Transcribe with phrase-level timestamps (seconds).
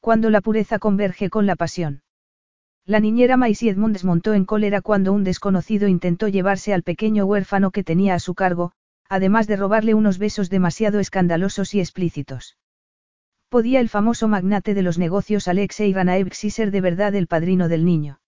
[0.00, 2.02] Cuando la pureza converge con la pasión.
[2.86, 7.70] La niñera Maisie Edmund desmontó en cólera cuando un desconocido intentó llevarse al pequeño huérfano
[7.70, 8.72] que tenía a su cargo,
[9.08, 12.56] además de robarle unos besos demasiado escandalosos y explícitos.
[13.48, 17.84] ¿Podía el famoso magnate de los negocios Alexei Ranaevsky ser de verdad el padrino del
[17.84, 18.20] niño?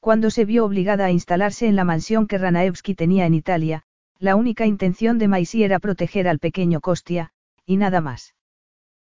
[0.00, 3.84] Cuando se vio obligada a instalarse en la mansión que Ranaevsky tenía en Italia,
[4.18, 7.30] la única intención de Maisie era proteger al pequeño Kostia,
[7.66, 8.34] y nada más.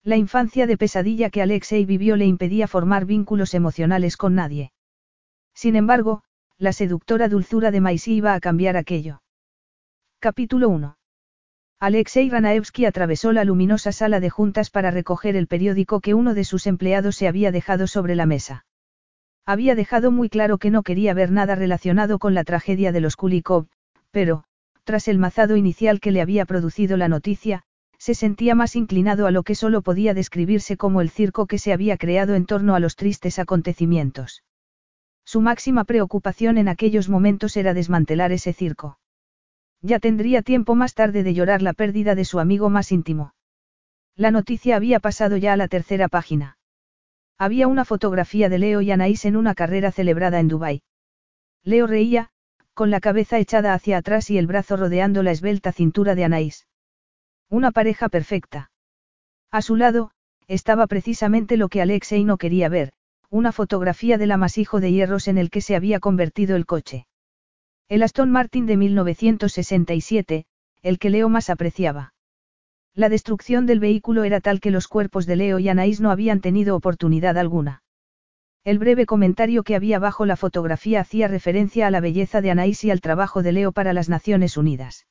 [0.03, 4.71] La infancia de pesadilla que Alexei vivió le impedía formar vínculos emocionales con nadie.
[5.53, 6.23] Sin embargo,
[6.57, 9.21] la seductora dulzura de Maisy iba a cambiar aquello.
[10.19, 10.97] Capítulo 1.
[11.81, 16.43] Alexei Ranaevsky atravesó la luminosa sala de juntas para recoger el periódico que uno de
[16.43, 18.65] sus empleados se había dejado sobre la mesa.
[19.45, 23.15] Había dejado muy claro que no quería ver nada relacionado con la tragedia de los
[23.15, 23.67] Kulikov,
[24.11, 24.43] pero,
[24.83, 27.63] tras el mazado inicial que le había producido la noticia,
[27.99, 31.73] se sentía más inclinado a lo que solo podía describirse como el circo que se
[31.73, 34.43] había creado en torno a los tristes acontecimientos.
[35.25, 38.99] Su máxima preocupación en aquellos momentos era desmantelar ese circo.
[39.81, 43.33] Ya tendría tiempo más tarde de llorar la pérdida de su amigo más íntimo.
[44.15, 46.57] La noticia había pasado ya a la tercera página.
[47.37, 50.83] Había una fotografía de Leo y Anaís en una carrera celebrada en Dubái.
[51.63, 52.29] Leo reía,
[52.73, 56.68] con la cabeza echada hacia atrás y el brazo rodeando la esbelta cintura de Anaís.
[57.51, 58.69] Una pareja perfecta.
[59.49, 60.11] A su lado,
[60.47, 62.91] estaba precisamente lo que Alexei no quería ver,
[63.31, 67.07] una fotografía del amasijo de hierros en el que se había convertido el coche.
[67.87, 70.45] El Aston Martin de 1967,
[70.83, 72.13] el que Leo más apreciaba.
[72.93, 76.41] La destrucción del vehículo era tal que los cuerpos de Leo y Anaís no habían
[76.41, 77.81] tenido oportunidad alguna.
[78.63, 82.83] El breve comentario que había bajo la fotografía hacía referencia a la belleza de Anaís
[82.83, 85.07] y al trabajo de Leo para las Naciones Unidas.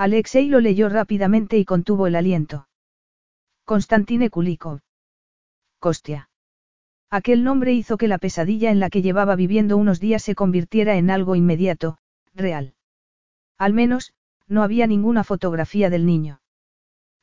[0.00, 2.68] Alexei lo leyó rápidamente y contuvo el aliento.
[3.64, 4.78] Constantine Kulikov.
[5.80, 6.30] Kostia.
[7.10, 10.96] Aquel nombre hizo que la pesadilla en la que llevaba viviendo unos días se convirtiera
[10.98, 11.98] en algo inmediato,
[12.32, 12.74] real.
[13.58, 14.14] Al menos,
[14.46, 16.42] no había ninguna fotografía del niño.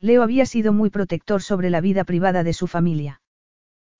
[0.01, 3.21] Leo había sido muy protector sobre la vida privada de su familia.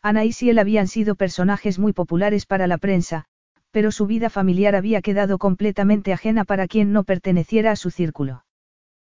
[0.01, 3.23] Anaís y él habían sido personajes muy populares para la prensa,
[3.71, 8.44] pero su vida familiar había quedado completamente ajena para quien no perteneciera a su círculo.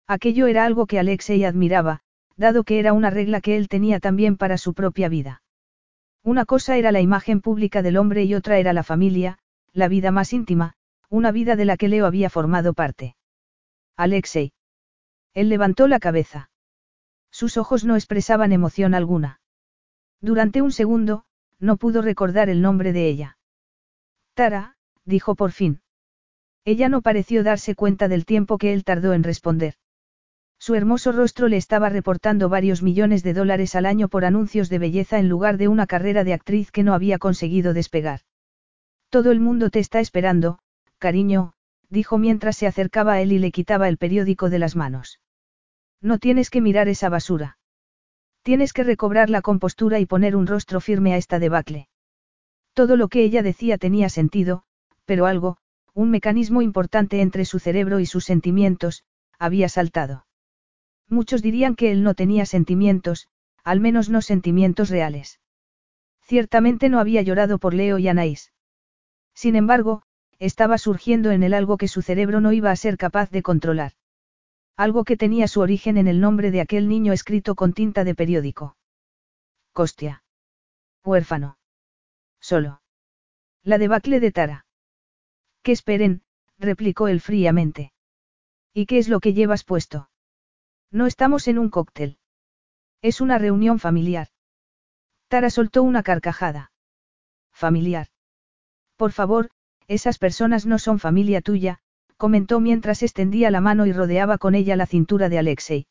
[0.08, 2.00] Aquello era algo que Alexei admiraba,
[2.36, 5.42] dado que era una regla que él tenía también para su propia vida.
[6.22, 9.38] Una cosa era la imagen pública del hombre y otra era la familia,
[9.72, 10.74] la vida más íntima,
[11.08, 13.16] una vida de la que Leo había formado parte.
[13.96, 14.52] Alexei.
[15.34, 16.50] Él levantó la cabeza.
[17.30, 19.40] Sus ojos no expresaban emoción alguna.
[20.20, 21.24] Durante un segundo,
[21.58, 23.38] no pudo recordar el nombre de ella.
[24.34, 25.80] Tara, dijo por fin.
[26.64, 29.76] Ella no pareció darse cuenta del tiempo que él tardó en responder.
[30.58, 34.78] Su hermoso rostro le estaba reportando varios millones de dólares al año por anuncios de
[34.78, 38.20] belleza en lugar de una carrera de actriz que no había conseguido despegar.
[39.10, 40.58] Todo el mundo te está esperando,
[40.98, 41.52] cariño,
[41.88, 45.20] dijo mientras se acercaba a él y le quitaba el periódico de las manos.
[46.00, 47.58] No tienes que mirar esa basura.
[48.42, 51.88] Tienes que recobrar la compostura y poner un rostro firme a esta debacle.
[52.74, 54.64] Todo lo que ella decía tenía sentido,
[55.04, 55.56] pero algo,
[55.94, 59.04] un mecanismo importante entre su cerebro y sus sentimientos,
[59.38, 60.25] había saltado.
[61.08, 63.28] Muchos dirían que él no tenía sentimientos,
[63.62, 65.40] al menos no sentimientos reales.
[66.22, 68.52] Ciertamente no había llorado por Leo y Anaís.
[69.34, 70.02] Sin embargo,
[70.38, 73.92] estaba surgiendo en él algo que su cerebro no iba a ser capaz de controlar.
[74.76, 78.14] Algo que tenía su origen en el nombre de aquel niño escrito con tinta de
[78.14, 78.76] periódico.
[79.72, 80.24] Costia.
[81.04, 81.58] Huérfano.
[82.40, 82.82] Solo.
[83.62, 84.66] La debacle de Tara.
[85.62, 86.22] Que esperen,
[86.58, 87.92] replicó él fríamente.
[88.74, 90.10] ¿Y qué es lo que llevas puesto?
[90.90, 92.18] No estamos en un cóctel.
[93.02, 94.28] Es una reunión familiar.
[95.28, 96.72] Tara soltó una carcajada.
[97.52, 98.08] Familiar.
[98.96, 99.50] Por favor,
[99.88, 101.78] esas personas no son familia tuya,
[102.16, 105.86] comentó mientras extendía la mano y rodeaba con ella la cintura de Alexei.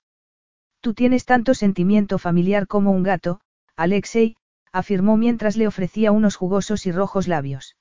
[0.81, 3.41] Tú tienes tanto sentimiento familiar como un gato,
[3.75, 4.37] Alexei,
[4.71, 7.75] afirmó mientras le ofrecía unos jugosos y rojos labios.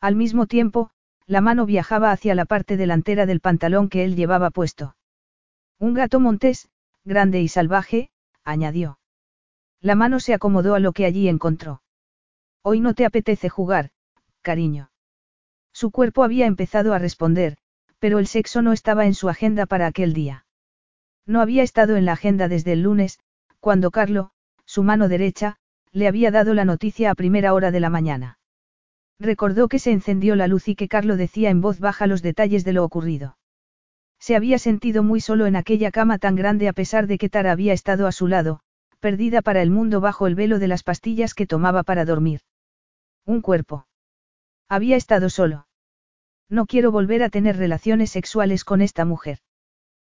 [0.00, 0.90] Al mismo tiempo,
[1.26, 4.96] la mano viajaba hacia la parte delantera del pantalón que él llevaba puesto.
[5.80, 6.68] Un gato montés,
[7.04, 8.10] grande y salvaje,
[8.44, 8.98] añadió.
[9.80, 11.82] La mano se acomodó a lo que allí encontró.
[12.62, 13.90] Hoy no te apetece jugar,
[14.42, 14.90] cariño.
[15.72, 17.58] Su cuerpo había empezado a responder,
[18.00, 20.46] pero el sexo no estaba en su agenda para aquel día.
[21.26, 23.20] No había estado en la agenda desde el lunes,
[23.60, 24.32] cuando Carlo,
[24.64, 25.58] su mano derecha,
[25.92, 28.38] le había dado la noticia a primera hora de la mañana.
[29.20, 32.64] Recordó que se encendió la luz y que Carlo decía en voz baja los detalles
[32.64, 33.36] de lo ocurrido.
[34.18, 37.52] Se había sentido muy solo en aquella cama tan grande a pesar de que Tara
[37.52, 38.60] había estado a su lado,
[39.00, 42.40] perdida para el mundo bajo el velo de las pastillas que tomaba para dormir.
[43.24, 43.86] Un cuerpo.
[44.68, 45.66] Había estado solo.
[46.48, 49.38] No quiero volver a tener relaciones sexuales con esta mujer.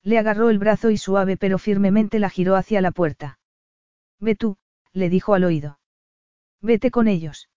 [0.03, 3.39] Le agarró el brazo y suave pero firmemente la giró hacia la puerta.
[4.21, 4.59] Ve tú,
[4.93, 5.81] le dijo al oído.
[6.61, 7.49] Vete con ellos.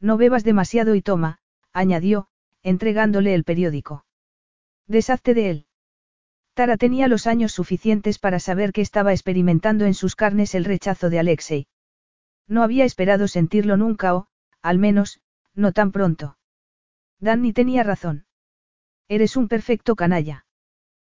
[0.00, 1.40] No bebas demasiado y toma,
[1.72, 2.28] añadió,
[2.62, 4.04] entregándole el periódico.
[4.88, 5.66] Deshazte de él.
[6.54, 11.10] Tara tenía los años suficientes para saber que estaba experimentando en sus carnes el rechazo
[11.10, 11.68] de Alexei.
[12.48, 14.28] No había esperado sentirlo nunca o,
[14.62, 15.20] al menos,
[15.54, 16.38] no tan pronto.
[17.20, 18.26] Danny tenía razón.
[19.08, 20.46] Eres un perfecto canalla.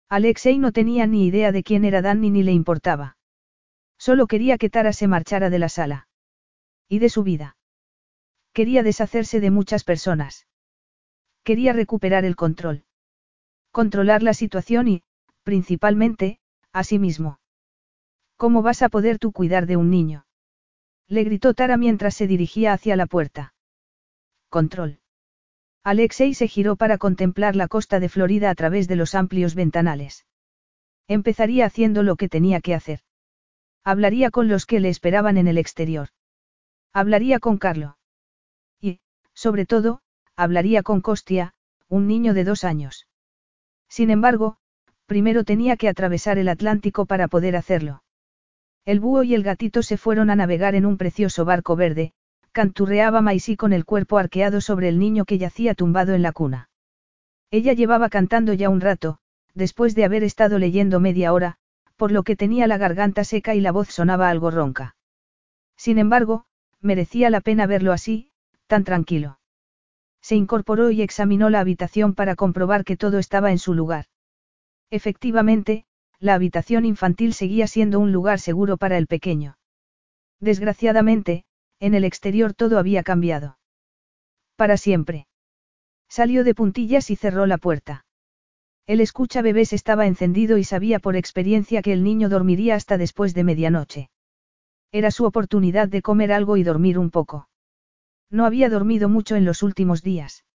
[0.09, 3.17] Alexei no tenía ni idea de quién era Danny ni le importaba.
[3.97, 6.09] Solo quería que Tara se marchara de la sala.
[6.89, 7.55] Y de su vida.
[8.51, 10.47] Quería deshacerse de muchas personas.
[11.43, 12.83] Quería recuperar el control.
[13.71, 15.03] Controlar la situación y,
[15.43, 16.39] principalmente,
[16.73, 17.39] a sí mismo.
[18.35, 20.25] ¿Cómo vas a poder tú cuidar de un niño?
[21.07, 23.53] Le gritó Tara mientras se dirigía hacia la puerta.
[24.49, 24.99] Control.
[25.83, 30.25] Alexei se giró para contemplar la costa de Florida a través de los amplios ventanales.
[31.07, 32.99] Empezaría haciendo lo que tenía que hacer.
[33.83, 36.09] Hablaría con los que le esperaban en el exterior.
[36.93, 37.97] Hablaría con Carlo.
[38.79, 38.99] Y,
[39.33, 40.01] sobre todo,
[40.35, 41.53] hablaría con Costia,
[41.87, 43.07] un niño de dos años.
[43.91, 44.55] Sin embargo,
[45.05, 48.03] primero tenía que atravesar el Atlántico para poder hacerlo.
[48.85, 52.13] El búho y el gatito se fueron a navegar en un precioso barco verde,
[52.53, 56.69] canturreaba Maisy con el cuerpo arqueado sobre el niño que yacía tumbado en la cuna.
[57.51, 59.17] Ella llevaba cantando ya un rato,
[59.55, 61.57] después de haber estado leyendo media hora,
[61.97, 64.95] por lo que tenía la garganta seca y la voz sonaba algo ronca.
[65.75, 66.45] Sin embargo,
[66.79, 68.31] merecía la pena verlo así,
[68.67, 69.40] tan tranquilo.
[70.21, 74.05] Se incorporó y examinó la habitación para comprobar que todo estaba en su lugar.
[74.89, 75.85] Efectivamente,
[76.19, 79.57] la habitación infantil seguía siendo un lugar seguro para el pequeño.
[80.39, 81.45] Desgraciadamente,
[81.79, 83.57] en el exterior todo había cambiado.
[84.55, 85.27] Para siempre.
[86.07, 88.05] Salió de puntillas y cerró la puerta.
[88.85, 93.33] El escucha bebés estaba encendido y sabía por experiencia que el niño dormiría hasta después
[93.33, 94.09] de medianoche.
[94.91, 97.47] Era su oportunidad de comer algo y dormir un poco.
[98.31, 100.45] No había dormido mucho en los últimos días.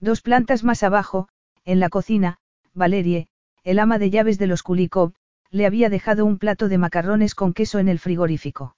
[0.00, 1.28] Dos plantas más abajo,
[1.64, 2.38] en la cocina,
[2.72, 3.28] Valerie,
[3.62, 5.12] el ama de llaves de los Kulikov,
[5.50, 8.76] le había dejado un plato de macarrones con queso en el frigorífico.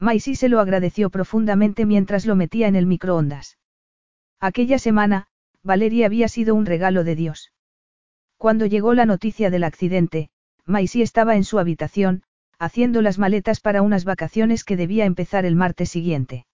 [0.00, 3.58] Maisie se lo agradeció profundamente mientras lo metía en el microondas.
[4.40, 5.28] Aquella semana,
[5.62, 7.52] Valeria había sido un regalo de Dios.
[8.36, 10.30] Cuando llegó la noticia del accidente,
[10.64, 12.22] Maisie estaba en su habitación,
[12.58, 16.46] haciendo las maletas para unas vacaciones que debía empezar el martes siguiente.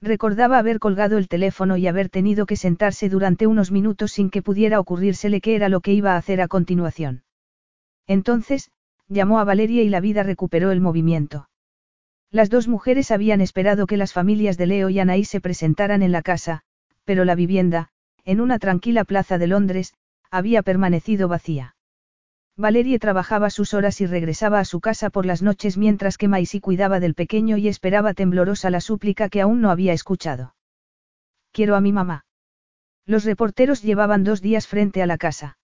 [0.00, 4.42] Recordaba haber colgado el teléfono y haber tenido que sentarse durante unos minutos sin que
[4.42, 7.24] pudiera ocurrírsele qué era lo que iba a hacer a continuación.
[8.06, 8.70] Entonces,
[9.08, 11.48] llamó a Valeria y la vida recuperó el movimiento.
[12.30, 16.12] Las dos mujeres habían esperado que las familias de Leo y Anaí se presentaran en
[16.12, 16.62] la casa,
[17.04, 17.88] pero la vivienda,
[18.24, 19.94] en una tranquila plaza de Londres,
[20.30, 21.74] había permanecido vacía.
[22.58, 26.60] Valerie trabajaba sus horas y regresaba a su casa por las noches mientras que Maisie
[26.60, 30.56] cuidaba del pequeño y esperaba temblorosa la súplica que aún no había escuchado.
[31.52, 32.24] Quiero a mi mamá.
[33.06, 35.56] Los reporteros llevaban dos días frente a la casa.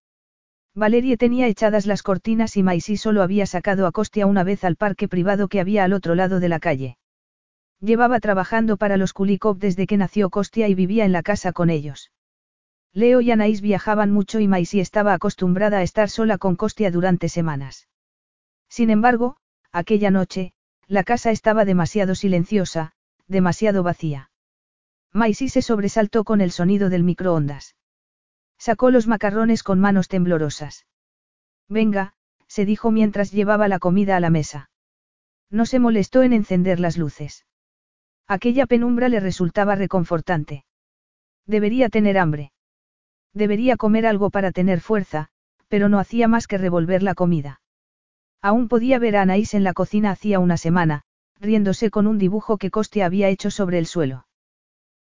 [0.72, 4.76] Valerie tenía echadas las cortinas y Maisie solo había sacado a Costia una vez al
[4.76, 6.96] parque privado que había al otro lado de la calle.
[7.80, 11.70] Llevaba trabajando para los Kulikov desde que nació Costia y vivía en la casa con
[11.70, 12.12] ellos.
[12.96, 17.28] Leo y Anaís viajaban mucho y Maisie estaba acostumbrada a estar sola con Costia durante
[17.28, 17.88] semanas.
[18.68, 19.36] Sin embargo,
[19.72, 20.52] aquella noche,
[20.86, 22.92] la casa estaba demasiado silenciosa,
[23.26, 24.30] demasiado vacía.
[25.12, 27.74] Maisie se sobresaltó con el sonido del microondas.
[28.58, 30.86] Sacó los macarrones con manos temblorosas.
[31.68, 32.14] Venga,
[32.46, 34.70] se dijo mientras llevaba la comida a la mesa.
[35.50, 37.44] No se molestó en encender las luces.
[38.28, 40.64] Aquella penumbra le resultaba reconfortante.
[41.46, 42.53] Debería tener hambre.
[43.34, 45.28] Debería comer algo para tener fuerza,
[45.68, 47.60] pero no hacía más que revolver la comida.
[48.40, 51.02] Aún podía ver a Anaís en la cocina hacía una semana,
[51.40, 54.26] riéndose con un dibujo que Costia había hecho sobre el suelo.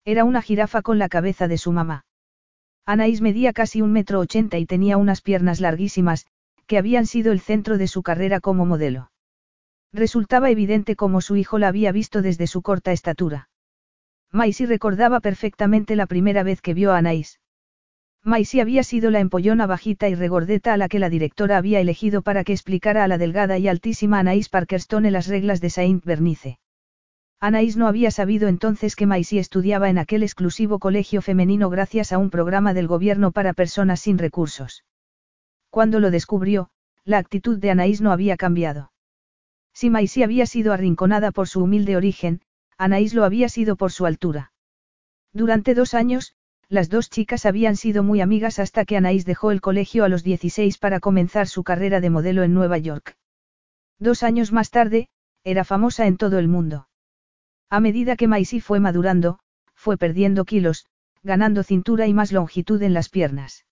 [0.04, 2.04] Era una jirafa con la cabeza de su mamá.
[2.86, 6.26] Anaís medía casi un metro ochenta y tenía unas piernas larguísimas,
[6.66, 9.10] que habían sido el centro de su carrera como modelo.
[9.92, 13.48] Resultaba evidente cómo su hijo la había visto desde su corta estatura.
[14.30, 17.40] Maisie recordaba perfectamente la primera vez que vio a Anaís.
[18.22, 22.20] Maisie había sido la empollona bajita y regordeta a la que la directora había elegido
[22.20, 26.58] para que explicara a la delgada y altísima Anaís Parkerstone las reglas de Saint Bernice.
[27.40, 32.18] Anaís no había sabido entonces que Maisie estudiaba en aquel exclusivo colegio femenino gracias a
[32.18, 34.84] un programa del gobierno para personas sin recursos.
[35.70, 36.68] Cuando lo descubrió,
[37.04, 38.92] la actitud de Anaís no había cambiado.
[39.72, 42.42] Si Maisie había sido arrinconada por su humilde origen,
[42.76, 44.52] Anaís lo había sido por su altura.
[45.32, 46.34] Durante dos años,
[46.70, 50.22] las dos chicas habían sido muy amigas hasta que Anaís dejó el colegio a los
[50.22, 53.16] 16 para comenzar su carrera de modelo en Nueva York.
[53.98, 55.08] Dos años más tarde,
[55.42, 56.88] era famosa en todo el mundo.
[57.70, 59.40] A medida que Maisie fue madurando,
[59.74, 60.86] fue perdiendo kilos,
[61.24, 63.66] ganando cintura y más longitud en las piernas.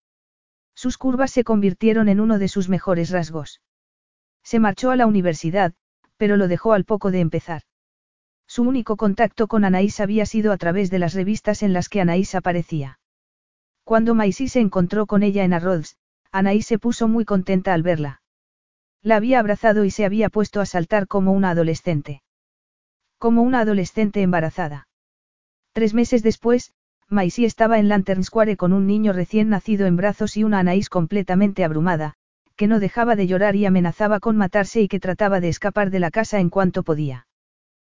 [0.74, 3.60] Sus curvas se convirtieron en uno de sus mejores rasgos.
[4.42, 5.72] Se marchó a la universidad,
[6.16, 7.62] pero lo dejó al poco de empezar.
[8.48, 12.00] Su único contacto con Anaís había sido a través de las revistas en las que
[12.00, 12.98] Anaís aparecía.
[13.84, 15.98] Cuando Maisie se encontró con ella en Arrods,
[16.32, 18.22] Anaís se puso muy contenta al verla.
[19.02, 22.22] La había abrazado y se había puesto a saltar como una adolescente.
[23.18, 24.88] Como una adolescente embarazada.
[25.72, 26.72] Tres meses después,
[27.06, 30.88] Maisie estaba en Lantern Square con un niño recién nacido en brazos y una Anaís
[30.88, 32.14] completamente abrumada,
[32.56, 36.00] que no dejaba de llorar y amenazaba con matarse y que trataba de escapar de
[36.00, 37.27] la casa en cuanto podía.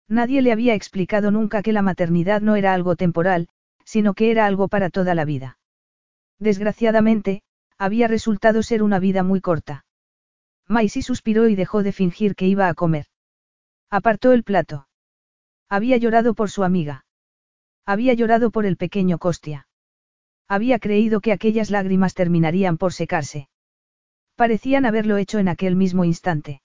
[0.09, 3.49] Nadie le había explicado nunca que la maternidad no era algo temporal,
[3.85, 5.59] sino que era algo para toda la vida.
[6.39, 7.43] Desgraciadamente,
[7.77, 9.85] había resultado ser una vida muy corta.
[10.67, 13.07] Maisie suspiró y dejó de fingir que iba a comer.
[13.91, 14.89] Apartó el plato.
[15.69, 17.05] Había llorado por su amiga.
[17.87, 19.69] Había llorado por el pequeño Costia.
[20.47, 23.49] Había creído que aquellas lágrimas terminarían por secarse.
[24.35, 26.63] Parecían haberlo hecho en aquel mismo instante.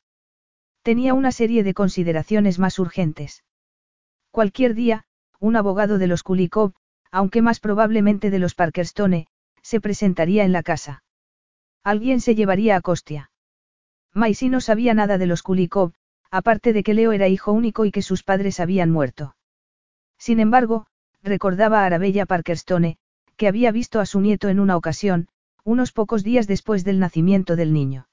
[0.84, 3.46] Tenía una serie de consideraciones más urgentes.
[4.32, 5.06] Cualquier día,
[5.40, 6.74] un abogado de los Kulikov,
[7.10, 9.28] aunque más probablemente de los Parkerstone,
[9.62, 11.04] se presentaría en la casa.
[11.86, 13.32] Alguien se llevaría a Costia.
[14.14, 15.94] Maisie no sabía nada de los Kulikov,
[16.30, 19.38] aparte de que Leo era hijo único y que sus padres habían muerto.
[20.18, 20.86] Sin embargo,
[21.22, 22.98] recordaba a Arabella Parkerstone,
[23.38, 25.30] que había visto a su nieto en una ocasión,
[25.64, 28.10] unos pocos días después del nacimiento del niño.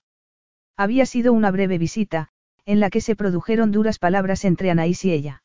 [0.77, 2.31] Había sido una breve visita,
[2.71, 5.43] en la que se produjeron duras palabras entre Anaís y ella.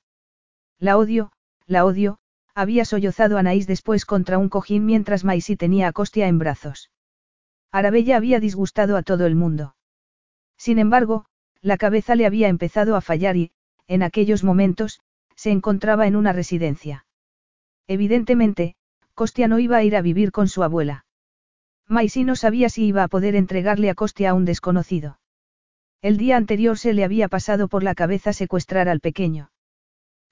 [0.77, 1.32] La odio,
[1.65, 2.20] la odio,
[2.53, 6.91] había sollozado Anaís después contra un cojín mientras Maisie tenía a Costia en brazos.
[7.72, 9.75] Arabella había disgustado a todo el mundo.
[10.55, 11.25] Sin embargo,
[11.62, 13.51] la cabeza le había empezado a fallar y,
[13.88, 15.01] en aquellos momentos,
[15.36, 17.08] se encontraba en una residencia.
[17.88, 18.75] Evidentemente,
[19.15, 21.08] Costia no iba a ir a vivir con su abuela.
[21.88, 25.17] Maisie no sabía si iba a poder entregarle a Costia a un desconocido.
[26.06, 29.50] El día anterior se le había pasado por la cabeza secuestrar al pequeño.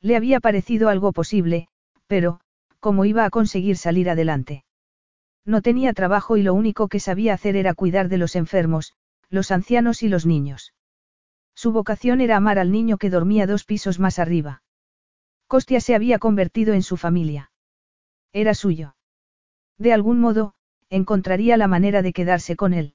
[0.01, 1.68] Le había parecido algo posible,
[2.06, 2.42] pero,
[2.80, 4.65] ¿cómo iba a conseguir salir adelante?
[5.46, 8.94] No tenía trabajo y lo único que sabía hacer era cuidar de los enfermos,
[9.32, 10.75] los ancianos y los niños.
[11.56, 14.62] Su vocación era amar al niño que dormía dos pisos más arriba.
[15.48, 17.51] Costia se había convertido en su familia.
[18.32, 18.96] Era suyo.
[19.80, 20.53] De algún modo,
[20.92, 22.94] encontraría la manera de quedarse con él.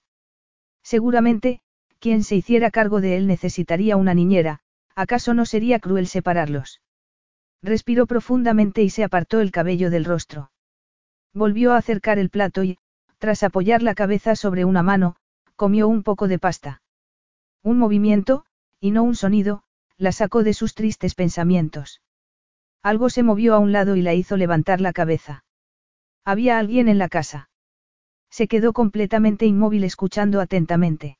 [0.84, 1.60] Seguramente,
[2.00, 4.60] quien se hiciera cargo de él necesitaría una niñera,
[4.94, 6.80] ¿acaso no sería cruel separarlos?
[7.62, 10.50] Respiró profundamente y se apartó el cabello del rostro.
[11.34, 12.78] Volvió a acercar el plato y,
[13.18, 15.16] tras apoyar la cabeza sobre una mano,
[15.56, 16.82] comió un poco de pasta.
[17.62, 18.44] Un movimiento,
[18.80, 19.64] y no un sonido,
[19.96, 22.00] la sacó de sus tristes pensamientos.
[22.82, 25.44] Algo se movió a un lado y la hizo levantar la cabeza.
[26.24, 27.50] Había alguien en la casa.
[28.30, 31.17] Se quedó completamente inmóvil escuchando atentamente.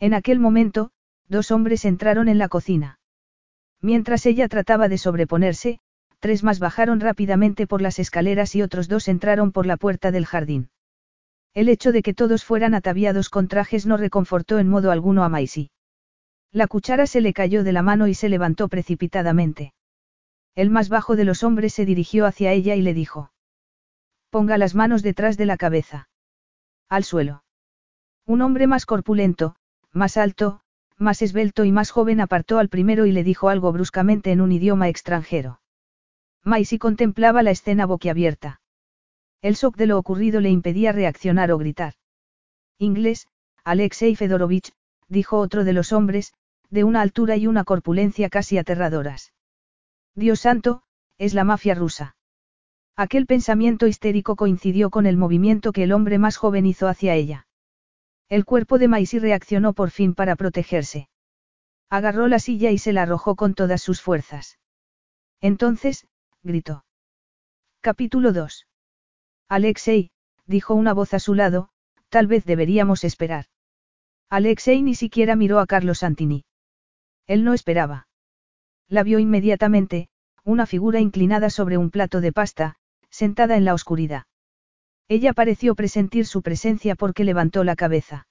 [0.00, 0.90] En aquel momento,
[1.28, 2.98] dos hombres entraron en la cocina.
[3.80, 5.80] Mientras ella trataba de sobreponerse,
[6.20, 10.26] tres más bajaron rápidamente por las escaleras y otros dos entraron por la puerta del
[10.26, 10.70] jardín.
[11.54, 15.28] El hecho de que todos fueran ataviados con trajes no reconfortó en modo alguno a
[15.28, 15.70] Maisie.
[16.52, 19.74] La cuchara se le cayó de la mano y se levantó precipitadamente.
[20.54, 23.32] El más bajo de los hombres se dirigió hacia ella y le dijo.
[24.30, 26.08] Ponga las manos detrás de la cabeza.
[26.88, 27.44] Al suelo.
[28.26, 29.56] Un hombre más corpulento,
[29.92, 30.60] más alto,
[30.96, 34.52] más esbelto y más joven apartó al primero y le dijo algo bruscamente en un
[34.52, 35.60] idioma extranjero.
[36.44, 38.60] Maisie contemplaba la escena boquiabierta.
[39.42, 41.94] El shock de lo ocurrido le impedía reaccionar o gritar.
[42.78, 43.28] Inglés,
[43.64, 44.72] Alexei Fedorovich,
[45.08, 46.32] dijo otro de los hombres,
[46.70, 49.32] de una altura y una corpulencia casi aterradoras.
[50.14, 50.82] Dios santo,
[51.16, 52.16] es la mafia rusa.
[52.96, 57.47] Aquel pensamiento histérico coincidió con el movimiento que el hombre más joven hizo hacia ella.
[58.28, 61.08] El cuerpo de Maisie reaccionó por fin para protegerse.
[61.88, 64.58] Agarró la silla y se la arrojó con todas sus fuerzas.
[65.40, 66.06] Entonces,
[66.42, 66.84] gritó.
[67.80, 68.66] Capítulo 2.
[69.48, 70.10] Alexei,
[70.46, 71.70] dijo una voz a su lado,
[72.10, 73.46] tal vez deberíamos esperar.
[74.28, 76.44] Alexei ni siquiera miró a Carlos Santini.
[77.26, 78.08] Él no esperaba.
[78.88, 80.08] La vio inmediatamente,
[80.44, 82.76] una figura inclinada sobre un plato de pasta,
[83.08, 84.24] sentada en la oscuridad.
[85.08, 88.26] Ella pareció presentir su presencia porque levantó la cabeza.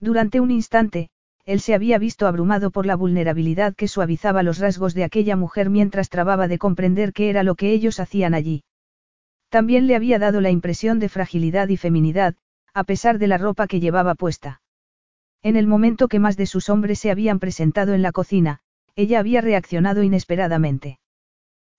[0.00, 1.10] Durante un instante,
[1.44, 5.68] él se había visto abrumado por la vulnerabilidad que suavizaba los rasgos de aquella mujer
[5.68, 8.64] mientras trababa de comprender qué era lo que ellos hacían allí.
[9.50, 12.36] También le había dado la impresión de fragilidad y feminidad,
[12.72, 14.62] a pesar de la ropa que llevaba puesta.
[15.42, 18.60] En el momento que más de sus hombres se habían presentado en la cocina,
[18.94, 20.98] ella había reaccionado inesperadamente.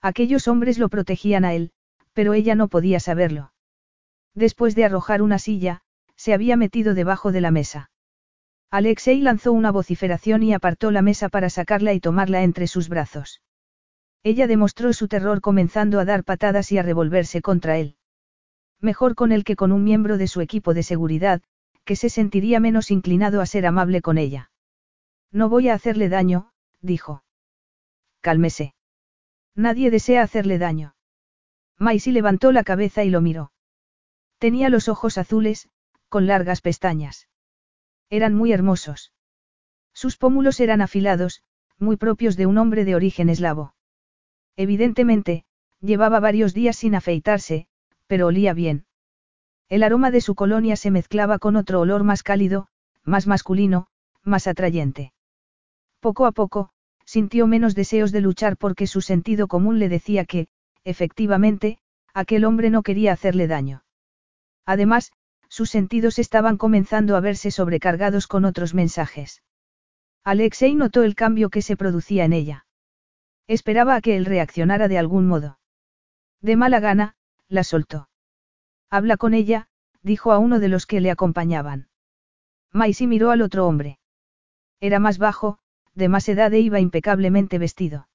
[0.01, 1.71] Aquellos hombres lo protegían a él,
[2.13, 3.50] pero ella no podía saberlo.
[4.33, 5.81] Después de arrojar una silla,
[6.15, 7.89] se había metido debajo de la mesa.
[8.69, 13.41] Alexei lanzó una vociferación y apartó la mesa para sacarla y tomarla entre sus brazos.
[14.23, 17.97] Ella demostró su terror comenzando a dar patadas y a revolverse contra él.
[18.79, 21.41] Mejor con él que con un miembro de su equipo de seguridad,
[21.83, 24.51] que se sentiría menos inclinado a ser amable con ella.
[25.31, 27.23] No voy a hacerle daño, dijo.
[28.21, 28.73] Cálmese.
[29.55, 30.95] Nadie desea hacerle daño.
[31.77, 33.51] Maisie levantó la cabeza y lo miró.
[34.41, 35.69] Tenía los ojos azules,
[36.10, 37.27] con largas pestañas.
[38.10, 39.13] Eran muy hermosos.
[39.93, 41.43] Sus pómulos eran afilados,
[41.77, 43.75] muy propios de un hombre de origen eslavo.
[44.55, 45.45] Evidentemente,
[45.79, 47.67] llevaba varios días sin afeitarse,
[48.07, 48.88] pero olía bien.
[49.69, 52.65] El aroma de su colonia se mezclaba con otro olor más cálido,
[53.03, 53.89] más masculino,
[54.24, 55.13] más atrayente.
[56.00, 56.71] Poco a poco,
[57.05, 60.48] sintió menos deseos de luchar porque su sentido común le decía que,
[60.83, 61.77] efectivamente,
[62.12, 63.83] aquel hombre no quería hacerle daño.
[64.65, 65.11] Además,
[65.49, 69.43] sus sentidos estaban comenzando a verse sobrecargados con otros mensajes.
[70.23, 72.65] Alexei notó el cambio que se producía en ella.
[73.47, 75.59] Esperaba a que él reaccionara de algún modo.
[76.41, 77.15] De mala gana,
[77.49, 78.07] la soltó.
[78.89, 79.67] Habla con ella,
[80.01, 81.89] dijo a uno de los que le acompañaban.
[82.71, 84.00] Maisie miró al otro hombre.
[84.79, 85.59] Era más bajo,
[85.93, 88.07] de más edad e iba impecablemente vestido.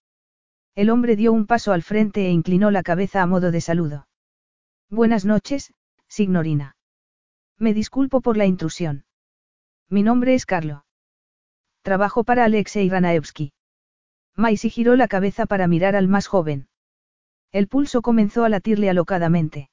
[0.75, 4.09] El hombre dio un paso al frente e inclinó la cabeza a modo de saludo.
[4.91, 5.73] Buenas noches,
[6.17, 6.77] signorina.
[7.59, 9.05] Me disculpo por la intrusión.
[9.91, 10.87] Mi nombre es Carlo.
[11.83, 13.53] Trabajo para Alexei Ranaevsky.
[14.35, 16.69] Maisie giró la cabeza para mirar al más joven.
[17.53, 19.69] El pulso comenzó a latirle alocadamente.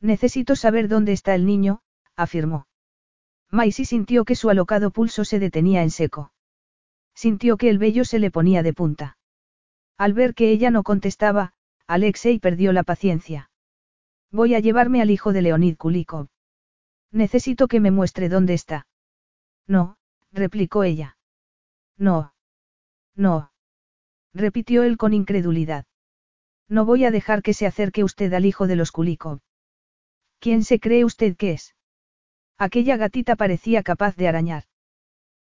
[0.00, 1.80] Necesito saber dónde está el niño,
[2.14, 2.68] afirmó.
[3.50, 6.32] Maisie sintió que su alocado pulso se detenía en seco.
[7.12, 9.18] Sintió que el vello se le ponía de punta.
[9.98, 11.54] Al ver que ella no contestaba,
[11.88, 13.50] Alexei perdió la paciencia.
[14.30, 16.28] Voy a llevarme al hijo de Leonid Kulikov.
[17.12, 18.86] Necesito que me muestre dónde está.
[19.66, 19.96] No,
[20.32, 21.16] replicó ella.
[21.96, 22.34] No.
[23.14, 23.52] No.
[24.34, 25.86] Repitió él con incredulidad.
[26.68, 29.40] No voy a dejar que se acerque usted al hijo de los Kulikov.
[30.40, 31.74] ¿Quién se cree usted que es?
[32.58, 34.64] Aquella gatita parecía capaz de arañar.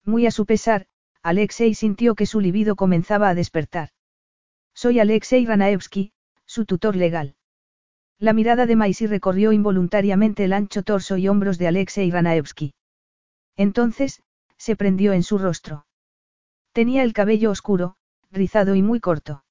[0.04, 0.88] Muy a su pesar,
[1.22, 3.90] Alexei sintió que su libido comenzaba a despertar.
[4.74, 6.14] Soy Alexei Ranaevsky,
[6.46, 7.36] su tutor legal.
[8.22, 12.76] La mirada de Maisie recorrió involuntariamente el ancho torso y hombros de Alexei Ranaevsky.
[13.58, 14.22] Entonces,
[14.58, 15.88] se prendió en su rostro.
[16.72, 17.96] Tenía el cabello oscuro,
[18.30, 19.44] rizado y muy corto.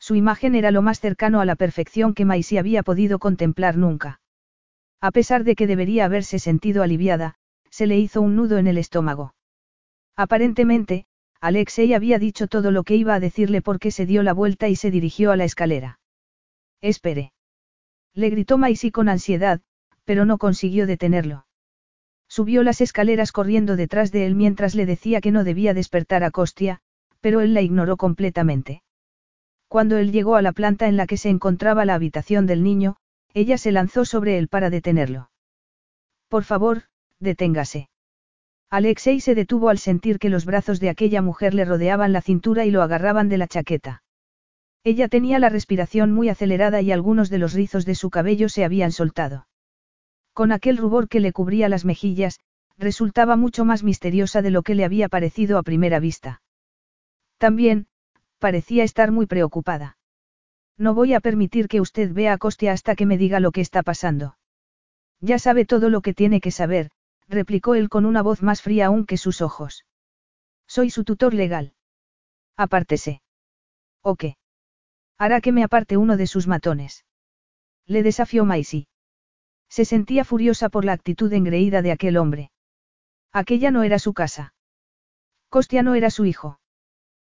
[0.00, 4.20] Su imagen era lo más cercano a la perfección que Maisie había podido contemplar nunca.
[5.00, 7.36] A pesar de que debería haberse sentido aliviada,
[7.70, 9.36] se le hizo un nudo en el estómago.
[10.16, 11.06] Aparentemente,
[11.40, 14.74] Alexei había dicho todo lo que iba a decirle porque se dio la vuelta y
[14.74, 16.00] se dirigió a la escalera.
[16.80, 17.30] Espere.
[18.14, 19.60] Le gritó Maisie con ansiedad,
[20.04, 21.46] pero no consiguió detenerlo.
[22.28, 26.30] Subió las escaleras corriendo detrás de él mientras le decía que no debía despertar a
[26.30, 26.80] Costia,
[27.20, 28.82] pero él la ignoró completamente.
[29.66, 32.96] Cuando él llegó a la planta en la que se encontraba la habitación del niño,
[33.32, 35.30] ella se lanzó sobre él para detenerlo.
[36.28, 36.82] Por favor,
[37.18, 37.88] deténgase.
[38.70, 42.64] Alexei se detuvo al sentir que los brazos de aquella mujer le rodeaban la cintura
[42.64, 44.03] y lo agarraban de la chaqueta.
[44.84, 48.64] Ella tenía la respiración muy acelerada y algunos de los rizos de su cabello se
[48.64, 49.46] habían soltado.
[50.34, 52.38] Con aquel rubor que le cubría las mejillas,
[52.76, 56.42] resultaba mucho más misteriosa de lo que le había parecido a primera vista.
[57.38, 57.86] También,
[58.38, 59.96] parecía estar muy preocupada.
[60.76, 63.62] No voy a permitir que usted vea a Costia hasta que me diga lo que
[63.62, 64.36] está pasando.
[65.20, 66.90] Ya sabe todo lo que tiene que saber,
[67.26, 69.86] replicó él con una voz más fría aún que sus ojos.
[70.66, 71.72] Soy su tutor legal.
[72.56, 73.22] Apártese.
[74.02, 74.36] ¿O qué?
[75.18, 77.04] Hará que me aparte uno de sus matones.
[77.86, 78.88] Le desafió Maisie.
[79.68, 82.50] Se sentía furiosa por la actitud engreída de aquel hombre.
[83.32, 84.54] Aquella no era su casa.
[85.48, 86.60] Costia no era su hijo.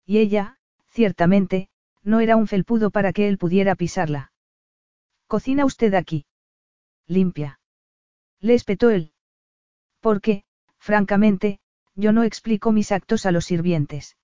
[0.04, 1.68] Y ella, ciertamente,
[2.02, 4.32] no era un felpudo para que él pudiera pisarla.
[5.26, 6.26] ¿Cocina usted aquí?
[7.06, 7.60] Limpia.
[8.40, 9.12] Le espetó él.
[10.00, 10.44] Porque,
[10.78, 11.60] francamente,
[11.94, 14.16] yo no explico mis actos a los sirvientes.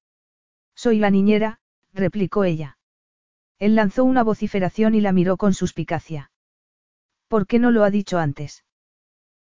[0.75, 1.61] Soy la niñera,
[1.93, 2.79] replicó ella.
[3.59, 6.31] Él lanzó una vociferación y la miró con suspicacia.
[7.29, 8.65] ¿Por qué no lo ha dicho antes?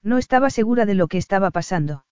[0.02, 2.04] No estaba segura de lo que estaba pasando.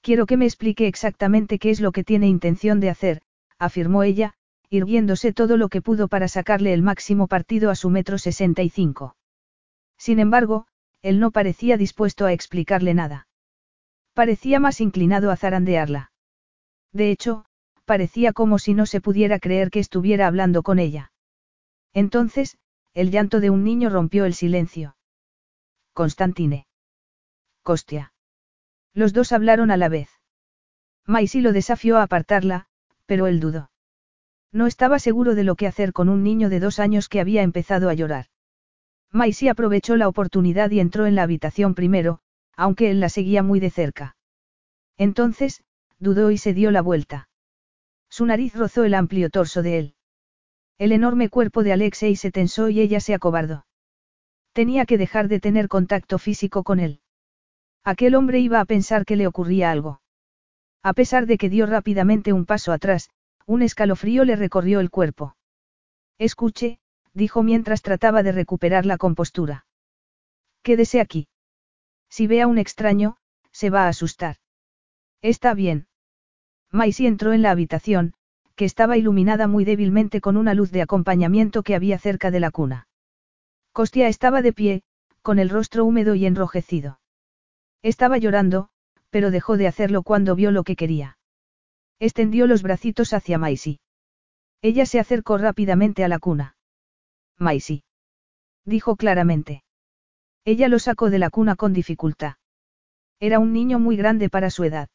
[0.00, 3.22] Quiero que me explique exactamente qué es lo que tiene intención de hacer,
[3.58, 4.34] afirmó ella,
[4.70, 8.70] irguiéndose todo lo que pudo para sacarle el máximo partido a su metro sesenta y
[8.70, 9.16] cinco.
[9.98, 10.66] Sin embargo,
[11.02, 13.26] él no parecía dispuesto a explicarle nada.
[14.14, 16.12] Parecía más inclinado a zarandearla.
[16.92, 17.44] De hecho,
[17.90, 21.10] parecía como si no se pudiera creer que estuviera hablando con ella.
[21.92, 22.56] Entonces,
[22.94, 24.94] el llanto de un niño rompió el silencio.
[25.92, 26.68] Constantine.
[27.64, 28.12] Costia.
[28.94, 30.08] Los dos hablaron a la vez.
[31.04, 32.68] Maisy lo desafió a apartarla,
[33.06, 33.72] pero él dudó.
[34.52, 37.42] No estaba seguro de lo que hacer con un niño de dos años que había
[37.42, 38.26] empezado a llorar.
[39.10, 42.20] Maisy aprovechó la oportunidad y entró en la habitación primero,
[42.54, 44.14] aunque él la seguía muy de cerca.
[44.96, 45.64] Entonces,
[45.98, 47.29] dudó y se dio la vuelta.
[48.10, 49.94] Su nariz rozó el amplio torso de él.
[50.78, 53.66] El enorme cuerpo de Alexei se tensó y ella se acobardó.
[54.52, 57.00] Tenía que dejar de tener contacto físico con él.
[57.84, 60.02] Aquel hombre iba a pensar que le ocurría algo.
[60.82, 63.10] A pesar de que dio rápidamente un paso atrás,
[63.46, 65.36] un escalofrío le recorrió el cuerpo.
[66.18, 66.80] Escuche,
[67.14, 69.66] dijo mientras trataba de recuperar la compostura.
[70.62, 71.28] Quédese aquí.
[72.08, 73.16] Si ve a un extraño,
[73.52, 74.36] se va a asustar.
[75.22, 75.86] Está bien.
[76.72, 78.14] Maisie entró en la habitación,
[78.54, 82.50] que estaba iluminada muy débilmente con una luz de acompañamiento que había cerca de la
[82.50, 82.86] cuna.
[83.72, 84.82] Costia estaba de pie,
[85.22, 87.00] con el rostro húmedo y enrojecido.
[87.82, 88.68] Estaba llorando,
[89.10, 91.18] pero dejó de hacerlo cuando vio lo que quería.
[91.98, 93.80] Extendió los bracitos hacia Maisie.
[94.62, 96.56] Ella se acercó rápidamente a la cuna.
[97.38, 97.82] Maisie.
[98.64, 99.64] Dijo claramente.
[100.44, 102.34] Ella lo sacó de la cuna con dificultad.
[103.18, 104.88] Era un niño muy grande para su edad.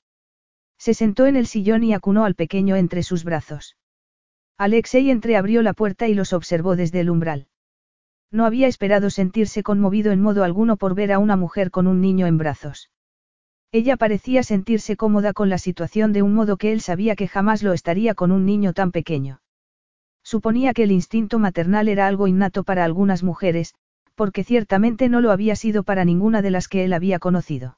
[0.78, 3.78] Se sentó en el sillón y acunó al pequeño entre sus brazos.
[4.58, 7.48] Alexei entreabrió la puerta y los observó desde el umbral.
[8.32, 12.02] No había esperado sentirse conmovido en modo alguno por ver a una mujer con un
[12.02, 12.90] niño en brazos.
[13.72, 17.64] Ella parecía sentirse cómoda con la situación de un modo que él sabía que jamás
[17.64, 19.42] lo estaría con un niño tan pequeño.
[20.24, 23.76] Suponía que el instinto maternal era algo innato para algunas mujeres,
[24.16, 27.78] porque ciertamente no lo había sido para ninguna de las que él había conocido.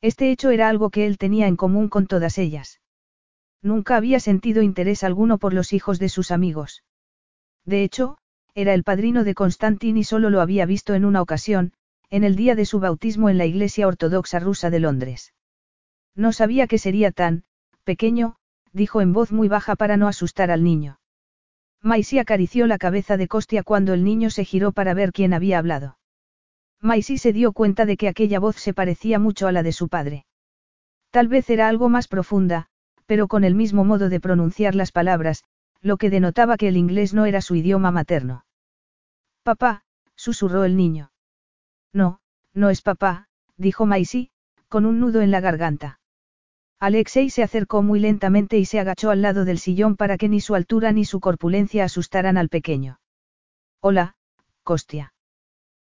[0.00, 2.80] Este hecho era algo que él tenía en común con todas ellas.
[3.62, 6.84] Nunca había sentido interés alguno por los hijos de sus amigos.
[7.64, 8.18] De hecho,
[8.54, 11.72] era el padrino de Constantin y solo lo había visto en una ocasión,
[12.10, 15.34] en el día de su bautismo en la Iglesia Ortodoxa rusa de Londres.
[16.14, 17.44] No sabía que sería tan,
[17.84, 18.36] pequeño,
[18.72, 21.00] dijo en voz muy baja para no asustar al niño.
[21.82, 25.58] Maisie acarició la cabeza de Costia cuando el niño se giró para ver quién había
[25.58, 25.95] hablado.
[26.86, 29.88] Maisie se dio cuenta de que aquella voz se parecía mucho a la de su
[29.88, 30.24] padre.
[31.10, 32.68] Tal vez era algo más profunda,
[33.06, 35.44] pero con el mismo modo de pronunciar las palabras,
[35.82, 38.44] lo que denotaba que el inglés no era su idioma materno.
[39.42, 39.82] Papá,
[40.14, 41.12] susurró el niño.
[41.92, 42.20] No,
[42.54, 44.30] no es papá, dijo Maisie,
[44.68, 46.00] con un nudo en la garganta.
[46.78, 50.40] Alexei se acercó muy lentamente y se agachó al lado del sillón para que ni
[50.40, 53.00] su altura ni su corpulencia asustaran al pequeño.
[53.80, 54.16] Hola,
[54.62, 55.14] Kostia.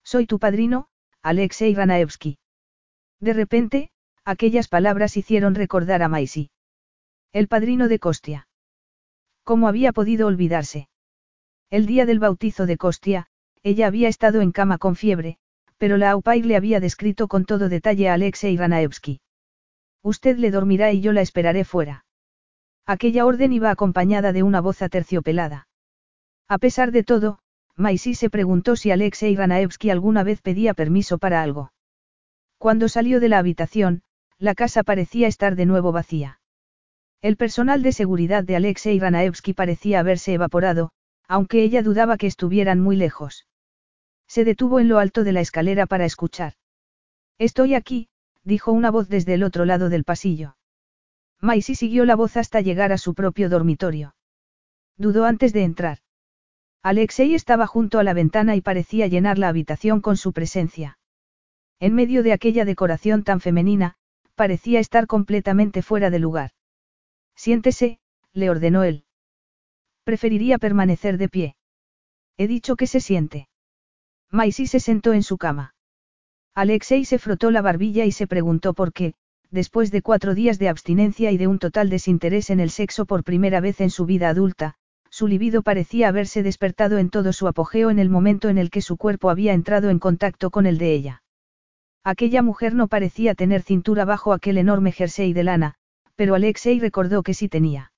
[0.06, 0.88] Soy tu padrino,
[1.24, 2.38] Alexei Ranaevsky.
[3.20, 3.90] De repente,
[4.24, 6.52] aquellas palabras hicieron recordar a Maisie.
[7.34, 8.48] El padrino de Kostia.
[9.44, 10.90] ¿Cómo había podido olvidarse?
[11.72, 13.28] El día del bautizo de Kostia,
[13.64, 15.40] ella había estado en cama con fiebre,
[15.78, 19.22] pero la Aupair le había descrito con todo detalle a Alexei Ranaevsky.
[20.04, 22.06] Usted le dormirá y yo la esperaré fuera.
[22.86, 25.68] Aquella orden iba acompañada de una voz aterciopelada.
[26.48, 27.40] A pesar de todo,
[27.78, 31.74] Maisy se preguntó si Alexei Ranaevsky alguna vez pedía permiso para algo.
[32.58, 34.04] Cuando salió de la habitación,
[34.38, 36.40] la casa parecía estar de nuevo vacía.
[37.22, 40.92] El personal de seguridad de Alexei Ranaevsky parecía haberse evaporado,
[41.28, 43.48] aunque ella dudaba que estuvieran muy lejos.
[44.28, 46.54] Se detuvo en lo alto de la escalera para escuchar.
[47.38, 48.08] Estoy aquí,
[48.44, 50.56] dijo una voz desde el otro lado del pasillo.
[51.42, 54.16] Maisie siguió la voz hasta llegar a su propio dormitorio.
[54.98, 56.00] Dudó antes de entrar.
[56.86, 61.00] Alexei estaba junto a la ventana y parecía llenar la habitación con su presencia.
[61.80, 63.96] En medio de aquella decoración tan femenina,
[64.36, 66.52] parecía estar completamente fuera de lugar.
[67.36, 67.98] Siéntese,
[68.34, 69.04] le ordenó él.
[70.04, 71.56] Preferiría permanecer de pie.
[72.38, 73.48] He dicho que se siente.
[74.30, 75.74] Maisie se sentó en su cama.
[76.54, 79.16] Alexei se frotó la barbilla y se preguntó por qué,
[79.50, 83.24] después de cuatro días de abstinencia y de un total desinterés en el sexo por
[83.24, 84.78] primera vez en su vida adulta,
[85.16, 88.82] su libido parecía haberse despertado en todo su apogeo en el momento en el que
[88.82, 91.24] su cuerpo había entrado en contacto con el de ella.
[92.04, 95.76] Aquella mujer no parecía tener cintura bajo aquel enorme jersey de lana,
[96.18, 97.94] pero Alexei recordó que sí tenía.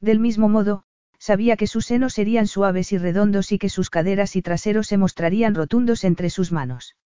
[0.00, 0.82] Del mismo modo,
[1.16, 4.98] sabía que sus senos serían suaves y redondos y que sus caderas y traseros se
[4.98, 6.96] mostrarían rotundos entre sus manos.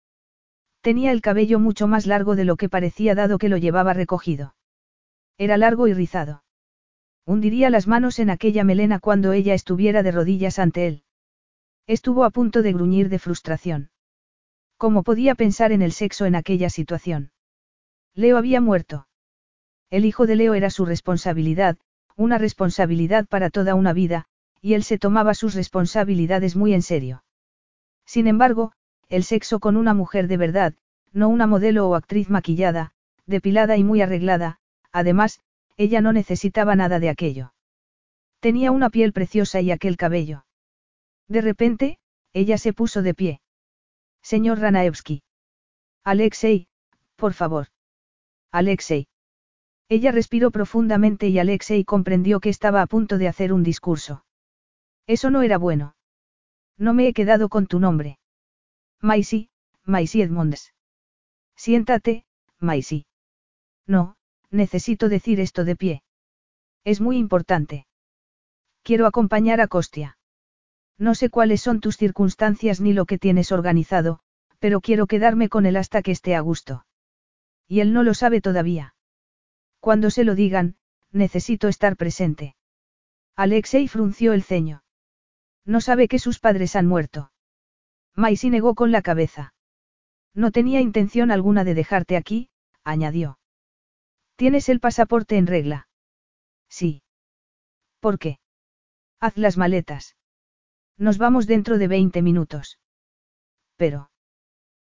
[0.80, 4.54] Tenía el cabello mucho más largo de lo que parecía dado que lo llevaba recogido.
[5.36, 6.45] Era largo y rizado.
[7.28, 11.02] Hundiría las manos en aquella melena cuando ella estuviera de rodillas ante él.
[11.88, 13.90] Estuvo a punto de gruñir de frustración.
[14.76, 17.32] ¿Cómo podía pensar en el sexo en aquella situación?
[18.14, 19.08] Leo había muerto.
[19.90, 21.76] El hijo de Leo era su responsabilidad,
[22.14, 24.26] una responsabilidad para toda una vida,
[24.62, 27.24] y él se tomaba sus responsabilidades muy en serio.
[28.04, 28.72] Sin embargo,
[29.08, 30.74] el sexo con una mujer de verdad,
[31.12, 32.92] no una modelo o actriz maquillada,
[33.26, 34.60] depilada y muy arreglada,
[34.92, 35.40] además,
[35.76, 37.52] ella no necesitaba nada de aquello.
[38.40, 40.46] Tenía una piel preciosa y aquel cabello.
[41.28, 41.98] De repente,
[42.32, 43.40] ella se puso de pie.
[44.22, 45.22] Señor Ranaevsky.
[46.04, 46.68] Alexei,
[47.16, 47.68] por favor.
[48.52, 49.08] Alexei.
[49.88, 54.24] Ella respiró profundamente y Alexei comprendió que estaba a punto de hacer un discurso.
[55.06, 55.94] Eso no era bueno.
[56.76, 58.18] No me he quedado con tu nombre.
[59.00, 59.48] Maisie,
[59.84, 60.74] Maisie Edmonds.
[61.56, 62.24] Siéntate,
[62.58, 63.06] Maisie.
[63.86, 64.16] No,
[64.50, 66.02] necesito decir esto de pie.
[66.84, 67.86] Es muy importante.
[68.82, 70.18] Quiero acompañar a Costia.
[70.98, 74.20] No sé cuáles son tus circunstancias ni lo que tienes organizado,
[74.58, 76.86] pero quiero quedarme con él hasta que esté a gusto.
[77.68, 78.94] Y él no lo sabe todavía.
[79.80, 80.76] Cuando se lo digan,
[81.12, 82.56] necesito estar presente.
[83.34, 84.82] Alexei frunció el ceño.
[85.64, 87.32] No sabe que sus padres han muerto.
[88.14, 89.52] Maisie negó con la cabeza.
[90.32, 92.50] No tenía intención alguna de dejarte aquí,
[92.84, 93.38] añadió.
[94.36, 95.88] ¿Tienes el pasaporte en regla?
[96.68, 97.02] Sí.
[98.00, 98.38] ¿Por qué?
[99.18, 100.14] Haz las maletas.
[100.98, 102.78] Nos vamos dentro de 20 minutos.
[103.76, 104.10] Pero.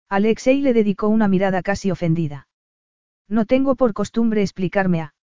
[0.09, 2.47] Alexei le dedicó una mirada casi ofendida.
[3.27, 5.15] No tengo por costumbre explicarme a.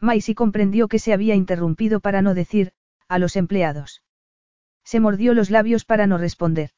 [0.00, 2.72] Maisie comprendió que se había interrumpido para no decir,
[3.08, 4.02] a los empleados.
[4.84, 6.70] Se mordió los labios para no responder.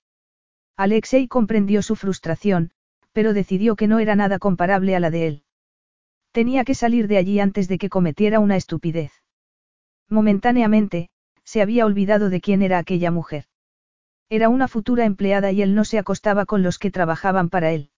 [0.76, 2.70] Alexei comprendió su frustración,
[3.12, 5.44] pero decidió que no era nada comparable a la de él.
[6.32, 9.12] Tenía que salir de allí antes de que cometiera una estupidez.
[10.08, 11.10] Momentáneamente,
[11.44, 13.44] se había olvidado de quién era aquella mujer.
[14.30, 17.90] Era una futura empleada y él no se acostaba con los que trabajaban para él.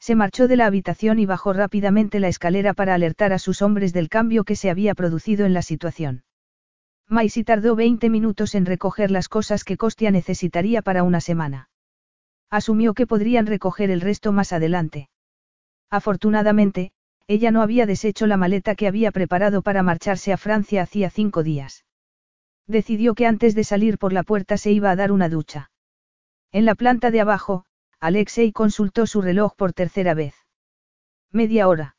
[0.00, 3.92] Se marchó de la habitación y bajó rápidamente la escalera para alertar a sus hombres
[3.92, 6.24] del cambio que se había producido en la situación.
[7.08, 11.68] Maisie tardó 20 minutos en recoger las cosas que Costia necesitaría para una semana.
[12.50, 15.08] Asumió que podrían recoger el resto más adelante.
[15.90, 16.92] Afortunadamente,
[17.26, 21.42] ella no había deshecho la maleta que había preparado para marcharse a Francia hacía cinco
[21.42, 21.84] días.
[22.66, 25.70] Decidió que antes de salir por la puerta se iba a dar una ducha.
[26.52, 27.64] En la planta de abajo,
[28.00, 30.34] Alexei consultó su reloj por tercera vez.
[31.32, 31.96] Media hora.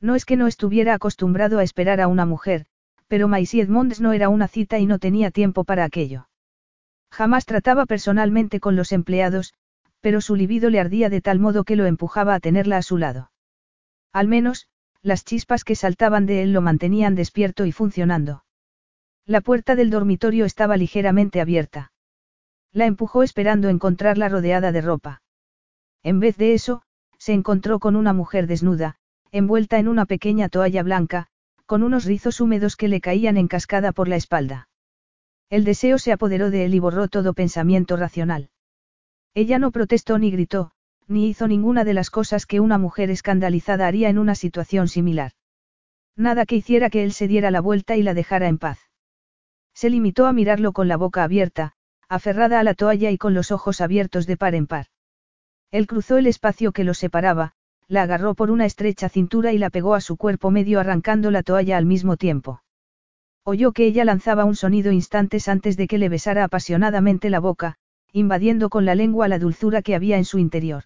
[0.00, 2.66] No es que no estuviera acostumbrado a esperar a una mujer,
[3.08, 6.28] pero Maisie Edmonds no era una cita y no tenía tiempo para aquello.
[7.10, 9.54] Jamás trataba personalmente con los empleados,
[10.00, 12.98] pero su libido le ardía de tal modo que lo empujaba a tenerla a su
[12.98, 13.30] lado.
[14.12, 14.68] Al menos,
[15.02, 18.44] las chispas que saltaban de él lo mantenían despierto y funcionando.
[19.24, 21.92] La puerta del dormitorio estaba ligeramente abierta.
[22.72, 25.22] La empujó esperando encontrarla rodeada de ropa.
[26.02, 26.82] En vez de eso,
[27.18, 28.96] se encontró con una mujer desnuda,
[29.30, 31.26] envuelta en una pequeña toalla blanca,
[31.66, 34.68] con unos rizos húmedos que le caían en cascada por la espalda.
[35.50, 38.50] El deseo se apoderó de él y borró todo pensamiento racional.
[39.34, 40.72] Ella no protestó ni gritó,
[41.08, 45.32] ni hizo ninguna de las cosas que una mujer escandalizada haría en una situación similar.
[46.16, 48.78] Nada que hiciera que él se diera la vuelta y la dejara en paz.
[49.74, 51.72] Se limitó a mirarlo con la boca abierta,
[52.08, 54.86] aferrada a la toalla y con los ojos abiertos de par en par.
[55.70, 57.52] Él cruzó el espacio que los separaba,
[57.86, 61.42] la agarró por una estrecha cintura y la pegó a su cuerpo medio arrancando la
[61.42, 62.62] toalla al mismo tiempo.
[63.44, 67.76] Oyó que ella lanzaba un sonido instantes antes de que le besara apasionadamente la boca,
[68.12, 70.84] invadiendo con la lengua la dulzura que había en su interior.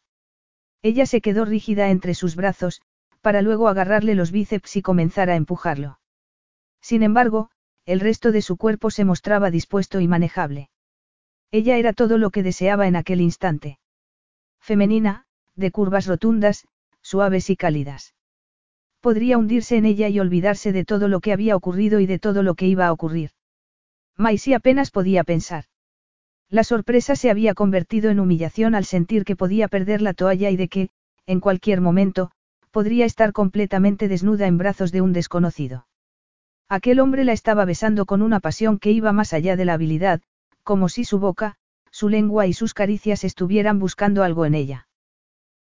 [0.82, 2.82] Ella se quedó rígida entre sus brazos,
[3.20, 6.00] para luego agarrarle los bíceps y comenzar a empujarlo.
[6.80, 7.50] Sin embargo,
[7.86, 10.70] el resto de su cuerpo se mostraba dispuesto y manejable.
[11.52, 13.78] Ella era todo lo que deseaba en aquel instante.
[14.60, 16.66] Femenina, de curvas rotundas,
[17.00, 18.14] suaves y cálidas.
[19.00, 22.42] Podría hundirse en ella y olvidarse de todo lo que había ocurrido y de todo
[22.42, 23.30] lo que iba a ocurrir.
[24.16, 25.64] Maisie apenas podía pensar.
[26.52, 30.56] La sorpresa se había convertido en humillación al sentir que podía perder la toalla y
[30.56, 30.90] de que,
[31.24, 32.30] en cualquier momento,
[32.70, 35.86] podría estar completamente desnuda en brazos de un desconocido.
[36.68, 40.20] Aquel hombre la estaba besando con una pasión que iba más allá de la habilidad,
[40.62, 41.56] como si su boca,
[41.90, 44.88] su lengua y sus caricias estuvieran buscando algo en ella.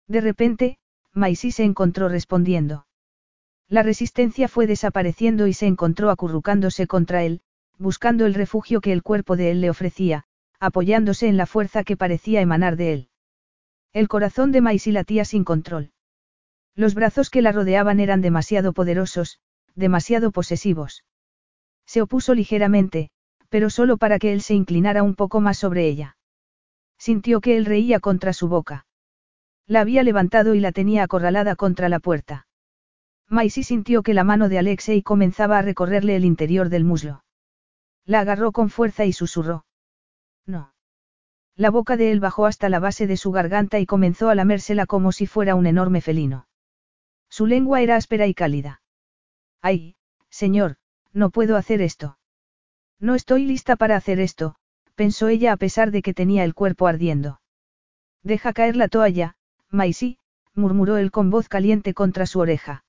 [0.09, 0.77] De repente,
[1.13, 2.85] Maisie se encontró respondiendo.
[3.69, 7.39] La resistencia fue desapareciendo y se encontró acurrucándose contra él,
[7.77, 10.25] buscando el refugio que el cuerpo de él le ofrecía,
[10.61, 13.09] apoyándose en la fuerza que parecía emanar de él.
[13.93, 15.91] El corazón de Maisie latía sin control.
[16.75, 19.39] Los brazos que la rodeaban eran demasiado poderosos,
[19.75, 21.03] demasiado posesivos.
[21.87, 23.09] Se opuso ligeramente,
[23.49, 26.15] pero solo para que él se inclinara un poco más sobre ella.
[26.97, 28.85] Sintió que él reía contra su boca.
[29.65, 32.45] La había levantado y la tenía acorralada contra la puerta.
[33.27, 37.23] Maisie sintió que la mano de Alexei comenzaba a recorrerle el interior del muslo.
[38.05, 39.65] La agarró con fuerza y susurró.
[40.45, 40.73] No.
[41.55, 44.85] La boca de él bajó hasta la base de su garganta y comenzó a lamérsela
[44.85, 46.47] como si fuera un enorme felino.
[47.29, 48.81] Su lengua era áspera y cálida.
[49.61, 49.95] Ay,
[50.29, 50.77] señor,
[51.13, 52.17] no puedo hacer esto.
[52.99, 54.55] No estoy lista para hacer esto,
[54.95, 57.41] pensó ella a pesar de que tenía el cuerpo ardiendo.
[58.23, 59.35] Deja caer la toalla,
[59.69, 60.17] Maisie,
[60.53, 62.83] murmuró él con voz caliente contra su oreja.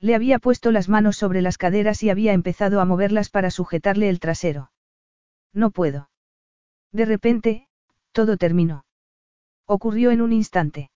[0.00, 4.08] Le había puesto las manos sobre las caderas y había empezado a moverlas para sujetarle
[4.08, 4.70] el trasero.
[5.52, 6.10] No puedo.
[6.96, 7.68] De repente,
[8.12, 8.86] todo terminó.
[9.66, 10.90] Ocurrió en un instante.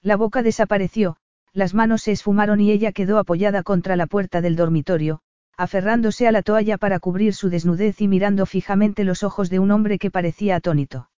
[0.00, 1.16] La boca desapareció,
[1.52, 5.22] las manos se esfumaron y ella quedó apoyada contra la puerta del dormitorio,
[5.56, 9.72] aferrándose a la toalla para cubrir su desnudez y mirando fijamente los ojos de un
[9.72, 11.10] hombre que parecía atónito.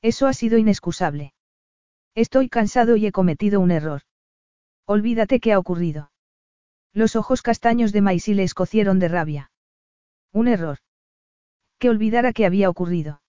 [0.00, 1.34] Eso ha sido inexcusable.
[2.14, 4.00] Estoy cansado y he cometido un error.
[4.86, 6.10] Olvídate qué ha ocurrido.
[6.94, 9.50] Los ojos castaños de Maisie le escocieron de rabia.
[10.32, 10.78] Un error.
[11.78, 13.20] Que olvidara que había ocurrido.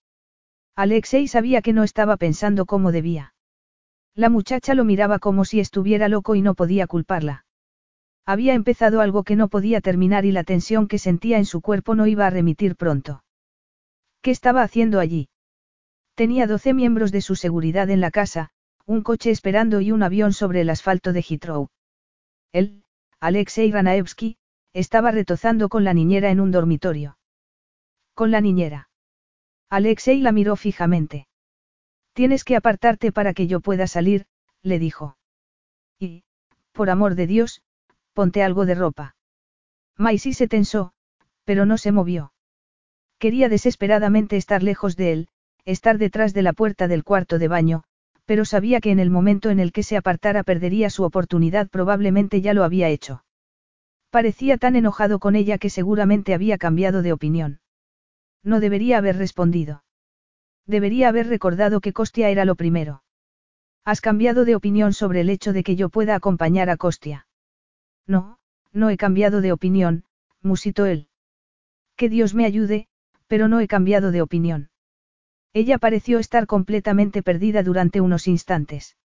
[0.78, 3.34] Alexei sabía que no estaba pensando como debía.
[4.14, 7.44] La muchacha lo miraba como si estuviera loco y no podía culparla.
[8.24, 11.96] Había empezado algo que no podía terminar y la tensión que sentía en su cuerpo
[11.96, 13.24] no iba a remitir pronto.
[14.22, 15.30] ¿Qué estaba haciendo allí?
[16.14, 18.50] Tenía doce miembros de su seguridad en la casa,
[18.86, 21.70] un coche esperando y un avión sobre el asfalto de Heathrow.
[22.52, 22.84] Él,
[23.18, 24.36] Alexei Ranaevsky,
[24.72, 27.18] estaba retozando con la niñera en un dormitorio.
[28.14, 28.87] Con la niñera.
[29.70, 31.26] Alexei la miró fijamente.
[32.14, 34.26] Tienes que apartarte para que yo pueda salir,
[34.62, 35.16] le dijo.
[35.98, 36.24] Y,
[36.72, 37.62] por amor de Dios,
[38.12, 39.16] ponte algo de ropa.
[39.96, 40.92] Maisie se tensó,
[41.44, 42.32] pero no se movió.
[43.18, 45.28] Quería desesperadamente estar lejos de él,
[45.64, 47.84] estar detrás de la puerta del cuarto de baño,
[48.24, 52.40] pero sabía que en el momento en el que se apartara perdería su oportunidad, probablemente
[52.40, 53.24] ya lo había hecho.
[54.10, 57.60] Parecía tan enojado con ella que seguramente había cambiado de opinión.
[58.42, 59.84] No debería haber respondido.
[60.66, 63.02] Debería haber recordado que Costia era lo primero.
[63.84, 67.26] Has cambiado de opinión sobre el hecho de que yo pueda acompañar a Costia.
[68.06, 68.38] No,
[68.72, 70.04] no he cambiado de opinión,
[70.42, 71.08] musitó él.
[71.96, 72.86] Que Dios me ayude,
[73.26, 74.68] pero no he cambiado de opinión.
[75.54, 78.97] Ella pareció estar completamente perdida durante unos instantes.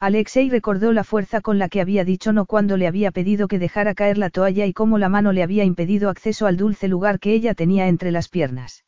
[0.00, 3.58] Alexei recordó la fuerza con la que había dicho no cuando le había pedido que
[3.58, 7.20] dejara caer la toalla y cómo la mano le había impedido acceso al dulce lugar
[7.20, 8.86] que ella tenía entre las piernas.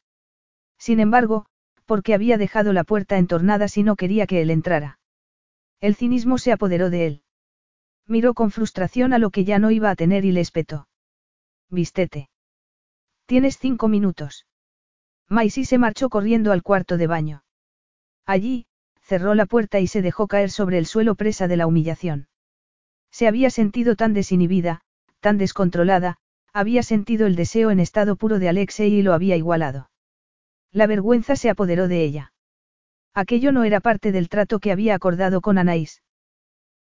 [0.79, 1.45] Sin embargo,
[1.85, 4.99] porque había dejado la puerta entornada si no quería que él entrara.
[5.83, 7.23] El cinismo se apoderó de él.
[8.07, 10.89] Miró con frustración a lo que ya no iba a tener y le espetó.
[11.69, 12.31] Vístete.
[13.27, 14.47] Tienes cinco minutos.
[15.29, 17.45] Maisie se marchó corriendo al cuarto de baño.
[18.25, 18.67] Allí,
[19.13, 22.29] cerró la puerta y se dejó caer sobre el suelo presa de la humillación.
[23.11, 24.81] Se había sentido tan desinhibida,
[25.21, 26.17] tan descontrolada,
[26.55, 29.91] había sentido el deseo en estado puro de Alexei y lo había igualado.
[30.71, 32.33] La vergüenza se apoderó de ella.
[33.13, 36.03] Aquello no era parte del trato que había acordado con Anaís.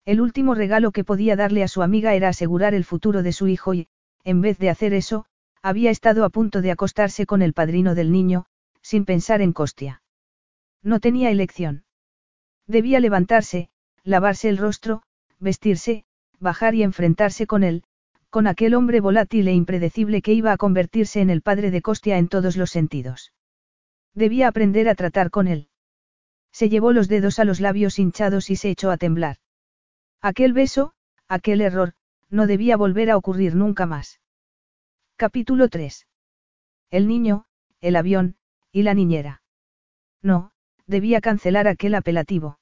[0.06, 3.46] El último regalo que podía darle a su amiga era asegurar el futuro de su
[3.46, 3.88] hijo y,
[4.24, 5.26] en vez de hacer eso,
[5.60, 8.46] había estado a punto de acostarse con el padrino del niño,
[8.80, 10.02] sin pensar en Costia.
[10.82, 11.84] No tenía elección.
[12.72, 13.68] Debía levantarse,
[14.02, 15.02] lavarse el rostro,
[15.38, 16.04] vestirse,
[16.40, 17.84] bajar y enfrentarse con él,
[18.30, 22.16] con aquel hombre volátil e impredecible que iba a convertirse en el padre de Costia
[22.16, 23.34] en todos los sentidos.
[24.14, 25.68] Debía aprender a tratar con él.
[26.50, 29.36] Se llevó los dedos a los labios hinchados y se echó a temblar.
[30.22, 30.94] Aquel beso,
[31.28, 31.92] aquel error,
[32.30, 34.18] no debía volver a ocurrir nunca más.
[35.16, 36.06] Capítulo 3.
[36.90, 37.44] El niño,
[37.82, 38.36] el avión,
[38.72, 39.42] y la niñera.
[40.22, 40.52] No,
[40.86, 42.60] debía cancelar aquel apelativo.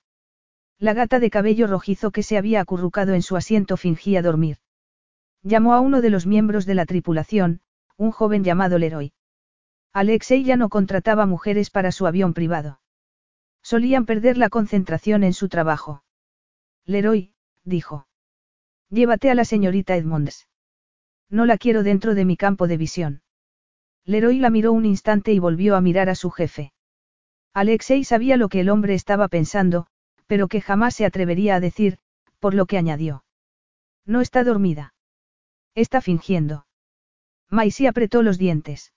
[0.80, 4.56] La gata de cabello rojizo que se había acurrucado en su asiento fingía dormir.
[5.42, 7.60] Llamó a uno de los miembros de la tripulación,
[7.98, 9.12] un joven llamado Leroy.
[9.92, 12.80] Alexei ya no contrataba mujeres para su avión privado.
[13.62, 16.02] Solían perder la concentración en su trabajo.
[16.86, 18.06] Leroy, dijo.
[18.88, 20.48] Llévate a la señorita Edmonds.
[21.28, 23.22] No la quiero dentro de mi campo de visión.
[24.06, 26.72] Leroy la miró un instante y volvió a mirar a su jefe.
[27.52, 29.86] Alexei sabía lo que el hombre estaba pensando,
[30.30, 31.98] pero que jamás se atrevería a decir,
[32.38, 33.24] por lo que añadió.
[34.06, 34.94] No está dormida.
[35.74, 36.66] Está fingiendo.
[37.48, 38.92] Maisie apretó los dientes.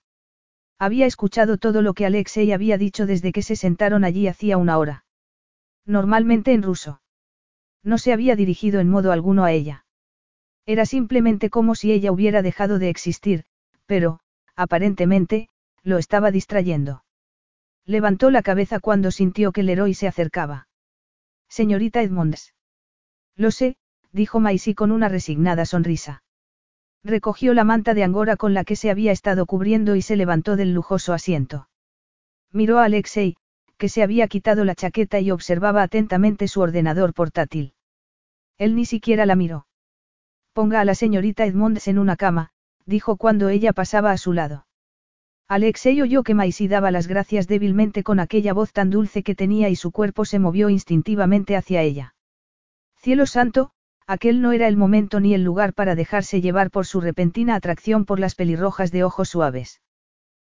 [0.78, 4.78] Había escuchado todo lo que Alexei había dicho desde que se sentaron allí hacía una
[4.78, 5.06] hora.
[5.84, 7.02] Normalmente en ruso.
[7.82, 9.86] No se había dirigido en modo alguno a ella.
[10.66, 13.44] Era simplemente como si ella hubiera dejado de existir,
[13.86, 14.20] pero,
[14.54, 15.48] aparentemente,
[15.82, 17.02] lo estaba distrayendo.
[17.84, 20.68] Levantó la cabeza cuando sintió que Leroy se acercaba.
[21.54, 22.52] Señorita Edmonds.
[23.36, 23.76] Lo sé,
[24.10, 26.24] dijo Maisie con una resignada sonrisa.
[27.04, 30.56] Recogió la manta de angora con la que se había estado cubriendo y se levantó
[30.56, 31.68] del lujoso asiento.
[32.50, 33.36] Miró a Alexei,
[33.76, 37.74] que se había quitado la chaqueta y observaba atentamente su ordenador portátil.
[38.58, 39.68] Él ni siquiera la miró.
[40.54, 42.50] Ponga a la señorita Edmonds en una cama,
[42.84, 44.66] dijo cuando ella pasaba a su lado.
[45.46, 49.68] Alexei oyó que Maisie daba las gracias débilmente con aquella voz tan dulce que tenía
[49.68, 52.14] y su cuerpo se movió instintivamente hacia ella.
[52.96, 53.70] Cielo santo,
[54.06, 58.06] aquel no era el momento ni el lugar para dejarse llevar por su repentina atracción
[58.06, 59.82] por las pelirrojas de ojos suaves.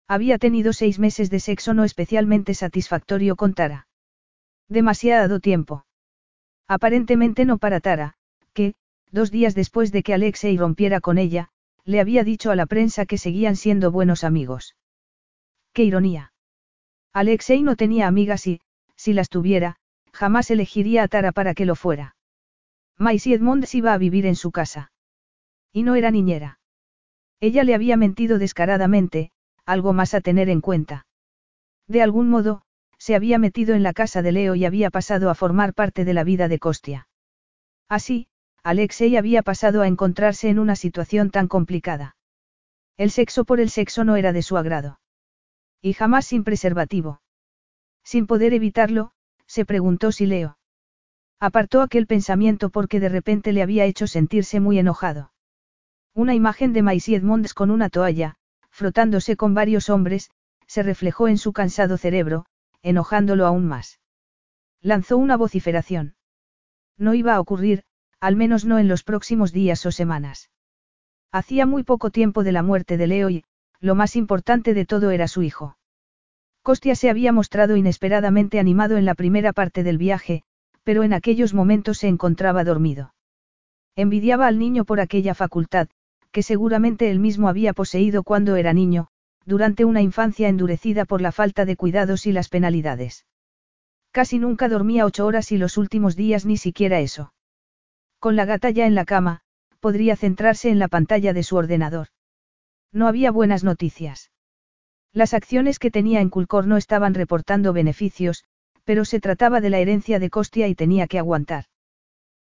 [0.08, 3.88] Había tenido seis meses de sexo no especialmente satisfactorio con Tara.
[4.68, 5.86] Demasiado tiempo.
[6.68, 8.16] Aparentemente no para Tara,
[8.54, 8.74] que,
[9.12, 11.50] dos días después de que Alexei rompiera con ella,
[11.86, 14.76] le había dicho a la prensa que seguían siendo buenos amigos.
[15.74, 16.34] ¡Qué ironía!
[17.14, 18.62] Alexei no tenía amigas y,
[18.96, 19.78] si las tuviera,
[20.12, 22.16] jamás elegiría a Tara para que lo fuera.
[22.98, 24.92] Maisie Edmonds iba a vivir en su casa.
[25.72, 26.60] Y no era niñera.
[27.40, 29.32] Ella le había mentido descaradamente,
[29.66, 31.08] algo más a tener en cuenta.
[31.88, 32.64] De algún modo,
[32.98, 36.14] se había metido en la casa de Leo y había pasado a formar parte de
[36.14, 37.08] la vida de Costia.
[37.88, 38.28] Así,
[38.62, 42.18] Alexei había pasado a encontrarse en una situación tan complicada.
[42.98, 44.99] El sexo por el sexo no era de su agrado.
[45.82, 47.22] Y jamás sin preservativo.
[48.04, 49.12] Sin poder evitarlo,
[49.46, 50.58] se preguntó si Leo.
[51.40, 55.32] Apartó aquel pensamiento porque de repente le había hecho sentirse muy enojado.
[56.14, 58.36] Una imagen de Maisie Edmonds con una toalla,
[58.70, 60.32] frotándose con varios hombres,
[60.68, 62.46] se reflejó en su cansado cerebro,
[62.82, 64.00] enojándolo aún más.
[64.82, 66.16] Lanzó una vociferación.
[66.98, 67.84] No iba a ocurrir,
[68.20, 70.50] al menos no en los próximos días o semanas.
[71.32, 73.46] Hacía muy poco tiempo de la muerte de Leo y,
[73.82, 75.78] lo más importante de todo era su hijo.
[76.62, 80.44] Costia se había mostrado inesperadamente animado en la primera parte del viaje,
[80.84, 83.14] pero en aquellos momentos se encontraba dormido.
[83.96, 85.88] Envidiaba al niño por aquella facultad,
[86.32, 89.08] que seguramente él mismo había poseído cuando era niño,
[89.46, 93.26] durante una infancia endurecida por la falta de cuidados y las penalidades.
[94.12, 97.34] Casi nunca dormía ocho horas y los últimos días ni siquiera eso.
[98.20, 99.42] Con la gata ya en la cama,
[99.80, 102.10] podría centrarse en la pantalla de su ordenador.
[102.92, 104.32] No había buenas noticias.
[105.14, 108.44] Las acciones que tenía en Culcor no estaban reportando beneficios,
[108.84, 111.66] pero se trataba de la herencia de Costia y tenía que aguantar.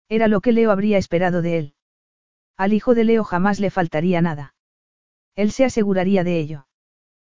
[0.08, 1.74] Era lo que Leo habría esperado de él.
[2.56, 4.54] Al hijo de Leo jamás le faltaría nada.
[5.34, 6.66] Él se aseguraría de ello.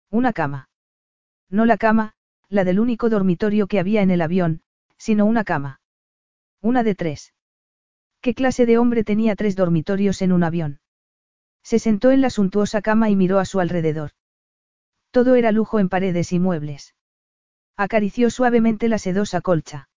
[0.10, 0.70] Una cama.
[1.50, 2.14] No la cama,
[2.48, 4.62] la del único dormitorio que había en el avión,
[4.98, 5.82] sino una cama.
[6.62, 7.34] Una de tres.
[8.22, 10.80] ¿Qué clase de hombre tenía tres dormitorios en un avión?
[11.70, 14.14] Se sentó en la suntuosa cama y miró a su alrededor.
[15.12, 16.96] Todo era lujo en paredes y muebles.
[17.78, 19.88] Acarició suavemente la sedosa colcha.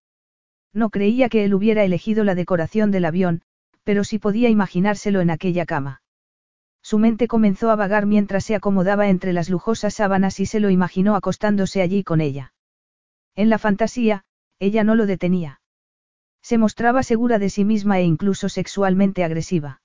[0.71, 3.41] No creía que él hubiera elegido la decoración del avión,
[3.83, 6.03] pero sí podía imaginárselo en aquella cama.
[6.83, 10.69] Su mente comenzó a vagar mientras se acomodaba entre las lujosas sábanas y se lo
[10.69, 12.53] imaginó acostándose allí con ella.
[13.33, 14.25] En la fantasía,
[14.59, 15.59] ella no lo detenía.
[16.43, 19.81] Se mostraba segura de sí misma e incluso sexualmente agresiva.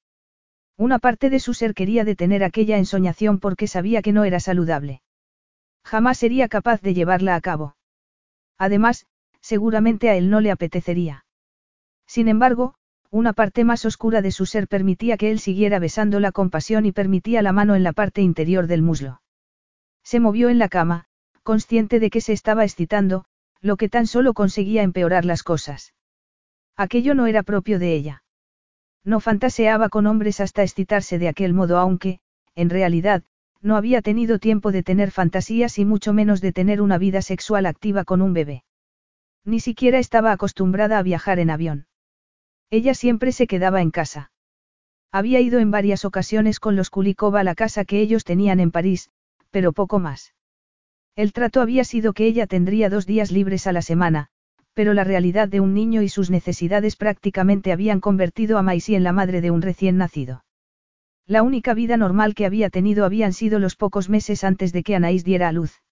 [0.78, 5.02] Una parte de su ser quería detener aquella ensoñación porque sabía que no era saludable.
[5.84, 7.74] Jamás sería capaz de llevarla a cabo.
[8.58, 9.04] Además,
[9.40, 11.24] seguramente a él no le apetecería.
[12.06, 12.76] Sin embargo,
[13.10, 16.92] una parte más oscura de su ser permitía que él siguiera besándola con pasión y
[16.92, 19.20] permitía la mano en la parte interior del muslo.
[20.04, 21.06] Se movió en la cama,
[21.42, 23.24] consciente de que se estaba excitando,
[23.60, 25.94] lo que tan solo conseguía empeorar las cosas.
[26.76, 28.22] Aquello no era propio de ella.
[29.04, 32.20] No fantaseaba con hombres hasta excitarse de aquel modo aunque,
[32.54, 33.22] en realidad,
[33.60, 37.66] no había tenido tiempo de tener fantasías y mucho menos de tener una vida sexual
[37.66, 38.64] activa con un bebé.
[39.44, 41.86] Ni siquiera estaba acostumbrada a viajar en avión.
[42.70, 44.30] Ella siempre se quedaba en casa.
[45.10, 48.70] Había ido en varias ocasiones con los Kulikova a la casa que ellos tenían en
[48.70, 49.10] París,
[49.50, 50.34] pero poco más.
[51.16, 54.28] El trato había sido que ella tendría dos días libres a la semana,
[54.78, 59.02] pero la realidad de un niño y sus necesidades prácticamente habían convertido a Maisie en
[59.02, 60.44] la madre de un recién nacido.
[61.26, 64.94] La única vida normal que había tenido habían sido los pocos meses antes de que
[64.94, 65.82] Anaís diera a luz.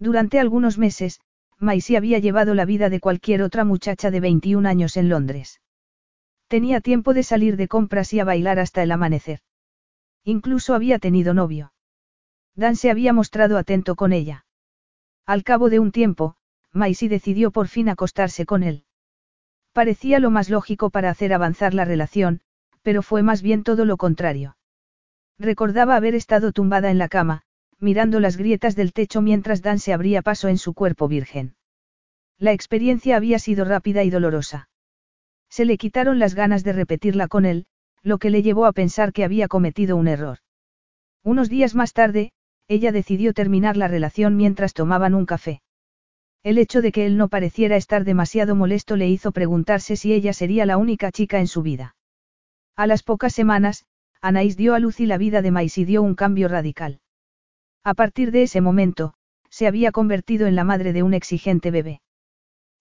[0.00, 1.20] Durante algunos meses,
[1.56, 5.60] Maisie había llevado la vida de cualquier otra muchacha de 21 años en Londres.
[6.48, 9.38] Tenía tiempo de salir de compras y a bailar hasta el amanecer.
[10.24, 11.72] Incluso había tenido novio.
[12.56, 14.46] Dan se había mostrado atento con ella.
[15.26, 16.34] Al cabo de un tiempo,
[16.72, 18.84] Maisie decidió por fin acostarse con él.
[19.72, 22.40] Parecía lo más lógico para hacer avanzar la relación,
[22.82, 24.56] pero fue más bien todo lo contrario.
[25.38, 27.42] Recordaba haber estado tumbada en la cama,
[27.78, 31.54] mirando las grietas del techo mientras Dan se abría paso en su cuerpo virgen.
[32.38, 34.68] La experiencia había sido rápida y dolorosa.
[35.48, 37.66] Se le quitaron las ganas de repetirla con él,
[38.02, 40.38] lo que le llevó a pensar que había cometido un error.
[41.22, 42.32] Unos días más tarde,
[42.68, 45.60] ella decidió terminar la relación mientras tomaban un café.
[46.42, 50.32] El hecho de que él no pareciera estar demasiado molesto le hizo preguntarse si ella
[50.32, 51.96] sería la única chica en su vida.
[52.76, 53.84] A las pocas semanas,
[54.22, 57.00] Anaís dio a luz y la vida de Maisie dio un cambio radical.
[57.84, 59.14] A partir de ese momento,
[59.50, 62.00] se había convertido en la madre de un exigente bebé.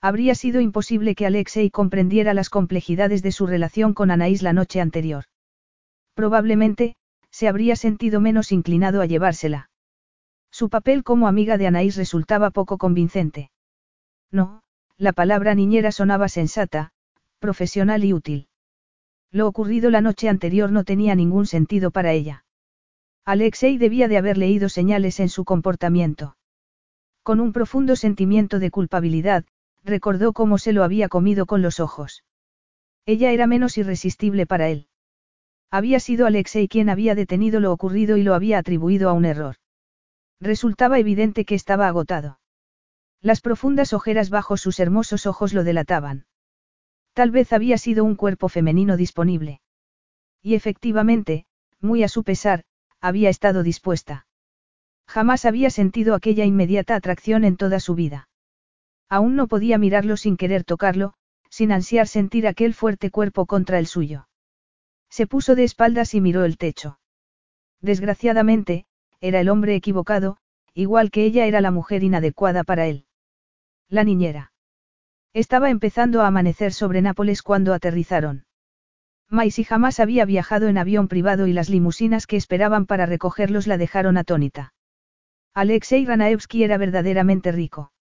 [0.02, 4.80] Habría sido imposible que Alexei comprendiera las complejidades de su relación con Anaís la noche
[4.80, 5.26] anterior.
[6.14, 6.96] Probablemente,
[7.32, 9.69] se habría sentido menos inclinado a llevársela.
[10.52, 13.52] Su papel como amiga de Anaís resultaba poco convincente.
[14.32, 14.62] No,
[14.98, 16.92] la palabra niñera sonaba sensata,
[17.40, 18.48] profesional y útil.
[19.32, 22.46] Lo ocurrido la noche anterior no tenía ningún sentido para ella.
[23.26, 26.36] Alexei debía de haber leído señales en su comportamiento.
[27.22, 29.46] Con un profundo sentimiento de culpabilidad,
[29.84, 32.24] recordó cómo se lo había comido con los ojos.
[33.06, 34.88] Ella era menos irresistible para él.
[35.72, 39.56] Había sido Alexei quien había detenido lo ocurrido y lo había atribuido a un error.
[40.40, 42.40] Resultaba evidente que estaba agotado.
[43.22, 46.26] Las profundas ojeras bajo sus hermosos ojos lo delataban.
[47.14, 49.62] Tal vez había sido un cuerpo femenino disponible.
[50.42, 51.46] Y efectivamente,
[51.82, 52.64] muy a su pesar,
[53.02, 54.26] había estado dispuesta.
[55.06, 58.30] Jamás había sentido aquella inmediata atracción en toda su vida.
[59.10, 61.14] Aún no podía mirarlo sin querer tocarlo,
[61.50, 64.30] sin ansiar sentir aquel fuerte cuerpo contra el suyo.
[65.10, 67.00] Se puso de espaldas y miró el techo.
[67.82, 68.86] Desgraciadamente,
[69.22, 70.38] era el hombre equivocado,
[70.74, 73.06] igual que ella era la mujer inadecuada para él.
[73.90, 74.52] La niñera.
[75.34, 78.46] Estaba empezando a amanecer sobre Nápoles cuando aterrizaron.
[79.30, 83.78] Maisie jamás había viajado en avión privado y las limusinas que esperaban para recogerlos la
[83.78, 84.74] dejaron atónita.
[85.54, 87.92] Alexei Ranaevsky era verdaderamente rico.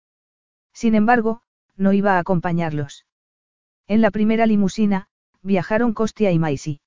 [0.72, 1.42] Sin embargo,
[1.76, 3.06] no iba a acompañarlos.
[3.86, 5.08] En la primera limusina,
[5.42, 6.80] viajaron Kostia y Maisie.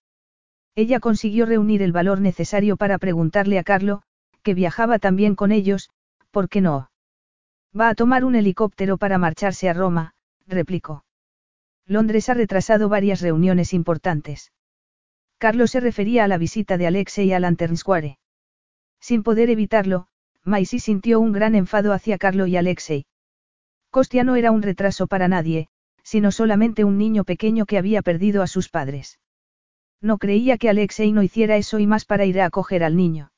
[0.76, 4.04] Ella consiguió reunir el valor necesario para preguntarle a Carlo,
[4.42, 5.90] que viajaba también con ellos,
[6.32, 6.90] ¿por qué no?
[7.80, 10.14] Va a tomar un helicóptero para marcharse a Roma,
[10.48, 11.06] replicó.
[11.86, 14.52] Londres ha retrasado varias reuniones importantes.
[15.38, 18.18] Carlos se refería a la visita de Alexei a Lantern Square.
[19.00, 20.08] Sin poder evitarlo,
[20.44, 23.06] Maisie sintió un gran enfado hacia Carlo y Alexei.
[23.90, 25.68] Kostia no era un retraso para nadie,
[26.04, 29.20] sino solamente un niño pequeño que había perdido a sus padres.
[30.02, 33.31] No creía que Alexei no hiciera eso y más para ir a acoger al niño.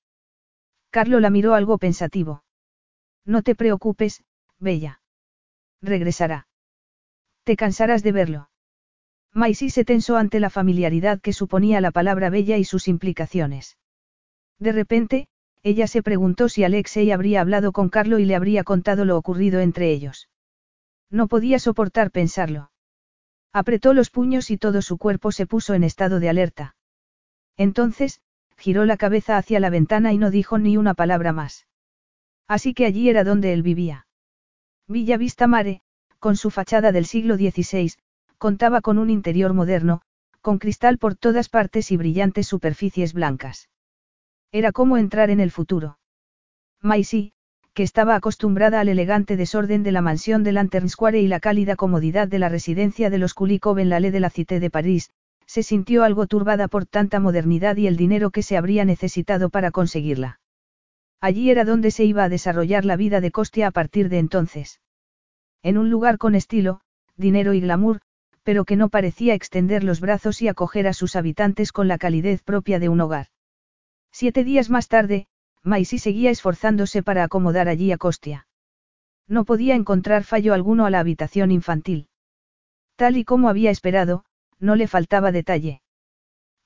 [0.93, 2.43] Carlo la miró algo pensativo.
[3.25, 4.23] No te preocupes,
[4.59, 5.01] Bella.
[5.81, 6.47] Regresará.
[7.43, 8.51] Te cansarás de verlo.
[9.31, 13.79] Maisie se tensó ante la familiaridad que suponía la palabra Bella y sus implicaciones.
[14.59, 15.27] De repente,
[15.63, 19.61] ella se preguntó si Alexei habría hablado con Carlo y le habría contado lo ocurrido
[19.61, 20.29] entre ellos.
[21.09, 22.69] No podía soportar pensarlo.
[23.51, 26.75] Apretó los puños y todo su cuerpo se puso en estado de alerta.
[27.57, 28.21] Entonces,
[28.57, 31.67] giró la cabeza hacia la ventana y no dijo ni una palabra más.
[32.47, 34.07] Así que allí era donde él vivía.
[34.87, 35.81] Villa Vista Mare,
[36.19, 37.93] con su fachada del siglo XVI,
[38.37, 40.01] contaba con un interior moderno,
[40.41, 43.69] con cristal por todas partes y brillantes superficies blancas.
[44.51, 45.97] Era como entrar en el futuro.
[46.81, 47.31] Maisie,
[47.73, 51.75] que estaba acostumbrada al elegante desorden de la mansión de Lantern Square y la cálida
[51.75, 55.09] comodidad de la residencia de los Kulikov en la Ley de la Cité de París,
[55.45, 59.71] se sintió algo turbada por tanta modernidad y el dinero que se habría necesitado para
[59.71, 60.39] conseguirla.
[61.21, 64.81] Allí era donde se iba a desarrollar la vida de Costia a partir de entonces.
[65.61, 66.81] En un lugar con estilo,
[67.15, 68.01] dinero y glamour,
[68.43, 72.43] pero que no parecía extender los brazos y acoger a sus habitantes con la calidez
[72.43, 73.27] propia de un hogar.
[74.11, 75.27] Siete días más tarde,
[75.63, 78.47] Maisie seguía esforzándose para acomodar allí a Costia.
[79.27, 82.07] No podía encontrar fallo alguno a la habitación infantil.
[82.97, 84.25] Tal y como había esperado,
[84.59, 85.81] no le faltaba detalle.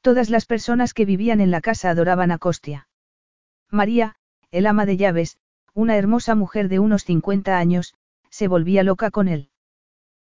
[0.02, 2.88] Todas las personas que vivían en la casa adoraban a Costia.
[3.70, 4.16] María,
[4.52, 5.38] el ama de llaves,
[5.74, 7.94] una hermosa mujer de unos 50 años,
[8.30, 9.50] se volvía loca con él.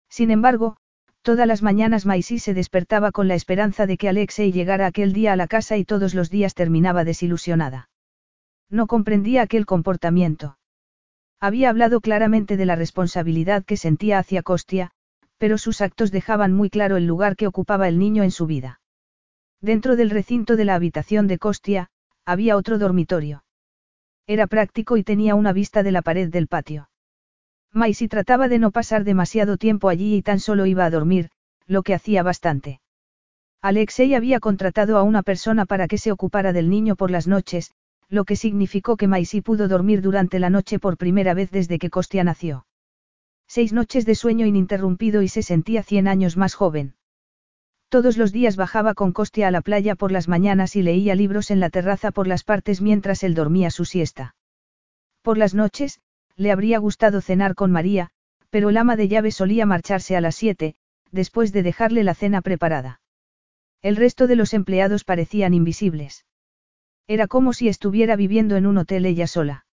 [0.09, 0.77] Sin embargo,
[1.21, 5.33] todas las mañanas Maisy se despertaba con la esperanza de que Alexei llegara aquel día
[5.33, 7.89] a la casa y todos los días terminaba desilusionada.
[8.69, 10.57] No comprendía aquel comportamiento.
[11.39, 14.91] Había hablado claramente de la responsabilidad que sentía hacia Costia,
[15.43, 18.79] pero sus actos dejaban muy claro el lugar que ocupaba el niño en su vida.
[19.59, 21.89] Dentro del recinto de la habitación de Costia,
[22.23, 23.43] había otro dormitorio.
[24.25, 26.89] Era práctico y tenía una vista de la pared del patio.
[27.73, 31.29] Maisie trataba de no pasar demasiado tiempo allí y tan solo iba a dormir,
[31.67, 32.79] lo que hacía bastante.
[33.61, 37.73] Alexei había contratado a una persona para que se ocupara del niño por las noches,
[38.07, 41.89] lo que significó que Maisie pudo dormir durante la noche por primera vez desde que
[41.89, 42.65] Costia nació.
[43.55, 46.95] Seis noches de sueño ininterrumpido y se sentía cien años más joven.
[47.87, 51.51] Todos los días bajaba con Costia a la playa por las mañanas y leía libros
[51.51, 54.35] en la terraza por las partes mientras él dormía su siesta.
[55.21, 56.01] Por las noches,
[56.35, 58.09] le habría gustado cenar con María,
[58.49, 60.73] pero el ama de llave solía marcharse a las siete,
[61.11, 63.01] después de dejarle la cena preparada.
[63.83, 66.25] El resto de los empleados parecían invisibles.
[67.05, 69.67] Era como si estuviera viviendo en un hotel ella sola.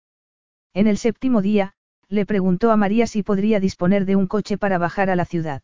[0.74, 1.72] En el séptimo día,
[2.10, 5.62] le preguntó a María si podría disponer de un coche para bajar a la ciudad.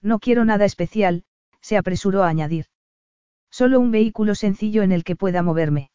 [0.00, 1.24] No quiero nada especial,
[1.60, 2.66] se apresuró a añadir.
[3.50, 5.90] Solo un vehículo sencillo en el que pueda moverme.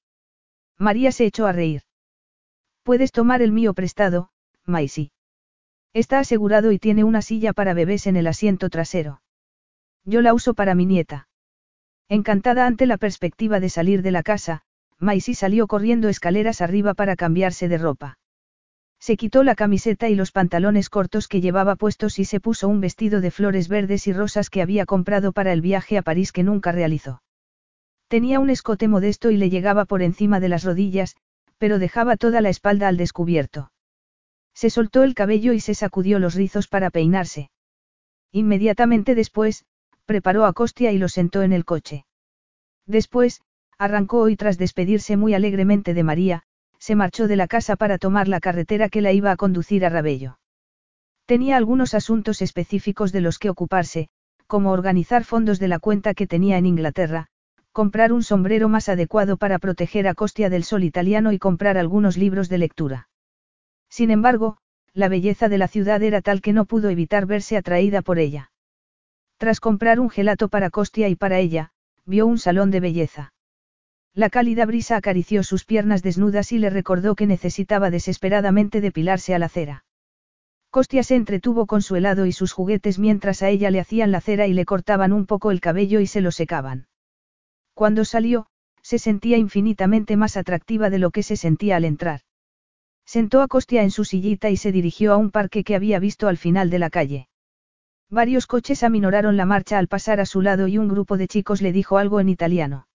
[0.78, 1.84] María se echó a reír.
[2.84, 4.30] Puedes tomar el mío prestado,
[4.66, 5.12] Maisie.
[5.94, 9.22] Está asegurado y tiene una silla para bebés en el asiento trasero.
[10.04, 11.30] Yo la uso para mi nieta.
[12.10, 14.64] Encantada ante la perspectiva de salir de la casa,
[14.98, 18.18] Maisie salió corriendo escaleras arriba para cambiarse de ropa.
[19.02, 22.82] Se quitó la camiseta y los pantalones cortos que llevaba puestos y se puso un
[22.82, 26.44] vestido de flores verdes y rosas que había comprado para el viaje a París que
[26.44, 27.24] nunca realizó.
[28.08, 31.16] Tenía un escote modesto y le llegaba por encima de las rodillas,
[31.58, 33.72] pero dejaba toda la espalda al descubierto.
[34.54, 37.50] Se soltó el cabello y se sacudió los rizos para peinarse.
[38.32, 39.66] Inmediatamente después,
[40.06, 42.06] preparó a Costia y lo sentó en el coche.
[42.86, 43.42] Después,
[43.80, 46.44] arrancó y tras despedirse muy alegremente de María,
[46.82, 49.90] se marchó de la casa para tomar la carretera que la iba a conducir a
[49.90, 50.40] Rabello.
[51.28, 54.10] Tenía algunos asuntos específicos de los que ocuparse,
[54.48, 57.28] como organizar fondos de la cuenta que tenía en Inglaterra,
[57.72, 62.18] comprar un sombrero más adecuado para proteger a Costia del sol italiano y comprar algunos
[62.18, 63.10] libros de lectura.
[63.88, 64.58] Sin embargo,
[64.94, 68.52] la belleza de la ciudad era tal que no pudo evitar verse atraída por ella.
[69.38, 71.70] Tras comprar un gelato para Costia y para ella,
[72.06, 73.34] vio un salón de belleza.
[74.14, 79.40] La cálida brisa acarició sus piernas desnudas y le recordó que necesitaba desesperadamente depilarse a
[79.40, 79.86] la cera.
[80.70, 84.20] Costia se entretuvo con su helado y sus juguetes mientras a ella le hacían la
[84.20, 86.88] cera y le cortaban un poco el cabello y se lo secaban.
[87.74, 88.48] Cuando salió,
[88.82, 92.22] se sentía infinitamente más atractiva de lo que se sentía al entrar.
[93.06, 96.28] Sentó a Costia en su sillita y se dirigió a un parque que había visto
[96.28, 97.28] al final de la calle.
[98.10, 101.62] Varios coches aminoraron la marcha al pasar a su lado y un grupo de chicos
[101.62, 102.88] le dijo algo en italiano.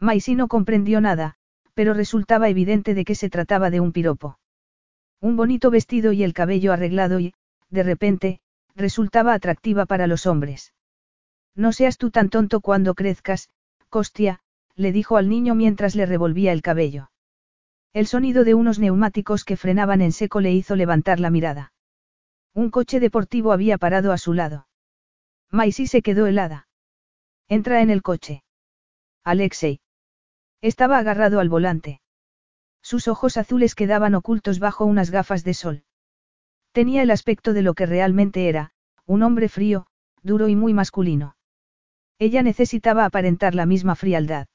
[0.00, 1.36] Maisy no comprendió nada,
[1.74, 4.38] pero resultaba evidente de que se trataba de un piropo.
[5.20, 7.34] Un bonito vestido y el cabello arreglado y,
[7.68, 8.40] de repente,
[8.74, 10.72] resultaba atractiva para los hombres.
[11.54, 13.50] No seas tú tan tonto cuando crezcas,
[13.90, 14.40] Costia,
[14.74, 17.10] le dijo al niño mientras le revolvía el cabello.
[17.92, 21.72] El sonido de unos neumáticos que frenaban en seco le hizo levantar la mirada.
[22.54, 24.66] Un coche deportivo había parado a su lado.
[25.50, 26.68] Maisy se quedó helada.
[27.48, 28.44] Entra en el coche.
[29.24, 29.80] Alexei.
[30.62, 32.00] Estaba agarrado al volante.
[32.82, 35.84] Sus ojos azules quedaban ocultos bajo unas gafas de sol.
[36.72, 38.72] Tenía el aspecto de lo que realmente era,
[39.06, 39.86] un hombre frío,
[40.22, 41.36] duro y muy masculino.
[42.18, 44.46] Ella necesitaba aparentar la misma frialdad.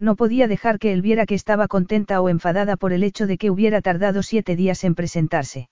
[0.00, 3.36] No podía dejar que él viera que estaba contenta o enfadada por el hecho de
[3.36, 5.68] que hubiera tardado siete días en presentarse.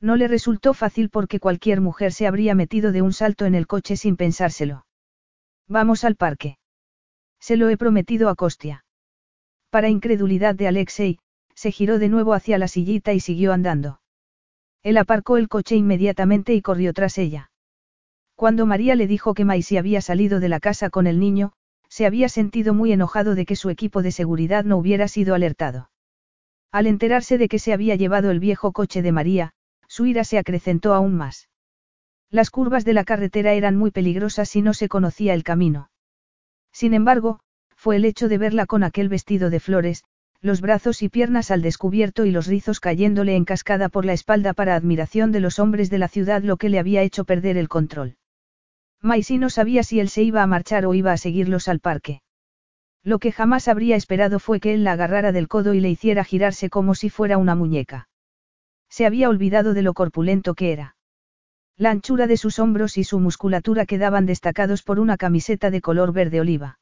[0.00, 3.66] No le resultó fácil porque cualquier mujer se habría metido de un salto en el
[3.66, 4.86] coche sin pensárselo.
[5.66, 6.58] Vamos al parque.
[7.40, 8.84] Se lo he prometido a Costia.
[9.70, 11.18] Para incredulidad de Alexei,
[11.54, 14.00] se giró de nuevo hacia la sillita y siguió andando.
[14.82, 17.50] Él aparcó el coche inmediatamente y corrió tras ella.
[18.36, 21.52] Cuando María le dijo que Maisie había salido de la casa con el niño,
[21.88, 25.90] se había sentido muy enojado de que su equipo de seguridad no hubiera sido alertado.
[26.70, 29.52] Al enterarse de que se había llevado el viejo coche de María,
[29.88, 31.48] su ira se acrecentó aún más.
[32.30, 35.90] Las curvas de la carretera eran muy peligrosas si no se conocía el camino.
[36.72, 37.40] Sin embargo,
[37.76, 40.04] fue el hecho de verla con aquel vestido de flores,
[40.40, 44.52] los brazos y piernas al descubierto y los rizos cayéndole en cascada por la espalda
[44.52, 47.68] para admiración de los hombres de la ciudad lo que le había hecho perder el
[47.68, 48.16] control.
[49.00, 52.20] Maisy no sabía si él se iba a marchar o iba a seguirlos al parque.
[53.04, 56.24] Lo que jamás habría esperado fue que él la agarrara del codo y le hiciera
[56.24, 58.08] girarse como si fuera una muñeca.
[58.88, 60.96] Se había olvidado de lo corpulento que era.
[61.78, 66.12] La anchura de sus hombros y su musculatura quedaban destacados por una camiseta de color
[66.12, 66.80] verde oliva.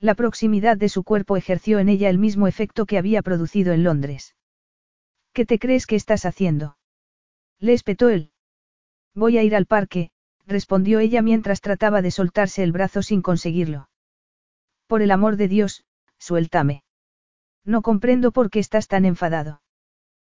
[0.00, 3.84] La proximidad de su cuerpo ejerció en ella el mismo efecto que había producido en
[3.84, 4.34] Londres.
[5.32, 6.76] ¿Qué te crees que estás haciendo?
[7.60, 8.32] Le espetó él.
[9.14, 10.10] Voy a ir al parque,
[10.46, 13.88] respondió ella mientras trataba de soltarse el brazo sin conseguirlo.
[14.88, 15.84] Por el amor de Dios,
[16.18, 16.82] suéltame.
[17.64, 19.62] No comprendo por qué estás tan enfadado.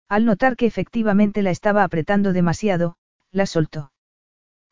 [0.07, 2.95] Al notar que efectivamente la estaba apretando demasiado,
[3.33, 3.91] la soltó.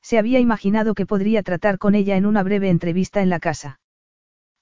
[0.02, 3.80] Se había imaginado que podría tratar con ella en una breve entrevista en la casa.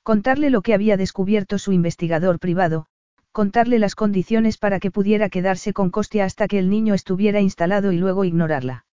[0.04, 2.88] Contarle lo que había descubierto su investigador privado,
[3.32, 7.92] contarle las condiciones para que pudiera quedarse con Costia hasta que el niño estuviera instalado
[7.92, 8.86] y luego ignorarla.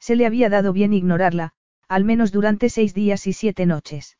[0.00, 1.52] Se le había dado bien ignorarla,
[1.86, 4.18] al menos durante seis días y siete noches.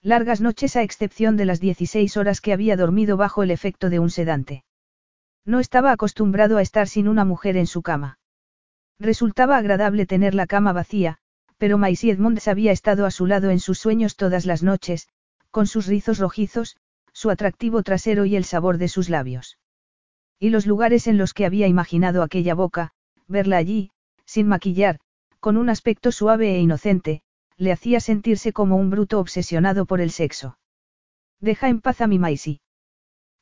[0.00, 3.98] Largas noches a excepción de las 16 horas que había dormido bajo el efecto de
[3.98, 4.64] un sedante.
[5.44, 8.18] No estaba acostumbrado a estar sin una mujer en su cama.
[8.98, 11.18] Resultaba agradable tener la cama vacía,
[11.58, 15.08] pero Maisie Edmonds había estado a su lado en sus sueños todas las noches,
[15.50, 16.76] con sus rizos rojizos,
[17.12, 19.58] su atractivo trasero y el sabor de sus labios.
[20.38, 22.92] Y los lugares en los que había imaginado aquella boca,
[23.28, 23.90] verla allí,
[24.24, 25.00] sin maquillar,
[25.40, 27.22] con un aspecto suave e inocente,
[27.56, 30.58] le hacía sentirse como un bruto obsesionado por el sexo.
[31.40, 32.60] Deja en paz a mi Maisie.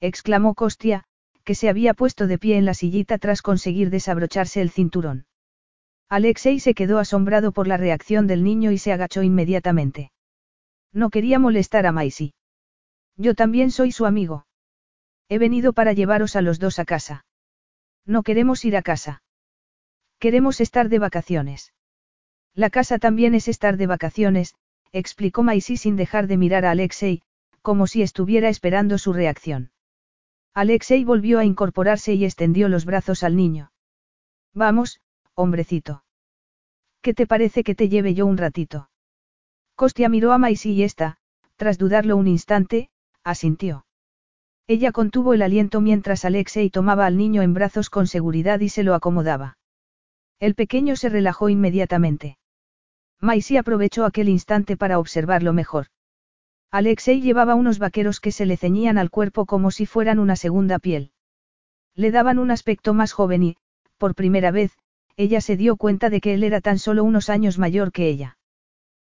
[0.00, 1.04] exclamó Costia,
[1.44, 5.26] que se había puesto de pie en la sillita tras conseguir desabrocharse el cinturón.
[6.12, 10.12] Alexei se quedó asombrado por la reacción del niño y se agachó inmediatamente.
[10.92, 12.34] No quería molestar a Maisie.
[13.16, 14.44] Yo también soy su amigo.
[15.30, 17.24] He venido para llevaros a los dos a casa.
[18.04, 19.22] No queremos ir a casa.
[20.18, 21.72] Queremos estar de vacaciones.
[22.52, 24.54] La casa también es estar de vacaciones,
[24.92, 27.22] explicó Maisie sin dejar de mirar a Alexei,
[27.62, 29.70] como si estuviera esperando su reacción.
[30.52, 33.72] Alexei volvió a incorporarse y extendió los brazos al niño.
[34.52, 35.00] Vamos,
[35.34, 36.04] hombrecito.
[37.00, 38.88] ¿Qué te parece que te lleve yo un ratito?
[39.74, 41.18] Costia miró a Maisie y esta,
[41.56, 42.90] tras dudarlo un instante,
[43.24, 43.86] asintió.
[44.66, 48.84] Ella contuvo el aliento mientras Alexei tomaba al niño en brazos con seguridad y se
[48.84, 49.58] lo acomodaba.
[50.38, 52.38] El pequeño se relajó inmediatamente.
[53.20, 55.86] Maisie aprovechó aquel instante para observarlo mejor.
[56.70, 60.78] Alexei llevaba unos vaqueros que se le ceñían al cuerpo como si fueran una segunda
[60.78, 61.12] piel.
[61.94, 63.56] Le daban un aspecto más joven y,
[63.98, 64.72] por primera vez,
[65.16, 68.38] ella se dio cuenta de que él era tan solo unos años mayor que ella.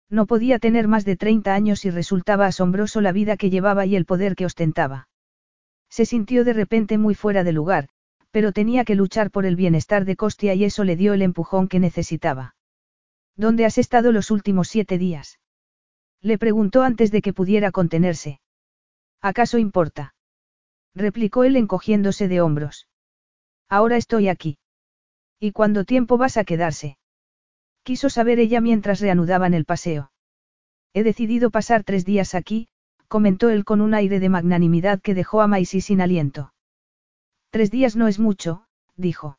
[0.09, 3.95] No podía tener más de 30 años y resultaba asombroso la vida que llevaba y
[3.95, 5.07] el poder que ostentaba.
[5.89, 7.89] Se sintió de repente muy fuera de lugar,
[8.31, 11.67] pero tenía que luchar por el bienestar de Costia y eso le dio el empujón
[11.67, 12.55] que necesitaba.
[13.35, 15.39] ¿Dónde has estado los últimos siete días?
[16.21, 18.39] Le preguntó antes de que pudiera contenerse.
[19.21, 20.15] ¿Acaso importa?
[20.95, 22.87] replicó él encogiéndose de hombros.
[23.69, 24.57] Ahora estoy aquí.
[25.43, 26.97] ¿Y cuánto tiempo vas a quedarse?
[27.83, 30.09] Quiso saber ella mientras reanudaban el paseo.
[30.93, 32.69] He decidido pasar tres días aquí,
[33.09, 36.53] comentó él con un aire de magnanimidad que dejó a Maisie sin aliento.
[37.49, 39.37] Tres días no es mucho, dijo.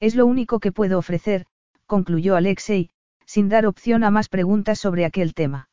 [0.00, 1.46] Es lo único que puedo ofrecer,
[1.86, 2.90] concluyó Alexei,
[3.24, 5.68] sin dar opción a más preguntas sobre aquel tema.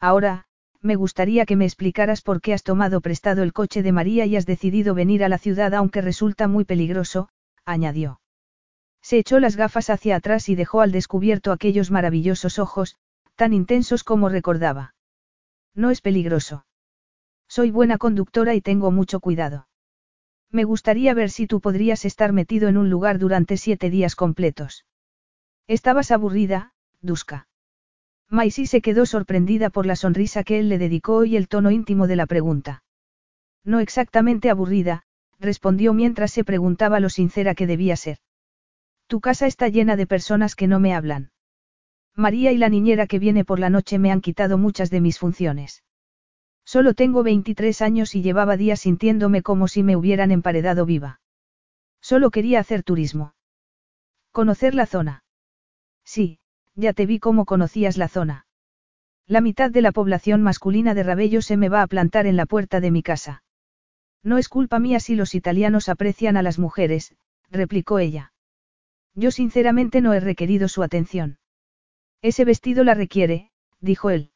[0.00, 0.46] Ahora,
[0.80, 4.34] me gustaría que me explicaras por qué has tomado prestado el coche de María y
[4.36, 7.28] has decidido venir a la ciudad aunque resulta muy peligroso,
[7.66, 8.21] añadió.
[9.02, 12.96] Se echó las gafas hacia atrás y dejó al descubierto aquellos maravillosos ojos,
[13.34, 14.94] tan intensos como recordaba.
[15.74, 16.64] No es peligroso.
[17.48, 19.68] Soy buena conductora y tengo mucho cuidado.
[20.50, 24.86] Me gustaría ver si tú podrías estar metido en un lugar durante siete días completos.
[25.66, 27.48] Estabas aburrida, Duska.
[28.28, 32.06] Maisie se quedó sorprendida por la sonrisa que él le dedicó y el tono íntimo
[32.06, 32.82] de la pregunta.
[33.64, 35.04] No exactamente aburrida,
[35.38, 38.18] respondió mientras se preguntaba lo sincera que debía ser.
[39.12, 41.32] Tu casa está llena de personas que no me hablan.
[42.16, 45.18] María y la niñera que viene por la noche me han quitado muchas de mis
[45.18, 45.84] funciones.
[46.64, 51.20] Solo tengo 23 años y llevaba días sintiéndome como si me hubieran emparedado viva.
[52.00, 53.34] Solo quería hacer turismo.
[54.30, 55.24] Conocer la zona.
[56.06, 56.38] Sí,
[56.74, 58.46] ya te vi cómo conocías la zona.
[59.26, 62.46] La mitad de la población masculina de Rabello se me va a plantar en la
[62.46, 63.44] puerta de mi casa.
[64.22, 67.14] No es culpa mía si los italianos aprecian a las mujeres,
[67.50, 68.31] replicó ella.
[69.14, 71.38] Yo sinceramente no he requerido su atención.
[72.22, 73.50] Ese vestido la requiere,
[73.80, 74.30] dijo él.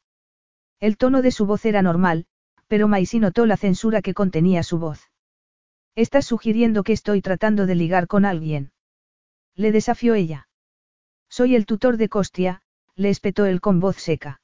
[0.79, 2.27] El tono de su voz era normal,
[2.67, 5.09] pero Maisie notó la censura que contenía su voz.
[5.95, 8.71] Estás sugiriendo que estoy tratando de ligar con alguien.
[9.55, 10.47] Le desafió ella.
[11.29, 12.61] Soy el tutor de Costia,
[12.95, 14.41] le espetó él con voz seca.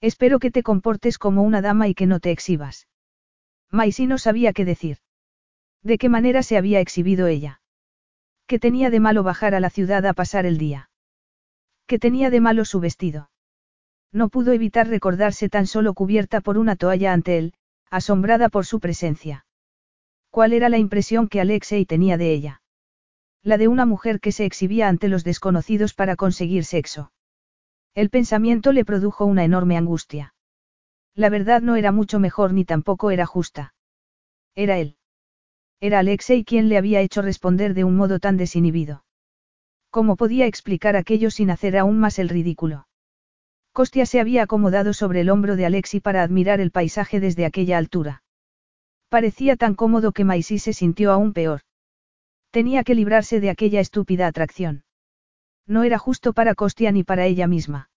[0.00, 2.88] Espero que te comportes como una dama y que no te exhibas.
[3.70, 4.98] Maisie no sabía qué decir.
[5.82, 7.62] ¿De qué manera se había exhibido ella?
[8.46, 10.88] ¿Qué tenía de malo bajar a la ciudad a pasar el día?
[11.86, 13.30] ¿Qué tenía de malo su vestido?
[14.12, 17.54] No pudo evitar recordarse tan solo cubierta por una toalla ante él,
[17.90, 19.46] asombrada por su presencia.
[20.30, 22.62] ¿Cuál era la impresión que Alexei tenía de ella?
[23.42, 27.12] La de una mujer que se exhibía ante los desconocidos para conseguir sexo.
[27.94, 30.34] El pensamiento le produjo una enorme angustia.
[31.14, 33.74] La verdad no era mucho mejor ni tampoco era justa.
[34.54, 34.96] Era él.
[35.80, 39.04] Era Alexei quien le había hecho responder de un modo tan desinhibido.
[39.90, 42.86] ¿Cómo podía explicar aquello sin hacer aún más el ridículo?
[43.72, 47.76] Costia se había acomodado sobre el hombro de Alexi para admirar el paisaje desde aquella
[47.76, 48.22] altura.
[49.08, 51.60] Parecía tan cómodo que Maisy se sintió aún peor.
[52.50, 54.84] Tenía que librarse de aquella estúpida atracción.
[55.66, 57.90] No era justo para Costia ni para ella misma.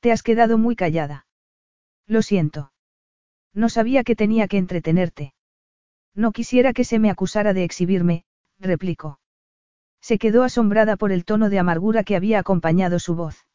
[0.00, 1.26] Te has quedado muy callada.
[2.06, 2.72] Lo siento.
[3.54, 5.34] No sabía que tenía que entretenerte.
[6.14, 8.24] No quisiera que se me acusara de exhibirme,
[8.58, 9.20] replicó.
[10.00, 13.46] Se quedó asombrada por el tono de amargura que había acompañado su voz.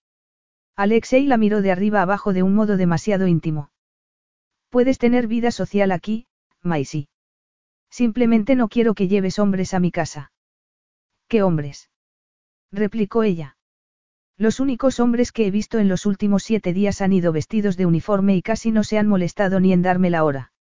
[0.75, 3.71] Alexei la miró de arriba abajo de un modo demasiado íntimo.
[4.69, 6.27] Puedes tener vida social aquí,
[6.61, 7.07] Maisy.
[7.89, 10.31] Simplemente no quiero que lleves hombres a mi casa.
[11.27, 11.89] ¿Qué hombres?
[12.71, 13.57] replicó ella.
[14.37, 17.85] Los únicos hombres que he visto en los últimos siete días han ido vestidos de
[17.85, 20.51] uniforme y casi no se han molestado ni en darme la hora.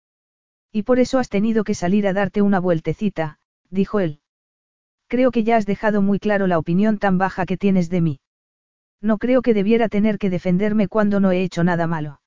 [0.77, 3.39] Y por eso has tenido que salir a darte una vueltecita,
[3.71, 4.19] dijo él.
[5.07, 8.21] Creo que ya has dejado muy claro la opinión tan baja que tienes de mí.
[9.01, 12.21] No creo que debiera tener que defenderme cuando no he hecho nada malo.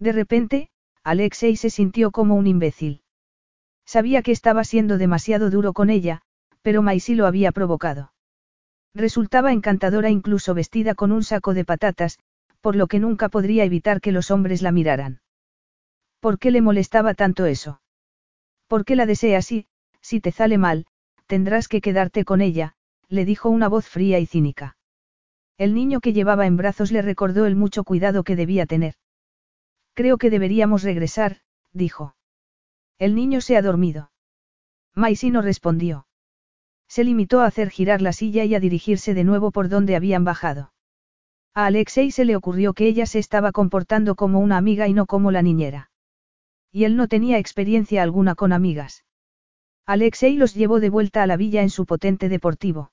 [0.00, 0.68] De repente,
[1.04, 3.02] Alexei se sintió como un imbécil.
[3.86, 6.22] Sabía que estaba siendo demasiado duro con ella,
[6.62, 8.12] pero Maisy lo había provocado.
[8.96, 12.18] Resultaba encantadora incluso vestida con un saco de patatas,
[12.60, 15.20] por lo que nunca podría evitar que los hombres la miraran.
[16.20, 17.80] ¿Por qué le molestaba tanto eso?
[18.68, 19.66] ¿Por qué la desea así?
[20.00, 20.86] Si te sale mal,
[21.26, 22.74] tendrás que quedarte con ella,
[23.08, 24.76] le dijo una voz fría y cínica.
[25.56, 28.94] El niño que llevaba en brazos le recordó el mucho cuidado que debía tener.
[29.94, 31.38] Creo que deberíamos regresar,
[31.72, 32.14] dijo.
[32.98, 34.10] El niño se ha dormido.
[34.94, 36.06] Maisy no respondió.
[36.88, 40.24] Se limitó a hacer girar la silla y a dirigirse de nuevo por donde habían
[40.24, 40.72] bajado.
[41.54, 45.06] A Alexei se le ocurrió que ella se estaba comportando como una amiga y no
[45.06, 45.89] como la niñera.
[46.72, 49.04] Y él no tenía experiencia alguna con amigas.
[49.86, 52.92] Alexei los llevó de vuelta a la villa en su potente deportivo.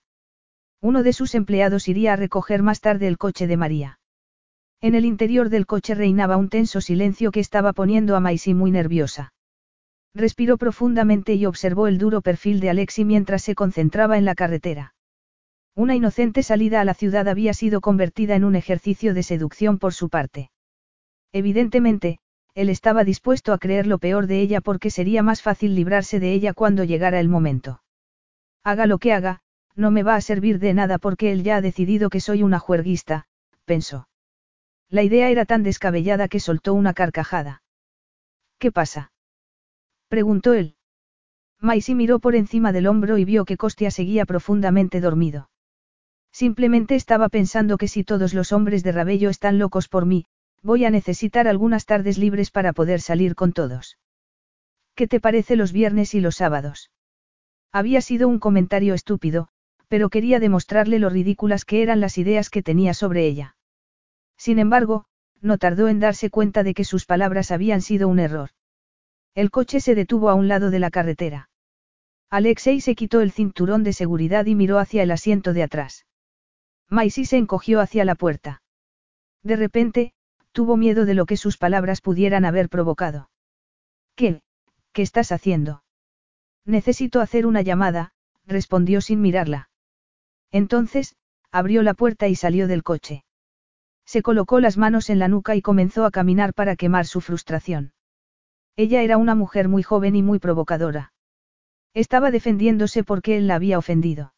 [0.82, 4.00] Uno de sus empleados iría a recoger más tarde el coche de María.
[4.82, 8.72] En el interior del coche reinaba un tenso silencio que estaba poniendo a Maisy muy
[8.72, 9.34] nerviosa.
[10.14, 14.96] Respiró profundamente y observó el duro perfil de Alexi mientras se concentraba en la carretera.
[15.76, 19.94] Una inocente salida a la ciudad había sido convertida en un ejercicio de seducción por
[19.94, 20.50] su parte.
[21.32, 22.20] Evidentemente,
[22.58, 26.34] él estaba dispuesto a creer lo peor de ella porque sería más fácil librarse de
[26.34, 27.84] ella cuando llegara el momento.
[28.64, 29.42] Haga lo que haga,
[29.76, 32.58] no me va a servir de nada porque él ya ha decidido que soy una
[32.58, 33.28] juerguista,
[33.66, 34.10] pensó.
[34.90, 37.62] La idea era tan descabellada que soltó una carcajada.
[38.58, 39.12] ¿Qué pasa?
[40.08, 40.78] preguntó él.
[41.60, 45.52] Maisy miró por encima del hombro y vio que Costia seguía profundamente dormido.
[46.32, 50.26] Simplemente estaba pensando que si todos los hombres de Rabello están locos por mí,
[50.68, 53.98] voy a necesitar algunas tardes libres para poder salir con todos.
[54.96, 56.92] ¿Qué te parece los viernes y los sábados?
[57.72, 59.48] Había sido un comentario estúpido,
[59.88, 63.56] pero quería demostrarle lo ridículas que eran las ideas que tenía sobre ella.
[64.36, 65.06] Sin embargo,
[65.40, 68.50] no tardó en darse cuenta de que sus palabras habían sido un error.
[69.36, 71.50] El coche se detuvo a un lado de la carretera.
[72.30, 76.06] Alexei se quitó el cinturón de seguridad y miró hacia el asiento de atrás.
[76.90, 78.62] Maisy se encogió hacia la puerta.
[79.44, 80.14] De repente,
[80.58, 83.30] tuvo miedo de lo que sus palabras pudieran haber provocado.
[84.16, 84.42] ¿Qué?
[84.92, 85.84] ¿Qué estás haciendo?
[86.66, 88.12] Necesito hacer una llamada,
[88.44, 89.70] respondió sin mirarla.
[90.52, 91.16] Entonces,
[91.52, 93.24] abrió la puerta y salió del coche.
[94.04, 97.94] Se colocó las manos en la nuca y comenzó a caminar para quemar su frustración.
[98.76, 101.14] Ella era una mujer muy joven y muy provocadora.
[101.94, 104.34] Estaba defendiéndose porque él la había ofendido.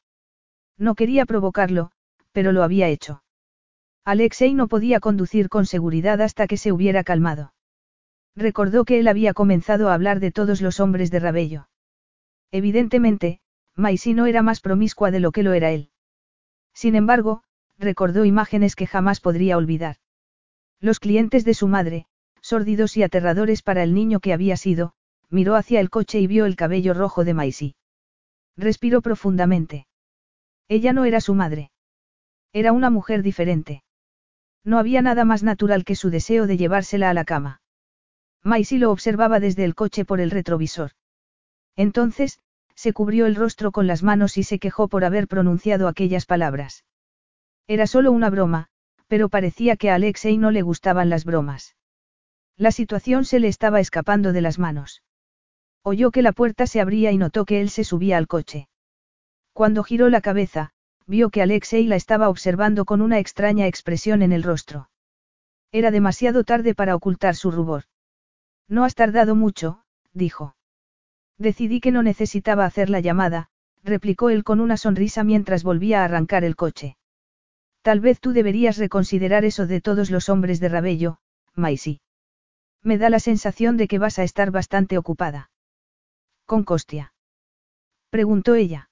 [0.77, 1.91] No quería provocarlo,
[2.33, 3.23] pero lo había hecho.
[4.05, 7.53] Alexei no podía conducir con seguridad hasta que se hubiera calmado.
[8.35, 11.69] Recordó que él había comenzado a hablar de todos los hombres de Rabello.
[12.51, 13.41] Evidentemente,
[13.75, 15.91] Maisy no era más promiscua de lo que lo era él.
[16.73, 17.43] Sin embargo,
[17.77, 19.97] recordó imágenes que jamás podría olvidar.
[20.79, 22.05] Los clientes de su madre,
[22.41, 24.93] sórdidos y aterradores para el niño que había sido,
[25.29, 27.75] miró hacia el coche y vio el cabello rojo de Maisy.
[28.57, 29.87] Respiró profundamente.
[30.67, 31.71] Ella no era su madre.
[32.53, 33.83] Era una mujer diferente.
[34.63, 37.61] No había nada más natural que su deseo de llevársela a la cama.
[38.43, 40.91] Maisy lo observaba desde el coche por el retrovisor.
[41.75, 42.39] Entonces,
[42.75, 46.85] se cubrió el rostro con las manos y se quejó por haber pronunciado aquellas palabras.
[47.67, 48.67] Era solo una broma,
[49.07, 51.75] pero parecía que a Alexei no le gustaban las bromas.
[52.55, 55.03] La situación se le estaba escapando de las manos.
[55.83, 58.67] Oyó que la puerta se abría y notó que él se subía al coche.
[59.53, 60.71] Cuando giró la cabeza,
[61.09, 64.89] vio que Alexei la estaba observando con una extraña expresión en el rostro.
[65.71, 67.85] Era demasiado tarde para ocultar su rubor.
[68.67, 69.81] No has tardado mucho,
[70.13, 70.55] dijo.
[71.39, 73.49] Decidí que no necesitaba hacer la llamada,
[73.83, 76.95] replicó él con una sonrisa mientras volvía a arrancar el coche.
[77.81, 81.17] Tal vez tú deberías reconsiderar eso de todos los hombres de Rabello,
[81.55, 82.01] Maisy.
[82.83, 85.49] Me da la sensación de que vas a estar bastante ocupada.
[86.45, 87.13] ¿Con Costia?
[88.11, 88.89] Preguntó ella.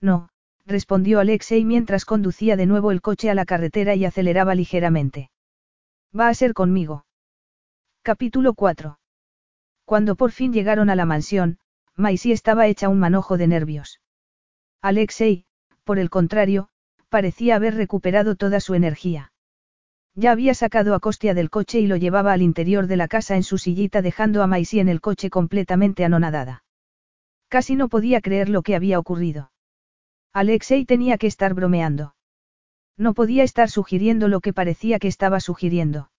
[0.00, 0.30] No,
[0.66, 5.30] respondió Alexei mientras conducía de nuevo el coche a la carretera y aceleraba ligeramente.
[6.18, 7.04] Va a ser conmigo.
[8.02, 8.98] Capítulo 4.
[9.84, 11.58] Cuando por fin llegaron a la mansión,
[11.96, 14.00] Maisie estaba hecha un manojo de nervios.
[14.80, 15.44] Alexei,
[15.84, 16.68] por el contrario,
[17.08, 19.32] parecía haber recuperado toda su energía.
[20.14, 23.36] Ya había sacado a Costia del coche y lo llevaba al interior de la casa
[23.36, 26.64] en su sillita dejando a Maisie en el coche completamente anonadada.
[27.48, 29.49] Casi no podía creer lo que había ocurrido.
[30.32, 32.14] Alexei tenía que estar bromeando.
[32.96, 36.10] No podía estar sugiriendo lo que parecía que estaba sugiriendo.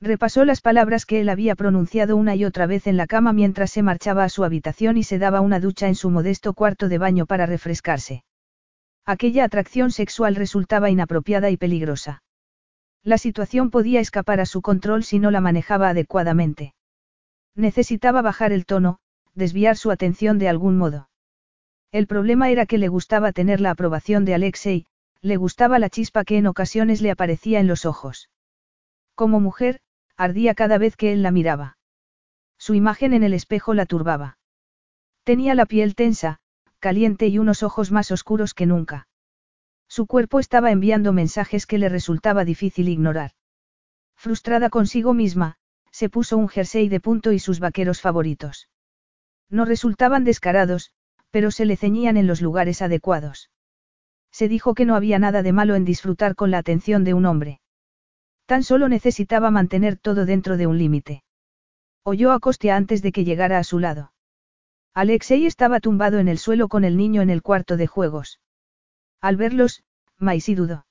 [0.00, 3.70] Repasó las palabras que él había pronunciado una y otra vez en la cama mientras
[3.70, 6.98] se marchaba a su habitación y se daba una ducha en su modesto cuarto de
[6.98, 8.24] baño para refrescarse.
[9.04, 12.22] Aquella atracción sexual resultaba inapropiada y peligrosa.
[13.02, 16.74] La situación podía escapar a su control si no la manejaba adecuadamente.
[17.54, 18.98] Necesitaba bajar el tono,
[19.34, 21.08] desviar su atención de algún modo.
[21.90, 24.86] El problema era que le gustaba tener la aprobación de Alexei,
[25.22, 28.30] le gustaba la chispa que en ocasiones le aparecía en los ojos.
[29.14, 29.80] Como mujer,
[30.16, 31.78] ardía cada vez que él la miraba.
[32.58, 34.38] Su imagen en el espejo la turbaba.
[35.24, 36.40] Tenía la piel tensa,
[36.78, 39.08] caliente y unos ojos más oscuros que nunca.
[39.88, 43.32] Su cuerpo estaba enviando mensajes que le resultaba difícil ignorar.
[44.14, 45.56] Frustrada consigo misma,
[45.90, 48.68] se puso un jersey de punto y sus vaqueros favoritos.
[49.48, 50.92] No resultaban descarados,
[51.30, 53.50] pero se le ceñían en los lugares adecuados.
[54.30, 57.26] Se dijo que no había nada de malo en disfrutar con la atención de un
[57.26, 57.60] hombre.
[58.46, 61.22] Tan solo necesitaba mantener todo dentro de un límite.
[62.02, 64.12] Oyó a Costia antes de que llegara a su lado.
[64.94, 68.40] Alexei estaba tumbado en el suelo con el niño en el cuarto de juegos.
[69.20, 69.82] Al verlos,
[70.16, 70.86] Maisy dudó.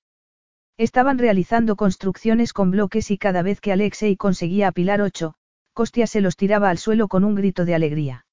[0.78, 5.34] Estaban realizando construcciones con bloques y cada vez que Alexei conseguía apilar ocho,
[5.74, 8.26] Costia se los tiraba al suelo con un grito de alegría.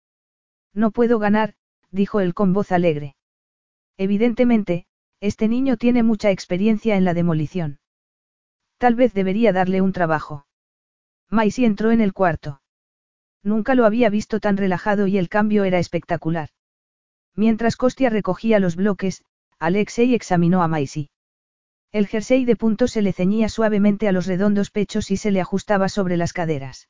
[0.74, 1.54] No puedo ganar,
[1.94, 3.14] dijo él con voz alegre.
[3.96, 4.86] Evidentemente,
[5.20, 7.78] este niño tiene mucha experiencia en la demolición.
[8.78, 10.46] Tal vez debería darle un trabajo.
[11.30, 12.60] Maisy entró en el cuarto.
[13.42, 16.48] Nunca lo había visto tan relajado y el cambio era espectacular.
[17.36, 19.24] Mientras Costia recogía los bloques,
[19.58, 21.10] Alexei examinó a Maisy.
[21.92, 25.40] El jersey de punto se le ceñía suavemente a los redondos pechos y se le
[25.40, 26.88] ajustaba sobre las caderas.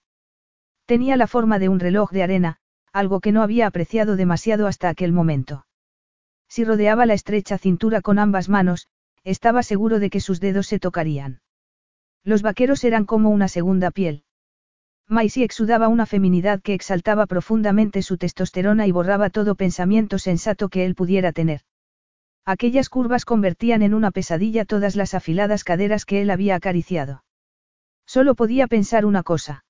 [0.86, 2.59] Tenía la forma de un reloj de arena,
[2.95, 5.66] algo que no había apreciado demasiado hasta aquel momento.
[6.49, 8.86] Si rodeaba la estrecha cintura con ambas manos,
[9.24, 11.40] estaba seguro de que sus dedos se tocarían.
[12.22, 14.22] Los vaqueros eran como una segunda piel.
[15.09, 20.84] Maisy exudaba una feminidad que exaltaba profundamente su testosterona y borraba todo pensamiento sensato que
[20.84, 21.62] él pudiera tener.
[22.47, 27.24] Aquellas curvas convertían en una pesadilla todas las afiladas caderas que él había acariciado.
[28.07, 29.64] Solo podía pensar una cosa.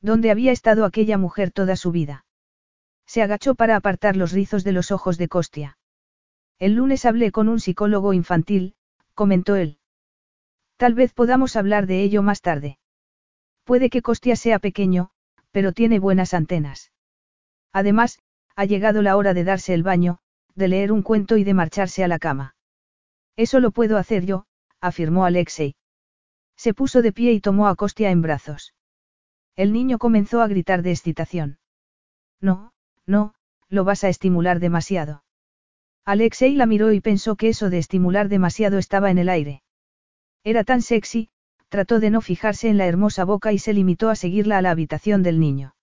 [0.00, 2.24] ¿Dónde había estado aquella mujer toda su vida?
[3.12, 5.78] Se agachó para apartar los rizos de los ojos de Costia.
[6.60, 8.76] El lunes hablé con un psicólogo infantil,
[9.14, 9.78] comentó él.
[10.76, 12.78] Tal vez podamos hablar de ello más tarde.
[13.64, 15.10] Puede que Costia sea pequeño,
[15.50, 16.92] pero tiene buenas antenas.
[17.72, 18.20] Además,
[18.54, 20.20] ha llegado la hora de darse el baño,
[20.54, 22.54] de leer un cuento y de marcharse a la cama.
[23.34, 24.46] Eso lo puedo hacer yo,
[24.80, 25.74] afirmó Alexei.
[26.54, 28.72] Se puso de pie y tomó a Costia en brazos.
[29.56, 31.58] El niño comenzó a gritar de excitación.
[32.40, 32.69] No,
[33.10, 33.34] no,
[33.68, 35.22] lo vas a estimular demasiado.
[36.06, 39.62] Alexei la miró y pensó que eso de estimular demasiado estaba en el aire.
[40.42, 41.28] Era tan sexy,
[41.68, 44.70] trató de no fijarse en la hermosa boca y se limitó a seguirla a la
[44.70, 45.74] habitación del niño.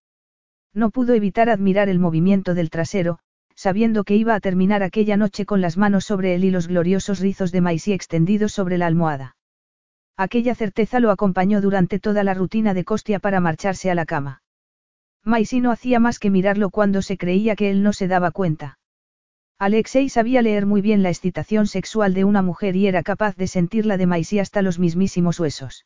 [0.73, 3.19] No pudo evitar admirar el movimiento del trasero,
[3.55, 7.19] sabiendo que iba a terminar aquella noche con las manos sobre él y los gloriosos
[7.19, 9.35] rizos de maíz extendidos sobre la almohada.
[10.17, 14.41] Aquella certeza lo acompañó durante toda la rutina de Costia para marcharse a la cama.
[15.27, 18.79] Maisy no hacía más que mirarlo cuando se creía que él no se daba cuenta.
[19.59, 23.47] Alexei sabía leer muy bien la excitación sexual de una mujer y era capaz de
[23.47, 25.85] sentirla de Maisy hasta los mismísimos huesos.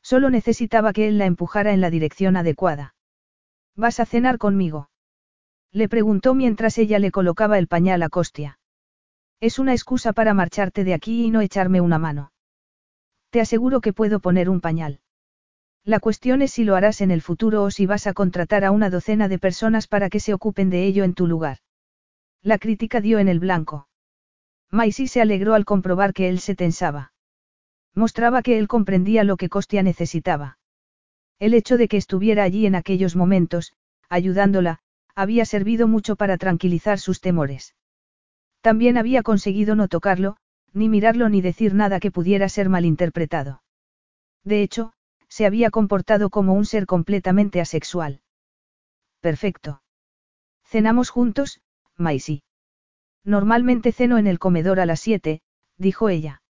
[0.00, 2.94] Solo necesitaba que él la empujara en la dirección adecuada.
[3.74, 4.90] ¿Vas a cenar conmigo?
[5.72, 8.60] Le preguntó mientras ella le colocaba el pañal a Costia.
[9.40, 12.30] Es una excusa para marcharte de aquí y no echarme una mano.
[13.30, 15.00] Te aseguro que puedo poner un pañal.
[15.84, 18.70] La cuestión es si lo harás en el futuro o si vas a contratar a
[18.70, 21.58] una docena de personas para que se ocupen de ello en tu lugar.
[22.40, 23.88] La crítica dio en el blanco.
[24.70, 27.12] Maisie se alegró al comprobar que él se tensaba.
[27.94, 30.58] Mostraba que él comprendía lo que Costia necesitaba.
[31.38, 33.72] El hecho de que estuviera allí en aquellos momentos,
[34.08, 34.78] ayudándola,
[35.14, 37.74] había servido mucho para tranquilizar sus temores.
[38.60, 40.36] También había conseguido no tocarlo,
[40.72, 43.62] ni mirarlo ni decir nada que pudiera ser malinterpretado.
[44.44, 44.94] De hecho,
[45.32, 48.20] se había comportado como un ser completamente asexual.
[49.20, 49.82] Perfecto.
[50.62, 51.62] Cenamos juntos,
[51.96, 52.42] Maisie.
[53.24, 55.40] Normalmente ceno en el comedor a las siete,
[55.78, 56.42] dijo ella.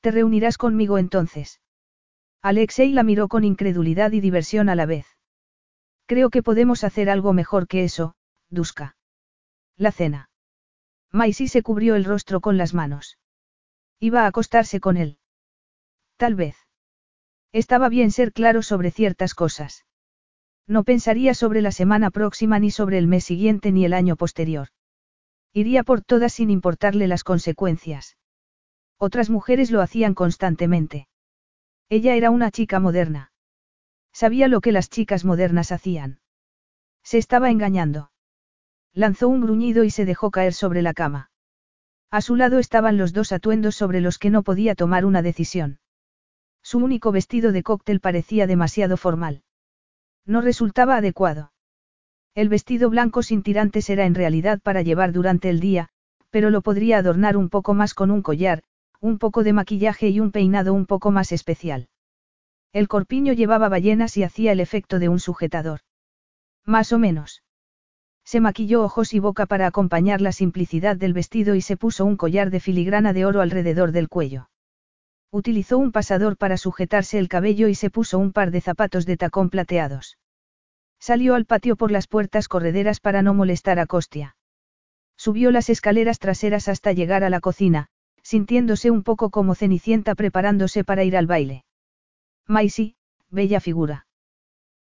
[0.00, 1.60] ¿Te reunirás conmigo entonces?
[2.42, 5.06] Alexei la miró con incredulidad y diversión a la vez.
[6.06, 8.16] Creo que podemos hacer algo mejor que eso,
[8.50, 8.96] Duska.
[9.76, 10.30] La cena.
[11.12, 13.18] Maisie se cubrió el rostro con las manos.
[14.00, 15.20] Iba a acostarse con él.
[16.16, 16.63] Tal vez.
[17.54, 19.86] Estaba bien ser claro sobre ciertas cosas.
[20.66, 24.70] No pensaría sobre la semana próxima ni sobre el mes siguiente ni el año posterior.
[25.52, 28.16] Iría por todas sin importarle las consecuencias.
[28.98, 31.06] Otras mujeres lo hacían constantemente.
[31.88, 33.30] Ella era una chica moderna.
[34.12, 36.18] Sabía lo que las chicas modernas hacían.
[37.04, 38.10] Se estaba engañando.
[38.92, 41.30] Lanzó un gruñido y se dejó caer sobre la cama.
[42.10, 45.78] A su lado estaban los dos atuendos sobre los que no podía tomar una decisión.
[46.64, 49.42] Su único vestido de cóctel parecía demasiado formal.
[50.24, 51.52] No resultaba adecuado.
[52.34, 55.90] El vestido blanco sin tirantes era en realidad para llevar durante el día,
[56.30, 58.62] pero lo podría adornar un poco más con un collar,
[58.98, 61.88] un poco de maquillaje y un peinado un poco más especial.
[62.72, 65.80] El corpiño llevaba ballenas y hacía el efecto de un sujetador.
[66.64, 67.42] Más o menos.
[68.24, 72.16] Se maquilló ojos y boca para acompañar la simplicidad del vestido y se puso un
[72.16, 74.48] collar de filigrana de oro alrededor del cuello.
[75.34, 79.16] Utilizó un pasador para sujetarse el cabello y se puso un par de zapatos de
[79.16, 80.16] tacón plateados.
[81.00, 84.36] Salió al patio por las puertas correderas para no molestar a Costia.
[85.16, 87.88] Subió las escaleras traseras hasta llegar a la cocina,
[88.22, 91.64] sintiéndose un poco como Cenicienta preparándose para ir al baile.
[92.46, 92.94] Maisy,
[93.28, 94.06] bella figura.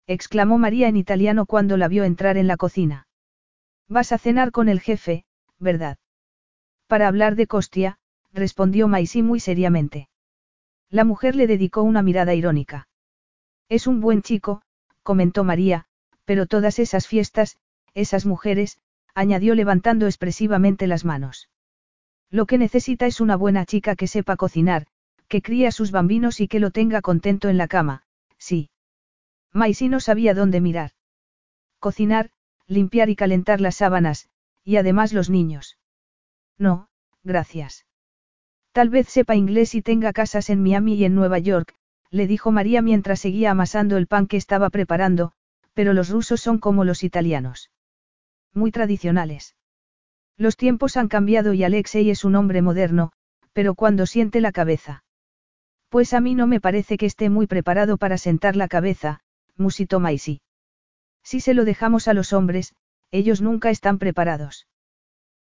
[0.06, 3.08] exclamó María en italiano cuando la vio entrar en la cocina.
[3.88, 5.26] Vas a cenar con el jefe,
[5.58, 5.98] ¿verdad?
[6.86, 7.98] Para hablar de Costia,
[8.32, 10.10] respondió Maisy muy seriamente.
[10.94, 12.88] La mujer le dedicó una mirada irónica.
[13.68, 14.62] Es un buen chico,
[15.02, 15.86] comentó María,
[16.24, 17.58] pero todas esas fiestas,
[17.96, 18.78] esas mujeres,
[19.16, 21.50] añadió levantando expresivamente las manos.
[22.30, 24.86] Lo que necesita es una buena chica que sepa cocinar,
[25.28, 28.04] que críe a sus bambinos y que lo tenga contento en la cama,
[28.38, 28.70] sí.
[29.52, 30.92] Maisy no sabía dónde mirar.
[31.80, 32.30] Cocinar,
[32.68, 34.30] limpiar y calentar las sábanas,
[34.64, 35.80] y además los niños.
[36.60, 36.88] No,
[37.24, 37.88] gracias.
[38.74, 41.76] Tal vez sepa inglés y tenga casas en Miami y en Nueva York,
[42.10, 45.32] le dijo María mientras seguía amasando el pan que estaba preparando,
[45.76, 47.70] pero los rusos son como los italianos.
[48.52, 49.56] Muy tradicionales.
[50.38, 53.12] Los tiempos han cambiado y Alexei es un hombre moderno,
[53.54, 55.04] pero cuando siente la cabeza.
[55.90, 59.20] Pues a mí no me parece que esté muy preparado para sentar la cabeza,
[59.56, 60.42] musitó Maisy.
[61.22, 62.74] Si se lo dejamos a los hombres,
[63.12, 64.68] ellos nunca están preparados.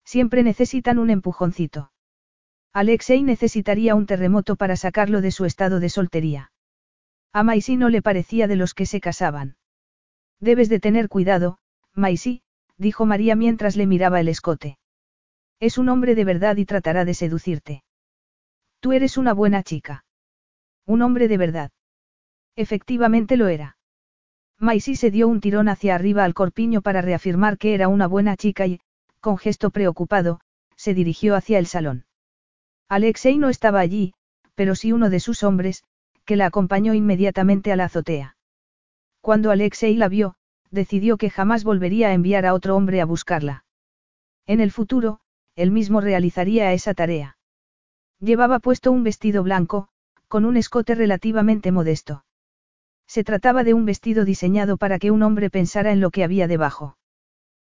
[0.04, 1.92] Siempre necesitan un empujoncito.
[2.74, 6.52] Alexei necesitaría un terremoto para sacarlo de su estado de soltería.
[7.34, 9.58] A Maisy no le parecía de los que se casaban.
[10.40, 11.58] Debes de tener cuidado,
[11.94, 12.42] Maisy,
[12.78, 14.78] dijo María mientras le miraba el escote.
[15.60, 17.84] Es un hombre de verdad y tratará de seducirte.
[18.80, 20.06] Tú eres una buena chica.
[20.86, 21.72] Un hombre de verdad.
[22.56, 23.78] Efectivamente lo era.
[24.58, 28.38] Maisy se dio un tirón hacia arriba al corpiño para reafirmar que era una buena
[28.38, 28.80] chica y,
[29.20, 30.40] con gesto preocupado,
[30.76, 32.06] se dirigió hacia el salón.
[32.90, 34.14] Alexei no estaba allí,
[34.56, 35.84] pero sí uno de sus hombres,
[36.26, 38.36] que la acompañó inmediatamente a la azotea.
[39.22, 40.36] Cuando Alexei la vio,
[40.72, 43.64] decidió que jamás volvería a enviar a otro hombre a buscarla.
[44.48, 45.20] En el futuro,
[45.56, 47.38] él mismo realizaría esa tarea.
[48.20, 49.90] Llevaba puesto un vestido blanco,
[50.28, 52.26] con un escote relativamente modesto.
[53.08, 56.48] Se trataba de un vestido diseñado para que un hombre pensara en lo que había
[56.48, 56.98] debajo.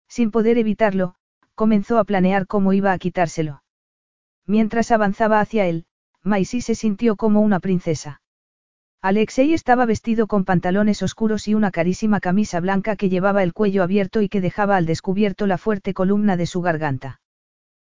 [0.08, 1.16] Sin poder evitarlo,
[1.54, 3.62] comenzó a planear cómo iba a quitárselo.
[4.48, 5.84] Mientras avanzaba hacia él,
[6.22, 8.22] Maisy se sintió como una princesa.
[9.02, 13.82] Alexei estaba vestido con pantalones oscuros y una carísima camisa blanca que llevaba el cuello
[13.82, 17.20] abierto y que dejaba al descubierto la fuerte columna de su garganta.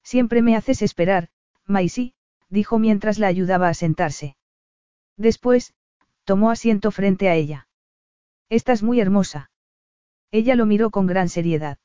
[0.03, 1.29] Siempre me haces esperar,
[1.67, 2.15] Maisy,
[2.49, 4.37] dijo mientras la ayudaba a sentarse.
[5.17, 5.73] Después,
[6.25, 7.69] tomó asiento frente a ella.
[8.49, 9.53] Estás muy hermosa.
[10.33, 11.79] Ella lo miró con gran seriedad.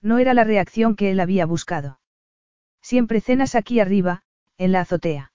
[0.00, 1.99] No era la reacción que él había buscado.
[2.82, 4.22] Siempre cenas aquí arriba,
[4.58, 5.32] en la azotea.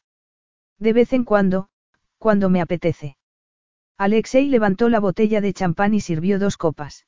[0.79, 1.69] De vez en cuando,
[2.17, 3.17] cuando me apetece.
[3.97, 7.05] Alexei levantó la botella de champán y sirvió dos copas.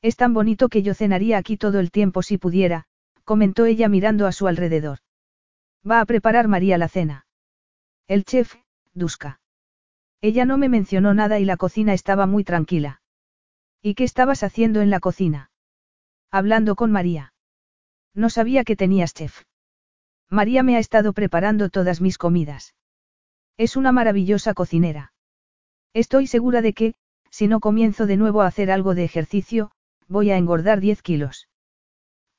[0.00, 2.84] Es tan bonito que yo cenaría aquí todo el tiempo si pudiera,
[3.24, 5.00] comentó ella mirando a su alrededor.
[5.88, 7.26] Va a preparar María la cena.
[8.06, 8.54] El chef,
[8.94, 9.40] Duska.
[10.20, 13.02] Ella no me mencionó nada y la cocina estaba muy tranquila.
[13.82, 15.50] ¿Y qué estabas haciendo en la cocina?
[16.30, 17.32] Hablando con María.
[18.14, 19.44] No sabía que tenías chef.
[20.30, 22.74] María me ha estado preparando todas mis comidas.
[23.56, 25.12] Es una maravillosa cocinera.
[25.94, 26.94] Estoy segura de que,
[27.30, 29.70] si no comienzo de nuevo a hacer algo de ejercicio,
[30.06, 31.48] voy a engordar 10 kilos.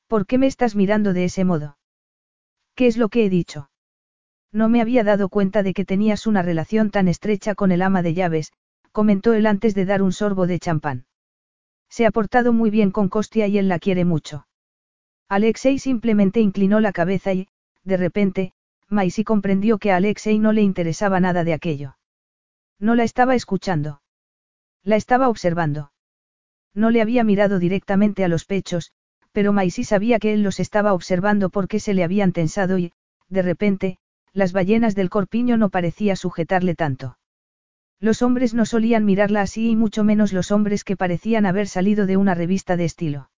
[0.06, 1.78] ¿Por qué me estás mirando de ese modo?
[2.74, 3.70] ¿Qué es lo que he dicho?
[4.52, 8.02] No me había dado cuenta de que tenías una relación tan estrecha con el ama
[8.02, 8.52] de llaves,
[8.92, 11.06] comentó él antes de dar un sorbo de champán.
[11.88, 14.46] Se ha portado muy bien con Costia y él la quiere mucho.
[15.28, 17.48] Alexei simplemente inclinó la cabeza y,
[17.84, 18.52] de repente,
[18.88, 21.96] Maisy comprendió que a Alexei no le interesaba nada de aquello.
[22.78, 24.02] No la estaba escuchando.
[24.82, 25.92] La estaba observando.
[26.74, 28.92] No le había mirado directamente a los pechos,
[29.32, 32.92] pero Maisy sabía que él los estaba observando porque se le habían tensado y,
[33.28, 33.98] de repente,
[34.32, 37.18] las ballenas del corpiño no parecía sujetarle tanto.
[38.00, 42.06] Los hombres no solían mirarla así y mucho menos los hombres que parecían haber salido
[42.06, 43.30] de una revista de estilo.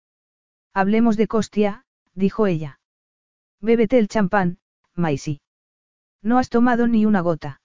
[0.73, 2.79] Hablemos de Costia, dijo ella.
[3.63, 4.59] Bébete el champán,
[4.97, 5.41] Maisy.
[6.21, 7.61] No has tomado ni una gota.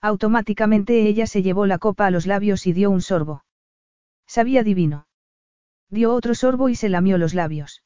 [0.00, 3.44] Automáticamente ella se llevó la copa a los labios y dio un sorbo.
[4.26, 5.06] Sabía divino.
[5.88, 7.84] Dio otro sorbo y se lamió los labios.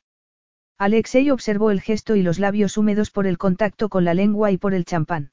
[0.78, 4.56] Alexei observó el gesto y los labios húmedos por el contacto con la lengua y
[4.56, 5.32] por el champán.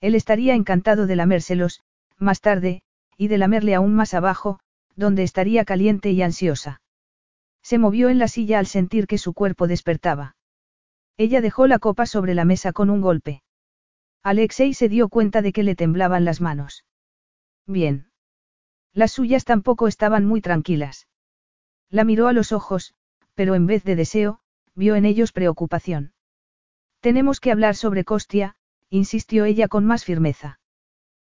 [0.00, 1.82] Él estaría encantado de lamérselos,
[2.18, 2.82] más tarde,
[3.16, 4.58] y de lamerle aún más abajo,
[4.96, 6.80] donde estaría caliente y ansiosa.
[7.62, 10.34] Se movió en la silla al sentir que su cuerpo despertaba.
[11.16, 13.42] Ella dejó la copa sobre la mesa con un golpe.
[14.22, 16.84] Alexei se dio cuenta de que le temblaban las manos.
[17.66, 18.10] Bien.
[18.92, 21.08] Las suyas tampoco estaban muy tranquilas.
[21.88, 22.94] La miró a los ojos,
[23.34, 24.40] pero en vez de deseo,
[24.74, 26.12] vio en ellos preocupación.
[27.00, 28.56] Tenemos que hablar sobre Costia,
[28.88, 30.60] insistió ella con más firmeza.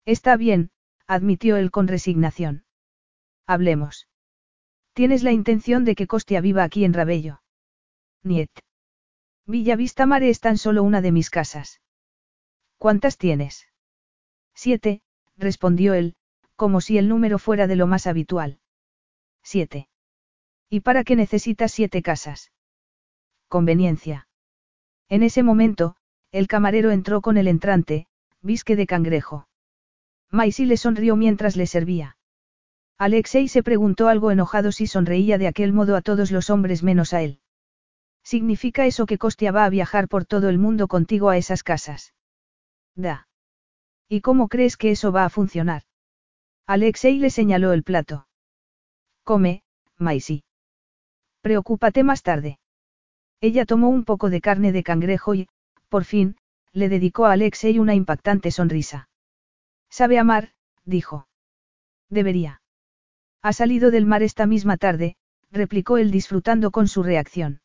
[0.06, 0.72] Está bien,
[1.08, 2.66] admitió él con resignación.
[3.46, 4.08] Hablemos.
[4.94, 7.42] ¿Tienes la intención de que Costia viva aquí en Rabello?
[8.24, 8.52] Niet.
[9.50, 11.80] Villa Vista Mare es tan solo una de mis casas.
[12.78, 13.70] ¿Cuántas tienes?
[14.54, 15.02] Siete,
[15.38, 16.18] respondió él,
[16.58, 18.60] como si el número fuera de lo más habitual.
[19.42, 19.88] Siete.
[20.70, 22.52] ¿Y para qué necesitas siete casas?
[23.48, 24.28] Conveniencia.
[25.08, 25.96] En ese momento,
[26.34, 28.08] el camarero entró con el entrante,
[28.42, 29.48] bisque de cangrejo.
[30.30, 32.18] Maisy le sonrió mientras le servía.
[32.98, 37.14] Alexei se preguntó algo enojado si sonreía de aquel modo a todos los hombres menos
[37.14, 37.40] a él.
[38.34, 42.14] ¿Significa eso que Costia va a viajar por todo el mundo contigo a esas casas?
[42.94, 43.30] Da.
[44.10, 45.84] ¿Y cómo crees que eso va a funcionar?
[46.66, 48.28] Alexei le señaló el plato.
[49.24, 49.64] Come,
[49.98, 50.44] Maisy.
[51.40, 52.60] Preocúpate más tarde.
[53.40, 55.48] Ella tomó un poco de carne de cangrejo y,
[55.88, 56.36] por fin,
[56.74, 59.08] le dedicó a Alexei una impactante sonrisa.
[59.90, 60.52] Sabe amar,
[60.84, 61.30] dijo.
[62.10, 62.62] Debería.
[63.42, 65.16] Ha salido del mar esta misma tarde,
[65.50, 67.62] replicó él disfrutando con su reacción.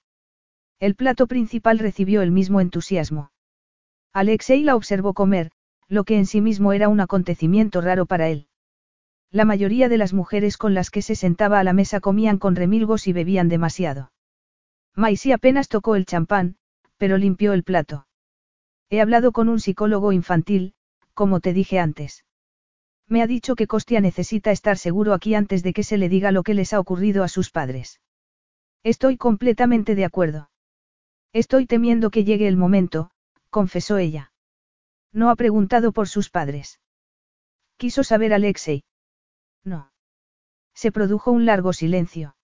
[0.81, 3.31] El plato principal recibió el mismo entusiasmo.
[4.13, 5.51] Alexei la observó comer,
[5.89, 8.47] lo que en sí mismo era un acontecimiento raro para él.
[9.31, 12.55] La mayoría de las mujeres con las que se sentaba a la mesa comían con
[12.55, 14.13] remilgos y bebían demasiado.
[14.95, 16.57] Maisy apenas tocó el champán,
[16.99, 18.07] pero limpió el plato.
[18.91, 20.75] He hablado con un psicólogo infantil,
[21.15, 22.27] como te dije antes.
[23.09, 26.31] Me ha dicho que Costia necesita estar seguro aquí antes de que se le diga
[26.31, 28.01] lo que les ha ocurrido a sus padres.
[28.83, 30.51] Estoy completamente de acuerdo.
[31.33, 33.11] Estoy temiendo que llegue el momento,
[33.51, 34.33] confesó ella.
[35.13, 36.81] No ha preguntado por sus padres.
[37.77, 38.85] Quiso saber Alexei.
[39.65, 39.93] No.
[40.75, 42.37] Se produjo un largo silencio.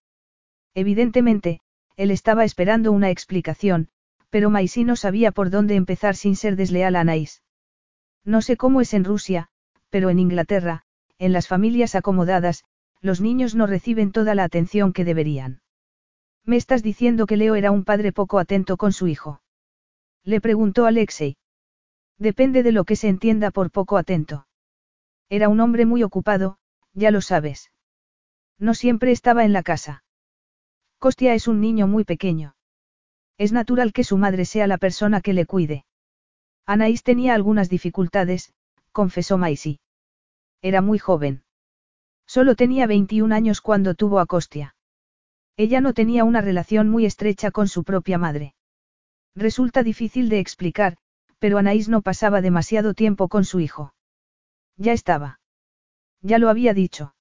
[0.75, 1.61] Evidentemente,
[1.97, 3.89] él estaba esperando una explicación,
[4.31, 7.43] pero Maisy no sabía por dónde empezar sin ser desleal a Anaís.
[8.25, 9.49] No sé cómo es en Rusia,
[9.91, 10.85] pero en Inglaterra,
[11.19, 12.65] en las familias acomodadas,
[13.01, 15.61] los niños no reciben toda la atención que deberían.
[16.49, 19.43] ¿Me estás diciendo que Leo era un padre poco atento con su hijo?
[20.25, 21.37] Le preguntó Alexei.
[22.17, 24.47] Depende de lo que se entienda por poco atento.
[25.29, 26.57] Era un hombre muy ocupado,
[26.95, 27.71] ya lo sabes.
[28.59, 30.05] No siempre estaba en la casa.
[30.99, 32.57] Costia es un niño muy pequeño.
[33.37, 35.85] Es natural que su madre sea la persona que le cuide.
[36.65, 38.55] Anaís tenía algunas dificultades,
[38.93, 39.81] confesó Maisy.
[40.63, 41.43] Era muy joven.
[42.27, 44.77] Solo tenía 21 años cuando tuvo a Costia.
[45.59, 48.55] Ella no tenía una relación muy estrecha con su propia madre.
[49.35, 50.99] Resulta difícil de explicar,
[51.41, 53.93] pero Anaís no pasaba demasiado tiempo con su hijo.
[54.77, 55.41] Ya estaba.
[56.23, 57.17] Ya lo había dicho.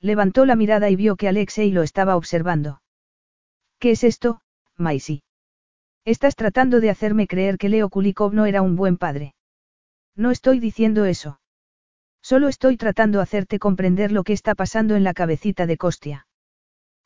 [0.00, 2.82] Levantó la mirada y vio que Alexei lo estaba observando.
[3.78, 4.42] ¿Qué es esto,
[4.76, 5.22] Maisy?
[6.04, 9.36] Estás tratando de hacerme creer que Leo Kulikov no era un buen padre.
[10.16, 11.38] No estoy diciendo eso.
[12.22, 16.26] Solo estoy tratando de hacerte comprender lo que está pasando en la cabecita de Costia.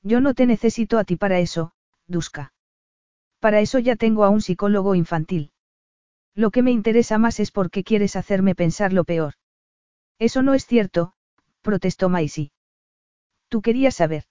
[0.07, 1.73] Yo no te necesito a ti para eso,
[2.07, 2.53] Duska.
[3.41, 5.51] Para eso ya tengo a un psicólogo infantil.
[6.33, 9.35] Lo que me interesa más es por qué quieres hacerme pensar lo peor.
[10.21, 11.15] Eso no es cierto,
[11.61, 12.53] protestó Maisy.
[13.49, 14.23] Tú querías saber.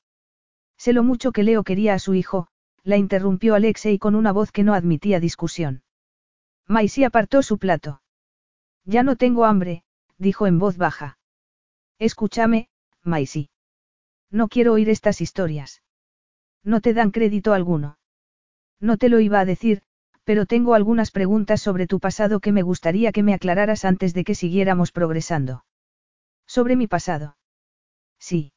[0.78, 2.48] Sé lo mucho que Leo quería a su hijo,
[2.84, 5.84] la interrumpió Alexei con una voz que no admitía discusión.
[6.68, 8.02] Maisy apartó su plato.
[8.86, 9.84] Ya no tengo hambre,
[10.18, 11.18] dijo en voz baja.
[12.00, 12.70] Escúchame,
[13.04, 13.50] Maisy.
[14.36, 15.82] No quiero oír estas historias.
[16.64, 17.98] No te dan crédito alguno.
[18.80, 19.82] No te lo iba a decir,
[20.26, 24.24] pero tengo algunas preguntas sobre tu pasado que me gustaría que me aclararas antes de
[24.26, 25.64] que siguiéramos progresando.
[26.46, 27.38] ¿Sobre mi pasado?
[28.20, 28.52] Sí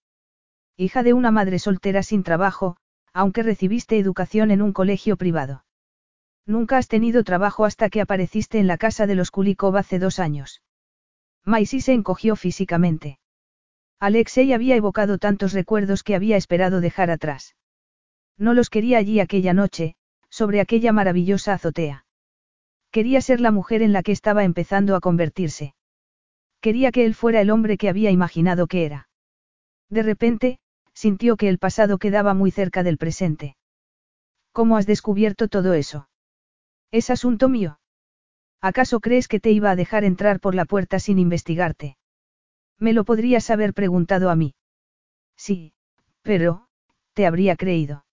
[0.78, 2.76] hija de una madre soltera sin trabajo,
[3.12, 5.64] aunque recibiste educación en un colegio privado.
[6.46, 10.20] Nunca has tenido trabajo hasta que apareciste en la casa de los Kulikov hace dos
[10.20, 10.62] años.
[11.44, 13.17] Maisy se encogió físicamente.
[14.00, 17.56] Alexei había evocado tantos recuerdos que había esperado dejar atrás.
[18.36, 19.96] No los quería allí aquella noche,
[20.30, 22.04] sobre aquella maravillosa azotea.
[22.92, 25.74] Quería ser la mujer en la que estaba empezando a convertirse.
[26.60, 29.08] Quería que él fuera el hombre que había imaginado que era.
[29.90, 30.58] De repente,
[30.94, 33.56] sintió que el pasado quedaba muy cerca del presente.
[34.52, 36.08] ¿Cómo has descubierto todo eso?
[36.90, 37.80] Es asunto mío.
[38.60, 41.97] ¿Acaso crees que te iba a dejar entrar por la puerta sin investigarte?
[42.78, 44.54] Me lo podrías haber preguntado a mí.
[45.36, 45.72] Sí,
[46.22, 46.68] pero,
[47.14, 48.04] te habría creído.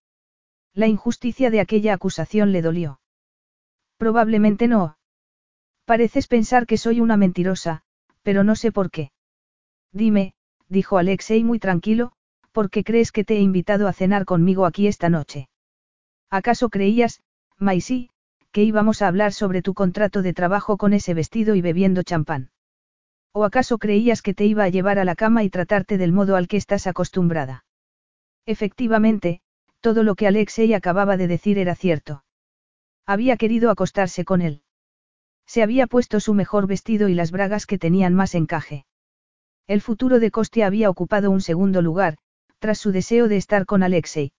[0.73, 2.99] La injusticia de aquella acusación le dolió.
[3.97, 4.97] Probablemente no.
[5.85, 7.83] Pareces pensar que soy una mentirosa,
[8.23, 9.11] pero no sé por qué.
[9.91, 10.33] Dime,
[10.67, 12.11] dijo Alexei muy tranquilo,
[12.51, 15.47] ¿por qué crees que te he invitado a cenar conmigo aquí esta noche?
[16.29, 17.21] ¿Acaso creías,
[17.57, 18.09] Maisy,
[18.51, 22.49] que íbamos a hablar sobre tu contrato de trabajo con ese vestido y bebiendo champán?
[23.37, 26.37] ¿O acaso creías que te iba a llevar a la cama y tratarte del modo
[26.37, 27.65] al que estás acostumbrada?
[28.45, 29.41] Efectivamente,
[29.81, 32.23] todo lo que Alexei acababa de decir era cierto.
[33.05, 34.61] Había querido acostarse con él.
[35.45, 38.85] Se había puesto su mejor vestido y las bragas que tenían más encaje.
[39.67, 42.15] El futuro de Costia había ocupado un segundo lugar,
[42.59, 44.31] tras su deseo de estar con Alexei.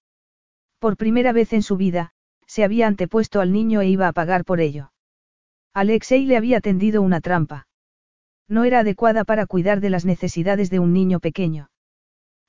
[0.78, 2.12] Por primera vez en su vida,
[2.46, 4.90] se había antepuesto al niño e iba a pagar por ello.
[5.74, 7.66] Alexei le había tendido una trampa.
[8.48, 11.68] No era adecuada para cuidar de las necesidades de un niño pequeño.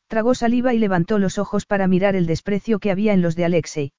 [0.08, 3.46] Tragó saliva y levantó los ojos para mirar el desprecio que había en los de
[3.46, 3.94] Alexei.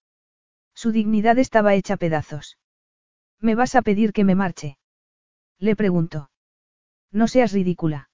[0.74, 2.56] Su dignidad estaba hecha pedazos.
[3.40, 4.78] ¿Me vas a pedir que me marche?
[5.58, 6.30] Le preguntó.
[7.10, 8.10] No seas ridícula.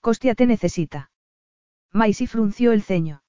[0.00, 1.10] Costia te necesita.
[1.92, 3.22] Maisy frunció el ceño.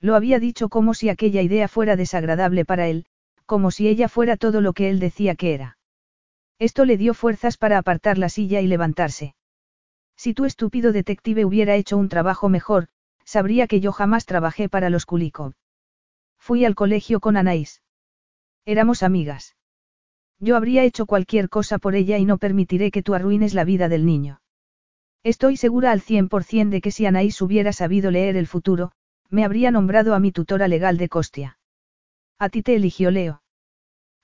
[0.00, 3.06] Lo había dicho como si aquella idea fuera desagradable para él,
[3.46, 5.78] como si ella fuera todo lo que él decía que era.
[6.60, 9.34] Esto le dio fuerzas para apartar la silla y levantarse.
[10.14, 12.88] Si tu estúpido detective hubiera hecho un trabajo mejor,
[13.24, 15.54] sabría que yo jamás trabajé para los Kulikov.
[16.38, 17.80] Fui al colegio con Anaís.
[18.66, 19.56] Éramos amigas.
[20.38, 23.88] Yo habría hecho cualquier cosa por ella y no permitiré que tú arruines la vida
[23.88, 24.42] del niño.
[25.22, 28.92] Estoy segura al 100% de que si Anaís hubiera sabido leer el futuro,
[29.30, 31.58] me habría nombrado a mi tutora legal de Costia.
[32.38, 33.42] A ti te eligió Leo.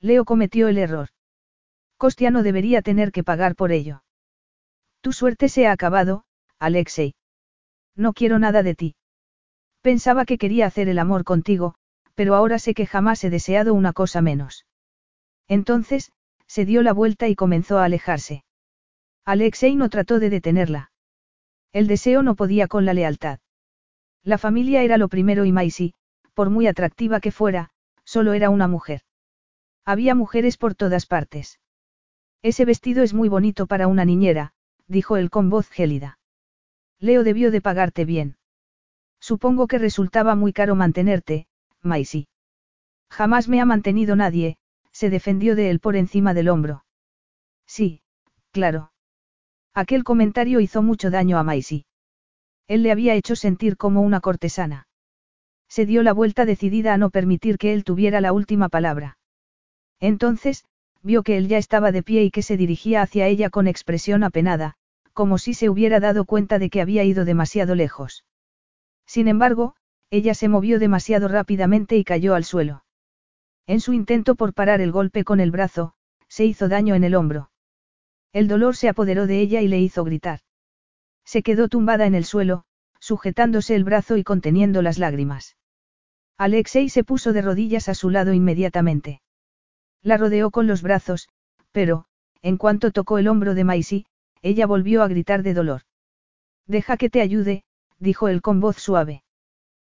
[0.00, 1.08] Leo cometió el error.
[1.98, 4.02] Costia no debería tener que pagar por ello.
[5.00, 6.24] Tu suerte se ha acabado,
[6.58, 7.14] Alexei.
[7.94, 8.96] No quiero nada de ti.
[9.80, 11.74] Pensaba que quería hacer el amor contigo,
[12.14, 14.66] pero ahora sé que jamás he deseado una cosa menos.
[15.48, 16.12] Entonces,
[16.46, 18.44] se dio la vuelta y comenzó a alejarse.
[19.24, 20.90] Alexei no trató de detenerla.
[21.72, 23.38] El deseo no podía con la lealtad.
[24.22, 25.94] La familia era lo primero y Maisy,
[26.34, 27.70] por muy atractiva que fuera,
[28.04, 29.02] solo era una mujer.
[29.84, 31.60] Había mujeres por todas partes.
[32.42, 34.52] Ese vestido es muy bonito para una niñera,
[34.86, 36.18] dijo él con voz gélida.
[36.98, 38.36] Leo debió de pagarte bien.
[39.20, 41.46] Supongo que resultaba muy caro mantenerte,
[41.82, 42.28] Maisy.
[43.10, 44.56] Jamás me ha mantenido nadie,
[44.92, 46.84] se defendió de él por encima del hombro.
[47.66, 48.02] Sí,
[48.52, 48.92] claro.
[49.74, 51.84] Aquel comentario hizo mucho daño a Maisy.
[52.66, 54.88] Él le había hecho sentir como una cortesana.
[55.68, 59.18] Se dio la vuelta decidida a no permitir que él tuviera la última palabra.
[60.00, 60.64] Entonces,
[61.02, 64.24] vio que él ya estaba de pie y que se dirigía hacia ella con expresión
[64.24, 64.76] apenada,
[65.12, 68.24] como si se hubiera dado cuenta de que había ido demasiado lejos.
[69.06, 69.74] Sin embargo,
[70.10, 72.84] ella se movió demasiado rápidamente y cayó al suelo.
[73.66, 75.94] En su intento por parar el golpe con el brazo,
[76.28, 77.50] se hizo daño en el hombro.
[78.32, 80.40] El dolor se apoderó de ella y le hizo gritar.
[81.24, 82.64] Se quedó tumbada en el suelo,
[83.00, 85.56] sujetándose el brazo y conteniendo las lágrimas.
[86.36, 89.22] Alexei se puso de rodillas a su lado inmediatamente.
[90.06, 91.28] La rodeó con los brazos,
[91.72, 92.04] pero,
[92.40, 94.06] en cuanto tocó el hombro de Maisy,
[94.40, 95.82] ella volvió a gritar de dolor.
[96.68, 97.64] Deja que te ayude,
[97.98, 99.24] dijo él con voz suave.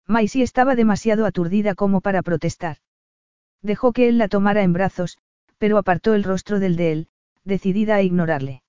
[0.06, 2.78] Maisy estaba demasiado aturdida como para protestar.
[3.62, 5.18] Dejó que él la tomara en brazos,
[5.58, 7.08] pero apartó el rostro del de él,
[7.44, 8.64] decidida a ignorarle.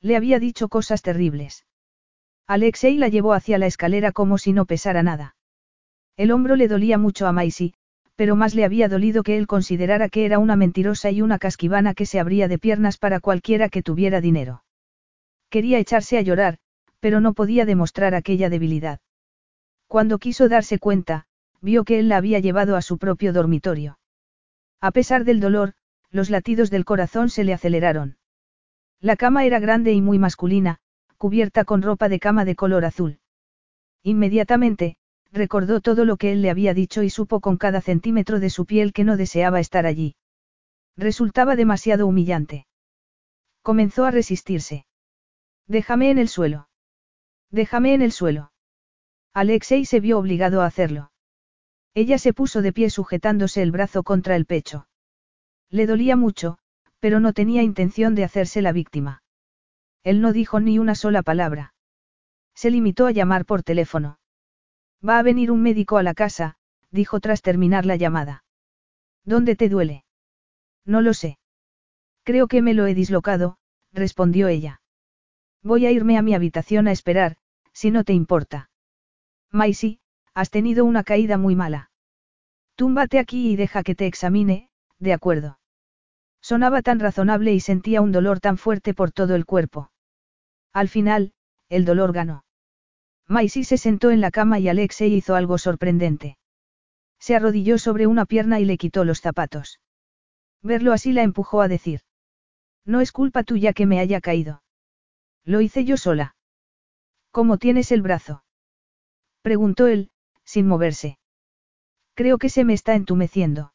[0.00, 1.66] Le había dicho cosas terribles.
[2.46, 5.36] Alexei la llevó hacia la escalera como si no pesara nada.
[6.16, 7.74] El hombro le dolía mucho a Maisy,
[8.16, 11.94] pero más le había dolido que él considerara que era una mentirosa y una casquivana
[11.94, 14.64] que se abría de piernas para cualquiera que tuviera dinero.
[15.50, 16.58] Quería echarse a llorar,
[17.00, 19.00] pero no podía demostrar aquella debilidad.
[19.88, 21.26] Cuando quiso darse cuenta,
[21.60, 23.98] vio que él la había llevado a su propio dormitorio.
[24.80, 25.74] A pesar del dolor,
[26.10, 28.16] los latidos del corazón se le aceleraron.
[29.00, 30.78] La cama era grande y muy masculina,
[31.18, 33.18] cubierta con ropa de cama de color azul.
[34.02, 34.96] Inmediatamente,
[35.34, 38.64] recordó todo lo que él le había dicho y supo con cada centímetro de su
[38.64, 40.14] piel que no deseaba estar allí.
[40.96, 42.66] Resultaba demasiado humillante.
[43.62, 44.86] Comenzó a resistirse.
[45.66, 46.68] Déjame en el suelo.
[47.50, 48.52] Déjame en el suelo.
[49.32, 51.10] Alexei se vio obligado a hacerlo.
[51.94, 54.86] Ella se puso de pie sujetándose el brazo contra el pecho.
[55.68, 56.58] Le dolía mucho,
[57.00, 59.22] pero no tenía intención de hacerse la víctima.
[60.04, 61.74] Él no dijo ni una sola palabra.
[62.54, 64.18] Se limitó a llamar por teléfono.
[65.06, 66.56] Va a venir un médico a la casa,
[66.90, 68.44] dijo tras terminar la llamada.
[69.24, 70.04] ¿Dónde te duele?
[70.86, 71.38] No lo sé.
[72.22, 73.58] Creo que me lo he dislocado,
[73.92, 74.80] respondió ella.
[75.62, 77.36] Voy a irme a mi habitación a esperar,
[77.72, 78.70] si no te importa.
[79.50, 80.00] Maisie,
[80.34, 81.90] has tenido una caída muy mala.
[82.76, 85.58] Túmbate aquí y deja que te examine, de acuerdo.
[86.40, 89.90] Sonaba tan razonable y sentía un dolor tan fuerte por todo el cuerpo.
[90.72, 91.32] Al final,
[91.68, 92.43] el dolor ganó.
[93.28, 96.36] Maisie se sentó en la cama y Alexei hizo algo sorprendente.
[97.18, 99.80] Se arrodilló sobre una pierna y le quitó los zapatos.
[100.62, 102.00] Verlo así la empujó a decir.
[102.84, 104.62] No es culpa tuya que me haya caído.
[105.44, 106.36] Lo hice yo sola.
[107.30, 108.44] ¿Cómo tienes el brazo?
[109.42, 110.10] Preguntó él,
[110.44, 111.18] sin moverse.
[112.14, 113.72] Creo que se me está entumeciendo.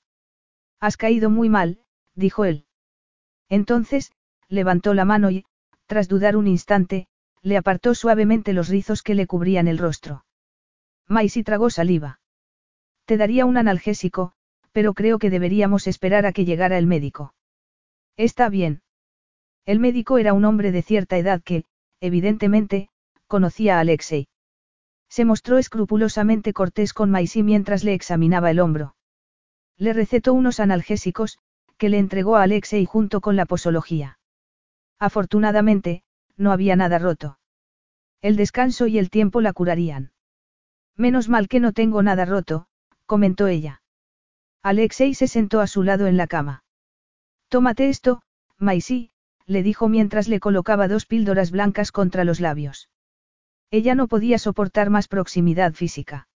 [0.80, 1.81] Has caído muy mal,
[2.15, 2.65] dijo él.
[3.49, 4.11] Entonces,
[4.47, 5.45] levantó la mano y,
[5.88, 7.07] tras dudar un instante,
[7.41, 10.26] le apartó suavemente los rizos que le cubrían el rostro.
[11.07, 12.20] Maisie tragó saliva.
[13.06, 14.34] Te daría un analgésico,
[14.72, 17.34] pero creo que deberíamos esperar a que llegara el médico.
[18.18, 18.82] Está bien.
[19.66, 21.66] El médico era un hombre de cierta edad que,
[21.99, 22.90] evidentemente,
[23.28, 24.28] conocía a Alexei.
[25.10, 28.95] Se mostró escrupulosamente cortés con Maisie mientras le examinaba el hombro.
[29.78, 31.40] Le recetó unos analgésicos,
[31.78, 34.20] que le entregó a Alexei junto con la posología.
[34.99, 36.03] Afortunadamente,
[36.40, 37.38] no había nada roto.
[38.22, 40.11] El descanso y el tiempo la curarían.
[40.95, 42.66] Menos mal que no tengo nada roto,
[43.06, 43.82] comentó ella.
[44.64, 46.64] Alexei se sentó a su lado en la cama.
[47.49, 48.22] Tómate esto,
[48.57, 49.11] Maisie,
[49.45, 52.90] le dijo mientras le colocaba dos píldoras blancas contra los labios.
[53.72, 56.28] Ella no podía soportar más proximidad física.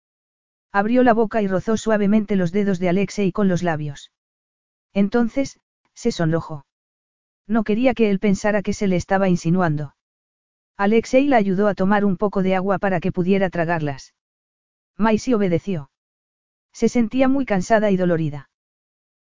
[0.72, 4.12] Abrió la boca y rozó suavemente los dedos de Alexei con los labios.
[4.94, 5.60] Entonces,
[5.94, 6.66] se sonrojó.
[7.48, 9.96] No quería que él pensara que se le estaba insinuando.
[10.78, 14.14] Alexei la ayudó a tomar un poco de agua para que pudiera tragarlas.
[14.98, 15.92] Maisie obedeció.
[16.72, 18.50] Se sentía muy cansada y dolorida.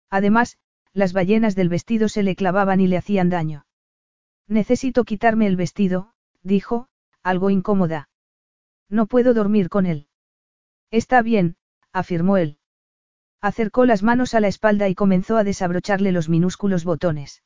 [0.09, 0.57] Además,
[0.93, 3.65] las ballenas del vestido se le clavaban y le hacían daño.
[4.47, 6.87] Necesito quitarme el vestido, dijo,
[7.23, 8.09] algo incómoda.
[8.89, 10.07] No puedo dormir con él.
[10.91, 11.55] Está bien,
[11.91, 12.57] afirmó él.
[13.41, 17.41] Acercó las manos a la espalda y comenzó a desabrocharle los minúsculos botones.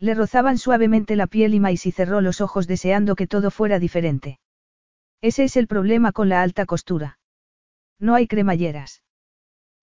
[0.00, 4.38] Le rozaban suavemente la piel y Maisie cerró los ojos deseando que todo fuera diferente.
[5.20, 7.18] Ese es el problema con la alta costura.
[7.98, 9.02] No hay cremalleras.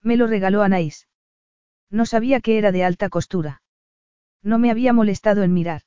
[0.02, 1.08] Me lo regaló Anaís.
[1.90, 3.62] No sabía que era de alta costura.
[4.42, 5.82] No me había molestado en mirar.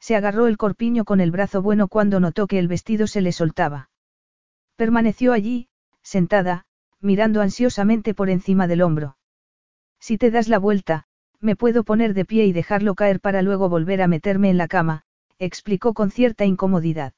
[0.00, 3.32] Se agarró el corpiño con el brazo bueno cuando notó que el vestido se le
[3.32, 3.90] soltaba.
[4.76, 5.68] Permaneció allí,
[6.02, 6.66] sentada,
[7.00, 9.16] mirando ansiosamente por encima del hombro.
[9.98, 11.07] Si te das la vuelta,
[11.40, 14.68] me puedo poner de pie y dejarlo caer para luego volver a meterme en la
[14.68, 15.04] cama,
[15.38, 17.12] explicó con cierta incomodidad.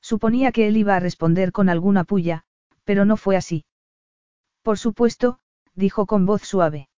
[0.00, 2.44] Suponía que él iba a responder con alguna puya,
[2.84, 3.64] pero no fue así.
[4.62, 5.38] Por supuesto,
[5.74, 6.88] dijo con voz suave.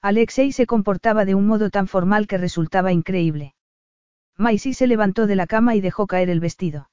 [0.00, 3.54] Alexei se comportaba de un modo tan formal que resultaba increíble.
[4.36, 6.90] Maisie se levantó de la cama y dejó caer el vestido.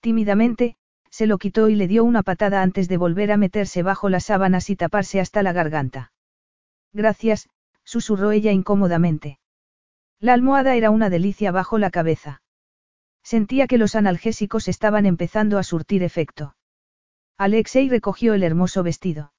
[0.00, 0.76] Tímidamente,
[1.10, 4.24] se lo quitó y le dio una patada antes de volver a meterse bajo las
[4.24, 6.12] sábanas y taparse hasta la garganta.
[6.92, 7.48] Gracias,
[7.88, 9.38] susurró ella incómodamente.
[10.20, 12.42] La almohada era una delicia bajo la cabeza.
[13.22, 16.54] Sentía que los analgésicos estaban empezando a surtir efecto.
[17.38, 19.32] Alexei recogió el hermoso vestido.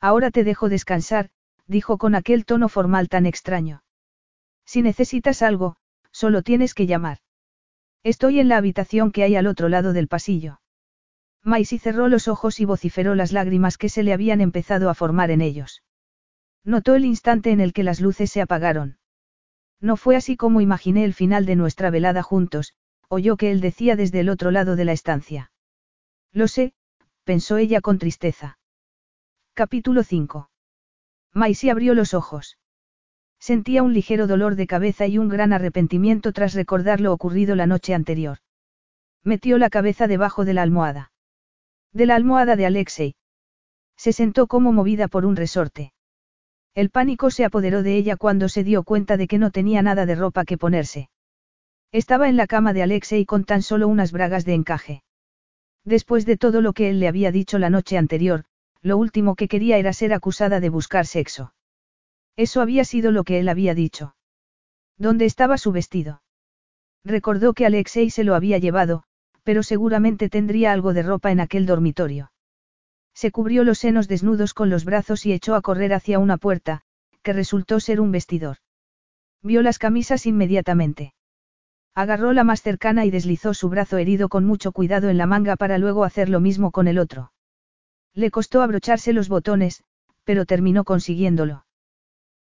[0.00, 1.30] Ahora te dejo descansar,
[1.66, 3.82] dijo con aquel tono formal tan extraño.
[4.64, 5.74] Si necesitas algo,
[6.12, 7.18] solo tienes que llamar.
[8.04, 10.60] Estoy en la habitación que hay al otro lado del pasillo.
[11.42, 15.32] Maisie cerró los ojos y vociferó las lágrimas que se le habían empezado a formar
[15.32, 15.82] en ellos.
[16.64, 18.98] Notó el instante en el que las luces se apagaron.
[19.80, 22.74] No fue así como imaginé el final de nuestra velada juntos,
[23.08, 25.52] oyó que él decía desde el otro lado de la estancia.
[26.32, 26.72] Lo sé,
[27.24, 28.58] pensó ella con tristeza.
[29.52, 30.50] Capítulo 5.
[31.32, 32.58] Maisie abrió los ojos.
[33.38, 37.66] Sentía un ligero dolor de cabeza y un gran arrepentimiento tras recordar lo ocurrido la
[37.66, 38.38] noche anterior.
[39.22, 41.12] Metió la cabeza debajo de la almohada.
[41.92, 43.14] De la almohada de Alexei.
[43.96, 45.93] Se sentó como movida por un resorte.
[46.74, 50.06] El pánico se apoderó de ella cuando se dio cuenta de que no tenía nada
[50.06, 51.08] de ropa que ponerse.
[51.92, 55.04] Estaba en la cama de Alexei con tan solo unas bragas de encaje.
[55.84, 58.44] Después de todo lo que él le había dicho la noche anterior,
[58.82, 61.54] lo último que quería era ser acusada de buscar sexo.
[62.36, 64.16] Eso había sido lo que él había dicho.
[64.98, 66.22] ¿Dónde estaba su vestido?
[67.04, 69.04] Recordó que Alexei se lo había llevado,
[69.44, 72.32] pero seguramente tendría algo de ropa en aquel dormitorio.
[73.14, 76.82] Se cubrió los senos desnudos con los brazos y echó a correr hacia una puerta,
[77.22, 78.58] que resultó ser un vestidor.
[79.42, 81.14] Vio las camisas inmediatamente.
[81.94, 85.54] Agarró la más cercana y deslizó su brazo herido con mucho cuidado en la manga
[85.54, 87.32] para luego hacer lo mismo con el otro.
[88.14, 89.84] Le costó abrocharse los botones,
[90.24, 91.66] pero terminó consiguiéndolo.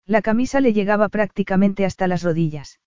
[0.06, 2.80] La camisa le llegaba prácticamente hasta las rodillas.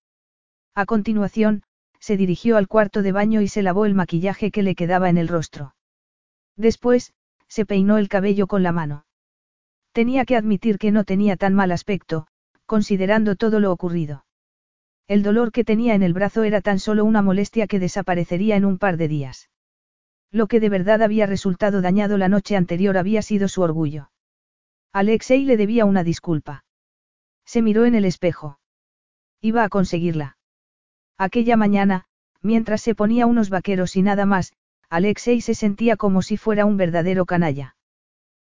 [0.74, 1.62] A continuación,
[2.00, 5.18] se dirigió al cuarto de baño y se lavó el maquillaje que le quedaba en
[5.18, 5.74] el rostro.
[6.56, 7.12] Después,
[7.48, 9.06] se peinó el cabello con la mano.
[9.92, 12.26] Tenía que admitir que no tenía tan mal aspecto,
[12.66, 14.26] considerando todo lo ocurrido.
[15.08, 18.64] El dolor que tenía en el brazo era tan solo una molestia que desaparecería en
[18.64, 19.48] un par de días.
[20.32, 24.10] Lo que de verdad había resultado dañado la noche anterior había sido su orgullo.
[24.92, 26.64] Alexei le debía una disculpa.
[27.44, 28.58] Se miró en el espejo.
[29.40, 30.36] Iba a conseguirla.
[31.16, 32.04] Aquella mañana,
[32.42, 34.52] mientras se ponía unos vaqueros y nada más,
[34.90, 37.76] Alexei se sentía como si fuera un verdadero canalla.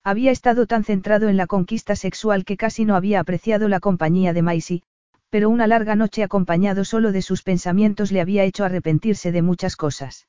[0.04, 4.34] Había estado tan centrado en la conquista sexual que casi no había apreciado la compañía
[4.34, 4.84] de Maisie,
[5.30, 9.76] pero una larga noche acompañado solo de sus pensamientos le había hecho arrepentirse de muchas
[9.76, 10.28] cosas.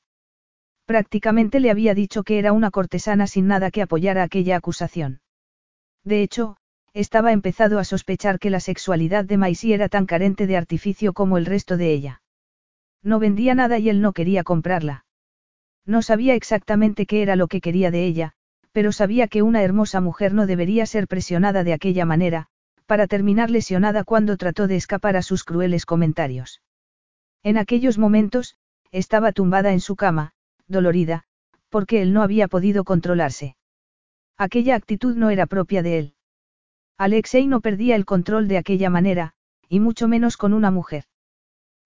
[0.85, 5.21] Prácticamente le había dicho que era una cortesana sin nada que apoyara aquella acusación.
[6.03, 6.57] De hecho,
[6.93, 11.37] estaba empezado a sospechar que la sexualidad de Maisie era tan carente de artificio como
[11.37, 12.21] el resto de ella.
[13.03, 15.04] No vendía nada y él no quería comprarla.
[15.85, 18.33] No sabía exactamente qué era lo que quería de ella,
[18.71, 22.47] pero sabía que una hermosa mujer no debería ser presionada de aquella manera,
[22.85, 26.61] para terminar lesionada cuando trató de escapar a sus crueles comentarios.
[27.43, 28.57] En aquellos momentos,
[28.91, 30.33] estaba tumbada en su cama,
[30.67, 31.23] dolorida,
[31.69, 33.55] porque él no había podido controlarse.
[34.37, 36.13] Aquella actitud no era propia de él.
[36.97, 39.33] Alexei no perdía el control de aquella manera,
[39.69, 41.05] y mucho menos con una mujer.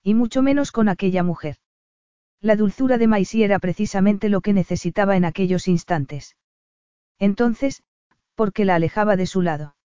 [0.03, 1.57] Y mucho menos con aquella mujer.
[2.41, 6.37] La dulzura de Maisie era precisamente lo que necesitaba en aquellos instantes.
[7.19, 7.83] Entonces,
[8.35, 9.75] ¿por qué la alejaba de su lado?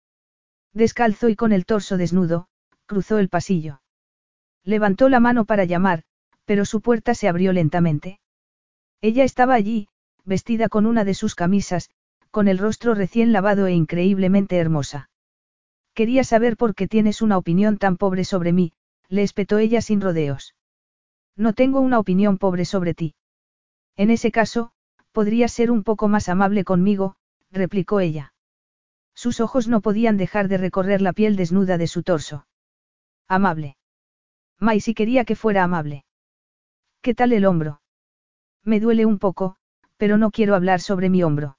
[0.73, 2.47] Descalzo y con el torso desnudo,
[2.87, 3.81] cruzó el pasillo.
[4.63, 6.05] Levantó la mano para llamar,
[6.45, 8.21] pero su puerta se abrió lentamente.
[9.01, 9.89] Ella estaba allí,
[10.25, 11.91] vestida con una de sus camisas,
[12.31, 15.11] con el rostro recién lavado e increíblemente hermosa.
[15.93, 18.73] Quería saber por qué tienes una opinión tan pobre sobre mí,
[19.09, 20.55] le espetó ella sin rodeos.
[21.37, 23.15] No tengo una opinión pobre sobre ti.
[23.97, 24.73] En ese caso,
[25.13, 27.17] podrías ser un poco más amable conmigo,
[27.51, 28.33] replicó ella.
[29.15, 32.47] Sus ojos no podían dejar de recorrer la piel desnuda de su torso.
[33.29, 33.77] Amable.
[34.81, 36.05] si quería que fuera amable.
[37.01, 37.81] ¿Qué tal el hombro?
[38.65, 39.57] Me duele un poco,
[39.97, 41.59] pero no quiero hablar sobre mi hombro.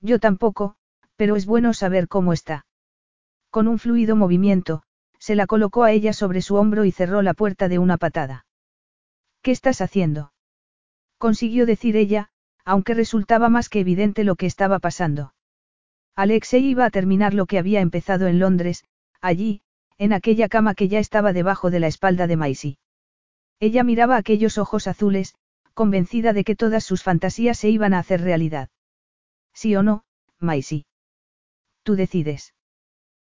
[0.00, 0.76] Yo tampoco,
[1.16, 2.66] pero es bueno saber cómo está.
[3.50, 4.82] Con un fluido movimiento,
[5.18, 8.43] se la colocó a ella sobre su hombro y cerró la puerta de una patada.
[9.44, 10.32] ¿Qué estás haciendo?
[11.18, 12.30] Consiguió decir ella,
[12.64, 15.34] aunque resultaba más que evidente lo que estaba pasando.
[16.16, 18.84] Alexei iba a terminar lo que había empezado en Londres,
[19.20, 19.60] allí,
[19.98, 22.78] en aquella cama que ya estaba debajo de la espalda de Maisie.
[23.60, 25.34] Ella miraba aquellos ojos azules,
[25.74, 28.70] convencida de que todas sus fantasías se iban a hacer realidad.
[29.52, 30.06] ¿Sí o no,
[30.38, 30.86] Maisie?
[31.82, 32.54] Tú decides.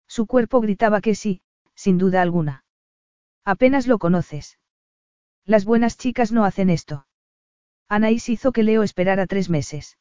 [0.08, 1.42] Su cuerpo gritaba que sí,
[1.76, 2.64] sin duda alguna.
[3.44, 4.58] Apenas lo conoces.
[5.46, 7.06] Las buenas chicas no hacen esto.
[7.88, 9.98] Anaís hizo que Leo esperara tres meses.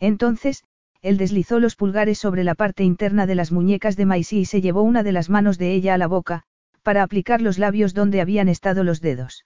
[0.00, 0.64] Entonces,
[1.02, 4.62] él deslizó los pulgares sobre la parte interna de las muñecas de Maisie y se
[4.62, 6.44] llevó una de las manos de ella a la boca,
[6.82, 9.44] para aplicar los labios donde habían estado los dedos.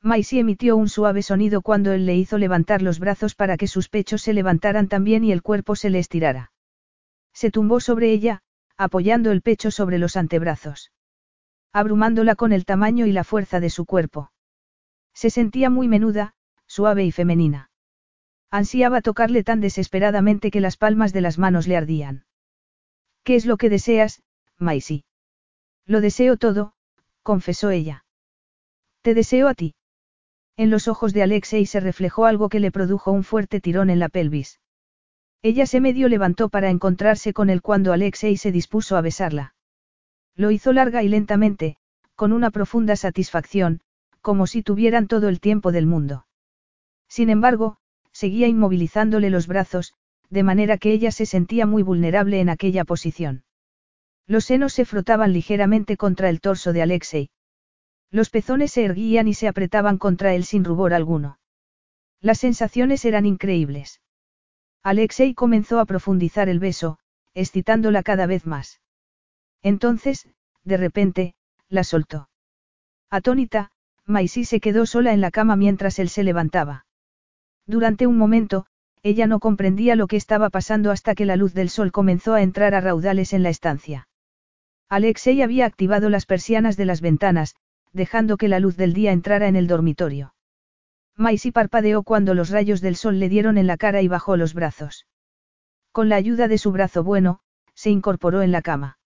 [0.00, 3.88] Maisie emitió un suave sonido cuando él le hizo levantar los brazos para que sus
[3.88, 6.52] pechos se levantaran también y el cuerpo se le estirara.
[7.32, 8.42] Se tumbó sobre ella,
[8.76, 10.92] apoyando el pecho sobre los antebrazos.
[11.78, 14.32] Abrumándola con el tamaño y la fuerza de su cuerpo.
[15.14, 16.34] Se sentía muy menuda,
[16.66, 17.70] suave y femenina.
[18.50, 22.24] Ansiaba tocarle tan desesperadamente que las palmas de las manos le ardían.
[23.22, 24.24] ¿Qué es lo que deseas,
[24.56, 25.04] Maisie?
[25.86, 26.72] Lo deseo todo,
[27.22, 28.04] confesó ella.
[29.02, 29.76] Te deseo a ti.
[30.56, 34.00] En los ojos de Alexei se reflejó algo que le produjo un fuerte tirón en
[34.00, 34.58] la pelvis.
[35.42, 39.54] Ella se medio levantó para encontrarse con él cuando Alexei se dispuso a besarla.
[40.38, 41.76] Lo hizo larga y lentamente,
[42.14, 43.80] con una profunda satisfacción,
[44.22, 46.26] como si tuvieran todo el tiempo del mundo.
[47.08, 47.78] Sin embargo,
[48.12, 49.94] seguía inmovilizándole los brazos,
[50.30, 53.42] de manera que ella se sentía muy vulnerable en aquella posición.
[54.28, 57.30] Los senos se frotaban ligeramente contra el torso de Alexei.
[58.12, 61.40] Los pezones se erguían y se apretaban contra él sin rubor alguno.
[62.20, 64.00] Las sensaciones eran increíbles.
[64.84, 67.00] Alexei comenzó a profundizar el beso,
[67.34, 68.80] excitándola cada vez más.
[69.62, 70.28] Entonces,
[70.64, 71.34] de repente,
[71.68, 72.28] la soltó.
[73.10, 73.70] Atónita,
[74.04, 76.86] Maisie se quedó sola en la cama mientras él se levantaba.
[77.66, 78.66] Durante un momento,
[79.02, 82.42] ella no comprendía lo que estaba pasando hasta que la luz del sol comenzó a
[82.42, 84.08] entrar a raudales en la estancia.
[84.88, 87.54] Alexei había activado las persianas de las ventanas,
[87.92, 90.34] dejando que la luz del día entrara en el dormitorio.
[91.14, 94.54] Maisie parpadeó cuando los rayos del sol le dieron en la cara y bajó los
[94.54, 95.06] brazos.
[95.92, 97.40] Con la ayuda de su brazo bueno,
[97.74, 98.97] se incorporó en la cama.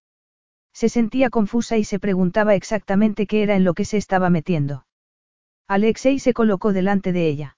[0.73, 4.87] Se sentía confusa y se preguntaba exactamente qué era en lo que se estaba metiendo.
[5.69, 7.57] Alexei se colocó delante de ella.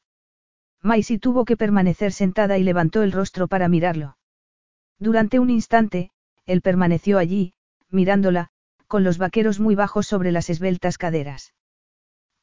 [0.82, 4.18] Maisie tuvo que permanecer sentada y levantó el rostro para mirarlo.
[4.98, 6.10] Durante un instante,
[6.44, 7.54] él permaneció allí,
[7.90, 8.50] mirándola,
[8.86, 11.54] con los vaqueros muy bajos sobre las esbeltas caderas.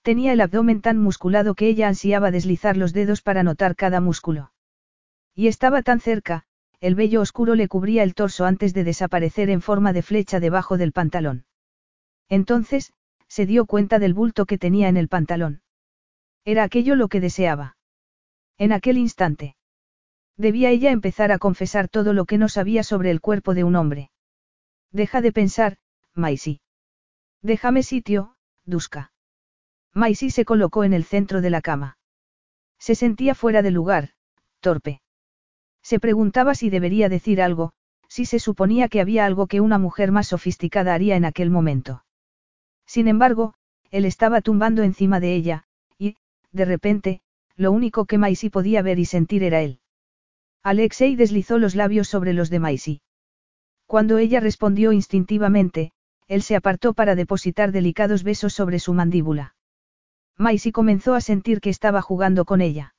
[0.02, 4.52] Tenía el abdomen tan musculado que ella ansiaba deslizar los dedos para notar cada músculo.
[5.35, 6.45] Y estaba tan cerca,
[6.82, 10.78] el vello oscuro le cubría el torso antes de desaparecer en forma de flecha debajo
[10.78, 11.45] del pantalón.
[12.28, 12.91] Entonces,
[13.28, 15.62] se dio cuenta del bulto que tenía en el pantalón.
[16.44, 17.78] Era aquello lo que deseaba.
[18.58, 19.56] En aquel instante.
[20.38, 23.76] Debía ella empezar a confesar todo lo que no sabía sobre el cuerpo de un
[23.76, 24.10] hombre.
[24.91, 25.78] Deja de pensar,
[26.16, 26.62] Maisie.
[27.44, 28.36] Déjame sitio,
[28.66, 29.12] Duska.
[29.94, 31.98] Maisie se colocó en el centro de la cama.
[32.80, 34.12] Se sentía fuera de lugar,
[34.62, 35.01] torpe.
[35.84, 37.74] Se preguntaba si debería decir algo,
[38.08, 42.03] si se suponía que había algo que una mujer más sofisticada haría en aquel momento.
[42.86, 43.53] Sin embargo,
[43.90, 45.66] él estaba tumbando encima de ella,
[45.98, 46.16] y,
[46.52, 47.22] de repente,
[47.56, 49.80] lo único que Maisie podía ver y sentir era él.
[50.64, 53.02] Alexei deslizó los labios sobre los de Maisie.
[53.88, 55.91] Cuando ella respondió instintivamente,
[56.28, 59.56] él se apartó para depositar delicados besos sobre su mandíbula.
[60.38, 62.95] Maisie comenzó a sentir que estaba jugando con ella.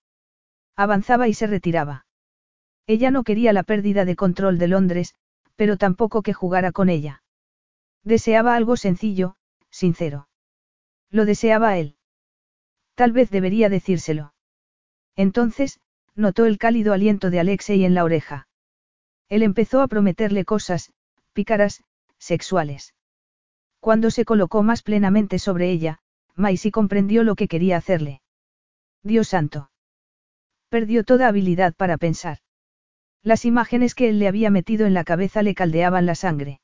[0.76, 2.04] Avanzaba y se retiraba.
[2.86, 5.14] Ella no quería la pérdida de control de Londres,
[5.56, 7.22] pero tampoco que jugara con ella.
[8.02, 9.36] Deseaba algo sencillo,
[9.70, 10.28] sincero.
[11.10, 11.96] Lo deseaba él.
[12.94, 14.34] Tal vez debería decírselo.
[15.14, 15.80] Entonces,
[16.14, 18.48] notó el cálido aliento de Alexei en la oreja.
[19.28, 20.92] Él empezó a prometerle cosas,
[21.32, 21.84] pícaras,
[22.18, 22.94] sexuales.
[23.80, 26.00] Cuando se colocó más plenamente sobre ella,
[26.34, 28.22] Maisie comprendió lo que quería hacerle.
[29.02, 29.70] Dios santo.
[30.68, 32.38] Perdió toda habilidad para pensar.
[33.22, 36.60] Las imágenes que él le había metido en la cabeza le caldeaban la sangre.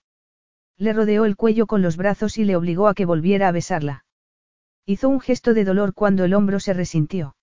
[0.76, 4.04] Le rodeó el cuello con los brazos y le obligó a que volviera a besarla.
[4.84, 7.36] Hizo un gesto de dolor cuando el hombro se resintió.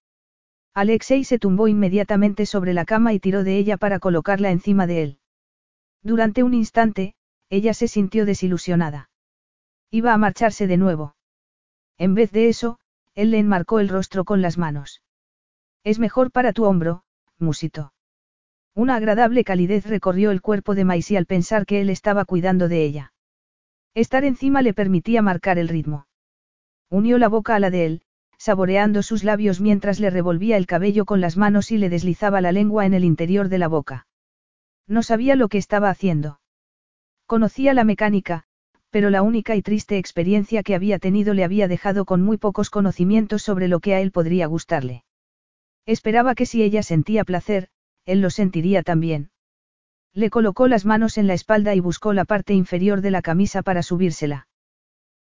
[0.74, 5.04] Alexei se tumbó inmediatamente sobre la cama y tiró de ella para colocarla encima de
[5.04, 5.20] él.
[6.04, 7.16] Durante un instante,
[7.50, 9.10] ella se sintió desilusionada.
[9.92, 11.16] Iba a marcharse de nuevo.
[11.98, 12.80] En vez de eso,
[13.14, 15.02] él le enmarcó el rostro con las manos.
[15.86, 17.04] Es mejor para tu hombro,
[17.40, 17.95] musito.
[18.76, 22.84] Una agradable calidez recorrió el cuerpo de Maisie al pensar que él estaba cuidando de
[22.84, 23.14] ella.
[23.94, 26.08] Estar encima le permitía marcar el ritmo.
[26.90, 28.02] Unió la boca a la de él,
[28.38, 32.52] saboreando sus labios mientras le revolvía el cabello con las manos y le deslizaba la
[32.52, 34.08] lengua en el interior de la boca.
[34.88, 36.42] No sabía lo que estaba haciendo.
[37.26, 38.44] Conocía la mecánica,
[38.90, 42.70] pero la única y triste experiencia que había tenido le había dejado con muy pocos
[42.70, 45.06] conocimientos sobre lo que a él podría gustarle.
[45.86, 47.70] Esperaba que si ella sentía placer,
[48.06, 49.30] él lo sentiría también.
[50.14, 53.62] Le colocó las manos en la espalda y buscó la parte inferior de la camisa
[53.62, 54.48] para subírsela.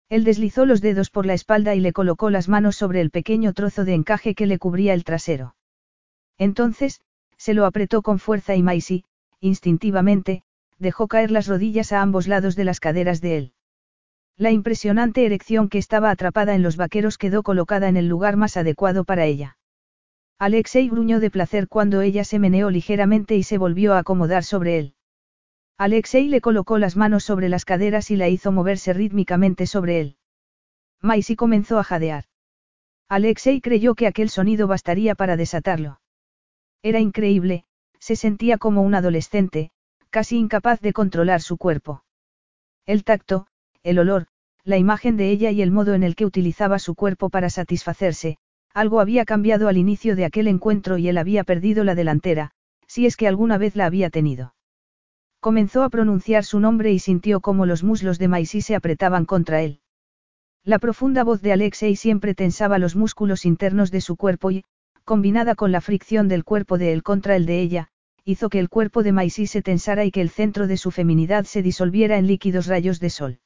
[0.07, 3.53] Él deslizó los dedos por la espalda y le colocó las manos sobre el pequeño
[3.53, 5.55] trozo de encaje que le cubría el trasero.
[6.37, 7.01] Entonces,
[7.37, 9.03] se lo apretó con fuerza y Maisie,
[9.39, 10.43] instintivamente,
[10.77, 13.53] dejó caer las rodillas a ambos lados de las caderas de él.
[14.37, 18.57] La impresionante erección que estaba atrapada en los vaqueros quedó colocada en el lugar más
[18.57, 19.57] adecuado para ella.
[20.37, 24.77] Alexei gruñó de placer cuando ella se meneó ligeramente y se volvió a acomodar sobre
[24.77, 24.93] él.
[25.77, 30.17] Alexei le colocó las manos sobre las caderas y la hizo moverse rítmicamente sobre él.
[31.01, 32.25] Maisie comenzó a jadear.
[33.07, 36.01] Alexei creyó que aquel sonido bastaría para desatarlo.
[36.81, 37.65] Era increíble,
[37.99, 39.71] se sentía como un adolescente,
[40.09, 42.03] casi incapaz de controlar su cuerpo.
[42.85, 43.47] El tacto,
[43.83, 44.27] el olor,
[44.63, 48.37] la imagen de ella y el modo en el que utilizaba su cuerpo para satisfacerse,
[48.75, 52.51] algo había cambiado al inicio de aquel encuentro y él había perdido la delantera,
[52.87, 54.53] si es que alguna vez la había tenido.
[55.39, 59.61] Comenzó a pronunciar su nombre y sintió cómo los muslos de Maisie se apretaban contra
[59.61, 59.79] él.
[60.65, 64.65] La profunda voz de Alexei siempre tensaba los músculos internos de su cuerpo y,
[65.05, 67.87] combinada con la fricción del cuerpo de él contra el de ella,
[68.25, 71.45] hizo que el cuerpo de Maisie se tensara y que el centro de su feminidad
[71.45, 73.39] se disolviera en líquidos rayos de sol.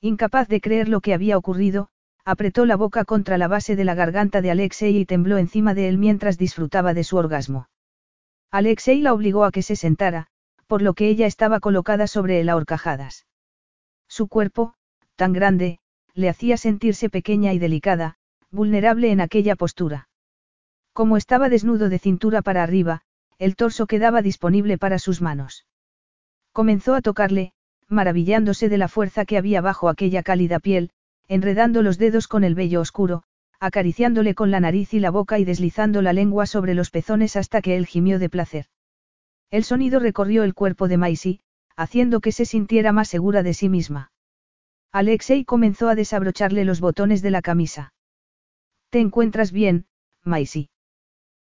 [0.00, 1.88] Incapaz de creer lo que había ocurrido,
[2.24, 5.88] apretó la boca contra la base de la garganta de Alexei y tembló encima de
[5.88, 7.68] él mientras disfrutaba de su orgasmo.
[8.50, 10.28] Alexei la obligó a que se sentara,
[10.66, 13.26] por lo que ella estaba colocada sobre él a horcajadas.
[14.08, 14.74] Su cuerpo,
[15.16, 15.78] tan grande,
[16.14, 18.16] le hacía sentirse pequeña y delicada,
[18.50, 20.08] vulnerable en aquella postura.
[20.92, 23.02] Como estaba desnudo de cintura para arriba,
[23.38, 25.66] el torso quedaba disponible para sus manos.
[26.52, 27.52] Comenzó a tocarle,
[27.88, 30.90] maravillándose de la fuerza que había bajo aquella cálida piel,
[31.32, 33.22] enredando los dedos con el vello oscuro,
[33.58, 37.62] acariciándole con la nariz y la boca y deslizando la lengua sobre los pezones hasta
[37.62, 38.66] que él gimió de placer.
[39.50, 41.40] El sonido recorrió el cuerpo de Maisie,
[41.74, 44.12] haciendo que se sintiera más segura de sí misma.
[44.92, 47.94] Alexei comenzó a desabrocharle los botones de la camisa.
[48.90, 49.86] ¿Te encuentras bien,
[50.22, 50.68] Maisie?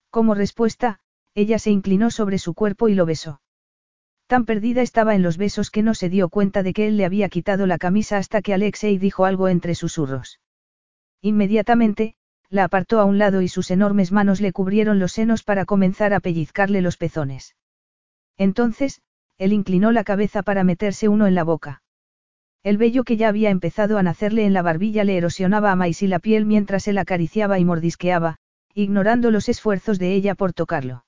[0.10, 1.00] Como respuesta,
[1.34, 3.40] ella se inclinó sobre su cuerpo y lo besó.
[4.28, 7.06] Tan perdida estaba en los besos que no se dio cuenta de que él le
[7.06, 10.42] había quitado la camisa hasta que Alexei dijo algo entre susurros.
[11.22, 12.16] Inmediatamente,
[12.50, 16.14] la apartó a un lado y sus enormes manos le cubrieron los senos para comenzar
[16.14, 17.56] a pellizcarle los pezones.
[18.38, 19.02] Entonces,
[19.38, 21.82] él inclinó la cabeza para meterse uno en la boca.
[22.64, 26.10] El vello que ya había empezado a nacerle en la barbilla le erosionaba a Maisie
[26.10, 28.38] la piel mientras él acariciaba y mordisqueaba,
[28.74, 31.06] ignorando los esfuerzos de ella por tocarlo.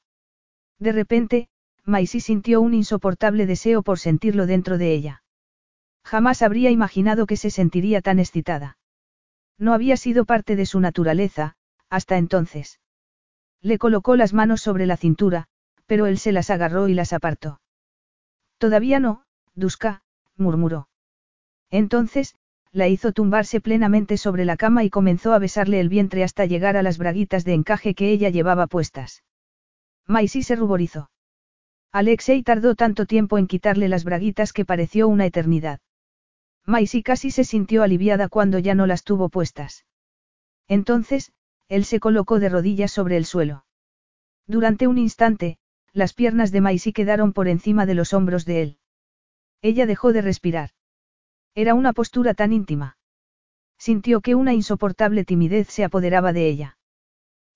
[0.80, 1.50] De repente,
[1.86, 5.24] Maisie sintió un insoportable deseo por sentirlo dentro de ella.
[6.04, 8.78] Jamás habría imaginado que se sentiría tan excitada.
[9.58, 11.56] No había sido parte de su naturaleza,
[11.90, 12.80] hasta entonces.
[13.62, 15.48] Le colocó las manos sobre la cintura,
[15.86, 17.60] pero él se las agarró y las apartó.
[18.58, 19.24] Todavía no,
[19.56, 20.02] Duska,
[20.38, 20.88] murmuró.
[21.70, 22.36] Entonces,
[22.72, 26.78] la hizo tumbarse plenamente sobre la cama y comenzó a besarle el vientre hasta llegar
[26.78, 29.24] a las braguitas de encaje que ella llevaba puestas.
[30.06, 31.10] Maisie se ruborizó.
[31.92, 35.80] Alexei tardó tanto tiempo en quitarle las braguitas que pareció una eternidad.
[36.66, 39.86] Maisie casi se sintió aliviada cuando ya no las tuvo puestas.
[40.68, 41.32] Entonces,
[41.68, 43.66] él se colocó de rodillas sobre el suelo.
[44.46, 45.58] Durante un instante,
[45.92, 48.78] las piernas de Maisie quedaron por encima de los hombros de él.
[49.62, 50.72] Ella dejó de respirar.
[51.56, 52.98] Era una postura tan íntima.
[53.80, 56.78] Sintió que una insoportable timidez se apoderaba de ella.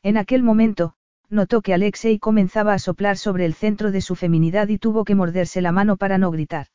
[0.02, 0.96] En aquel momento,
[1.34, 5.16] notó que Alexei comenzaba a soplar sobre el centro de su feminidad y tuvo que
[5.16, 6.68] morderse la mano para no gritar.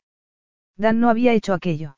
[0.77, 1.97] Dan no había hecho aquello.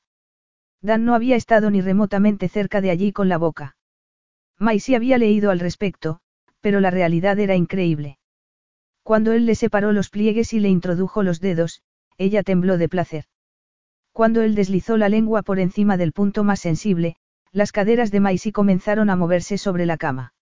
[0.81, 3.77] Dan no había estado ni remotamente cerca de allí con la boca.
[4.59, 6.21] Maisie había leído al respecto,
[6.61, 8.19] pero la realidad era increíble.
[9.03, 11.83] Cuando él le separó los pliegues y le introdujo los dedos,
[12.19, 13.25] ella tembló de placer.
[14.13, 17.17] Cuando él deslizó la lengua por encima del punto más sensible,
[17.53, 20.35] las caderas de Maisie comenzaron a moverse sobre la cama.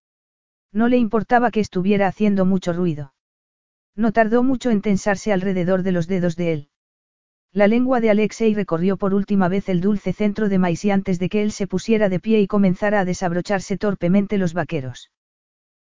[0.72, 3.14] No le importaba que estuviera haciendo mucho ruido.
[3.96, 6.68] No tardó mucho en tensarse alrededor de los dedos de él.
[7.52, 11.28] La lengua de Alexei recorrió por última vez el dulce centro de Maisie antes de
[11.28, 15.10] que él se pusiera de pie y comenzara a desabrocharse torpemente los vaqueros.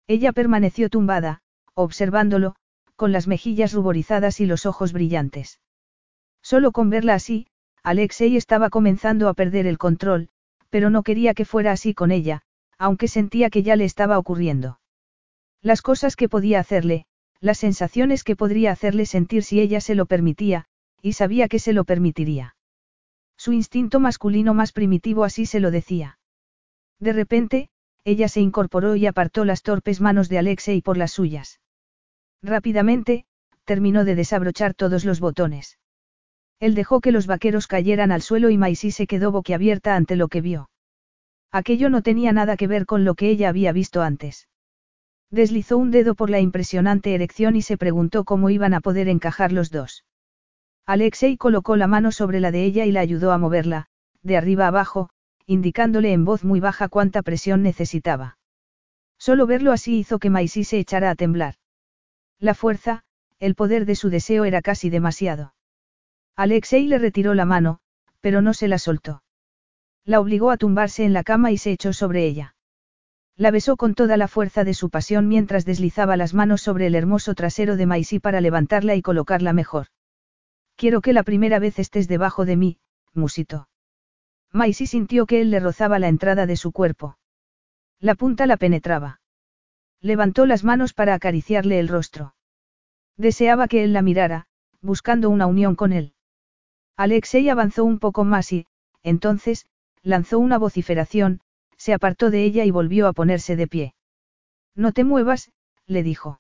[0.08, 1.42] Ella permaneció tumbada,
[1.74, 2.56] observándolo,
[2.96, 5.62] con las mejillas ruborizadas y los ojos brillantes.
[6.42, 7.48] Solo con verla así,
[7.82, 10.30] Alexei estaba comenzando a perder el control,
[10.70, 12.44] pero no quería que fuera así con ella,
[12.78, 14.80] aunque sentía que ya le estaba ocurriendo.
[15.62, 17.06] Las cosas que podía hacerle,
[17.40, 20.66] las sensaciones que podría hacerle sentir si ella se lo permitía,
[21.02, 22.56] y sabía que se lo permitiría.
[23.38, 26.20] Su instinto masculino más primitivo así se lo decía.
[27.00, 27.70] De repente,
[28.06, 31.60] ella se incorporó y apartó las torpes manos de Alexei por las suyas.
[32.42, 33.26] Rápidamente,
[33.64, 35.80] terminó de desabrochar todos los botones.
[36.60, 40.28] Él dejó que los vaqueros cayeran al suelo y Maisie se quedó boquiabierta ante lo
[40.28, 40.70] que vio.
[41.54, 44.50] Aquello no tenía nada que ver con lo que ella había visto antes.
[45.30, 49.52] Deslizó un dedo por la impresionante erección y se preguntó cómo iban a poder encajar
[49.52, 50.04] los dos.
[50.88, 53.86] Alexei colocó la mano sobre la de ella y la ayudó a moverla,
[54.24, 55.12] de arriba abajo,
[55.46, 58.40] indicándole en voz muy baja cuánta presión necesitaba.
[59.20, 61.56] Solo verlo así hizo que Maisy se echara a temblar.
[62.40, 63.04] La fuerza,
[63.38, 65.54] el poder de su deseo era casi demasiado.
[66.36, 67.80] Alexei le retiró la mano,
[68.22, 69.22] pero no se la soltó.
[70.06, 72.56] La obligó a tumbarse en la cama y se echó sobre ella.
[73.36, 76.96] La besó con toda la fuerza de su pasión mientras deslizaba las manos sobre el
[76.96, 79.88] hermoso trasero de Maisy para levantarla y colocarla mejor.
[80.76, 82.78] Quiero que la primera vez estés debajo de mí,
[83.14, 83.70] musito.
[84.52, 87.18] Maisy sintió que él le rozaba la entrada de su cuerpo.
[88.00, 89.22] La punta la penetraba.
[90.00, 92.36] Levantó las manos para acariciarle el rostro.
[93.18, 94.48] Deseaba que él la mirara,
[94.82, 96.14] buscando una unión con él.
[96.98, 98.68] Alexei avanzó un poco más y,
[99.02, 99.66] entonces,
[100.04, 101.40] lanzó una vociferación,
[101.78, 103.96] se apartó de ella y volvió a ponerse de pie.
[104.76, 105.52] No te muevas,
[105.88, 106.40] le dijo.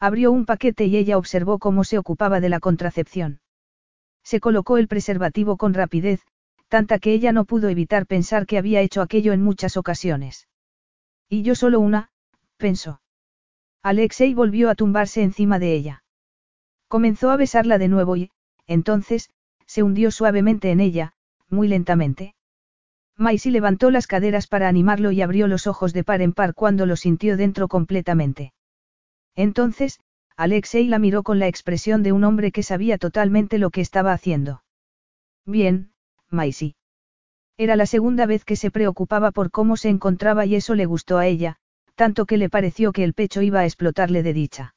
[0.00, 3.40] Abrió un paquete y ella observó cómo se ocupaba de la contracepción.
[4.24, 6.22] Se colocó el preservativo con rapidez,
[6.68, 10.48] tanta que ella no pudo evitar pensar que había hecho aquello en muchas ocasiones.
[11.28, 12.10] Y yo solo una,
[12.56, 13.00] pensó.
[13.82, 16.04] Alexei volvió a tumbarse encima de ella.
[16.88, 18.30] Comenzó a besarla de nuevo y,
[18.66, 19.30] entonces,
[19.66, 21.14] se hundió suavemente en ella,
[21.48, 22.34] muy lentamente.
[23.20, 26.86] Maisie levantó las caderas para animarlo y abrió los ojos de par en par cuando
[26.86, 28.54] lo sintió dentro completamente.
[29.36, 30.00] Entonces,
[30.38, 34.14] Alexei la miró con la expresión de un hombre que sabía totalmente lo que estaba
[34.14, 34.62] haciendo.
[35.44, 35.92] Bien,
[36.30, 36.76] Maisie.
[37.58, 41.18] Era la segunda vez que se preocupaba por cómo se encontraba y eso le gustó
[41.18, 41.56] a ella,
[41.96, 44.74] tanto que le pareció que el pecho iba a explotarle de dicha.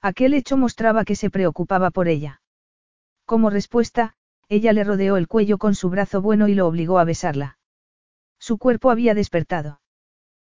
[0.00, 2.40] Aquel hecho mostraba que se preocupaba por ella.
[3.24, 4.14] Como respuesta,
[4.48, 7.58] ella le rodeó el cuello con su brazo bueno y lo obligó a besarla.
[8.38, 9.80] Su cuerpo había despertado.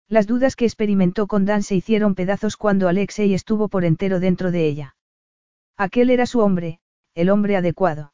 [0.08, 4.50] Las dudas que experimentó con Dan se hicieron pedazos cuando Alexei estuvo por entero dentro
[4.50, 4.96] de ella.
[5.76, 6.80] Aquel era su hombre,
[7.14, 8.12] el hombre adecuado.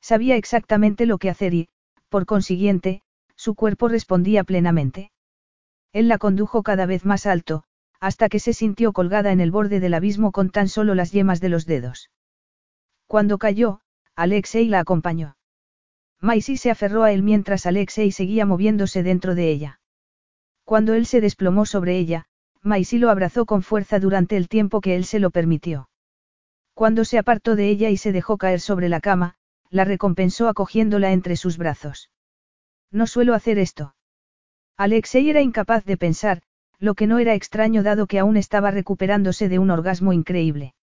[0.00, 1.68] Sabía exactamente lo que hacer y,
[2.08, 3.02] por consiguiente,
[3.36, 5.10] su cuerpo respondía plenamente.
[5.92, 7.64] Él la condujo cada vez más alto,
[8.00, 11.40] hasta que se sintió colgada en el borde del abismo con tan solo las yemas
[11.40, 12.10] de los dedos.
[13.06, 13.80] Cuando cayó,
[14.18, 15.36] Alexei la acompañó.
[16.20, 19.80] Maisie se aferró a él mientras Alexei seguía moviéndose dentro de ella.
[20.64, 22.26] Cuando él se desplomó sobre ella,
[22.60, 25.88] Maisie lo abrazó con fuerza durante el tiempo que él se lo permitió.
[26.74, 29.36] Cuando se apartó de ella y se dejó caer sobre la cama,
[29.70, 32.10] la recompensó acogiéndola entre sus brazos.
[32.90, 33.94] No suelo hacer esto.
[34.76, 36.42] Alexei era incapaz de pensar,
[36.80, 40.74] lo que no era extraño dado que aún estaba recuperándose de un orgasmo increíble.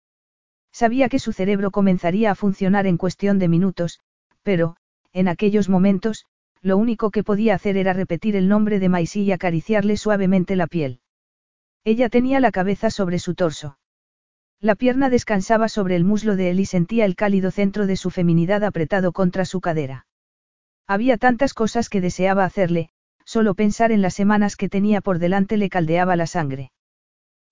[0.74, 4.00] Sabía que su cerebro comenzaría a funcionar en cuestión de minutos,
[4.42, 4.74] pero,
[5.12, 6.24] en aquellos momentos,
[6.62, 10.66] lo único que podía hacer era repetir el nombre de Maisie y acariciarle suavemente la
[10.66, 10.98] piel.
[11.84, 13.78] Ella tenía la cabeza sobre su torso.
[14.58, 18.10] La pierna descansaba sobre el muslo de él y sentía el cálido centro de su
[18.10, 20.08] feminidad apretado contra su cadera.
[20.88, 22.90] Había tantas cosas que deseaba hacerle,
[23.24, 26.72] solo pensar en las semanas que tenía por delante le caldeaba la sangre.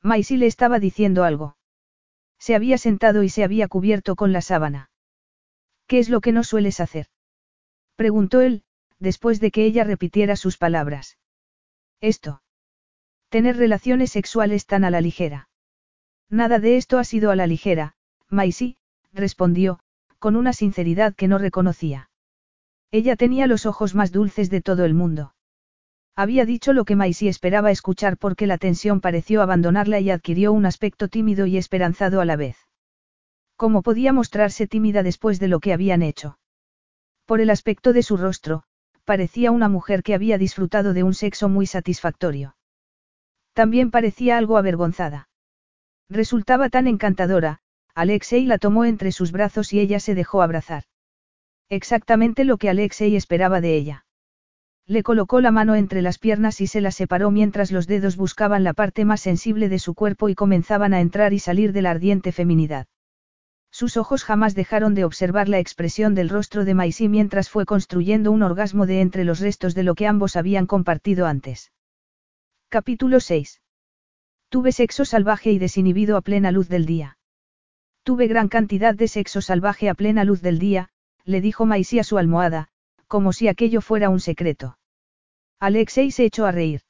[0.03, 1.55] Maisie le estaba diciendo algo.
[2.43, 4.90] Se había sentado y se había cubierto con la sábana.
[5.86, 7.06] ¿Qué es lo que no sueles hacer?
[7.94, 8.64] Preguntó él,
[8.98, 11.19] después de que ella repitiera sus palabras.
[12.01, 12.43] Esto.
[13.28, 15.51] Tener relaciones sexuales tan a la ligera.
[16.28, 17.94] Nada de esto ha sido a la ligera,
[18.28, 18.77] Maisie,
[19.12, 19.78] respondió,
[20.19, 22.10] con una sinceridad que no reconocía.
[22.90, 25.32] Ella tenía los ojos más dulces de todo el mundo.
[26.14, 30.66] Había dicho lo que Maisie esperaba escuchar porque la tensión pareció abandonarla y adquirió un
[30.66, 32.56] aspecto tímido y esperanzado a la vez.
[33.56, 36.39] ¿Cómo podía mostrarse tímida después de lo que habían hecho?
[37.24, 38.64] Por el aspecto de su rostro,
[39.05, 42.56] parecía una mujer que había disfrutado de un sexo muy satisfactorio.
[43.55, 45.28] También parecía algo avergonzada.
[46.10, 47.60] Resultaba tan encantadora,
[47.94, 50.84] Alexei la tomó entre sus brazos y ella se dejó abrazar.
[51.68, 54.05] Exactamente lo que Alexei esperaba de ella.
[54.86, 58.64] Le colocó la mano entre las piernas y se la separó mientras los dedos buscaban
[58.64, 61.92] la parte más sensible de su cuerpo y comenzaban a entrar y salir de la
[61.92, 62.86] ardiente feminidad.
[63.70, 68.30] Sus ojos jamás dejaron de observar la expresión del rostro de Maisie mientras fue construyendo
[68.30, 71.72] un orgasmo de entre los restos de lo que ambos habían compartido antes.
[72.68, 73.62] Capítulo 6.
[74.50, 77.16] Tuve sexo salvaje y desinhibido a plena luz del día.
[78.02, 80.90] Tuve gran cantidad de sexo salvaje a plena luz del día,
[81.24, 82.68] le dijo Maisie a su almohada,
[83.12, 84.78] como si aquello fuera un secreto.
[85.60, 86.80] Alexei se echó a reír.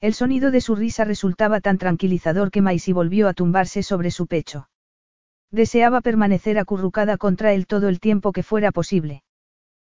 [0.00, 4.26] El sonido de su risa resultaba tan tranquilizador que Maisie volvió a tumbarse sobre su
[4.26, 4.68] pecho.
[5.52, 9.22] Deseaba permanecer acurrucada contra él todo el tiempo que fuera posible.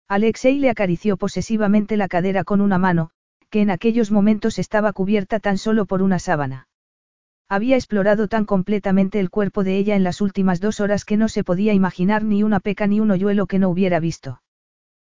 [0.06, 3.10] Alexei le acarició posesivamente la cadera con una mano,
[3.50, 6.68] que en aquellos momentos estaba cubierta tan solo por una sábana.
[7.48, 11.28] Había explorado tan completamente el cuerpo de ella en las últimas dos horas que no
[11.28, 14.40] se podía imaginar ni una peca ni un hoyuelo que no hubiera visto.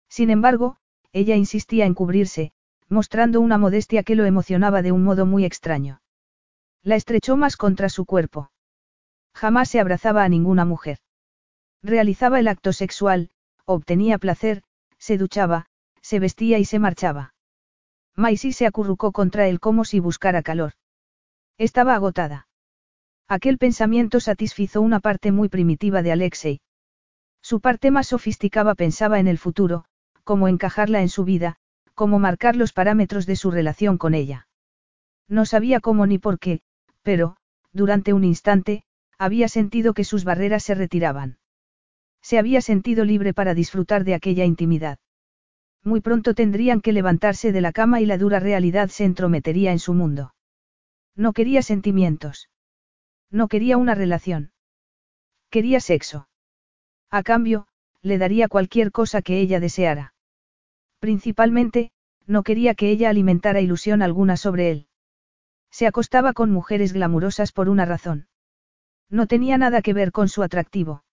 [0.09, 0.77] Sin embargo,
[1.11, 2.51] ella insistía en cubrirse,
[2.89, 6.01] mostrando una modestia que lo emocionaba de un modo muy extraño.
[6.83, 8.51] La estrechó más contra su cuerpo.
[9.33, 10.99] Jamás se abrazaba a ninguna mujer.
[11.81, 13.31] Realizaba el acto sexual,
[13.65, 14.63] obtenía placer,
[14.97, 15.67] se duchaba,
[16.01, 17.33] se vestía y se marchaba.
[18.15, 20.73] Maisie se acurrucó contra él como si buscara calor.
[21.57, 22.47] Estaba agotada.
[23.27, 26.61] Aquel pensamiento satisfizo una parte muy primitiva de Alexei.
[27.41, 29.85] Su parte más sofisticada pensaba en el futuro,
[30.25, 31.55] cómo encajarla en su vida,
[31.93, 34.47] cómo marcar los parámetros de su relación con ella.
[35.29, 36.61] No sabía cómo ni por qué,
[37.03, 37.37] pero,
[37.71, 38.83] durante un instante,
[39.17, 41.37] había sentido que sus barreras se retiraban.
[42.21, 44.97] Se había sentido libre para disfrutar de aquella intimidad.
[45.83, 49.79] Muy pronto tendrían que levantarse de la cama y la dura realidad se entrometería en
[49.79, 50.33] su mundo.
[51.15, 52.49] No quería sentimientos.
[53.29, 54.51] No quería una relación.
[55.51, 56.27] Quería sexo.
[57.11, 57.67] A cambio,
[58.01, 60.14] le daría cualquier cosa que ella deseara.
[60.99, 61.91] Principalmente,
[62.27, 64.87] no quería que ella alimentara ilusión alguna sobre él.
[65.71, 68.27] Se acostaba con mujeres glamurosas por una razón.
[69.09, 71.03] No tenía nada que ver con su atractivo.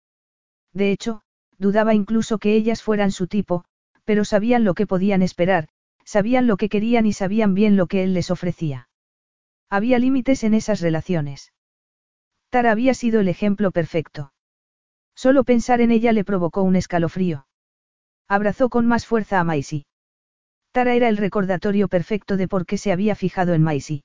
[0.72, 1.22] De hecho,
[1.58, 3.64] dudaba incluso que ellas fueran su tipo,
[4.04, 5.68] pero sabían lo que podían esperar,
[6.04, 8.88] sabían lo que querían y sabían bien lo que él les ofrecía.
[9.68, 11.52] Había límites en esas relaciones.
[12.50, 14.32] Tara había sido el ejemplo perfecto.
[15.14, 17.46] Solo pensar en ella le provocó un escalofrío.
[18.32, 19.84] Abrazó con más fuerza a Maisie.
[20.72, 24.04] Tara era el recordatorio perfecto de por qué se había fijado en Maisie.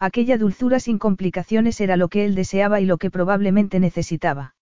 [0.00, 4.56] Aquella dulzura sin complicaciones era lo que él deseaba y lo que probablemente necesitaba.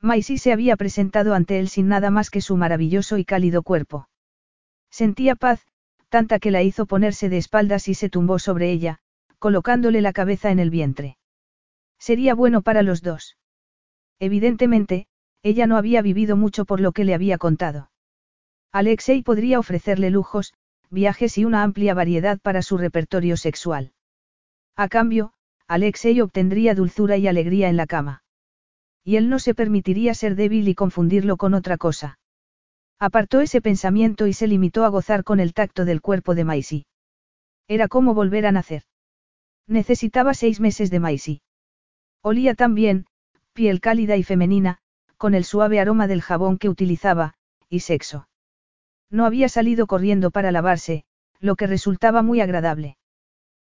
[0.00, 4.08] Maisie se había presentado ante él sin nada más que su maravilloso y cálido cuerpo.
[4.90, 5.64] Sentía paz,
[6.08, 8.98] tanta que la hizo ponerse de espaldas y se tumbó sobre ella,
[9.38, 11.16] colocándole la cabeza en el vientre.
[12.00, 13.36] Sería bueno para los dos.
[14.18, 15.06] Evidentemente,
[15.44, 17.89] ella no había vivido mucho por lo que le había contado.
[18.72, 20.54] Alexei podría ofrecerle lujos,
[20.90, 23.92] viajes y una amplia variedad para su repertorio sexual.
[24.76, 25.32] A cambio,
[25.66, 28.22] Alexei obtendría dulzura y alegría en la cama.
[29.04, 32.18] Y él no se permitiría ser débil y confundirlo con otra cosa.
[32.98, 36.86] Apartó ese pensamiento y se limitó a gozar con el tacto del cuerpo de Maisie.
[37.66, 38.82] Era como volver a nacer.
[39.66, 41.40] Necesitaba seis meses de Maisie.
[42.22, 43.06] Olía tan bien,
[43.52, 44.78] piel cálida y femenina,
[45.16, 47.34] con el suave aroma del jabón que utilizaba,
[47.68, 48.28] y sexo.
[49.10, 51.04] No había salido corriendo para lavarse,
[51.40, 52.96] lo que resultaba muy agradable.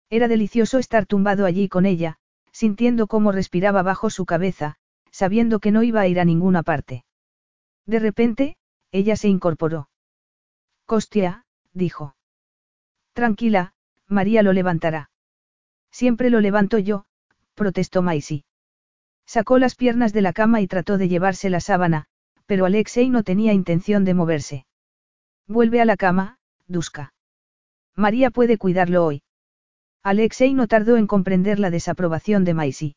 [0.09, 2.17] Era delicioso estar tumbado allí con ella,
[2.51, 4.75] sintiendo cómo respiraba bajo su cabeza,
[5.09, 7.05] sabiendo que no iba a ir a ninguna parte.
[7.85, 8.57] De repente,
[8.91, 9.89] ella se incorporó.
[10.85, 12.15] Costia, dijo.
[13.13, 13.73] Tranquila,
[14.07, 15.09] María lo levantará.
[15.91, 17.05] Siempre lo levanto yo,
[17.55, 18.43] protestó Maisie.
[19.25, 22.05] Sacó las piernas de la cama y trató de llevarse la sábana,
[22.45, 24.65] pero Alexei no tenía intención de moverse.
[25.51, 26.37] Vuelve a la cama,
[26.67, 27.13] Duska.
[27.93, 29.21] María puede cuidarlo hoy.
[30.01, 32.95] Alexei no tardó en comprender la desaprobación de Maisie.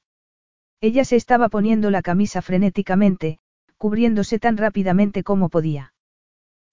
[0.81, 3.41] Ella se estaba poniendo la camisa frenéticamente,
[3.77, 5.95] cubriéndose tan rápidamente como podía.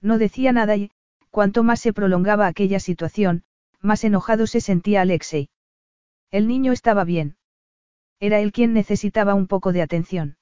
[0.01, 0.91] No decía nada y,
[1.31, 3.43] cuanto más se prolongaba aquella situación,
[3.79, 5.49] más enojado se sentía Alexei.
[6.29, 7.37] El niño estaba bien.
[8.19, 10.37] Era él quien necesitaba un poco de atención.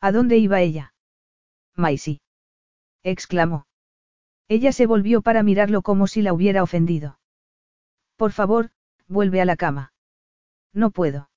[0.00, 0.94] ¿A dónde iba ella?
[1.74, 2.20] Maisie.
[3.02, 3.66] exclamó.
[4.54, 7.18] Ella se volvió para mirarlo como si la hubiera ofendido.
[8.16, 8.68] Por favor,
[9.08, 9.94] vuelve a la cama.
[10.74, 11.30] No puedo.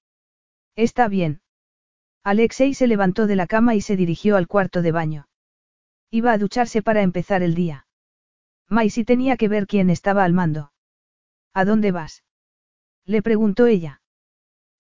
[0.76, 1.40] Está bien.
[2.26, 5.30] Alexei se levantó de la cama y se dirigió al cuarto de baño.
[6.12, 7.88] Iba a ducharse para empezar el día.
[8.68, 10.74] Maisie tenía que ver quién estaba al mando.
[11.54, 12.26] ¿A dónde vas?
[13.06, 14.02] Le preguntó ella.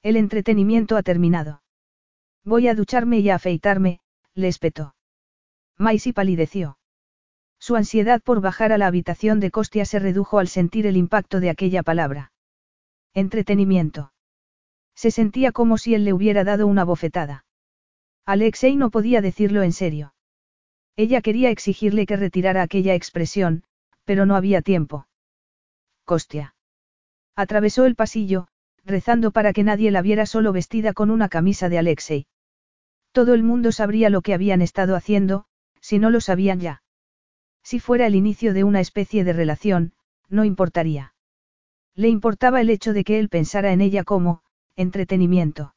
[0.02, 1.64] El entretenimiento ha terminado.
[2.44, 4.02] Voy a ducharme y a afeitarme,
[4.34, 4.94] le espetó.
[5.78, 6.78] Maisie palideció.
[7.66, 11.40] Su ansiedad por bajar a la habitación de Costia se redujo al sentir el impacto
[11.40, 12.32] de aquella palabra.
[13.16, 14.14] Entretenimiento.
[14.94, 17.44] Se sentía como si él le hubiera dado una bofetada.
[18.24, 20.14] Alexei no podía decirlo en serio.
[20.96, 23.64] Ella quería exigirle que retirara aquella expresión,
[24.04, 25.08] pero no había tiempo.
[26.04, 26.54] Costia.
[27.36, 28.48] Atravesó el pasillo,
[28.84, 32.28] rezando para que nadie la viera solo vestida con una camisa de Alexei.
[33.12, 35.46] Todo el mundo sabría lo que habían estado haciendo,
[35.82, 36.84] si no lo sabían ya.
[37.66, 39.94] Si fuera el inicio de una especie de relación,
[40.30, 41.16] no importaría.
[41.96, 44.44] Le importaba el hecho de que él pensara en ella como,
[44.76, 45.74] entretenimiento.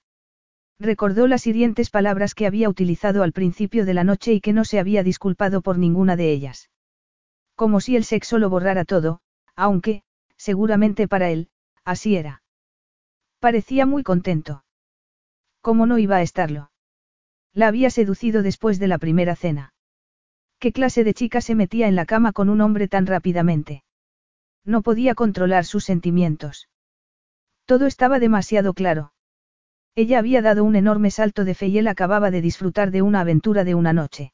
[0.78, 4.66] Recordó las hirientes palabras que había utilizado al principio de la noche y que no
[4.66, 6.68] se había disculpado por ninguna de ellas.
[7.54, 9.22] Como si el sexo lo borrara todo,
[9.56, 10.02] aunque,
[10.36, 11.48] seguramente para él,
[11.86, 12.42] así era.
[13.40, 14.62] Parecía muy contento.
[15.62, 16.70] ¿Cómo no iba a estarlo?
[17.54, 19.72] La había seducido después de la primera cena.
[20.58, 23.84] ¿Qué clase de chica se metía en la cama con un hombre tan rápidamente?
[24.64, 26.68] No podía controlar sus sentimientos.
[27.64, 29.12] Todo estaba demasiado claro.
[29.94, 33.20] Ella había dado un enorme salto de fe y él acababa de disfrutar de una
[33.20, 34.32] aventura de una noche.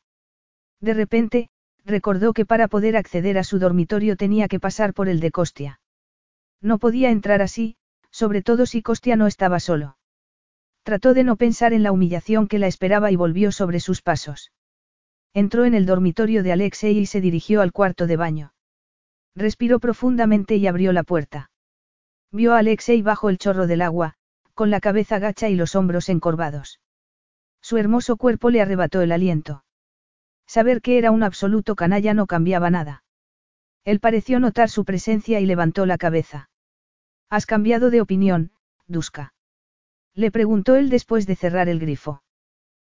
[0.80, 1.50] De repente,
[1.84, 5.80] recordó que para poder acceder a su dormitorio tenía que pasar por el de Costia.
[6.62, 7.76] No podía entrar así,
[8.10, 9.98] sobre todo si Costia no estaba solo.
[10.84, 14.52] Trató de no pensar en la humillación que la esperaba y volvió sobre sus pasos.
[15.34, 18.54] Entró en el dormitorio de Alexei y se dirigió al cuarto de baño.
[19.34, 21.50] Respiró profundamente y abrió la puerta.
[22.30, 24.14] Vio a Alexei bajo el chorro del agua,
[24.54, 26.80] con la cabeza gacha y los hombros encorvados.
[27.60, 29.64] Su hermoso cuerpo le arrebató el aliento.
[30.46, 33.02] Saber que era un absoluto canalla no cambiaba nada.
[33.84, 36.48] Él pareció notar su presencia y levantó la cabeza.
[37.28, 38.52] ¿Has cambiado de opinión,
[38.86, 39.34] Duska?
[40.14, 42.22] Le preguntó él después de cerrar el grifo.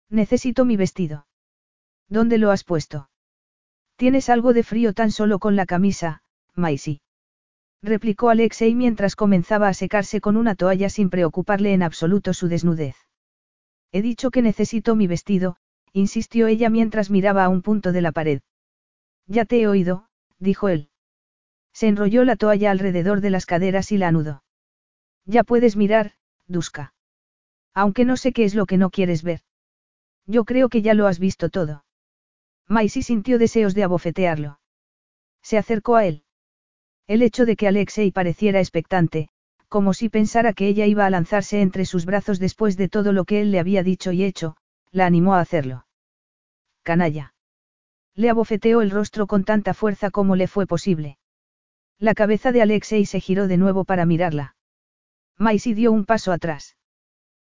[0.10, 1.28] Necesito mi vestido.
[2.10, 3.10] ¿Dónde lo has puesto?
[3.96, 6.22] Tienes algo de frío tan solo con la camisa,
[6.56, 7.02] Maisie.
[7.82, 12.96] Replicó Alexei mientras comenzaba a secarse con una toalla sin preocuparle en absoluto su desnudez.
[13.92, 15.58] He dicho que necesito mi vestido,
[15.94, 18.42] insistió ella mientras miraba a un punto de la pared.
[19.28, 20.08] Ya te he oído,
[20.40, 20.90] dijo él.
[21.74, 24.44] Se enrolló la toalla alrededor de las caderas y la anudó.
[25.26, 26.14] Ya puedes mirar,
[26.48, 26.94] Duska.
[27.74, 29.42] Aunque no sé qué es lo que no quieres ver.
[30.26, 31.84] Yo creo que ya lo has visto todo.
[32.70, 34.60] Maisie sintió deseos de abofetearlo.
[35.42, 36.24] Se acercó a él.
[37.08, 39.30] El hecho de que Alexei pareciera expectante,
[39.68, 43.26] como si pensara que ella iba a lanzarse entre sus brazos después de todo lo
[43.26, 44.56] que él le había dicho y hecho,
[44.92, 45.88] la animó a hacerlo.
[46.84, 47.34] Canalla.
[48.14, 51.18] Le abofeteó el rostro con tanta fuerza como le fue posible.
[51.98, 54.56] La cabeza de Alexei se giró de nuevo para mirarla.
[55.38, 56.78] Maisie dio un paso atrás.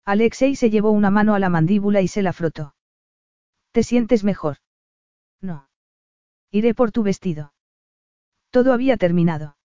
[0.04, 2.76] Alexei se llevó una mano a la mandíbula y se la frotó.
[3.72, 4.58] ¿Te sientes mejor?
[5.42, 5.70] No.
[6.52, 7.54] Iré por tu vestido.
[8.50, 9.58] Todo había terminado.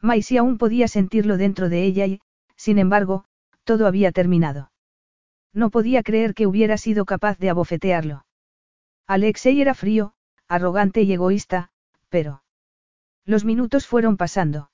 [0.00, 2.20] Maisie aún podía sentirlo dentro de ella y,
[2.56, 3.24] sin embargo,
[3.64, 4.72] todo había terminado.
[5.52, 8.26] No podía creer que hubiera sido capaz de abofetearlo.
[9.06, 10.14] Alexei era frío,
[10.48, 11.70] arrogante y egoísta,
[12.08, 12.42] pero...
[13.24, 14.70] Los minutos fueron pasando.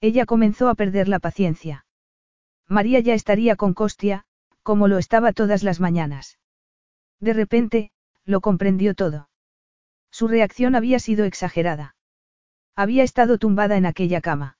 [0.00, 1.86] Ella comenzó a perder la paciencia.
[2.68, 4.24] María ya estaría con Costia,
[4.62, 6.38] como lo estaba todas las mañanas.
[7.20, 7.90] De repente,
[8.24, 9.28] lo comprendió todo.
[10.14, 11.96] Su reacción había sido exagerada.
[12.76, 14.58] Había estado tumbada en aquella cama.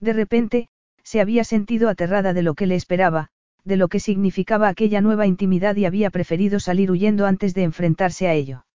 [0.00, 0.68] De repente,
[1.02, 3.30] se había sentido aterrada de lo que le esperaba,
[3.64, 8.28] de lo que significaba aquella nueva intimidad y había preferido salir huyendo antes de enfrentarse
[8.28, 8.66] a ello.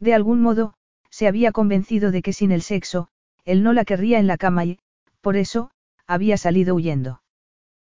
[0.00, 0.72] De algún modo,
[1.10, 3.08] se había convencido de que sin el sexo,
[3.44, 4.78] él no la querría en la cama y,
[5.20, 5.70] por eso,
[6.06, 7.20] había salido huyendo.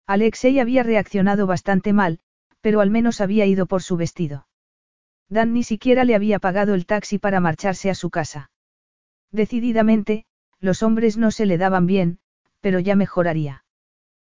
[0.06, 2.20] Alexei había reaccionado bastante mal,
[2.60, 4.48] pero al menos había ido por su vestido.
[5.32, 8.52] Dan ni siquiera le había pagado el taxi para marcharse a su casa.
[9.32, 10.26] Decididamente,
[10.60, 12.20] los hombres no se le daban bien,
[12.60, 13.64] pero ya mejoraría.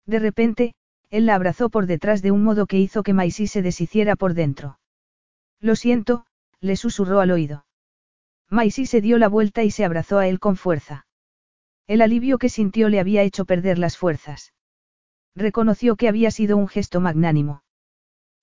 [0.05, 0.75] De repente,
[1.09, 4.35] él la abrazó por detrás de un modo que hizo que Maisie se deshiciera por
[4.35, 4.79] dentro.
[5.61, 6.27] Lo siento,
[6.61, 7.65] le susurró al oído.
[8.51, 11.07] Maisie se dio la vuelta y se abrazó a él con fuerza.
[11.87, 14.53] El alivio que sintió le había hecho perder las fuerzas.
[15.35, 17.63] Reconoció que había sido un gesto magnánimo.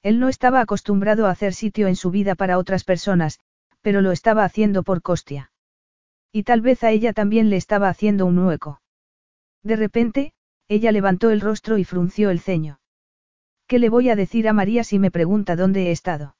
[0.01, 3.39] Él no estaba acostumbrado a hacer sitio en su vida para otras personas,
[3.81, 5.51] pero lo estaba haciendo por Costia.
[6.31, 8.81] Y tal vez a ella también le estaba haciendo un hueco.
[9.63, 10.33] De repente,
[10.67, 12.79] ella levantó el rostro y frunció el ceño.
[13.67, 16.35] ¿Qué le voy a decir a María si me pregunta dónde he estado?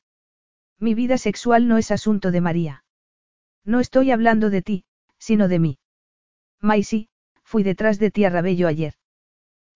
[0.80, 2.86] Mi vida sexual no es asunto de María.
[3.66, 4.86] No estoy hablando de ti,
[5.18, 5.80] sino de mí.
[6.62, 7.10] Maisie,
[7.44, 8.94] fui detrás de ti a Rabello ayer.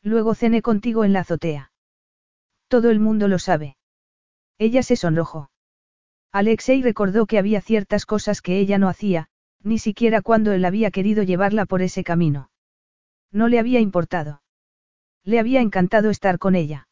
[0.01, 1.73] Luego cené contigo en la azotea.
[2.74, 3.78] Todo el mundo lo sabe.
[4.58, 5.52] Ella se sonrojó.
[6.32, 9.28] Alexei recordó que había ciertas cosas que ella no hacía,
[9.62, 12.50] ni siquiera cuando él había querido llevarla por ese camino.
[13.32, 14.41] No le había importado.
[15.24, 16.88] Le había encantado estar con ella.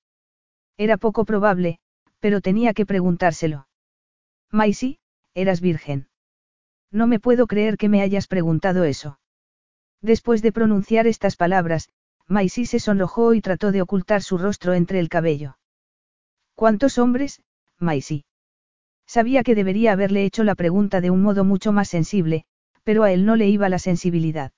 [0.78, 1.80] Era poco probable,
[2.20, 3.68] pero tenía que preguntárselo.
[4.52, 5.00] Maisie,
[5.34, 6.10] eras virgen.
[6.92, 9.20] No me puedo creer que me hayas preguntado eso.
[10.00, 11.90] Después de pronunciar estas palabras,
[12.28, 15.58] Maisie se sonrojó y trató de ocultar su rostro entre el cabello.
[16.62, 17.42] ¿Cuántos hombres,
[17.80, 18.24] Maisie?
[19.08, 22.46] Sabía que debería haberle hecho la pregunta de un modo mucho más sensible,
[22.84, 24.52] pero a él no le iba la sensibilidad.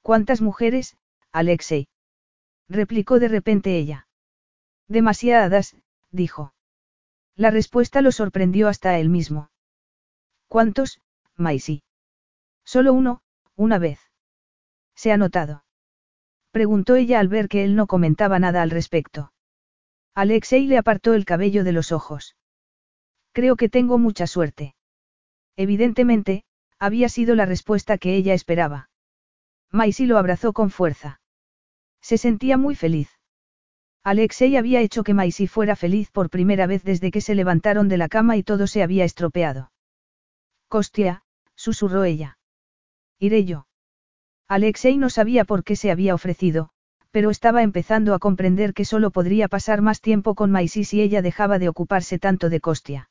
[0.00, 0.96] ¿Cuántas mujeres,
[1.30, 1.86] Alexei?
[2.66, 4.08] replicó de repente ella.
[4.88, 5.76] Demasiadas,
[6.10, 6.54] dijo.
[7.36, 9.50] La respuesta lo sorprendió hasta él mismo.
[10.48, 11.02] ¿Cuántos,
[11.36, 11.82] Maisie?
[12.64, 13.20] Solo uno,
[13.54, 14.00] una vez.
[14.94, 15.62] Se ha notado.
[16.52, 19.31] Preguntó ella al ver que él no comentaba nada al respecto.
[20.14, 22.36] Alexei le apartó el cabello de los ojos.
[23.32, 24.74] Creo que tengo mucha suerte.
[25.56, 26.44] Evidentemente,
[26.78, 28.90] había sido la respuesta que ella esperaba.
[29.70, 31.20] Maisy lo abrazó con fuerza.
[32.02, 33.08] Se sentía muy feliz.
[34.02, 37.96] Alexei había hecho que Maisy fuera feliz por primera vez desde que se levantaron de
[37.96, 39.72] la cama y todo se había estropeado.
[40.68, 41.22] Costia,
[41.54, 42.38] susurró ella.
[43.18, 43.66] Iré yo.
[44.48, 46.70] Alexei no sabía por qué se había ofrecido,
[47.12, 51.22] pero estaba empezando a comprender que solo podría pasar más tiempo con Maisy si ella
[51.22, 53.10] dejaba de ocuparse tanto de Costia.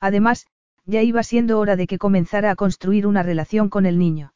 [0.00, 0.48] Además,
[0.84, 4.34] ya iba siendo hora de que comenzara a construir una relación con el niño.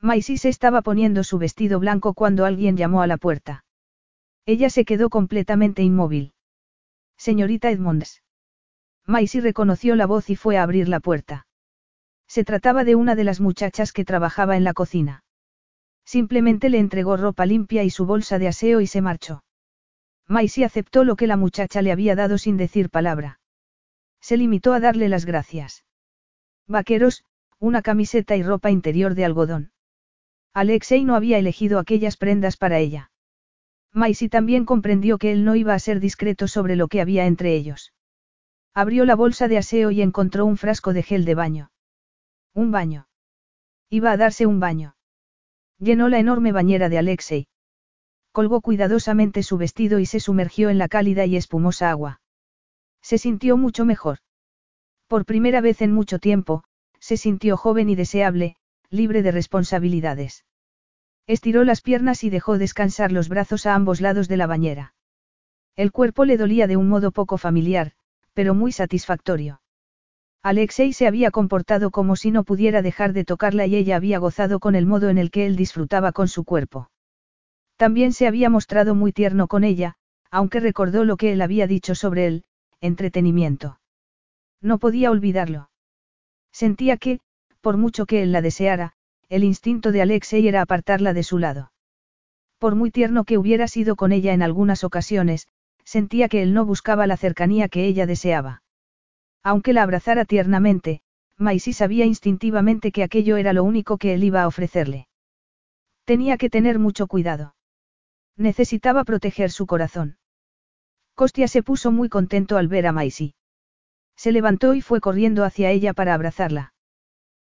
[0.00, 3.64] Maisy se estaba poniendo su vestido blanco cuando alguien llamó a la puerta.
[4.44, 6.32] Ella se quedó completamente inmóvil.
[7.16, 8.22] Señorita Edmonds.
[9.04, 11.48] Maisy reconoció la voz y fue a abrir la puerta.
[12.28, 15.24] Se trataba de una de las muchachas que trabajaba en la cocina.
[16.06, 19.42] Simplemente le entregó ropa limpia y su bolsa de aseo y se marchó.
[20.28, 23.40] Maisie aceptó lo que la muchacha le había dado sin decir palabra.
[24.20, 25.84] Se limitó a darle las gracias.
[26.68, 27.24] Vaqueros,
[27.58, 29.72] una camiseta y ropa interior de algodón.
[30.54, 33.10] Alexei no había elegido aquellas prendas para ella.
[33.92, 37.54] Maisie también comprendió que él no iba a ser discreto sobre lo que había entre
[37.54, 37.92] ellos.
[38.74, 41.70] Abrió la bolsa de aseo y encontró un frasco de gel de baño.
[42.52, 43.08] Un baño.
[43.90, 44.95] Iba a darse un baño.
[45.78, 47.48] Llenó la enorme bañera de Alexei.
[48.32, 52.20] Colgó cuidadosamente su vestido y se sumergió en la cálida y espumosa agua.
[53.02, 54.18] Se sintió mucho mejor.
[55.06, 56.64] Por primera vez en mucho tiempo,
[56.98, 58.56] se sintió joven y deseable,
[58.90, 60.44] libre de responsabilidades.
[61.26, 64.94] Estiró las piernas y dejó descansar los brazos a ambos lados de la bañera.
[65.76, 67.92] El cuerpo le dolía de un modo poco familiar,
[68.32, 69.60] pero muy satisfactorio.
[70.46, 74.60] Alexei se había comportado como si no pudiera dejar de tocarla y ella había gozado
[74.60, 76.88] con el modo en el que él disfrutaba con su cuerpo.
[77.74, 79.96] También se había mostrado muy tierno con ella,
[80.30, 82.44] aunque recordó lo que él había dicho sobre él,
[82.80, 83.80] entretenimiento.
[84.62, 85.68] No podía olvidarlo.
[86.52, 87.18] Sentía que,
[87.60, 88.92] por mucho que él la deseara,
[89.28, 91.72] el instinto de Alexei era apartarla de su lado.
[92.58, 95.48] Por muy tierno que hubiera sido con ella en algunas ocasiones,
[95.82, 98.62] sentía que él no buscaba la cercanía que ella deseaba.
[99.42, 101.00] Aunque la abrazara tiernamente,
[101.38, 105.08] Maisie sabía instintivamente que aquello era lo único que él iba a ofrecerle.
[106.04, 107.54] Tenía que tener mucho cuidado.
[108.36, 110.18] Necesitaba proteger su corazón.
[111.14, 113.34] Costia se puso muy contento al ver a Maisie.
[114.16, 116.74] Se levantó y fue corriendo hacia ella para abrazarla.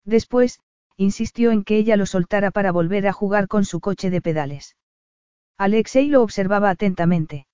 [0.05, 0.59] Después,
[0.97, 4.76] insistió en que ella lo soltara para volver a jugar con su coche de pedales.
[5.57, 7.47] Alexei lo observaba atentamente.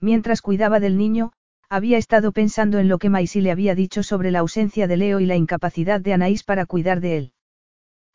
[0.00, 1.32] Mientras cuidaba del niño,
[1.70, 5.20] había estado pensando en lo que Maisie le había dicho sobre la ausencia de Leo
[5.20, 7.32] y la incapacidad de Anaís para cuidar de él.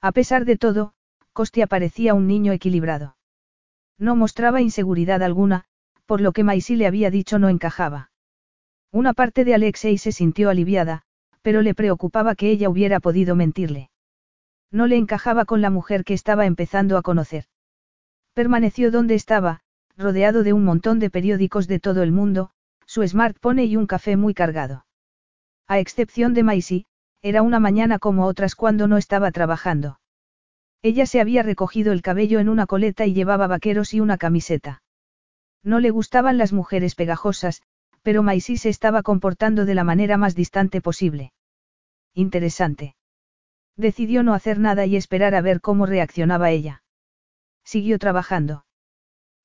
[0.01, 0.93] A pesar de todo,
[1.33, 3.15] Costia parecía un niño equilibrado.
[3.97, 5.65] No mostraba inseguridad alguna,
[6.05, 8.11] por lo que Maisie le había dicho no encajaba.
[8.91, 11.03] Una parte de Alexei se sintió aliviada,
[11.41, 13.89] pero le preocupaba que ella hubiera podido mentirle.
[14.71, 17.45] No le encajaba con la mujer que estaba empezando a conocer.
[18.33, 19.61] Permaneció donde estaba,
[19.95, 22.49] rodeado de un montón de periódicos de todo el mundo,
[22.93, 24.85] su smartphone y un café muy cargado.
[25.67, 26.85] A excepción de Maisie,
[27.23, 29.99] era una mañana como otras cuando no estaba trabajando.
[30.83, 34.83] Ella se había recogido el cabello en una coleta y llevaba vaqueros y una camiseta.
[35.63, 37.63] No le gustaban las mujeres pegajosas,
[38.03, 41.33] pero Maisie se estaba comportando de la manera más distante posible.
[42.13, 42.95] Interesante.
[43.75, 46.83] Decidió no hacer nada y esperar a ver cómo reaccionaba ella.
[47.63, 48.65] Siguió trabajando.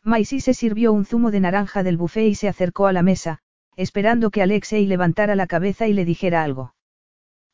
[0.03, 3.41] Maisie se sirvió un zumo de naranja del buffet y se acercó a la mesa,
[3.77, 6.75] esperando que Alexei levantara la cabeza y le dijera algo.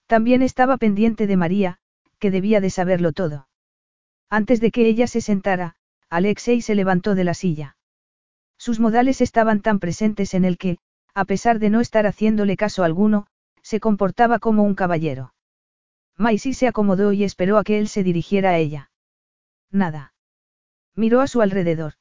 [0.06, 1.78] También estaba pendiente de María,
[2.18, 3.48] que debía de saberlo todo.
[4.30, 5.76] Antes de que ella se sentara,
[6.10, 7.76] Alexei se levantó de la silla.
[8.56, 10.78] Sus modales estaban tan presentes en el que,
[11.14, 13.26] a pesar de no estar haciéndole caso alguno,
[13.62, 15.34] se comportaba como un caballero.
[16.16, 18.90] Maisie se acomodó y esperó a que él se dirigiera a ella.
[19.70, 20.14] Nada.
[20.94, 21.94] Miró a su alrededor.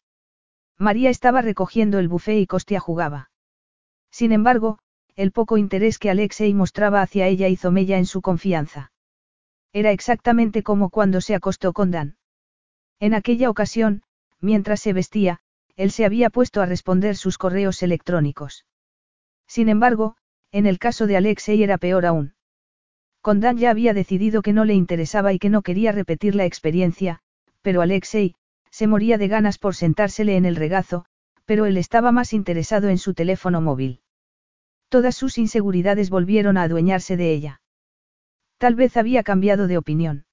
[0.83, 3.31] María estaba recogiendo el buffet y Costia jugaba.
[4.11, 4.79] Sin embargo,
[5.15, 8.91] el poco interés que Alexei mostraba hacia ella hizo mella en su confianza.
[9.71, 12.17] Era exactamente como cuando se acostó con Dan.
[12.99, 14.03] En aquella ocasión,
[14.41, 15.39] mientras se vestía,
[15.77, 18.65] él se había puesto a responder sus correos electrónicos.
[19.47, 20.17] Sin embargo,
[20.51, 22.35] en el caso de Alexei era peor aún.
[23.21, 26.43] Con Dan ya había decidido que no le interesaba y que no quería repetir la
[26.43, 27.21] experiencia,
[27.61, 28.35] pero Alexei,
[28.73, 31.05] se moría de ganas por sentársele en el regazo,
[31.45, 34.01] pero él estaba más interesado en su teléfono móvil.
[34.89, 37.61] Todas sus inseguridades volvieron a adueñarse de ella.
[38.57, 40.25] Tal vez había cambiado de opinión.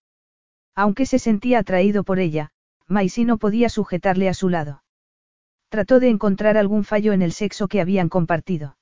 [0.74, 2.50] Aunque se sentía atraído por ella,
[2.86, 4.84] Maisy no podía sujetarle a su lado.
[5.68, 8.78] Trató de encontrar algún fallo en el sexo que habían compartido.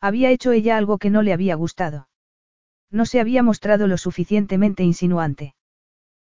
[0.00, 2.08] Había hecho ella algo que no le había gustado.
[2.90, 5.54] No se había mostrado lo suficientemente insinuante.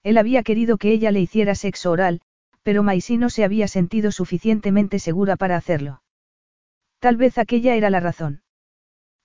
[0.02, 2.22] Él había querido que ella le hiciera sexo oral,
[2.64, 6.02] pero Maisy no se había sentido suficientemente segura para hacerlo.
[7.00, 8.44] Tal vez aquella era la razón.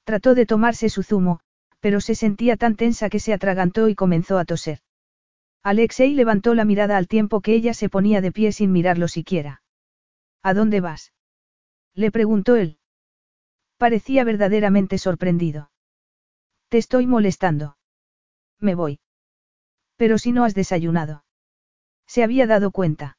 [0.05, 1.41] Trató de tomarse su zumo,
[1.81, 4.81] pero se sentía tan tensa que se atragantó y comenzó a toser.
[5.63, 9.63] Alexei levantó la mirada al tiempo que ella se ponía de pie sin mirarlo siquiera.
[10.43, 11.13] ¿A dónde vas?
[11.95, 12.79] Le preguntó él.
[13.79, 15.71] Parecía verdaderamente sorprendido.
[16.69, 17.77] Te estoy molestando.
[18.61, 19.01] Me voy.
[19.97, 21.25] Pero si no has desayunado.
[22.07, 23.17] Se había dado cuenta.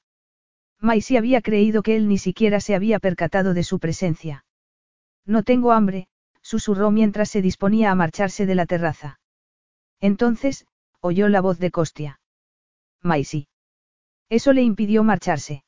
[0.86, 4.46] Maisie había creído que él ni siquiera se había percatado de su presencia.
[5.26, 6.08] No tengo hambre,
[6.42, 9.20] susurró mientras se disponía a marcharse de la terraza.
[10.00, 10.68] Entonces,
[11.02, 12.20] oyó la voz de Costia.
[13.02, 13.48] Maisie.
[14.30, 15.64] Eso le impidió marcharse.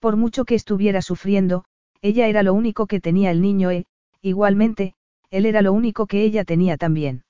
[0.00, 1.64] Por mucho que estuviera sufriendo,
[2.02, 3.86] ella era lo único que tenía el niño e,
[4.20, 4.94] igualmente,
[5.30, 7.24] él era lo único que ella tenía también.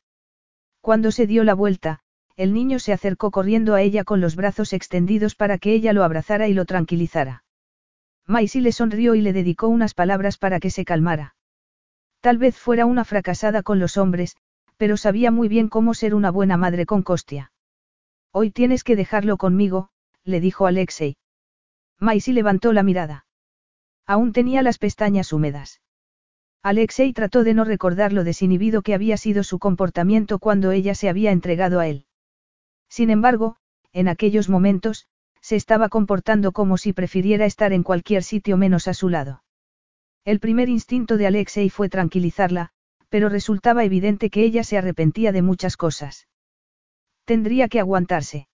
[0.81, 2.01] Cuando se dio la vuelta,
[2.37, 6.05] el niño se acercó corriendo a ella con los brazos extendidos para que ella lo
[6.05, 7.45] abrazara y lo tranquilizara.
[8.27, 11.35] Maisie le sonrió y le dedicó unas palabras para que se calmara.
[12.21, 14.37] Tal vez fuera una fracasada con los hombres,
[14.77, 17.53] pero sabía muy bien cómo ser una buena madre con Costia.
[18.33, 19.89] Hoy tienes que dejarlo conmigo,
[20.25, 21.17] le dijo Alexei.
[21.99, 23.27] Maisie levantó la mirada.
[24.07, 25.81] Aún tenía las pestañas húmedas.
[26.63, 31.09] Alexei trató de no recordar lo desinhibido que había sido su comportamiento cuando ella se
[31.09, 32.07] había entregado a él.
[32.89, 33.57] Sin embargo,
[33.93, 35.07] en aquellos momentos,
[35.41, 39.43] se estaba comportando como si prefiriera estar en cualquier sitio menos a su lado.
[40.25, 42.71] El primer instinto de Alexei fue tranquilizarla,
[43.09, 46.27] pero resultaba evidente que ella se arrepentía de muchas cosas.
[47.25, 48.49] Tendría que aguantarse.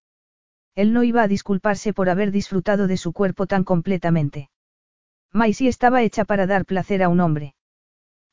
[0.74, 4.50] Él no iba a disculparse por haber disfrutado de su cuerpo tan completamente.
[5.32, 7.54] Maisie estaba hecha para dar placer a un hombre.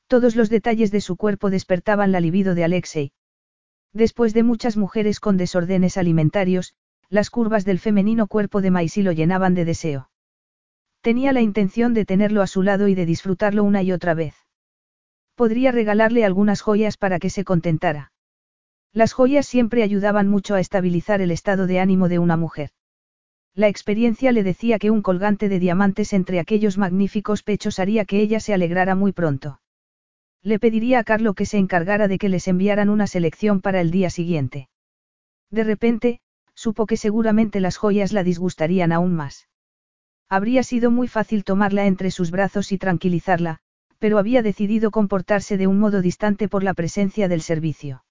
[0.08, 3.12] Todos los detalles de su cuerpo despertaban la libido de Alexei.
[3.94, 6.76] Después de muchas mujeres con desórdenes alimentarios,
[7.10, 10.10] las curvas del femenino cuerpo de Maisie lo llenaban de deseo.
[11.02, 14.36] Tenía la intención de tenerlo a su lado y de disfrutarlo una y otra vez.
[15.36, 18.12] Podría regalarle algunas joyas para que se contentara.
[18.92, 22.72] Las joyas siempre ayudaban mucho a estabilizar el estado de ánimo de una mujer.
[23.56, 28.20] La experiencia le decía que un colgante de diamantes entre aquellos magníficos pechos haría que
[28.20, 29.62] ella se alegrara muy pronto.
[30.42, 33.92] Le pediría a Carlo que se encargara de que les enviaran una selección para el
[33.92, 34.70] día siguiente.
[35.52, 36.22] De repente,
[36.54, 39.50] supo que seguramente las joyas la disgustarían aún más.
[40.30, 43.60] Habría sido muy fácil tomarla entre sus brazos y tranquilizarla,
[43.98, 48.06] pero había decidido comportarse de un modo distante por la presencia del servicio.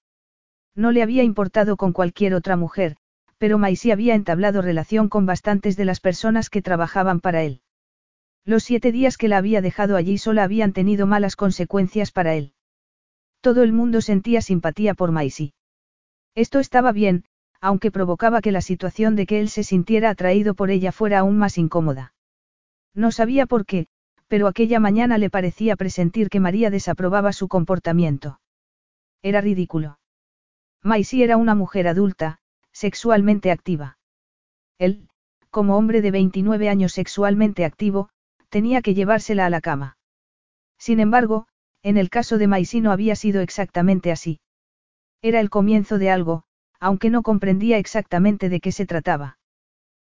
[0.75, 2.97] No le había importado con cualquier otra mujer,
[3.37, 7.61] pero Maisie había entablado relación con bastantes de las personas que trabajaban para él.
[8.45, 12.53] Los siete días que la había dejado allí sola habían tenido malas consecuencias para él.
[13.41, 15.53] Todo el mundo sentía simpatía por Maisie.
[16.35, 17.25] Esto estaba bien,
[17.61, 21.37] aunque provocaba que la situación de que él se sintiera atraído por ella fuera aún
[21.37, 22.13] más incómoda.
[22.93, 23.87] No sabía por qué,
[24.27, 28.39] pero aquella mañana le parecía presentir que María desaprobaba su comportamiento.
[29.21, 29.99] Era ridículo.
[30.81, 32.39] Maisie era una mujer adulta,
[32.71, 33.97] sexualmente activa.
[34.77, 35.09] Él,
[35.49, 38.09] como hombre de 29 años sexualmente activo,
[38.49, 39.97] tenía que llevársela a la cama.
[40.77, 41.47] Sin embargo,
[41.83, 44.39] en el caso de Maisie no había sido exactamente así.
[45.21, 46.43] Era el comienzo de algo,
[46.79, 49.37] aunque no comprendía exactamente de qué se trataba.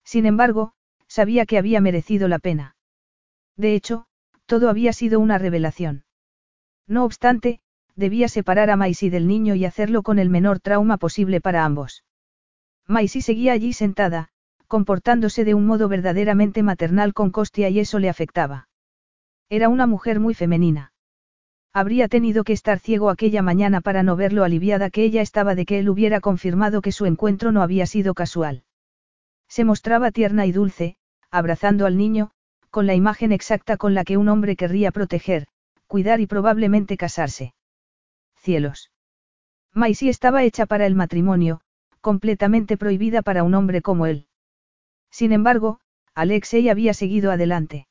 [0.04, 0.72] Sin embargo,
[1.06, 2.76] sabía que había merecido la pena.
[3.56, 4.06] De hecho,
[4.46, 6.04] todo había sido una revelación.
[6.86, 7.60] No obstante,
[7.96, 12.04] debía separar a Maisie del niño y hacerlo con el menor trauma posible para ambos.
[12.86, 14.28] Maisie seguía allí sentada,
[14.74, 18.68] comportándose de un modo verdaderamente maternal con Costia y eso le afectaba.
[19.48, 20.92] Era una mujer muy femenina.
[21.72, 25.54] Habría tenido que estar ciego aquella mañana para no ver lo aliviada que ella estaba
[25.54, 28.64] de que él hubiera confirmado que su encuentro no había sido casual.
[29.48, 30.96] Se mostraba tierna y dulce,
[31.30, 32.32] abrazando al niño,
[32.70, 35.46] con la imagen exacta con la que un hombre querría proteger,
[35.86, 37.54] cuidar y probablemente casarse
[38.34, 38.90] cielos.
[39.72, 41.60] Maisie estaba hecha para el matrimonio,
[42.00, 44.26] completamente prohibida para un hombre como él.
[45.14, 45.78] Sin embargo,
[46.16, 47.86] Alexei había seguido adelante.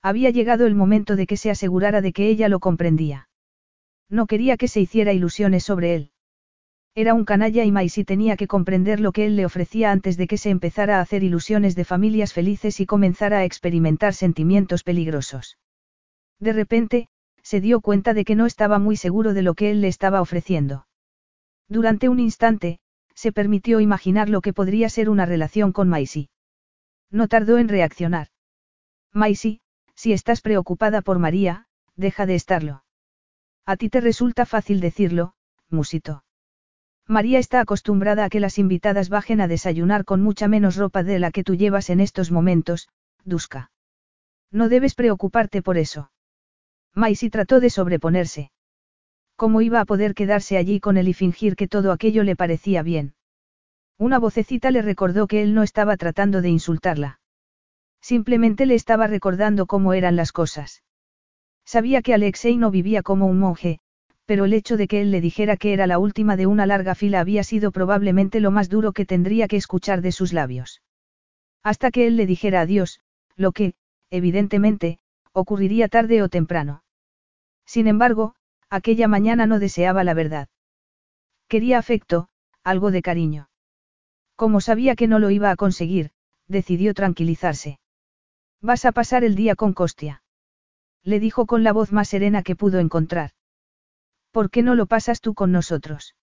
[0.00, 3.28] Había llegado el momento de que se asegurara de que ella lo comprendía.
[4.08, 6.10] No quería que se hiciera ilusiones sobre él.
[6.94, 10.26] Era un canalla y Maisie tenía que comprender lo que él le ofrecía antes de
[10.26, 15.58] que se empezara a hacer ilusiones de familias felices y comenzara a experimentar sentimientos peligrosos.
[16.40, 17.08] De repente,
[17.42, 20.22] se dio cuenta de que no estaba muy seguro de lo que él le estaba
[20.22, 20.86] ofreciendo.
[21.68, 22.78] Durante un instante,
[23.14, 26.30] se permitió imaginar lo que podría ser una relación con Maisie.
[27.10, 28.28] No tardó en reaccionar.
[29.12, 29.60] Maisie,
[29.94, 31.66] si estás preocupada por María,
[31.96, 32.84] deja de estarlo.
[33.66, 35.34] A ti te resulta fácil decirlo,
[35.68, 36.24] musito.
[37.06, 41.18] María está acostumbrada a que las invitadas bajen a desayunar con mucha menos ropa de
[41.18, 42.88] la que tú llevas en estos momentos,
[43.24, 43.70] Duska.
[44.50, 46.10] No debes preocuparte por eso.
[46.94, 48.50] Maisie trató de sobreponerse.
[49.36, 52.82] ¿Cómo iba a poder quedarse allí con él y fingir que todo aquello le parecía
[52.82, 53.14] bien?
[53.98, 57.18] Una vocecita le recordó que él no estaba tratando de insultarla.
[58.00, 60.84] Simplemente le estaba recordando cómo eran las cosas.
[61.64, 63.80] Sabía que Alexei no vivía como un monje,
[64.24, 66.94] pero el hecho de que él le dijera que era la última de una larga
[66.94, 70.80] fila había sido probablemente lo más duro que tendría que escuchar de sus labios.
[71.64, 73.00] Hasta que él le dijera adiós,
[73.34, 73.74] lo que,
[74.10, 75.00] evidentemente,
[75.32, 76.84] ocurriría tarde o temprano.
[77.66, 78.36] Sin embargo,
[78.70, 80.48] aquella mañana no deseaba la verdad.
[81.48, 82.28] Quería afecto,
[82.62, 83.48] algo de cariño.
[84.38, 86.12] Como sabía que no lo iba a conseguir,
[86.46, 87.80] decidió tranquilizarse.
[88.62, 90.22] Vas a pasar el día con Costia.
[91.02, 93.32] Le dijo con la voz más serena que pudo encontrar.
[94.30, 96.14] ¿Por qué no lo pasas tú con nosotros?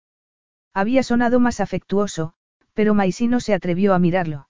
[0.73, 2.35] Había sonado más afectuoso,
[2.73, 4.47] pero Maisino se atrevió a mirarlo.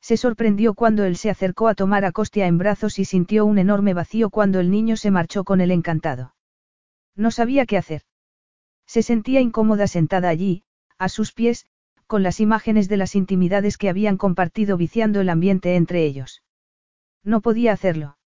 [0.00, 3.58] Se sorprendió cuando él se acercó a tomar a Costia en brazos y sintió un
[3.58, 6.36] enorme vacío cuando el niño se marchó con el encantado.
[7.16, 8.02] No sabía qué hacer.
[8.86, 10.62] Se sentía incómoda sentada allí,
[10.98, 11.66] a sus pies,
[12.06, 16.42] con las imágenes de las intimidades que habían compartido viciando el ambiente entre ellos.
[17.24, 18.18] No podía hacerlo.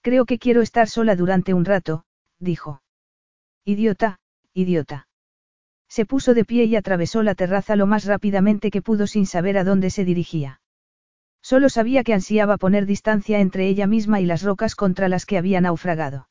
[0.00, 2.04] Creo que quiero estar sola durante un rato,
[2.38, 2.82] dijo.
[3.64, 4.20] Idiota,
[4.52, 5.08] idiota.
[5.88, 9.58] Se puso de pie y atravesó la terraza lo más rápidamente que pudo sin saber
[9.58, 10.60] a dónde se dirigía.
[11.42, 15.36] Solo sabía que ansiaba poner distancia entre ella misma y las rocas contra las que
[15.36, 16.28] había naufragado.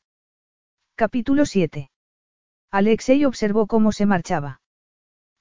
[0.96, 1.90] Capítulo 7.
[2.70, 4.60] Alexei observó cómo se marchaba.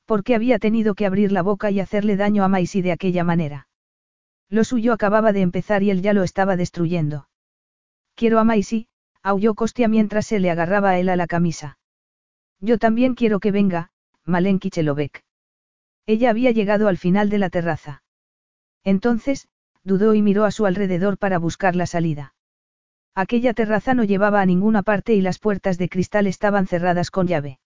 [0.06, 3.24] ¿Por qué había tenido que abrir la boca y hacerle daño a Maisie de aquella
[3.24, 3.68] manera?
[4.50, 7.28] Lo suyo acababa de empezar y él ya lo estaba destruyendo.
[8.16, 8.88] Quiero a Maisie,
[9.24, 11.80] aulló Costia mientras se le agarraba a él a la camisa.
[12.60, 13.92] Yo también quiero que venga,
[14.26, 15.24] Malenki Chelovek.
[16.06, 18.04] Ella había llegado al final de la terraza.
[18.84, 19.48] Entonces,
[19.84, 22.36] dudó y miró a su alrededor para buscar la salida.
[23.16, 27.28] Aquella terraza no llevaba a ninguna parte y las puertas de cristal estaban cerradas con
[27.28, 27.60] llave.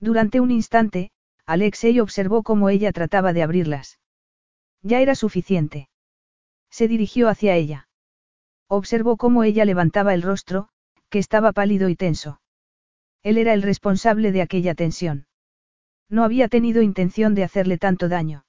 [0.00, 1.11] Durante un instante,
[1.46, 3.98] Alexei observó cómo ella trataba de abrirlas.
[4.82, 5.88] Ya era suficiente.
[6.70, 7.88] Se dirigió hacia ella.
[8.68, 10.68] Observó cómo ella levantaba el rostro,
[11.08, 12.40] que estaba pálido y tenso.
[13.22, 15.26] Él era el responsable de aquella tensión.
[16.08, 18.44] No había tenido intención de hacerle tanto daño.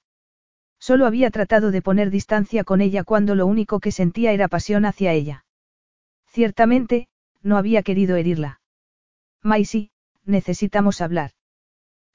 [0.78, 4.84] Solo había tratado de poner distancia con ella cuando lo único que sentía era pasión
[4.84, 5.44] hacia ella.
[6.26, 7.08] Ciertamente,
[7.42, 8.60] no había querido herirla.
[9.42, 9.90] Maisie,
[10.24, 11.30] necesitamos hablar.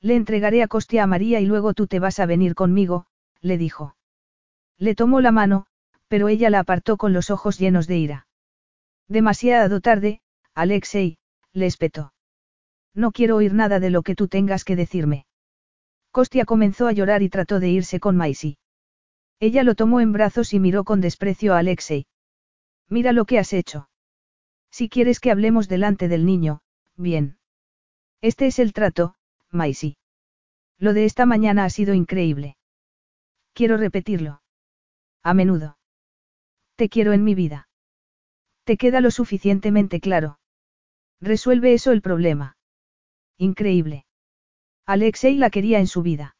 [0.02, 3.06] Le entregaré a Costia a María y luego tú te vas a venir conmigo,
[3.42, 3.96] le dijo.
[4.78, 5.66] Le tomó la mano,
[6.08, 8.28] pero ella la apartó con los ojos llenos de ira.
[9.08, 10.22] Demasiado tarde,
[10.56, 11.18] Alexei,
[11.54, 12.14] le espetó.
[12.94, 15.26] No quiero oír nada de lo que tú tengas que decirme.
[16.12, 18.58] Costia comenzó a llorar y trató de irse con Maisie.
[19.40, 22.08] Ella lo tomó en brazos y miró con desprecio a Alexei.
[22.90, 23.90] Mira lo que has hecho.
[24.72, 26.62] Si quieres que hablemos delante del niño,
[26.96, 27.38] bien.
[28.22, 29.16] Este es el trato,
[29.52, 29.98] Maisie.
[30.78, 32.56] Lo de esta mañana ha sido increíble.
[33.54, 34.42] Quiero repetirlo.
[35.24, 35.78] A menudo.
[36.76, 37.68] Te quiero en mi vida.
[38.64, 40.40] Te queda lo suficientemente claro.
[41.20, 42.56] Resuelve eso el problema.
[43.38, 44.06] Increíble.
[44.86, 46.38] Alexei la quería en su vida.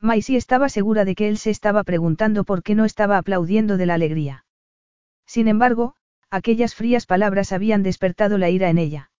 [0.00, 3.86] Maisie estaba segura de que él se estaba preguntando por qué no estaba aplaudiendo de
[3.86, 4.44] la alegría.
[5.26, 5.94] Sin embargo,
[6.28, 9.11] aquellas frías palabras habían despertado la ira en ella.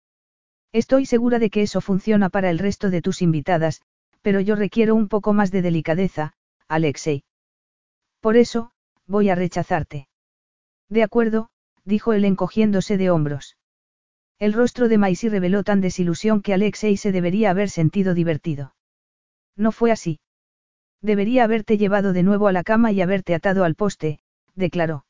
[0.73, 3.82] Estoy segura de que eso funciona para el resto de tus invitadas,
[4.23, 6.35] pero yo requiero un poco más de delicadeza,
[6.66, 7.24] Alexei.
[8.20, 8.73] Por eso,
[9.07, 10.09] voy a rechazarte.
[10.89, 11.51] De acuerdo,
[11.85, 13.57] dijo él encogiéndose de hombros.
[14.39, 18.74] El rostro de Maisie reveló tan desilusión que Alexei se debería haber sentido divertido.
[19.57, 20.20] No fue así.
[21.01, 24.20] Debería haberte llevado de nuevo a la cama y haberte atado al poste,
[24.55, 25.05] declaró.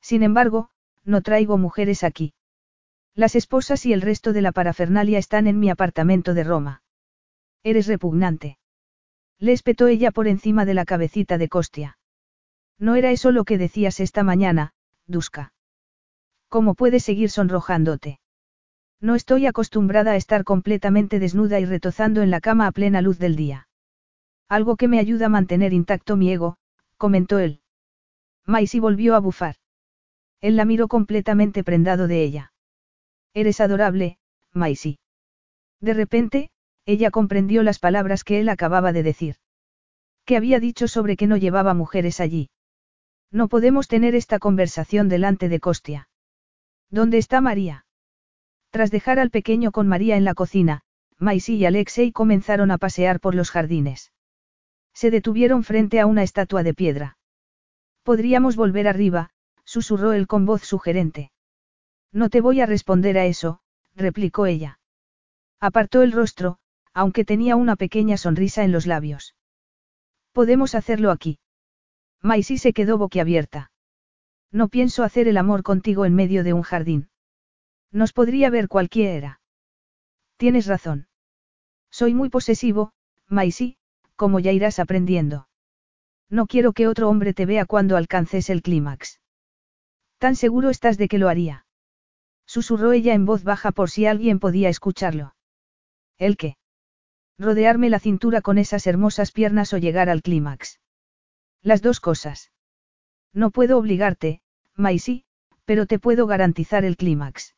[0.00, 0.70] Sin embargo,
[1.04, 2.34] no traigo mujeres aquí.
[3.16, 6.82] Las esposas y el resto de la parafernalia están en mi apartamento de Roma.
[7.62, 8.58] Eres repugnante.
[9.38, 11.98] Le espetó ella por encima de la cabecita de Costia.
[12.78, 14.74] No era eso lo que decías esta mañana,
[15.06, 15.54] Duska.
[16.50, 18.20] ¿Cómo puedes seguir sonrojándote?
[19.00, 23.18] No estoy acostumbrada a estar completamente desnuda y retozando en la cama a plena luz
[23.18, 23.66] del día.
[24.46, 26.58] Algo que me ayuda a mantener intacto mi ego,
[26.98, 27.62] comentó él.
[28.44, 29.56] Maisie volvió a bufar.
[30.42, 32.52] Él la miró completamente prendado de ella.
[33.36, 34.16] Eres adorable,
[34.54, 34.98] Maisie.
[35.82, 36.48] De repente,
[36.86, 39.36] ella comprendió las palabras que él acababa de decir.
[40.24, 42.48] ¿Qué había dicho sobre que no llevaba mujeres allí?
[43.30, 46.08] No podemos tener esta conversación delante de Costia.
[46.88, 47.84] ¿Dónde está María?
[48.70, 50.80] Tras dejar al pequeño con María en la cocina,
[51.18, 54.12] Maisy y Alexei comenzaron a pasear por los jardines.
[54.94, 57.18] Se detuvieron frente a una estatua de piedra.
[58.02, 59.28] Podríamos volver arriba,
[59.66, 61.32] susurró él con voz sugerente.
[62.12, 63.60] No te voy a responder a eso,
[63.94, 64.78] replicó ella.
[65.60, 66.58] Apartó el rostro,
[66.92, 69.34] aunque tenía una pequeña sonrisa en los labios.
[70.32, 71.38] Podemos hacerlo aquí.
[72.22, 73.70] Maisy se quedó boquiabierta.
[74.50, 77.10] No pienso hacer el amor contigo en medio de un jardín.
[77.92, 79.40] Nos podría ver cualquiera.
[80.36, 81.08] Tienes razón.
[81.90, 82.92] Soy muy posesivo,
[83.28, 83.76] Maisy,
[84.16, 85.48] como ya irás aprendiendo.
[86.28, 89.20] No quiero que otro hombre te vea cuando alcances el clímax.
[90.18, 91.65] ¿Tan seguro estás de que lo haría?
[92.46, 95.34] Susurró ella en voz baja por si alguien podía escucharlo.
[96.16, 96.56] ¿El qué?
[97.38, 100.80] Rodearme la cintura con esas hermosas piernas o llegar al clímax.
[101.62, 102.52] Las dos cosas.
[103.34, 104.40] No puedo obligarte,
[104.74, 105.24] Maisy,
[105.64, 107.54] pero te puedo garantizar el clímax.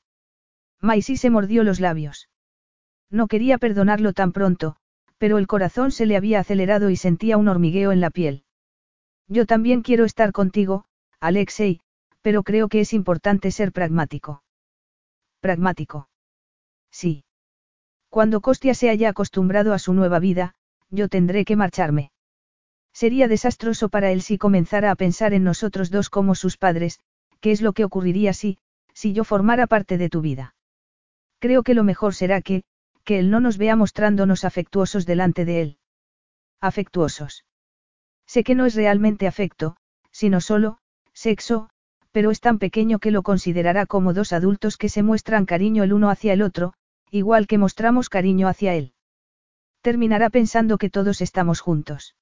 [0.81, 2.29] Maisy se mordió los labios.
[3.11, 4.77] No quería perdonarlo tan pronto,
[5.19, 8.45] pero el corazón se le había acelerado y sentía un hormigueo en la piel.
[9.29, 10.87] Yo también quiero estar contigo,
[11.21, 11.81] Alexei,
[12.23, 14.43] pero creo que es importante ser pragmático.
[15.41, 16.09] Pragmático.
[16.91, 17.25] Sí.
[18.09, 20.55] Cuando Costia se haya acostumbrado a su nueva vida,
[20.91, 22.11] yo tendré que marcharme.
[22.93, 26.99] Sería desastroso para él si comenzara a pensar en nosotros dos como sus padres,
[27.41, 28.59] qué es lo que ocurriría si,
[28.95, 30.55] si yo formara parte de tu vida.
[31.39, 32.65] Creo que lo mejor será que,
[33.05, 35.79] que él no nos vea mostrándonos afectuosos delante de él.
[36.61, 37.45] Afectuosos.
[38.27, 39.77] Sé que no es realmente afecto,
[40.11, 40.79] sino solo,
[41.13, 41.71] sexo,
[42.19, 45.93] pero es tan pequeño que lo considerará como dos adultos que se muestran cariño el
[45.93, 46.75] uno hacia el otro,
[47.13, 48.93] igual que mostramos cariño hacia él.
[49.83, 52.17] Terminará pensando que todos estamos juntos.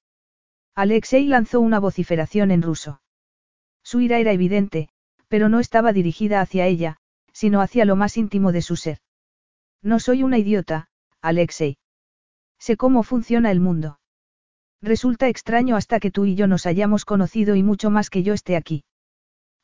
[0.75, 3.01] Alexei lanzó una vociferación en ruso.
[3.81, 4.89] Su ira era evidente,
[5.29, 6.97] pero no estaba dirigida hacia ella,
[7.33, 8.99] sino hacia lo más íntimo de su ser.
[9.81, 10.89] No soy una idiota,
[11.23, 11.79] Alexei.
[12.59, 13.99] Sé cómo funciona el mundo.
[14.79, 18.35] Resulta extraño hasta que tú y yo nos hayamos conocido y mucho más que yo
[18.35, 18.83] esté aquí.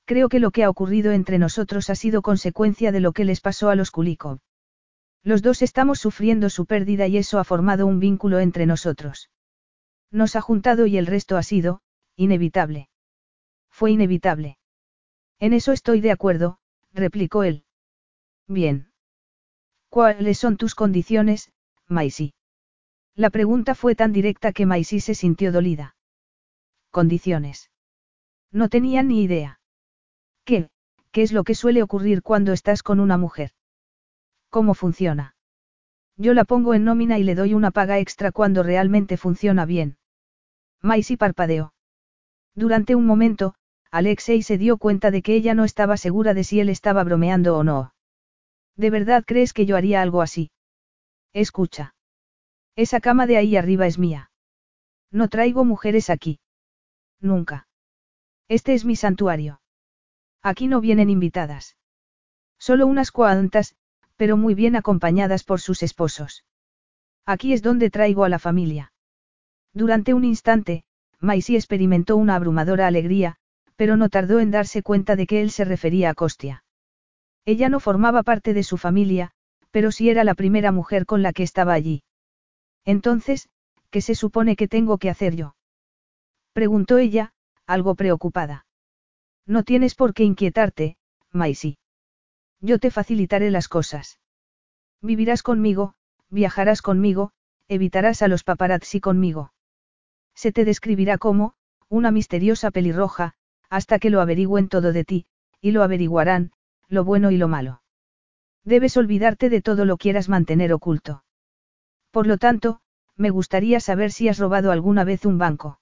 [0.05, 3.39] Creo que lo que ha ocurrido entre nosotros ha sido consecuencia de lo que les
[3.39, 4.39] pasó a los Kulikov.
[5.23, 9.29] Los dos estamos sufriendo su pérdida y eso ha formado un vínculo entre nosotros.
[10.11, 11.81] Nos ha juntado y el resto ha sido,
[12.17, 12.89] inevitable.
[13.69, 14.57] Fue inevitable.
[15.39, 16.59] En eso estoy de acuerdo,
[16.93, 17.63] replicó él.
[18.47, 18.91] Bien.
[19.89, 21.51] ¿Cuáles son tus condiciones,
[21.87, 22.33] Maisy?
[23.15, 25.95] La pregunta fue tan directa que Maisy se sintió dolida.
[26.91, 27.71] Condiciones.
[28.51, 29.59] No tenía ni idea.
[30.45, 30.69] ¿Qué?
[31.11, 33.51] ¿Qué es lo que suele ocurrir cuando estás con una mujer?
[34.49, 35.35] ¿Cómo funciona?
[36.17, 39.97] Yo la pongo en nómina y le doy una paga extra cuando realmente funciona bien.
[40.81, 41.73] Maisy parpadeó.
[42.55, 43.55] Durante un momento,
[43.89, 47.57] Alexei se dio cuenta de que ella no estaba segura de si él estaba bromeando
[47.57, 47.93] o no.
[48.75, 50.51] ¿De verdad crees que yo haría algo así?
[51.31, 51.95] Escucha.
[52.75, 54.31] Esa cama de ahí arriba es mía.
[55.11, 56.39] No traigo mujeres aquí.
[57.19, 57.67] Nunca.
[58.47, 59.61] Este es mi santuario.
[60.43, 61.77] Aquí no vienen invitadas.
[62.59, 63.75] Solo unas cuantas,
[64.17, 66.43] pero muy bien acompañadas por sus esposos.
[67.25, 68.91] Aquí es donde traigo a la familia.
[69.73, 70.83] Durante un instante,
[71.19, 73.37] Maisy experimentó una abrumadora alegría,
[73.77, 76.63] pero no tardó en darse cuenta de que él se refería a Costia.
[77.45, 79.31] Ella no formaba parte de su familia,
[79.71, 82.03] pero sí era la primera mujer con la que estaba allí.
[82.85, 83.49] Entonces,
[83.89, 85.55] ¿qué se supone que tengo que hacer yo?
[86.51, 87.33] Preguntó ella,
[87.65, 88.65] algo preocupada.
[89.45, 90.97] No tienes por qué inquietarte,
[91.31, 91.77] Maisy.
[92.61, 94.19] Yo te facilitaré las cosas.
[95.01, 95.95] Vivirás conmigo,
[96.29, 97.31] viajarás conmigo,
[97.67, 99.53] evitarás a los paparazzi conmigo.
[100.33, 101.55] Se te describirá como,
[101.89, 103.33] una misteriosa pelirroja,
[103.69, 105.25] hasta que lo averigüen todo de ti,
[105.59, 106.51] y lo averiguarán,
[106.87, 107.81] lo bueno y lo malo.
[108.63, 111.23] Debes olvidarte de todo lo quieras mantener oculto.
[112.11, 112.79] Por lo tanto,
[113.17, 115.79] me gustaría saber si has robado alguna vez un banco.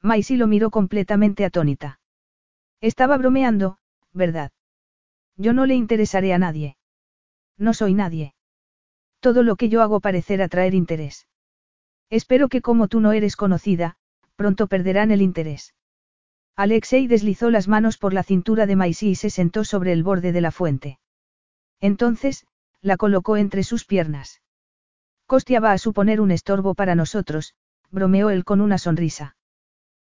[0.00, 2.00] Maisy lo miró completamente atónita.
[2.82, 3.78] Estaba bromeando,
[4.12, 4.50] ¿verdad?
[5.36, 6.76] Yo no le interesaré a nadie.
[7.56, 8.34] No soy nadie.
[9.20, 11.28] Todo lo que yo hago parecer atraer interés.
[12.10, 13.96] Espero que como tú no eres conocida,
[14.34, 15.74] pronto perderán el interés.
[16.56, 20.32] Alexei deslizó las manos por la cintura de Maisy y se sentó sobre el borde
[20.32, 20.98] de la fuente.
[21.80, 22.46] Entonces,
[22.80, 24.42] la colocó entre sus piernas.
[25.26, 27.54] Costia va a suponer un estorbo para nosotros,
[27.92, 29.36] bromeó él con una sonrisa.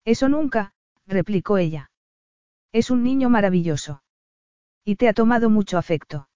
[0.05, 0.73] Eso nunca,
[1.07, 1.91] replicó ella.
[2.73, 4.03] Es un niño maravilloso.
[4.85, 6.29] Y te ha tomado mucho afecto.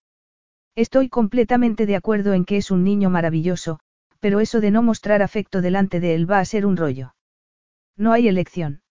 [0.74, 3.78] Estoy completamente de acuerdo en que es un niño maravilloso,
[4.18, 7.14] pero eso de no mostrar afecto delante de él va a ser un rollo.
[7.96, 8.82] No hay elección.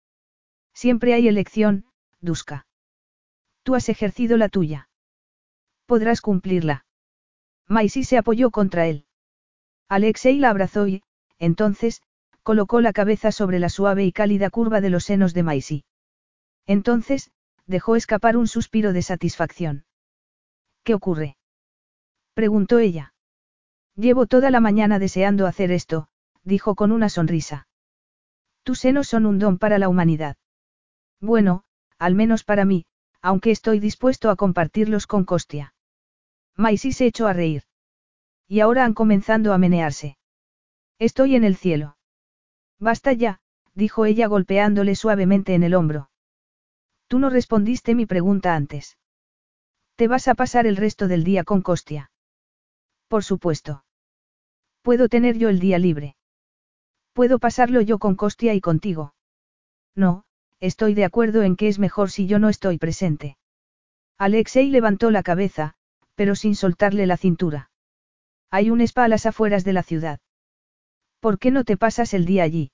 [0.74, 1.86] Siempre hay elección,
[2.22, 2.66] Duska.
[3.64, 4.90] Tú has ejercido la tuya.
[5.86, 6.86] Podrás cumplirla.
[7.68, 9.06] Maisy se apoyó contra él.
[9.90, 11.04] Alexei la abrazó y,
[11.38, 12.02] entonces,
[12.44, 15.86] colocó la cabeza sobre la suave y cálida curva de los senos de Maisy.
[16.66, 17.32] Entonces,
[17.66, 19.86] dejó escapar un suspiro de satisfacción.
[20.84, 21.38] ¿Qué ocurre?
[22.34, 23.14] preguntó ella.
[23.96, 26.08] Llevo toda la mañana deseando hacer esto,
[26.44, 27.68] dijo con una sonrisa.
[28.64, 30.38] Tus senos son un don para la humanidad.
[31.20, 31.64] Bueno,
[32.00, 32.86] al menos para mí,
[33.22, 35.74] aunque estoy dispuesto a compartirlos con Costia.
[36.56, 37.64] Maisy se echó a reír.
[38.48, 40.18] Y ahora han comenzado a menearse.
[41.00, 41.98] Estoy en el cielo.
[42.80, 43.40] Basta ya,
[43.74, 46.10] dijo ella golpeándole suavemente en el hombro.
[47.14, 48.98] Tú no respondiste mi pregunta antes.
[49.98, 52.10] ¿Te vas a pasar el resto del día con Costia?
[53.08, 53.86] Por supuesto.
[54.82, 56.16] ¿Puedo tener yo el día libre?
[57.14, 59.14] Puedo pasarlo yo con Costia y contigo.
[59.94, 60.24] No,
[60.60, 63.38] estoy de acuerdo en que es mejor si yo no estoy presente.
[64.18, 65.76] Alexei levantó la cabeza,
[66.16, 67.70] pero sin soltarle la cintura.
[68.50, 70.20] Hay un spa a las afueras de la ciudad.
[71.20, 72.72] ¿Por qué no te pasas el día allí?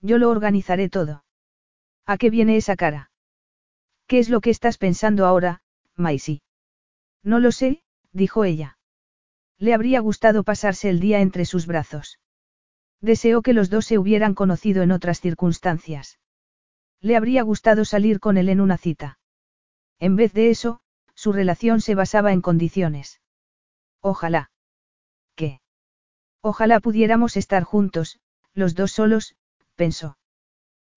[0.00, 1.26] Yo lo organizaré todo.
[2.06, 3.09] ¿A qué viene esa cara?
[4.10, 5.62] ¿Qué es lo que estás pensando ahora,
[5.94, 6.42] Maisie?
[7.22, 8.76] No lo sé, dijo ella.
[9.56, 12.18] Le habría gustado pasarse el día entre sus brazos.
[13.00, 16.18] Deseó que los dos se hubieran conocido en otras circunstancias.
[17.00, 19.20] Le habría gustado salir con él en una cita.
[20.00, 20.80] En vez de eso,
[21.14, 23.20] su relación se basaba en condiciones.
[24.00, 24.50] Ojalá.
[25.36, 25.60] ¿Qué?
[26.40, 28.18] Ojalá pudiéramos estar juntos,
[28.54, 29.36] los dos solos,
[29.76, 30.18] pensó.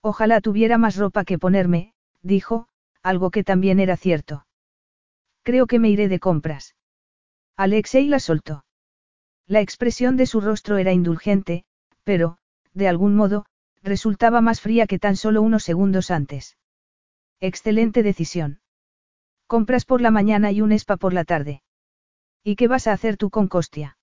[0.02, 2.70] Ojalá tuviera más ropa que ponerme, dijo,
[3.04, 4.48] algo que también era cierto.
[5.44, 6.76] Creo que me iré de compras.
[7.58, 8.66] Alexei la soltó.
[9.46, 11.66] La expresión de su rostro era indulgente,
[12.04, 12.38] pero,
[12.74, 13.46] de algún modo,
[13.84, 16.58] resultaba más fría que tan solo unos segundos antes.
[17.42, 18.62] Excelente decisión.
[19.48, 21.62] Compras por la mañana y un spa por la tarde.
[22.42, 23.98] ¿Y qué vas a hacer tú con Costia?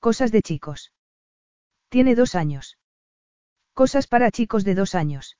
[0.00, 0.92] Cosas de chicos.
[1.88, 2.76] Tiene dos años.
[3.72, 5.36] Cosas para chicos de dos años.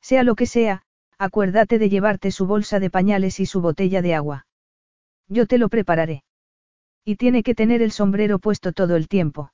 [0.00, 0.84] Sea lo que sea,
[1.22, 4.46] acuérdate de llevarte su bolsa de pañales y su botella de agua.
[5.28, 6.24] Yo te lo prepararé.
[7.04, 9.52] Y tiene que tener el sombrero puesto todo el tiempo.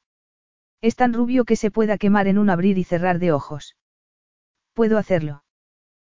[0.80, 3.76] Es tan rubio que se pueda quemar en un abrir y cerrar de ojos.
[4.72, 5.44] Puedo hacerlo.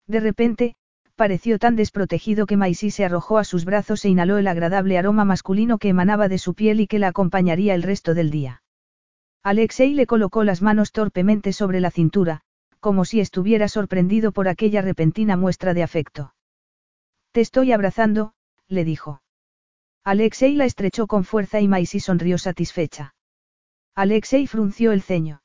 [0.05, 0.75] De repente,
[1.15, 5.25] pareció tan desprotegido que Maisy se arrojó a sus brazos e inhaló el agradable aroma
[5.25, 8.61] masculino que emanaba de su piel y que la acompañaría el resto del día.
[9.41, 12.43] Alexei le colocó las manos torpemente sobre la cintura,
[12.79, 16.33] como si estuviera sorprendido por aquella repentina muestra de afecto.
[17.31, 18.33] Te estoy abrazando,
[18.67, 19.21] le dijo.
[20.03, 23.15] Alexei la estrechó con fuerza y Maisy sonrió satisfecha.
[23.95, 25.41] Alexei frunció el ceño.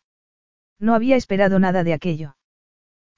[0.78, 2.36] No había esperado nada de aquello.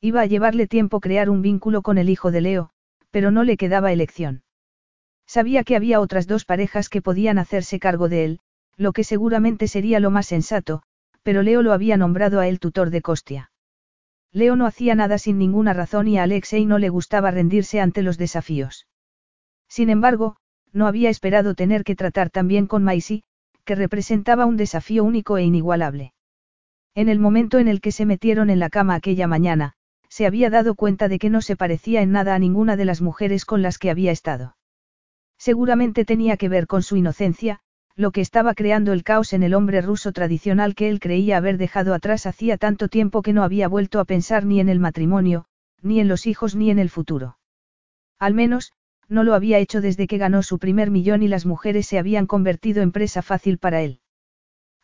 [0.00, 2.70] Iba a llevarle tiempo crear un vínculo con el hijo de Leo,
[3.10, 4.42] pero no le quedaba elección.
[5.26, 8.40] Sabía que había otras dos parejas que podían hacerse cargo de él,
[8.76, 10.82] lo que seguramente sería lo más sensato,
[11.22, 13.50] pero Leo lo había nombrado a él tutor de Costia.
[14.32, 18.02] Leo no hacía nada sin ninguna razón y a Alexei no le gustaba rendirse ante
[18.02, 18.86] los desafíos.
[19.68, 20.36] Sin embargo,
[20.72, 23.24] no había esperado tener que tratar también con Maisy,
[23.64, 26.12] que representaba un desafío único e inigualable.
[26.94, 29.74] En el momento en el que se metieron en la cama aquella mañana,
[30.08, 33.02] se había dado cuenta de que no se parecía en nada a ninguna de las
[33.02, 34.56] mujeres con las que había estado.
[35.38, 37.60] Seguramente tenía que ver con su inocencia,
[37.96, 41.56] lo que estaba creando el caos en el hombre ruso tradicional que él creía haber
[41.56, 45.46] dejado atrás hacía tanto tiempo que no había vuelto a pensar ni en el matrimonio,
[45.80, 47.38] ni en los hijos ni en el futuro.
[48.18, 48.72] Al menos,
[49.08, 52.26] no lo había hecho desde que ganó su primer millón y las mujeres se habían
[52.26, 54.00] convertido en presa fácil para él.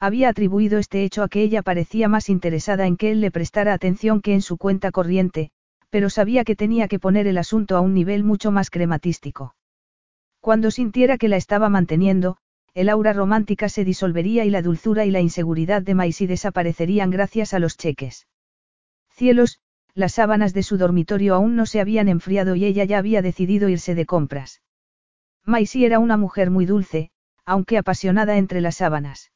[0.01, 3.75] Había atribuido este hecho a que ella parecía más interesada en que él le prestara
[3.75, 5.51] atención que en su cuenta corriente,
[5.91, 9.55] pero sabía que tenía que poner el asunto a un nivel mucho más crematístico.
[10.41, 12.39] Cuando sintiera que la estaba manteniendo,
[12.75, 17.53] el aura romántica se disolvería y la dulzura y la inseguridad de Maisy desaparecerían gracias
[17.53, 18.27] a los cheques.
[19.11, 19.61] Cielos,
[19.95, 23.69] las sábanas de su dormitorio aún no se habían enfriado y ella ya había decidido
[23.69, 24.63] irse de compras.
[25.45, 27.11] Maisie era una mujer muy dulce,
[27.45, 29.33] aunque apasionada entre las sábanas.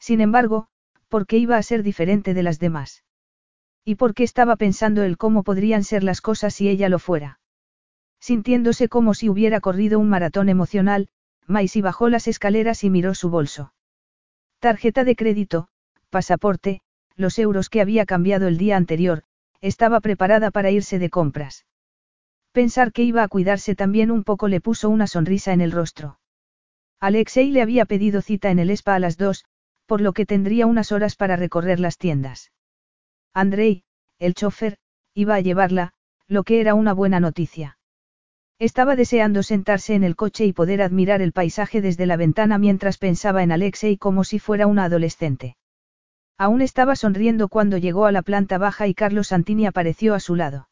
[0.00, 0.68] Sin embargo,
[1.08, 3.04] ¿por qué iba a ser diferente de las demás?
[3.84, 7.40] ¿Y por qué estaba pensando él cómo podrían ser las cosas si ella lo fuera?
[8.20, 11.08] Sintiéndose como si hubiera corrido un maratón emocional,
[11.48, 13.72] Maisie bajó las escaleras y miró su bolso.
[14.60, 15.68] Tarjeta de crédito,
[16.10, 16.82] pasaporte,
[17.16, 19.24] los euros que había cambiado el día anterior,
[19.60, 21.66] estaba preparada para irse de compras.
[22.52, 26.20] Pensar que iba a cuidarse también un poco le puso una sonrisa en el rostro.
[27.00, 29.44] Alexei le había pedido cita en el spa a las dos,
[29.86, 32.52] por lo que tendría unas horas para recorrer las tiendas.
[33.32, 33.84] Andrei,
[34.18, 34.76] el chofer,
[35.14, 35.92] iba a llevarla,
[36.26, 37.77] lo que era una buena noticia.
[38.60, 42.98] Estaba deseando sentarse en el coche y poder admirar el paisaje desde la ventana mientras
[42.98, 45.56] pensaba en Alexei como si fuera una adolescente.
[46.36, 50.34] Aún estaba sonriendo cuando llegó a la planta baja y Carlos Santini apareció a su
[50.34, 50.68] lado.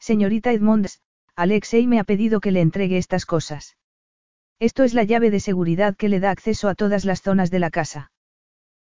[0.00, 1.00] Señorita Edmonds,
[1.36, 3.76] Alexei me ha pedido que le entregue estas cosas.
[4.58, 7.58] Esto es la llave de seguridad que le da acceso a todas las zonas de
[7.60, 8.10] la casa.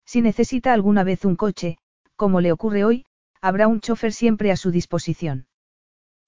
[0.04, 1.78] Si necesita alguna vez un coche,
[2.16, 3.06] como le ocurre hoy,
[3.40, 5.46] habrá un chofer siempre a su disposición.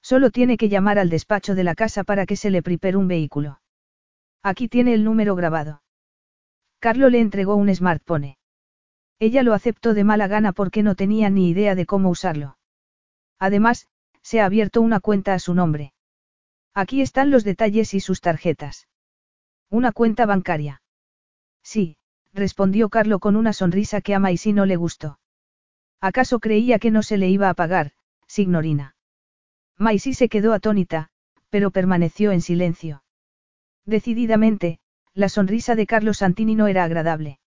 [0.03, 3.09] Solo tiene que llamar al despacho de la casa para que se le prepare un
[3.09, 3.61] vehículo.
[4.43, 5.83] Aquí tiene el número grabado.
[6.81, 8.37] Carlo le entregó un smartphone.
[9.21, 12.59] Ella lo aceptó de mala gana porque no tenía ni idea de cómo usarlo.
[13.39, 13.87] Además,
[14.23, 15.93] se ha abierto una cuenta a su nombre.
[16.75, 18.89] Aquí están los detalles y sus tarjetas.
[19.71, 20.83] Una cuenta bancaria.
[21.63, 21.97] Sí,
[22.33, 25.21] respondió Carlo con una sonrisa que a Maisy no le gustó.
[26.01, 27.93] ¿Acaso creía que no se le iba a pagar,
[28.27, 28.97] signorina?
[29.79, 31.09] Maisy se quedó atónita,
[31.51, 33.03] pero permaneció en silencio.
[33.85, 34.79] Decididamente,
[35.15, 37.39] la sonrisa de Carlos Santini no era agradable.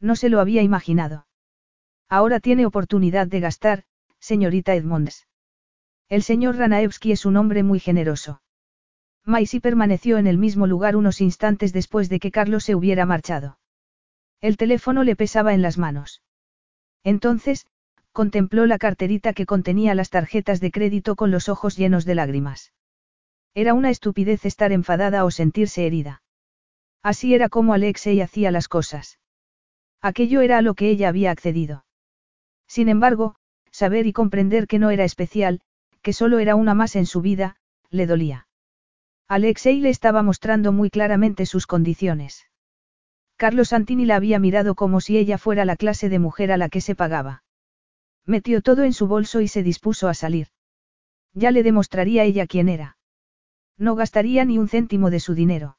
[0.00, 1.26] No se lo había imaginado.
[2.08, 3.84] Ahora tiene oportunidad de gastar,
[4.18, 5.26] señorita Edmonds.
[6.08, 8.42] El señor Ranaevsky es un hombre muy generoso.
[9.24, 13.58] Maisy permaneció en el mismo lugar unos instantes después de que Carlos se hubiera marchado.
[14.40, 16.22] El teléfono le pesaba en las manos.
[17.04, 17.66] Entonces,
[18.12, 22.72] contempló la carterita que contenía las tarjetas de crédito con los ojos llenos de lágrimas.
[23.54, 26.22] Era una estupidez estar enfadada o sentirse herida.
[27.02, 29.18] Así era como Alexei hacía las cosas.
[30.00, 31.84] Aquello era a lo que ella había accedido.
[32.66, 33.34] Sin embargo,
[33.70, 35.60] saber y comprender que no era especial,
[36.02, 37.56] que solo era una más en su vida,
[37.90, 38.46] le dolía.
[39.28, 42.46] Alexei le estaba mostrando muy claramente sus condiciones.
[43.36, 46.68] Carlos Santini la había mirado como si ella fuera la clase de mujer a la
[46.68, 47.41] que se pagaba.
[48.26, 50.48] Metió todo en su bolso y se dispuso a salir.
[51.34, 52.96] Ya le demostraría ella quién era.
[53.78, 55.78] No gastaría ni un céntimo de su dinero.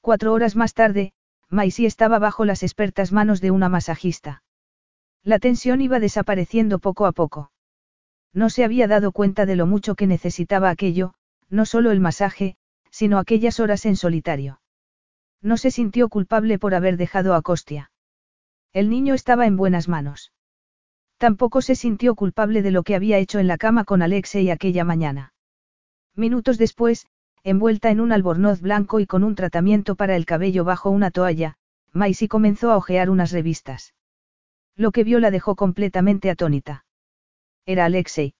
[0.00, 1.12] Cuatro horas más tarde,
[1.48, 4.42] Maisie estaba bajo las expertas manos de una masajista.
[5.22, 7.52] La tensión iba desapareciendo poco a poco.
[8.32, 11.14] No se había dado cuenta de lo mucho que necesitaba aquello,
[11.48, 12.56] no solo el masaje,
[12.90, 14.60] sino aquellas horas en solitario.
[15.42, 17.90] No se sintió culpable por haber dejado a Costia.
[18.72, 20.32] El niño estaba en buenas manos.
[21.20, 24.84] Tampoco se sintió culpable de lo que había hecho en la cama con Alexei aquella
[24.84, 25.34] mañana.
[26.16, 27.08] Minutos después,
[27.44, 31.58] envuelta en un albornoz blanco y con un tratamiento para el cabello bajo una toalla,
[31.92, 33.92] Maisie comenzó a hojear unas revistas.
[34.76, 36.86] Lo que vio la dejó completamente atónita.
[37.66, 38.32] Era Alexei.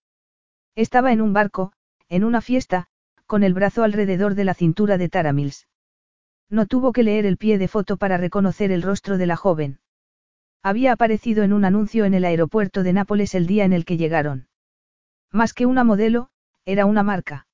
[0.75, 1.75] Estaba en un barco,
[2.09, 2.87] en una fiesta,
[3.27, 5.69] con el brazo alrededor de la cintura de Tara Mills.
[6.49, 9.81] No tuvo que leer el pie de foto para reconocer el rostro de la joven.
[10.63, 13.97] Había aparecido en un anuncio en el aeropuerto de Nápoles el día en el que
[13.97, 14.49] llegaron.
[15.33, 16.29] Más que una modelo,
[16.67, 17.47] era una marca.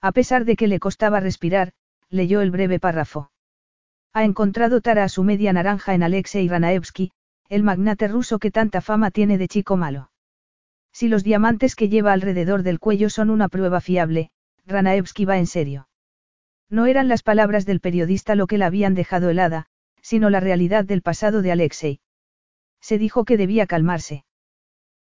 [0.00, 1.72] A pesar de que le costaba respirar,
[2.10, 3.30] leyó el breve párrafo.
[4.12, 7.12] Ha encontrado Tara a su media naranja en Alexei Ranaevsky,
[7.48, 10.10] el magnate ruso que tanta fama tiene de chico malo.
[10.92, 14.30] Si los diamantes que lleva alrededor del cuello son una prueba fiable,
[14.66, 15.88] Ranaevsky va en serio.
[16.68, 19.66] No eran las palabras del periodista lo que la habían dejado helada,
[20.02, 22.00] sino la realidad del pasado de Alexei.
[22.84, 24.26] Se dijo que debía calmarse.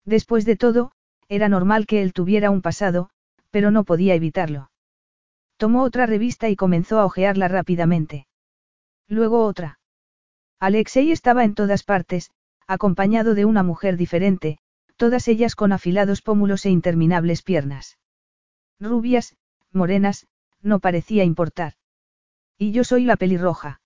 [0.05, 0.93] Después de todo,
[1.27, 3.09] era normal que él tuviera un pasado,
[3.51, 4.71] pero no podía evitarlo.
[5.57, 8.25] Tomó otra revista y comenzó a hojearla rápidamente.
[9.09, 9.79] Luego otra.
[10.61, 12.31] Alexei estaba en todas partes,
[12.67, 14.59] acompañado de una mujer diferente,
[14.95, 17.97] todas ellas con afilados pómulos e interminables piernas.
[18.79, 19.35] Rubias,
[19.73, 20.25] morenas,
[20.61, 21.73] no parecía importar.
[22.57, 23.81] Y yo soy la pelirroja.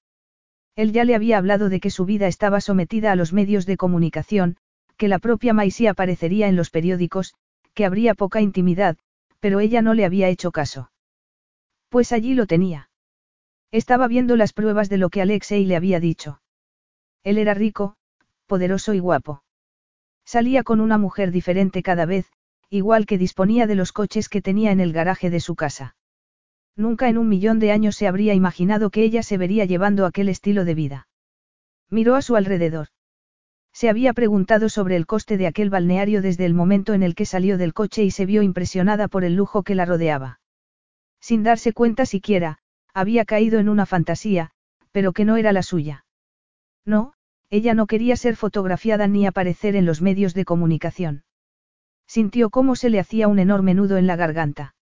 [0.77, 3.77] Él ya le había hablado de que su vida estaba sometida a los medios de
[3.77, 4.57] comunicación,
[4.95, 7.33] que la propia Maisie aparecería en los periódicos,
[7.73, 8.95] que habría poca intimidad,
[9.39, 10.91] pero ella no le había hecho caso.
[11.89, 12.91] Pues allí lo tenía.
[13.71, 16.41] Estaba viendo las pruebas de lo que Alexei le había dicho.
[17.23, 17.95] Él era rico,
[18.45, 19.41] poderoso y guapo.
[20.25, 22.31] Salía con una mujer diferente cada vez,
[22.69, 25.96] igual que disponía de los coches que tenía en el garaje de su casa.
[26.77, 30.29] Nunca en un millón de años se habría imaginado que ella se vería llevando aquel
[30.29, 31.07] estilo de vida.
[31.89, 32.89] Miró a su alrededor.
[33.73, 37.25] Se había preguntado sobre el coste de aquel balneario desde el momento en el que
[37.25, 40.39] salió del coche y se vio impresionada por el lujo que la rodeaba.
[41.19, 42.59] Sin darse cuenta siquiera,
[42.93, 44.51] había caído en una fantasía,
[44.91, 46.05] pero que no era la suya.
[46.85, 47.13] No,
[47.49, 51.23] ella no quería ser fotografiada ni aparecer en los medios de comunicación.
[52.07, 54.75] Sintió cómo se le hacía un enorme nudo en la garganta.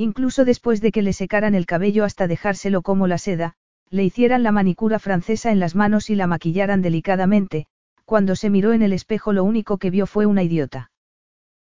[0.00, 3.54] Incluso después de que le secaran el cabello hasta dejárselo como la seda,
[3.90, 7.66] le hicieran la manicura francesa en las manos y la maquillaran delicadamente,
[8.04, 10.92] cuando se miró en el espejo lo único que vio fue una idiota.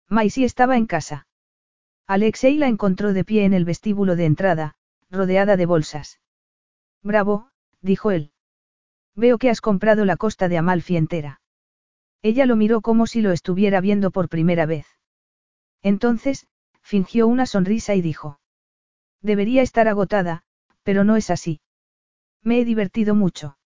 [0.09, 1.29] Maisie estaba en casa.
[2.09, 4.75] Alexei la encontró de pie en el vestíbulo de entrada,
[5.13, 6.19] rodeada de bolsas.
[7.05, 7.51] Bravo,
[7.83, 8.33] dijo él.
[9.15, 11.41] Veo que has comprado la costa de Amalfi entera.
[12.21, 14.87] Ella lo miró como si lo estuviera viendo por primera vez.
[15.83, 16.49] Entonces,
[16.85, 18.39] fingió una sonrisa y dijo.
[19.23, 20.43] Debería estar agotada,
[20.83, 21.61] pero no es así.
[22.43, 23.57] Me he divertido mucho.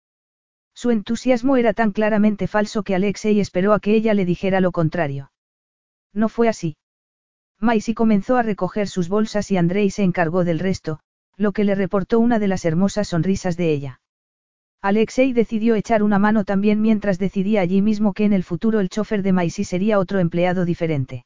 [0.73, 4.71] Su entusiasmo era tan claramente falso que Alexei esperó a que ella le dijera lo
[4.71, 5.31] contrario.
[6.13, 6.77] No fue así.
[7.59, 11.01] Maisie comenzó a recoger sus bolsas y Andrei se encargó del resto,
[11.35, 14.01] lo que le reportó una de las hermosas sonrisas de ella.
[14.81, 18.87] Alexei decidió echar una mano también mientras decidía allí mismo que en el futuro el
[18.87, 21.25] chofer de Maisie sería otro empleado diferente.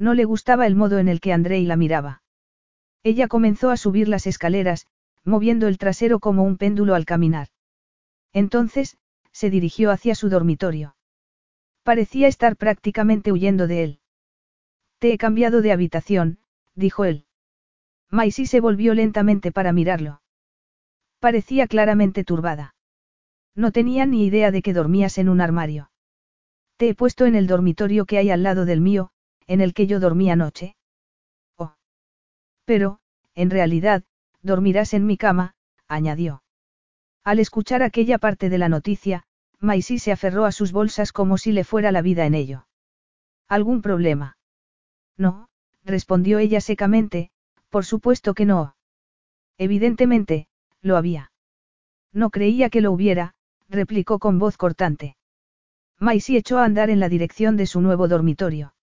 [0.00, 2.22] No le gustaba el modo en el que Andrei la miraba.
[3.02, 4.86] Ella comenzó a subir las escaleras,
[5.24, 7.48] moviendo el trasero como un péndulo al caminar.
[8.32, 8.96] Entonces,
[9.30, 10.96] se dirigió hacia su dormitorio.
[11.82, 14.00] Parecía estar prácticamente huyendo de él.
[14.98, 16.38] Te he cambiado de habitación,
[16.74, 17.26] dijo él.
[18.08, 20.22] Maisie se volvió lentamente para mirarlo.
[21.18, 22.74] Parecía claramente turbada.
[23.54, 25.90] No tenía ni idea de que dormías en un armario.
[26.78, 29.10] Te he puesto en el dormitorio que hay al lado del mío,
[29.50, 30.76] en el que yo dormí anoche.
[31.56, 31.74] Oh.
[32.64, 33.00] Pero,
[33.34, 34.04] en realidad,
[34.42, 35.56] dormirás en mi cama,
[35.88, 36.44] añadió.
[37.24, 39.24] Al escuchar aquella parte de la noticia,
[39.58, 42.68] Maisie se aferró a sus bolsas como si le fuera la vida en ello.
[43.48, 44.38] ¿Algún problema?
[45.16, 45.48] No,
[45.82, 47.32] respondió ella secamente,
[47.70, 48.76] por supuesto que no.
[49.58, 50.46] Evidentemente,
[50.80, 51.32] lo había.
[52.12, 53.34] No creía que lo hubiera,
[53.68, 55.16] replicó con voz cortante.
[55.98, 58.74] Maisie echó a andar en la dirección de su nuevo dormitorio.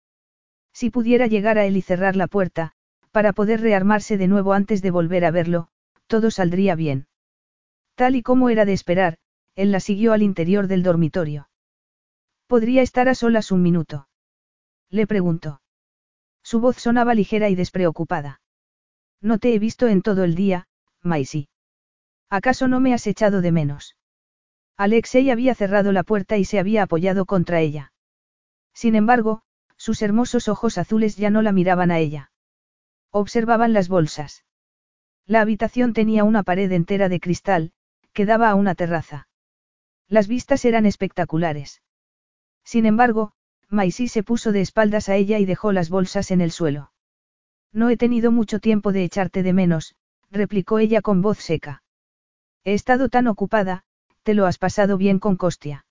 [0.80, 2.74] Si pudiera llegar a él y cerrar la puerta,
[3.12, 5.70] para poder rearmarse de nuevo antes de volver a verlo,
[6.06, 7.08] todo saldría bien.
[7.96, 9.18] Tal y como era de esperar,
[9.56, 11.50] él la siguió al interior del dormitorio.
[12.46, 14.08] ¿Podría estar a solas un minuto?
[14.92, 15.64] Le preguntó.
[16.44, 18.40] Su voz sonaba ligera y despreocupada.
[19.20, 20.68] No te he visto en todo el día,
[21.02, 21.50] Maisie.
[22.30, 23.98] ¿Acaso no me has echado de menos?
[24.78, 27.94] Alexei había cerrado la puerta y se había apoyado contra ella.
[28.76, 29.42] Sin embargo,
[29.88, 32.30] sus hermosos ojos azules ya no la miraban a ella.
[33.09, 34.43] Observaban las bolsas.
[35.25, 37.72] La habitación tenía una pared entera de cristal,
[38.11, 39.30] que daba a una terraza.
[40.09, 41.82] Las vistas eran espectaculares.
[42.66, 43.32] Sin embargo,
[43.69, 46.91] Maisie se puso de espaldas a ella y dejó las bolsas en el suelo.
[47.72, 49.95] No he tenido mucho tiempo de echarte de menos,
[50.30, 51.82] replicó ella con voz seca.
[52.66, 53.85] He estado tan ocupada,
[54.24, 55.85] te lo has pasado bien con Costia.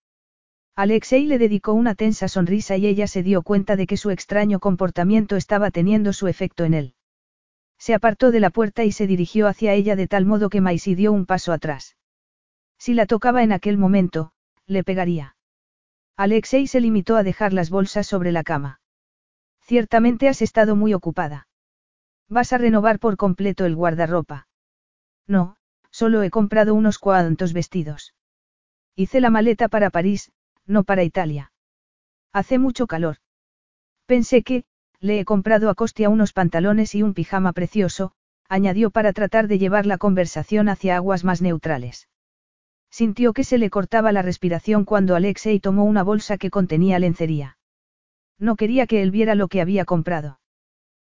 [0.76, 4.60] Alexei le dedicó una tensa sonrisa y ella se dio cuenta de que su extraño
[4.60, 6.94] comportamiento estaba teniendo su efecto en él.
[7.78, 10.94] Se apartó de la puerta y se dirigió hacia ella de tal modo que Maisie
[10.94, 11.96] dio un paso atrás.
[12.78, 14.32] Si la tocaba en aquel momento,
[14.66, 15.36] le pegaría.
[16.16, 18.80] Alexei se limitó a dejar las bolsas sobre la cama.
[19.62, 21.48] Ciertamente has estado muy ocupada.
[22.28, 24.46] ¿Vas a renovar por completo el guardarropa?
[25.26, 25.56] No,
[26.00, 28.14] Solo he comprado unos cuantos vestidos.
[28.96, 30.30] Hice la maleta para París,
[30.66, 31.52] no para Italia.
[32.32, 33.16] Hace mucho calor.
[34.06, 34.64] Pensé que,
[35.00, 38.12] le he comprado a Costia unos pantalones y un pijama precioso,
[38.48, 42.08] añadió para tratar de llevar la conversación hacia aguas más neutrales.
[42.90, 47.58] Sintió que se le cortaba la respiración cuando Alexei tomó una bolsa que contenía lencería.
[48.38, 50.40] No quería que él viera lo que había comprado.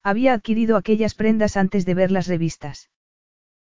[0.03, 2.91] Había adquirido aquellas prendas antes de ver las revistas.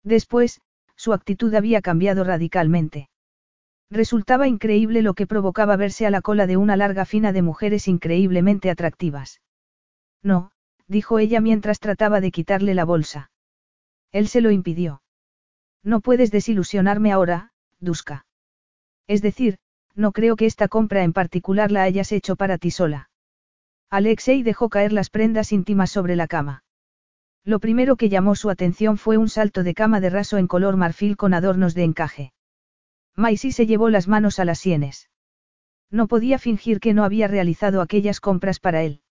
[0.02, 0.60] Después,
[0.96, 3.10] su actitud había cambiado radicalmente.
[3.90, 7.88] Resultaba increíble lo que provocaba verse a la cola de una larga fina de mujeres
[7.88, 9.40] increíblemente atractivas.
[10.22, 10.52] No,
[10.86, 13.30] dijo ella mientras trataba de quitarle la bolsa.
[14.12, 15.02] Él se lo impidió.
[15.82, 18.26] No puedes desilusionarme ahora, Duska.
[19.08, 19.58] Es decir,
[19.96, 23.10] no creo que esta compra en particular la hayas hecho para ti sola.
[23.88, 26.62] Alexei dejó caer las prendas íntimas sobre la cama.
[27.44, 30.76] Lo primero que llamó su atención fue un salto de cama de raso en color
[30.76, 32.32] marfil con adornos de encaje.
[33.20, 35.10] Maisie se llevó las manos a las sienes.
[35.90, 39.02] No podía fingir que no había realizado aquellas compras para él.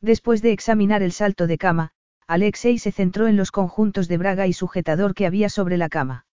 [0.00, 1.92] Después de examinar el salto de cama,
[2.26, 6.26] Alexei se centró en los conjuntos de braga y sujetador que había sobre la cama.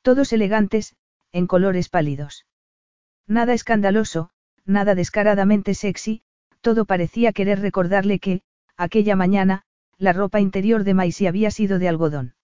[0.00, 0.96] Todos elegantes,
[1.32, 2.46] en colores pálidos.
[3.26, 4.30] Nada escandaloso,
[4.64, 6.22] nada descaradamente sexy,
[6.62, 8.42] todo parecía querer recordarle que,
[8.76, 9.64] aquella mañana,
[9.98, 12.34] la ropa interior de Maisie había sido de algodón.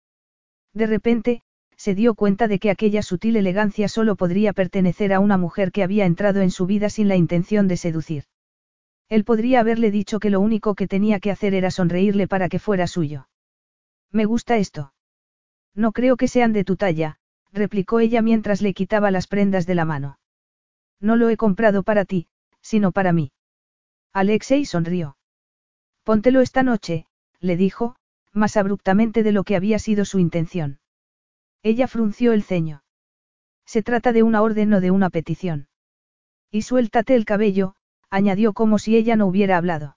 [0.74, 1.42] De repente,
[1.82, 5.82] se dio cuenta de que aquella sutil elegancia solo podría pertenecer a una mujer que
[5.82, 8.26] había entrado en su vida sin la intención de seducir.
[9.08, 12.60] Él podría haberle dicho que lo único que tenía que hacer era sonreírle para que
[12.60, 13.26] fuera suyo.
[14.12, 14.94] Me gusta esto.
[15.74, 17.16] No creo que sean de tu talla,
[17.50, 20.20] replicó ella mientras le quitaba las prendas de la mano.
[21.00, 22.28] No lo he comprado para ti,
[22.60, 23.32] sino para mí.
[24.12, 25.16] Alexei sonrió.
[26.04, 27.06] Póntelo esta noche,
[27.40, 27.96] le dijo,
[28.32, 30.78] más abruptamente de lo que había sido su intención.
[31.62, 32.82] Ella frunció el ceño.
[33.64, 35.68] Se trata de una orden o de una petición.
[36.50, 37.74] Y suéltate el cabello,
[38.10, 39.96] añadió como si ella no hubiera hablado.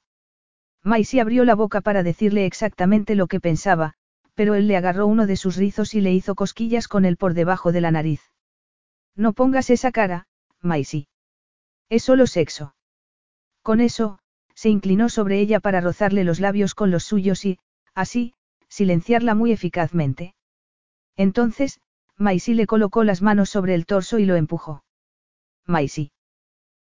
[0.83, 3.95] Maisie abrió la boca para decirle exactamente lo que pensaba,
[4.35, 7.33] pero él le agarró uno de sus rizos y le hizo cosquillas con él por
[7.33, 8.21] debajo de la nariz.
[9.15, 10.27] No pongas esa cara,
[10.61, 11.07] Maisie.
[11.89, 12.75] Es solo sexo.
[13.63, 14.19] Con eso,
[14.53, 17.57] se inclinó sobre ella para rozarle los labios con los suyos y,
[17.95, 18.33] así,
[18.69, 20.34] silenciarla muy eficazmente.
[21.17, 21.79] Entonces,
[22.17, 24.83] Maisie le colocó las manos sobre el torso y lo empujó.
[25.65, 26.11] Maisie.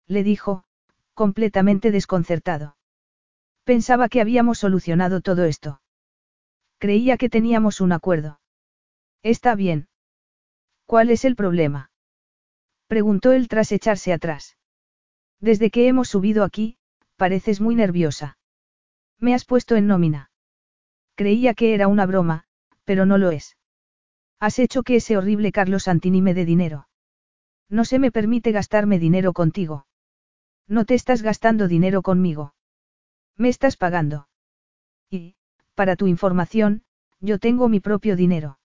[0.08, 0.64] Le dijo,
[1.14, 2.78] completamente desconcertado.
[3.64, 5.82] Pensaba que habíamos solucionado todo esto.
[6.80, 8.40] Creía que teníamos un acuerdo.
[9.22, 9.90] Está bien.
[10.86, 11.92] ¿Cuál es el problema?
[12.88, 14.58] Preguntó él tras echarse atrás.
[15.40, 16.78] Desde que hemos subido aquí,
[17.18, 18.38] pareces muy nerviosa.
[19.20, 20.32] Me has puesto en nómina.
[21.16, 22.46] Creía que era una broma,
[22.86, 23.59] pero no lo es.
[24.40, 26.88] Has hecho que ese horrible Carlos Santini me dé dinero.
[27.70, 29.86] No se me permite gastarme dinero contigo.
[30.68, 32.54] No te estás gastando dinero conmigo.
[33.36, 34.28] Me estás pagando.
[35.10, 35.36] Y,
[35.76, 36.84] para tu información,
[37.20, 38.60] yo tengo mi propio dinero.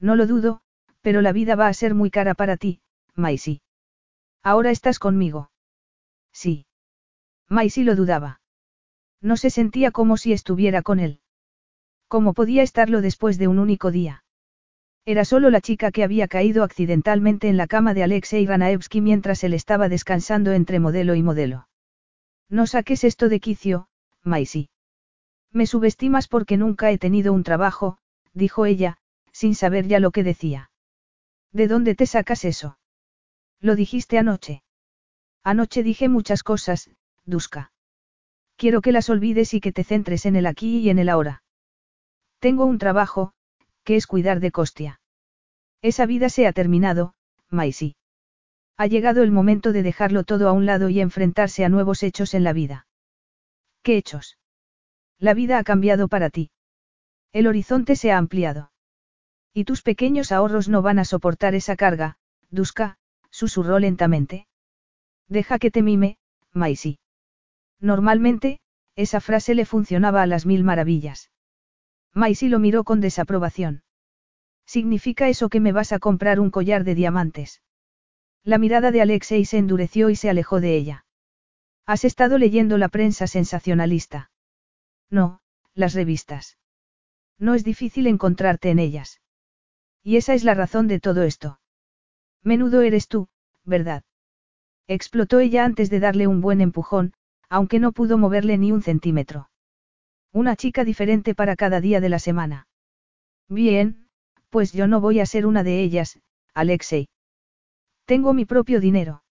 [0.00, 0.62] No lo dudo,
[1.00, 2.80] pero la vida va a ser muy cara para ti,
[3.14, 3.62] Maisie.
[4.42, 5.50] Ahora estás conmigo.
[6.32, 6.66] Sí.
[7.48, 8.40] Maisie lo dudaba.
[9.20, 11.20] No se sentía como si estuviera con él.
[12.08, 14.24] ¿Cómo podía estarlo después de un único día?
[15.08, 19.42] Era solo la chica que había caído accidentalmente en la cama de Alexei Ranaevsky mientras
[19.42, 21.66] él estaba descansando entre modelo y modelo.
[22.50, 23.88] No saques esto de quicio,
[24.22, 24.68] Maisie.
[25.50, 27.96] Me subestimas porque nunca he tenido un trabajo,
[28.34, 28.98] dijo ella,
[29.32, 30.70] sin saber ya lo que decía.
[31.52, 32.78] ¿De dónde te sacas eso?
[33.60, 34.62] Lo dijiste anoche.
[35.42, 36.90] Anoche dije muchas cosas,
[37.24, 37.72] Duska.
[38.56, 41.42] Quiero que las olvides y que te centres en el aquí y en el ahora.
[42.40, 43.32] Tengo un trabajo,
[43.84, 44.97] que es cuidar de Costia.
[45.82, 47.14] Esa vida se ha terminado,
[47.50, 47.96] Maisie.
[48.76, 52.34] Ha llegado el momento de dejarlo todo a un lado y enfrentarse a nuevos hechos
[52.34, 52.86] en la vida.
[53.82, 54.38] ¿Qué hechos?
[55.18, 56.50] La vida ha cambiado para ti.
[57.32, 58.72] El horizonte se ha ampliado.
[59.52, 62.18] Y tus pequeños ahorros no van a soportar esa carga,
[62.50, 62.98] Duska,
[63.30, 64.46] susurró lentamente.
[65.28, 66.18] Deja que te mime,
[66.52, 66.98] Maisie.
[67.80, 68.60] Normalmente,
[68.94, 71.30] esa frase le funcionaba a las mil maravillas.
[72.14, 73.82] Maisie lo miró con desaprobación.
[74.68, 77.62] ¿Significa eso que me vas a comprar un collar de diamantes?
[78.44, 81.06] La mirada de Alexei se endureció y se alejó de ella.
[81.86, 84.30] ¿Has estado leyendo la prensa sensacionalista?
[85.08, 85.40] No,
[85.72, 86.58] las revistas.
[87.38, 89.22] No es difícil encontrarte en ellas.
[90.02, 91.60] Y esa es la razón de todo esto.
[92.42, 93.28] Menudo eres tú,
[93.64, 94.04] ¿verdad?
[94.86, 97.14] Explotó ella antes de darle un buen empujón,
[97.48, 99.48] aunque no pudo moverle ni un centímetro.
[100.30, 102.66] Una chica diferente para cada día de la semana.
[103.48, 104.07] Bien,
[104.50, 106.20] pues yo no voy a ser una de ellas,
[106.54, 107.08] Alexei.
[108.04, 109.22] Tengo mi propio dinero.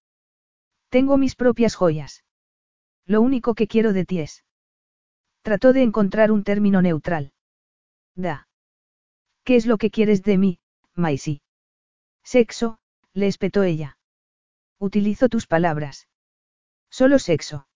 [0.90, 2.24] Tengo mis propias joyas.
[3.06, 4.44] Lo único que quiero de ti es.
[5.42, 7.32] Trató de encontrar un término neutral.
[8.16, 8.48] Da.
[9.44, 10.60] ¿Qué es lo que quieres de mí,
[10.94, 11.42] Maisie?
[12.24, 12.80] Sexo,
[13.14, 13.98] le espetó ella.
[14.78, 16.08] Utilizo tus palabras.
[16.90, 17.68] Solo sexo.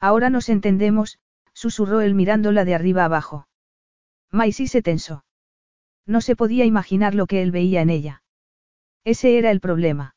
[0.00, 1.18] Ahora nos entendemos,
[1.52, 3.48] susurró él mirándola de arriba abajo.
[4.30, 5.24] Maisie se tensó.
[6.08, 8.22] No se podía imaginar lo que él veía en ella.
[9.04, 10.16] Ese era el problema.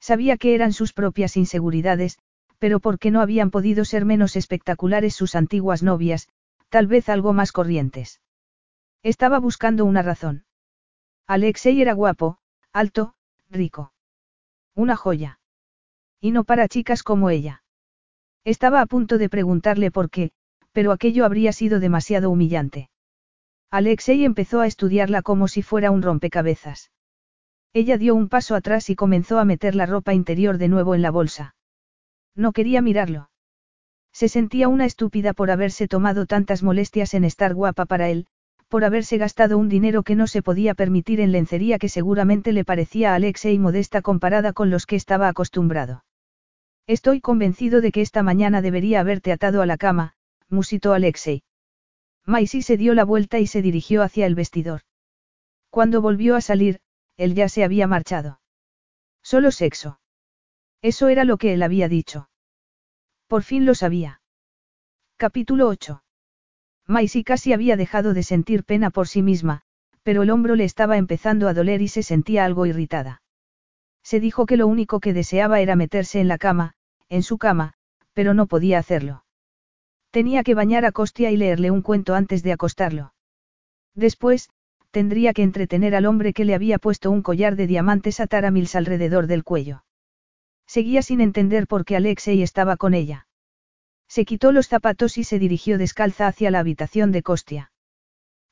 [0.00, 2.18] Sabía que eran sus propias inseguridades,
[2.58, 6.28] pero porque no habían podido ser menos espectaculares sus antiguas novias,
[6.70, 8.22] tal vez algo más corrientes.
[9.02, 10.46] Estaba buscando una razón.
[11.26, 12.38] Alexei era guapo,
[12.72, 13.14] alto,
[13.50, 13.92] rico.
[14.74, 15.40] Una joya.
[16.20, 17.64] Y no para chicas como ella.
[18.44, 20.32] Estaba a punto de preguntarle por qué,
[20.72, 22.88] pero aquello habría sido demasiado humillante.
[23.72, 26.90] Alexei empezó a estudiarla como si fuera un rompecabezas.
[27.72, 31.00] Ella dio un paso atrás y comenzó a meter la ropa interior de nuevo en
[31.00, 31.54] la bolsa.
[32.36, 33.30] No quería mirarlo.
[34.12, 38.26] Se sentía una estúpida por haberse tomado tantas molestias en estar guapa para él,
[38.68, 42.66] por haberse gastado un dinero que no se podía permitir en lencería que seguramente le
[42.66, 46.04] parecía a Alexei modesta comparada con los que estaba acostumbrado.
[46.86, 50.12] Estoy convencido de que esta mañana debería haberte atado a la cama,
[50.50, 51.42] musitó Alexei.
[52.24, 54.82] Maisie se dio la vuelta y se dirigió hacia el vestidor.
[55.70, 56.80] Cuando volvió a salir,
[57.16, 58.40] él ya se había marchado.
[59.22, 60.00] Solo sexo.
[60.82, 62.28] Eso era lo que él había dicho.
[63.26, 64.20] Por fin lo sabía.
[65.16, 66.02] Capítulo 8.
[66.86, 69.62] Maisie casi había dejado de sentir pena por sí misma,
[70.02, 73.22] pero el hombro le estaba empezando a doler y se sentía algo irritada.
[74.02, 76.74] Se dijo que lo único que deseaba era meterse en la cama,
[77.08, 77.74] en su cama,
[78.12, 79.21] pero no podía hacerlo.
[80.12, 83.14] Tenía que bañar a Costia y leerle un cuento antes de acostarlo.
[83.94, 84.50] Después,
[84.90, 88.76] tendría que entretener al hombre que le había puesto un collar de diamantes a Taramils
[88.76, 89.84] alrededor del cuello.
[90.66, 93.26] Seguía sin entender por qué Alexei estaba con ella.
[94.06, 97.72] Se quitó los zapatos y se dirigió descalza hacia la habitación de Costia.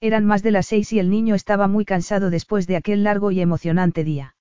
[0.00, 3.32] Eran más de las seis y el niño estaba muy cansado después de aquel largo
[3.32, 4.34] y emocionante día.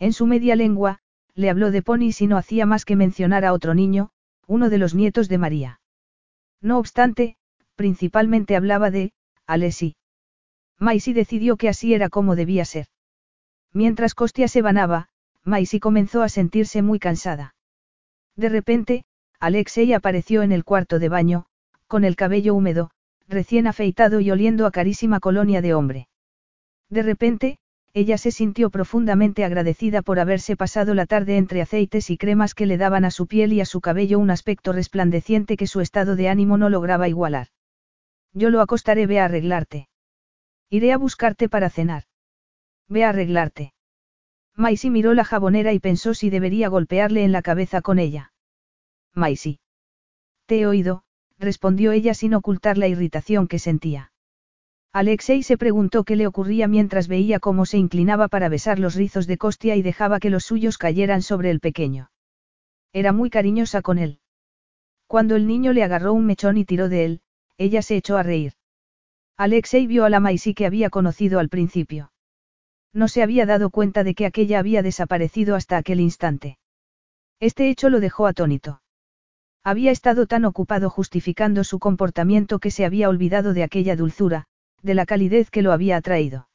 [0.00, 0.98] En su media lengua,
[1.36, 4.10] le habló de ponis y no hacía más que mencionar a otro niño,
[4.48, 5.78] uno de los nietos de María.
[6.62, 7.36] No obstante,
[7.74, 9.12] principalmente hablaba de,
[9.46, 9.96] Alessi.
[10.78, 12.86] Maisy decidió que así era como debía ser.
[13.72, 15.08] Mientras Costia se banaba,
[15.44, 17.54] Maisy comenzó a sentirse muy cansada.
[18.36, 19.04] De repente,
[19.40, 21.46] Alexei apareció en el cuarto de baño,
[21.88, 22.90] con el cabello húmedo,
[23.28, 26.08] recién afeitado y oliendo a carísima colonia de hombre.
[26.88, 27.58] De repente,
[27.94, 32.64] ella se sintió profundamente agradecida por haberse pasado la tarde entre aceites y cremas que
[32.64, 36.16] le daban a su piel y a su cabello un aspecto resplandeciente que su estado
[36.16, 37.48] de ánimo no lograba igualar.
[38.32, 39.88] Yo lo acostaré, ve a arreglarte.
[40.70, 42.04] Iré a buscarte para cenar.
[42.88, 43.74] Ve a arreglarte.
[44.56, 48.32] Maisie miró la jabonera y pensó si debería golpearle en la cabeza con ella.
[49.14, 49.60] Maisie.
[50.46, 51.04] Te he oído,
[51.38, 54.11] respondió ella sin ocultar la irritación que sentía.
[54.94, 59.26] Alexei se preguntó qué le ocurría mientras veía cómo se inclinaba para besar los rizos
[59.26, 62.10] de Costia y dejaba que los suyos cayeran sobre el pequeño.
[62.92, 64.20] Era muy cariñosa con él.
[65.06, 67.20] Cuando el niño le agarró un mechón y tiró de él,
[67.56, 68.52] ella se echó a reír.
[69.38, 72.12] Alexei vio a la Maisy que había conocido al principio.
[72.92, 76.58] No se había dado cuenta de que aquella había desaparecido hasta aquel instante.
[77.40, 78.82] Este hecho lo dejó atónito.
[79.64, 84.48] Había estado tan ocupado justificando su comportamiento que se había olvidado de aquella dulzura,
[84.82, 86.48] de la calidez que lo había atraído.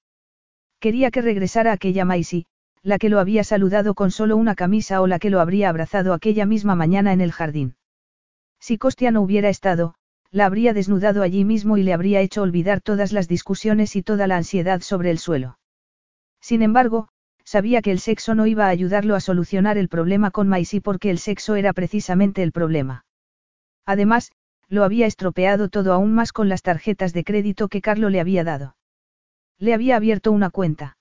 [0.80, 2.46] Quería que regresara aquella Maisie,
[2.84, 6.14] la que lo había saludado con solo una camisa o la que lo habría abrazado
[6.14, 7.76] aquella misma mañana en el jardín.
[8.60, 9.96] Si Costia no hubiera estado,
[10.32, 14.28] la habría desnudado allí mismo y le habría hecho olvidar todas las discusiones y toda
[14.28, 15.58] la ansiedad sobre el suelo.
[16.42, 17.10] Sin embargo,
[17.44, 21.10] sabía que el sexo no iba a ayudarlo a solucionar el problema con Maisie porque
[21.10, 23.06] el sexo era precisamente el problema.
[23.86, 24.32] Además,
[24.70, 28.44] lo había estropeado todo aún más con las tarjetas de crédito que Carlo le había
[28.44, 28.76] dado.
[29.60, 30.98] Le había abierto una cuenta.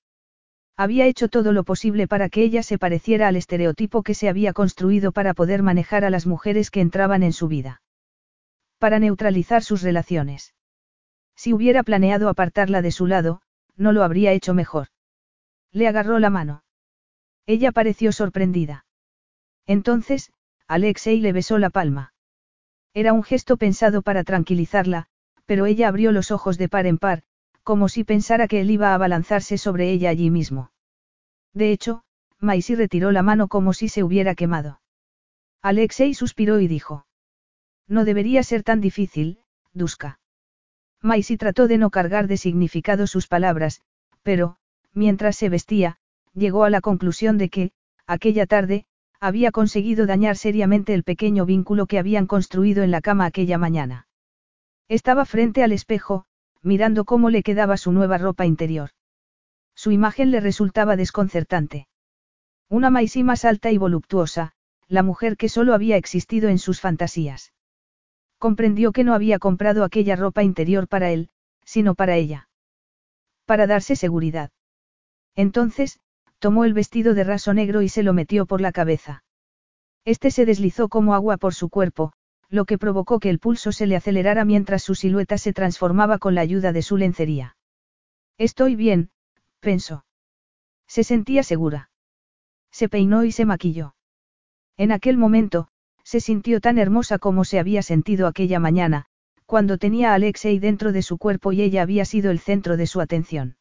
[0.77, 4.53] Había hecho todo lo posible para que ella se pareciera al estereotipo que se había
[4.53, 7.83] construido para poder manejar a las mujeres que entraban en su vida.
[8.78, 10.55] Para neutralizar sus relaciones.
[11.35, 13.41] Si hubiera planeado apartarla de su lado,
[13.77, 14.89] no lo habría hecho mejor.
[15.73, 16.62] Le agarró la mano.
[17.47, 18.85] Ella pareció sorprendida.
[19.67, 20.31] Entonces,
[20.67, 22.12] Alexei le besó la palma.
[22.97, 25.08] Era un gesto pensado para tranquilizarla,
[25.44, 27.25] pero ella abrió los ojos de par en par,
[27.62, 30.73] como si pensara que él iba a abalanzarse sobre ella allí mismo.
[31.52, 32.05] De hecho,
[32.41, 34.81] Maisie retiró la mano como si se hubiera quemado.
[35.60, 37.07] Alexei suspiró y dijo.
[37.86, 39.41] No debería ser tan difícil,
[39.75, 40.18] Duska.
[41.02, 43.83] Maisie trató de no cargar de significado sus palabras,
[44.23, 44.57] pero,
[44.94, 45.99] mientras se vestía,
[46.33, 47.73] llegó a la conclusión de que,
[48.07, 48.86] aquella tarde,
[49.20, 54.09] había conseguido dañar seriamente el pequeño vínculo que habían construido en la cama aquella mañana.
[54.89, 56.27] Estaba frente al espejo,
[56.62, 58.91] mirando cómo le quedaba su nueva ropa interior.
[59.75, 61.89] Su imagen le resultaba desconcertante.
[62.69, 64.53] Una Maisie más alta y voluptuosa,
[64.89, 67.53] la mujer que solo había existido en sus fantasías.
[68.39, 71.31] Comprendió que no había comprado aquella ropa interior para él,
[71.65, 72.49] sino para ella.
[73.45, 74.51] Para darse seguridad.
[75.35, 76.01] Entonces,
[76.39, 79.24] tomó el vestido de raso negro y se lo metió por la cabeza.
[80.05, 82.12] Este se deslizó como agua por su cuerpo,
[82.48, 86.34] lo que provocó que el pulso se le acelerara mientras su silueta se transformaba con
[86.34, 87.56] la ayuda de su lencería.
[88.39, 89.10] Estoy bien,
[89.60, 90.05] pensó.
[90.86, 91.90] Se sentía segura.
[92.70, 93.94] Se peinó y se maquilló.
[94.76, 95.68] En aquel momento,
[96.05, 99.06] se sintió tan hermosa como se había sentido aquella mañana,
[99.47, 102.86] cuando tenía a Alexei dentro de su cuerpo y ella había sido el centro de
[102.86, 103.56] su atención.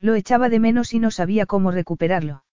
[0.00, 2.44] Lo echaba de menos y no sabía cómo recuperarlo.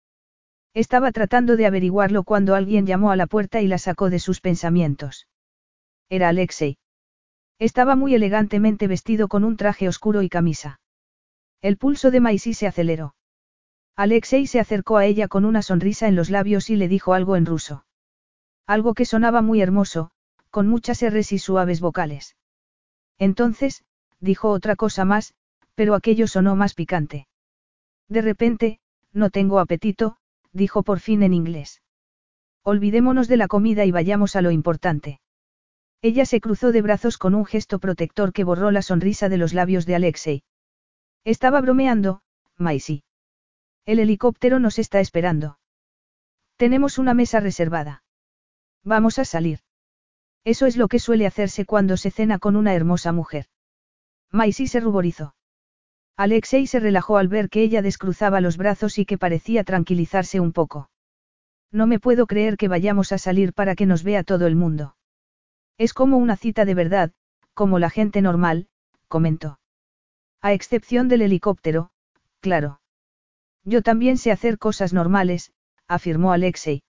[0.73, 4.41] Estaba tratando de averiguarlo cuando alguien llamó a la puerta y la sacó de sus
[4.41, 5.27] pensamientos.
[6.09, 6.77] Era Alexei.
[7.59, 10.79] Estaba muy elegantemente vestido con un traje oscuro y camisa.
[11.61, 13.15] El pulso de Maisy se aceleró.
[13.95, 17.35] Alexei se acercó a ella con una sonrisa en los labios y le dijo algo
[17.35, 17.85] en ruso.
[18.65, 20.09] Algo que sonaba muy hermoso,
[20.49, 22.35] con muchas R's y suaves vocales.
[23.19, 23.83] Entonces,
[24.19, 25.35] dijo otra cosa más,
[25.75, 27.27] pero aquello sonó más picante.
[28.09, 28.79] De repente,
[29.11, 30.17] no tengo apetito,
[30.51, 31.81] dijo por fin en inglés.
[32.63, 35.19] Olvidémonos de la comida y vayamos a lo importante.
[36.01, 39.53] Ella se cruzó de brazos con un gesto protector que borró la sonrisa de los
[39.53, 40.43] labios de Alexei.
[41.23, 42.21] Estaba bromeando,
[42.57, 43.03] Maisie.
[43.85, 45.59] El helicóptero nos está esperando.
[46.57, 48.03] Tenemos una mesa reservada.
[48.83, 49.59] Vamos a salir.
[50.43, 53.47] Eso es lo que suele hacerse cuando se cena con una hermosa mujer.
[54.31, 55.35] Maisy se ruborizó.
[56.15, 60.51] Alexei se relajó al ver que ella descruzaba los brazos y que parecía tranquilizarse un
[60.51, 60.89] poco.
[61.71, 64.95] No me puedo creer que vayamos a salir para que nos vea todo el mundo.
[65.79, 67.11] Es como una cita de verdad,
[67.55, 68.67] como la gente normal,
[69.07, 69.59] comentó.
[70.39, 71.89] A excepción del helicóptero,
[72.41, 72.79] claro.
[73.63, 75.51] Yo también sé hacer cosas normales,
[75.87, 76.83] afirmó Alexei.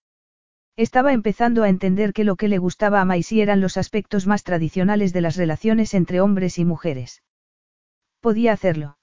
[0.75, 4.43] Estaba empezando a entender que lo que le gustaba a Maisie eran los aspectos más
[4.43, 7.23] tradicionales de las relaciones entre hombres y mujeres.
[8.19, 8.97] Podía hacerlo.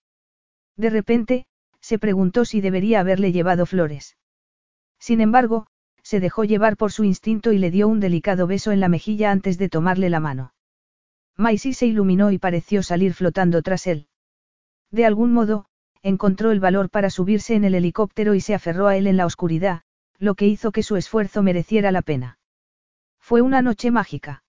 [0.77, 1.47] De repente,
[1.81, 4.17] se preguntó si debería haberle llevado flores.
[4.99, 5.67] Sin embargo,
[6.03, 9.31] se dejó llevar por su instinto y le dio un delicado beso en la mejilla
[9.31, 10.55] antes de tomarle la mano.
[11.37, 14.07] Maisie se iluminó y pareció salir flotando tras él.
[14.91, 15.67] De algún modo,
[16.03, 19.27] encontró el valor para subirse en el helicóptero y se aferró a él en la
[19.27, 19.83] oscuridad,
[20.19, 22.39] lo que hizo que su esfuerzo mereciera la pena.
[23.19, 24.45] Fue una noche mágica.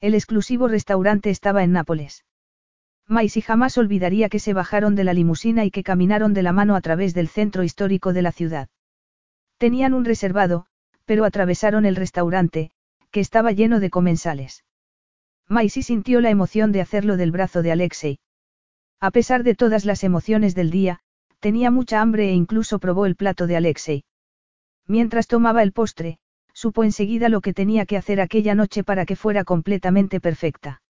[0.00, 2.24] El exclusivo restaurante estaba en Nápoles.
[3.08, 6.76] Maisie jamás olvidaría que se bajaron de la limusina y que caminaron de la mano
[6.76, 8.68] a través del centro histórico de la ciudad.
[9.56, 10.66] Tenían un reservado,
[11.06, 12.70] pero atravesaron el restaurante,
[13.10, 14.64] que estaba lleno de comensales.
[15.48, 18.18] Maisie sintió la emoción de hacerlo del brazo de Alexei.
[19.00, 21.00] A pesar de todas las emociones del día,
[21.40, 24.04] tenía mucha hambre e incluso probó el plato de Alexei.
[24.86, 26.18] Mientras tomaba el postre,
[26.52, 30.82] supo enseguida lo que tenía que hacer aquella noche para que fuera completamente perfecta.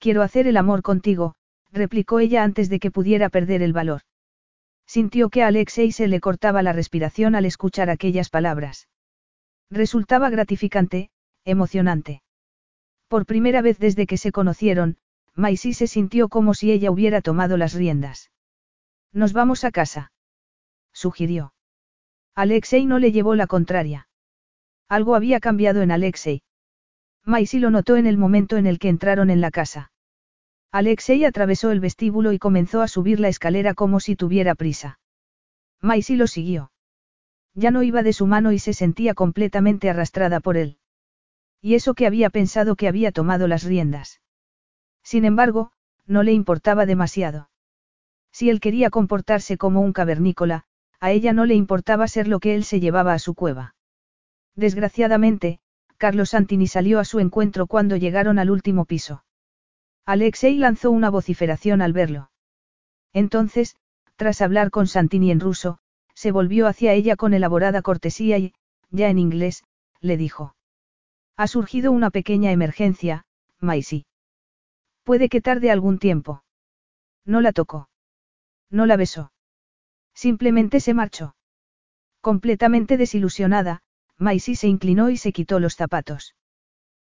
[0.00, 1.34] Quiero hacer el amor contigo,
[1.70, 4.00] replicó ella antes de que pudiera perder el valor.
[4.86, 8.88] Sintió que a Alexei se le cortaba la respiración al escuchar aquellas palabras.
[9.70, 11.10] Resultaba gratificante,
[11.44, 12.22] emocionante.
[13.08, 14.96] Por primera vez desde que se conocieron,
[15.34, 18.30] Maisie se sintió como si ella hubiera tomado las riendas.
[19.12, 20.12] Nos vamos a casa.
[20.92, 21.52] Sugirió.
[22.34, 24.08] Alexei no le llevó la contraria.
[24.88, 26.42] Algo había cambiado en Alexei.
[27.30, 29.92] Maisie lo notó en el momento en el que entraron en la casa.
[30.72, 34.98] Alexei atravesó el vestíbulo y comenzó a subir la escalera como si tuviera prisa.
[35.80, 36.72] Maisie lo siguió.
[37.54, 40.78] Ya no iba de su mano y se sentía completamente arrastrada por él.
[41.62, 44.20] Y eso que había pensado que había tomado las riendas.
[45.04, 45.70] Sin embargo,
[46.06, 47.48] no le importaba demasiado.
[48.32, 50.64] Si él quería comportarse como un cavernícola,
[50.98, 53.76] a ella no le importaba ser lo que él se llevaba a su cueva.
[54.56, 55.60] Desgraciadamente,
[56.00, 59.22] Carlos Santini salió a su encuentro cuando llegaron al último piso.
[60.06, 62.30] Alexei lanzó una vociferación al verlo.
[63.12, 63.76] Entonces,
[64.16, 65.78] tras hablar con Santini en ruso,
[66.14, 68.54] se volvió hacia ella con elaborada cortesía y,
[68.88, 69.62] ya en inglés,
[70.00, 70.56] le dijo.
[71.36, 73.26] Ha surgido una pequeña emergencia,
[73.58, 74.06] Maisie.
[75.04, 76.44] Puede que tarde algún tiempo.
[77.26, 77.90] No la tocó.
[78.70, 79.32] No la besó.
[80.14, 81.34] Simplemente se marchó.
[82.22, 83.82] Completamente desilusionada,
[84.20, 86.36] Maisie se inclinó y se quitó los zapatos.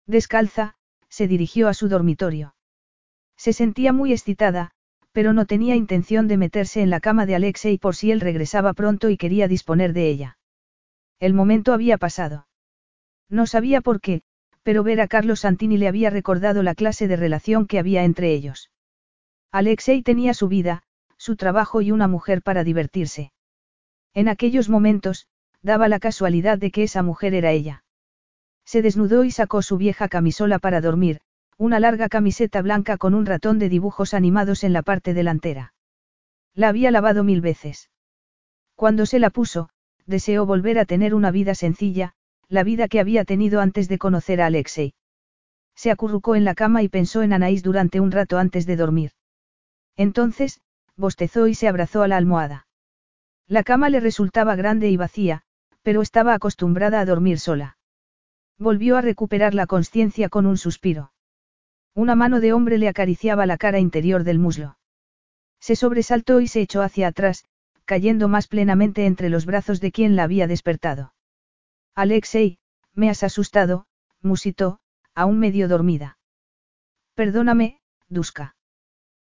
[0.07, 0.77] Descalza,
[1.09, 2.55] se dirigió a su dormitorio.
[3.37, 4.71] Se sentía muy excitada,
[5.13, 8.75] pero no tenía intención de meterse en la cama de Alexei por si él regresaba
[8.75, 10.39] pronto y quería disponer de ella.
[11.19, 12.47] El momento había pasado.
[13.29, 14.23] No sabía por qué,
[14.63, 18.33] pero ver a Carlos Santini le había recordado la clase de relación que había entre
[18.33, 18.71] ellos.
[19.51, 20.85] Alexei tenía su vida,
[21.17, 23.33] su trabajo y una mujer para divertirse.
[24.15, 25.27] En aquellos momentos,
[25.63, 27.85] daba la casualidad de que esa mujer era ella.
[28.65, 31.21] Se desnudó y sacó su vieja camisola para dormir,
[31.59, 35.75] una larga camiseta blanca con un ratón de dibujos animados en la parte delantera.
[36.55, 37.91] La había lavado mil veces.
[38.75, 39.69] Cuando se la puso,
[40.07, 42.15] deseó volver a tener una vida sencilla,
[42.49, 44.95] la vida que había tenido antes de conocer a Alexei.
[45.75, 49.13] Se acurrucó en la cama y pensó en Anaís durante un rato antes de dormir.
[49.97, 50.61] Entonces,
[50.97, 52.67] bostezó y se abrazó a la almohada.
[53.47, 55.43] La cama le resultaba grande y vacía,
[55.83, 57.77] pero estaba acostumbrada a dormir sola.
[58.59, 61.13] Volvió a recuperar la conciencia con un suspiro.
[61.95, 64.79] Una mano de hombre le acariciaba la cara interior del muslo.
[65.61, 67.45] Se sobresaltó y se echó hacia atrás,
[67.85, 71.15] cayendo más plenamente entre los brazos de quien la había despertado.
[71.95, 72.59] Alexei,
[72.95, 73.87] me has asustado,
[74.23, 74.79] musitó,
[75.15, 76.19] aún medio dormida.
[77.15, 78.55] Perdóname, Duska.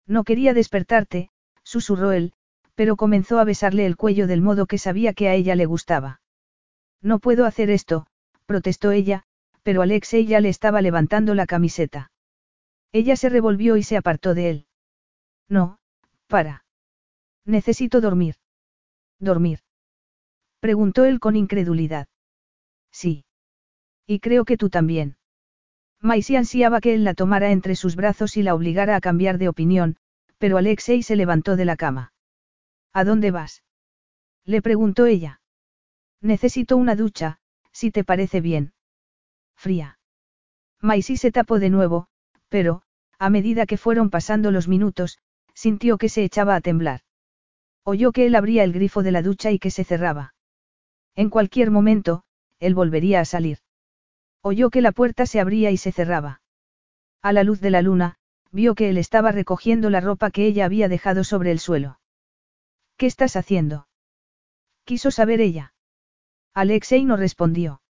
[0.05, 1.29] No quería despertarte,
[1.63, 2.33] susurró él,
[2.75, 6.21] pero comenzó a besarle el cuello del modo que sabía que a ella le gustaba.
[7.01, 8.05] No puedo hacer esto,
[8.45, 9.23] protestó ella,
[9.63, 12.11] pero Alexei ya le estaba levantando la camiseta.
[12.91, 14.65] Ella se revolvió y se apartó de él.
[15.47, 15.79] No,
[16.27, 16.65] para.
[17.45, 18.35] Necesito dormir.
[19.19, 19.59] ¿Dormir?
[20.59, 22.07] Preguntó él con incredulidad.
[22.91, 23.25] Sí.
[24.05, 25.17] Y creo que tú también.
[25.99, 29.49] Maisie ansiaba que él la tomara entre sus brazos y la obligara a cambiar de
[29.49, 29.97] opinión,
[30.37, 32.13] pero Alexei se levantó de la cama.
[32.93, 33.63] ¿A dónde vas?
[34.43, 35.40] Le preguntó ella.
[36.21, 37.39] Necesito una ducha,
[37.71, 38.73] si te parece bien.
[39.55, 39.99] Fría.
[40.79, 42.07] Maisie se tapó de nuevo,
[42.49, 42.83] pero,
[43.17, 45.19] a medida que fueron pasando los minutos,
[45.53, 47.01] sintió que se echaba a temblar.
[47.83, 50.33] Oyó que él abría el grifo de la ducha y que se cerraba.
[51.15, 52.23] En cualquier momento,
[52.59, 53.59] él volvería a salir.
[54.41, 56.41] Oyó que la puerta se abría y se cerraba.
[57.21, 58.17] A la luz de la luna,
[58.51, 61.99] vio que él estaba recogiendo la ropa que ella había dejado sobre el suelo.
[62.97, 63.87] ¿Qué estás haciendo?
[64.83, 65.70] Quiso saber ella.
[66.53, 67.81] Alexei no respondió.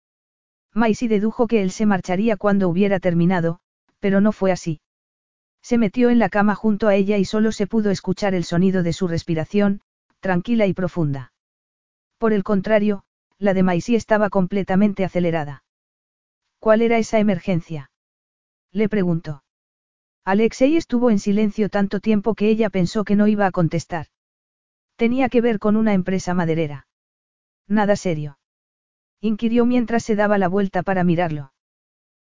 [0.75, 3.61] Maisie dedujo que él se marcharía cuando hubiera terminado,
[3.99, 4.81] pero no fue así.
[5.63, 8.83] Se metió en la cama junto a ella y solo se pudo escuchar el sonido
[8.83, 9.81] de su respiración,
[10.21, 11.33] tranquila y profunda.
[12.19, 13.05] Por el contrario,
[13.39, 15.65] la de Maisie estaba completamente acelerada.
[16.59, 17.91] ¿Cuál era esa emergencia?
[18.73, 19.43] Le preguntó.
[20.25, 24.07] Alexei estuvo en silencio tanto tiempo que ella pensó que no iba a contestar.
[24.97, 26.87] Tenía que ver con una empresa maderera.
[27.67, 28.37] Nada serio.
[29.21, 31.53] Inquirió mientras se daba la vuelta para mirarlo.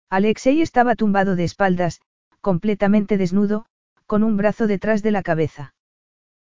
[0.09, 1.99] Alexei estaba tumbado de espaldas,
[2.39, 3.65] completamente desnudo,
[4.05, 5.73] con un brazo detrás de la cabeza.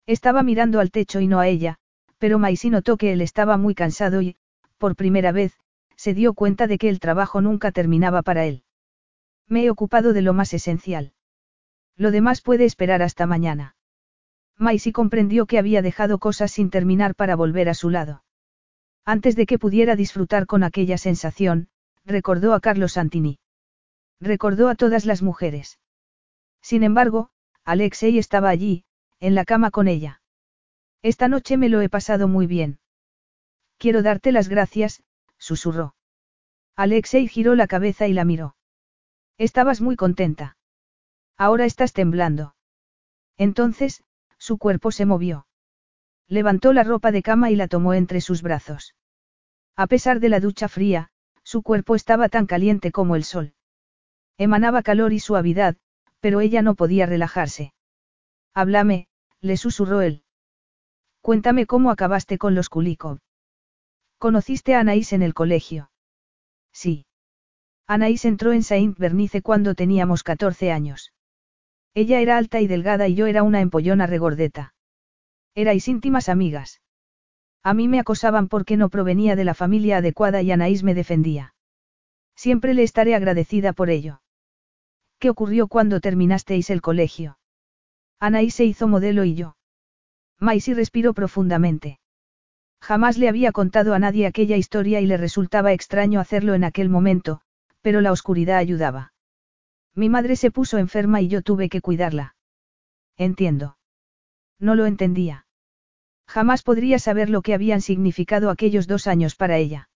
[0.06, 1.78] Estaba mirando al techo y no a ella,
[2.18, 4.36] pero Maisie notó que él estaba muy cansado y,
[4.78, 5.58] por primera vez,
[5.96, 8.62] se dio cuenta de que el trabajo nunca terminaba para él.
[9.48, 11.12] Me he ocupado de lo más esencial.
[11.96, 13.74] Lo demás puede esperar hasta mañana.
[14.58, 18.22] Maisie comprendió que había dejado cosas sin terminar para volver a su lado.
[19.08, 21.68] Antes de que pudiera disfrutar con aquella sensación,
[22.04, 23.38] recordó a Carlos Santini.
[24.20, 25.78] Recordó a todas las mujeres.
[26.60, 27.30] Sin embargo,
[27.64, 28.84] Alexei estaba allí,
[29.20, 30.20] en la cama con ella.
[31.02, 32.80] Esta noche me lo he pasado muy bien.
[33.78, 35.04] Quiero darte las gracias,
[35.38, 35.94] susurró.
[36.74, 38.56] Alexei giró la cabeza y la miró.
[39.38, 40.56] Estabas muy contenta.
[41.36, 42.56] Ahora estás temblando.
[43.36, 44.02] Entonces,
[44.36, 45.45] su cuerpo se movió.
[46.28, 48.94] Levantó la ropa de cama y la tomó entre sus brazos.
[49.76, 51.10] A pesar de la ducha fría,
[51.42, 53.54] su cuerpo estaba tan caliente como el sol.
[54.38, 55.76] Emanaba calor y suavidad,
[56.20, 57.72] pero ella no podía relajarse.
[58.54, 59.06] Háblame,
[59.40, 60.24] le susurró él.
[61.20, 63.18] Cuéntame cómo acabaste con los Kulikov.
[64.18, 65.90] ¿Conociste a Anaís en el colegio?
[66.72, 67.06] Sí.
[67.86, 71.12] Anaís entró en Saint Bernice cuando teníamos 14 años.
[71.94, 74.74] Ella era alta y delgada y yo era una empollona regordeta.
[75.56, 76.82] Erais íntimas amigas.
[77.62, 81.54] A mí me acosaban porque no provenía de la familia adecuada y Anaís me defendía.
[82.34, 84.20] Siempre le estaré agradecida por ello.
[85.18, 87.38] ¿Qué ocurrió cuando terminasteis el colegio?
[88.20, 89.56] Anaí se hizo modelo y yo.
[90.38, 92.00] Maisie respiró profundamente.
[92.82, 96.90] Jamás le había contado a nadie aquella historia y le resultaba extraño hacerlo en aquel
[96.90, 97.40] momento,
[97.80, 99.14] pero la oscuridad ayudaba.
[99.94, 102.36] Mi madre se puso enferma y yo tuve que cuidarla.
[103.16, 103.78] Entiendo.
[104.60, 105.45] No lo entendía.
[106.26, 109.88] Jamás podría saber lo que habían significado aquellos dos años para ella.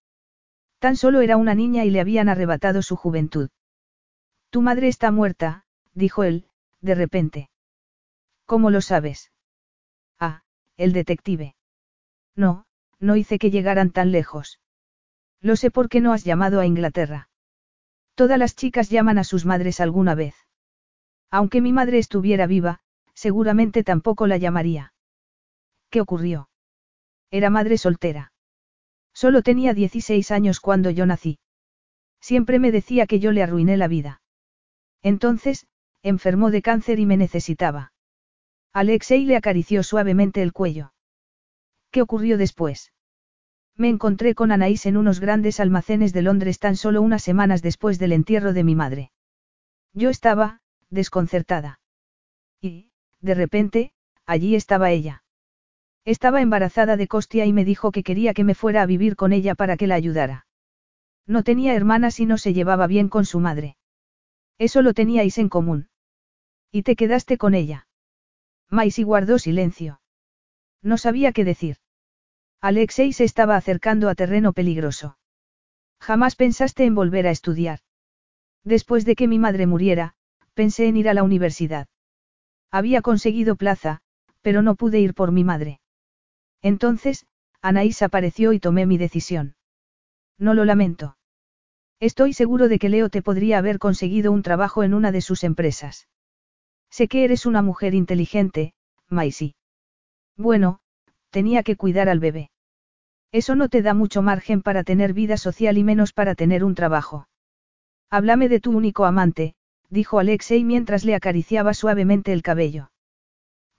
[0.78, 3.50] Tan solo era una niña y le habían arrebatado su juventud.
[4.50, 6.46] Tu madre está muerta, dijo él,
[6.80, 7.50] de repente.
[8.46, 9.30] ¿Cómo lo sabes?
[10.18, 10.42] Ah,
[10.76, 11.54] el detective.
[12.34, 12.64] No,
[12.98, 14.60] no hice que llegaran tan lejos.
[15.40, 17.28] Lo sé porque no has llamado a Inglaterra.
[18.14, 20.34] Todas las chicas llaman a sus madres alguna vez.
[21.30, 22.80] Aunque mi madre estuviera viva,
[23.14, 24.92] seguramente tampoco la llamaría.
[25.90, 26.48] ¿Qué ocurrió?
[27.30, 28.32] Era madre soltera.
[29.12, 31.38] Solo tenía 16 años cuando yo nací.
[32.20, 34.22] Siempre me decía que yo le arruiné la vida.
[35.02, 35.66] Entonces,
[36.02, 37.92] enfermó de cáncer y me necesitaba.
[38.72, 40.92] Alexei le acarició suavemente el cuello.
[41.90, 42.92] ¿Qué ocurrió después?
[43.76, 47.98] Me encontré con Anaís en unos grandes almacenes de Londres tan solo unas semanas después
[47.98, 49.10] del entierro de mi madre.
[49.92, 51.80] Yo estaba, desconcertada.
[52.60, 53.92] Y, de repente,
[54.26, 55.24] allí estaba ella.
[56.04, 59.32] Estaba embarazada de Costia y me dijo que quería que me fuera a vivir con
[59.32, 60.46] ella para que la ayudara.
[61.26, 63.76] No tenía hermanas y no se llevaba bien con su madre.
[64.58, 65.88] Eso lo teníais en común.
[66.72, 67.86] Y te quedaste con ella.
[68.68, 70.00] Maisie guardó silencio.
[70.82, 71.76] No sabía qué decir.
[72.60, 75.18] Alexei se estaba acercando a terreno peligroso.
[76.00, 77.80] Jamás pensaste en volver a estudiar.
[78.64, 80.14] Después de que mi madre muriera,
[80.54, 81.88] pensé en ir a la universidad.
[82.70, 84.00] Había conseguido plaza,
[84.42, 85.79] pero no pude ir por mi madre.
[86.62, 87.26] Entonces,
[87.62, 89.54] Anaís apareció y tomé mi decisión.
[90.38, 91.16] No lo lamento.
[92.00, 95.44] Estoy seguro de que Leo te podría haber conseguido un trabajo en una de sus
[95.44, 96.08] empresas.
[96.90, 98.72] Sé que eres una mujer inteligente,
[99.08, 99.54] Maisie.
[100.36, 100.80] Bueno,
[101.30, 102.50] tenía que cuidar al bebé.
[103.32, 106.74] Eso no te da mucho margen para tener vida social y menos para tener un
[106.74, 107.28] trabajo.
[108.10, 109.54] Háblame de tu único amante,
[109.88, 112.90] dijo Alexei mientras le acariciaba suavemente el cabello.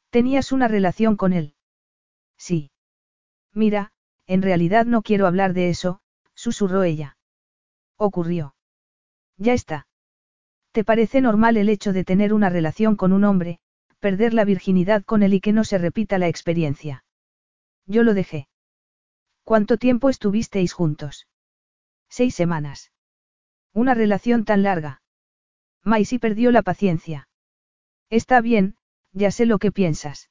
[0.09, 1.55] ¿Tenías una relación con él?
[2.37, 2.70] Sí.
[3.53, 3.91] Mira,
[4.27, 5.99] en realidad no quiero hablar de eso,
[6.33, 7.17] susurró ella.
[7.97, 8.55] Ocurrió.
[9.38, 9.88] Ya está.
[10.71, 13.59] ¿Te parece normal el hecho de tener una relación con un hombre,
[13.99, 17.03] perder la virginidad con él y que no se repita la experiencia?
[17.85, 18.47] Yo lo dejé.
[19.43, 21.27] ¿Cuánto tiempo estuvisteis juntos?
[22.09, 22.91] Seis semanas.
[23.73, 25.01] Una relación tan larga.
[25.83, 27.27] Maisie perdió la paciencia.
[28.09, 28.75] Está bien,
[29.11, 30.30] ya sé lo que piensas.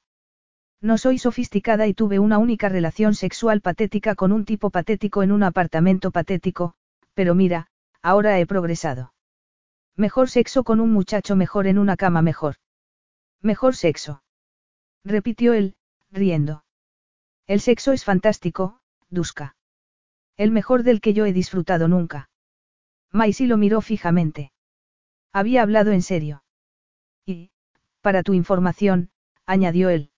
[0.81, 5.31] No soy sofisticada y tuve una única relación sexual patética con un tipo patético en
[5.31, 6.73] un apartamento patético,
[7.13, 7.67] pero mira,
[8.01, 9.13] ahora he progresado.
[9.95, 12.55] Mejor sexo con un muchacho mejor en una cama mejor.
[13.41, 14.23] Mejor sexo.
[15.03, 15.75] Repitió él,
[16.11, 16.63] riendo.
[17.45, 18.79] El sexo es fantástico,
[19.09, 19.55] Duska.
[20.37, 22.29] El mejor del que yo he disfrutado nunca.
[23.11, 24.51] Maisie lo miró fijamente.
[25.33, 26.43] Había hablado en serio.
[27.25, 27.51] Y,
[28.01, 29.11] para tu información,
[29.45, 30.10] añadió él.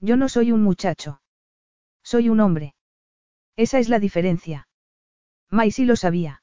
[0.00, 1.20] Yo no soy un muchacho.
[2.02, 2.74] Soy un hombre.
[3.56, 4.68] Esa es la diferencia.
[5.50, 6.42] Maisie lo sabía.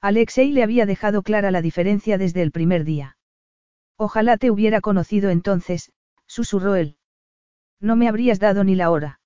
[0.00, 3.16] Alexei le había dejado clara la diferencia desde el primer día.
[3.96, 5.92] Ojalá te hubiera conocido entonces,
[6.26, 6.96] susurró él.
[7.80, 9.20] No me habrías dado ni la hora.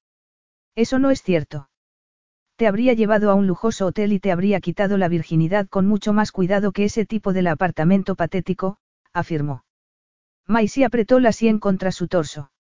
[0.75, 1.71] Eso no es cierto.
[2.57, 6.13] Te habría llevado a un lujoso hotel y te habría quitado la virginidad con mucho
[6.13, 8.79] más cuidado que ese tipo del apartamento patético,
[9.13, 9.65] afirmó.
[10.47, 12.51] Maisie apretó la sien contra su torso.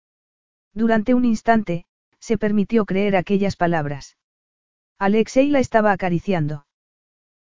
[0.79, 1.87] Durante un instante,
[2.21, 4.17] se permitió creer aquellas palabras.
[4.97, 6.67] Alexei la estaba acariciando.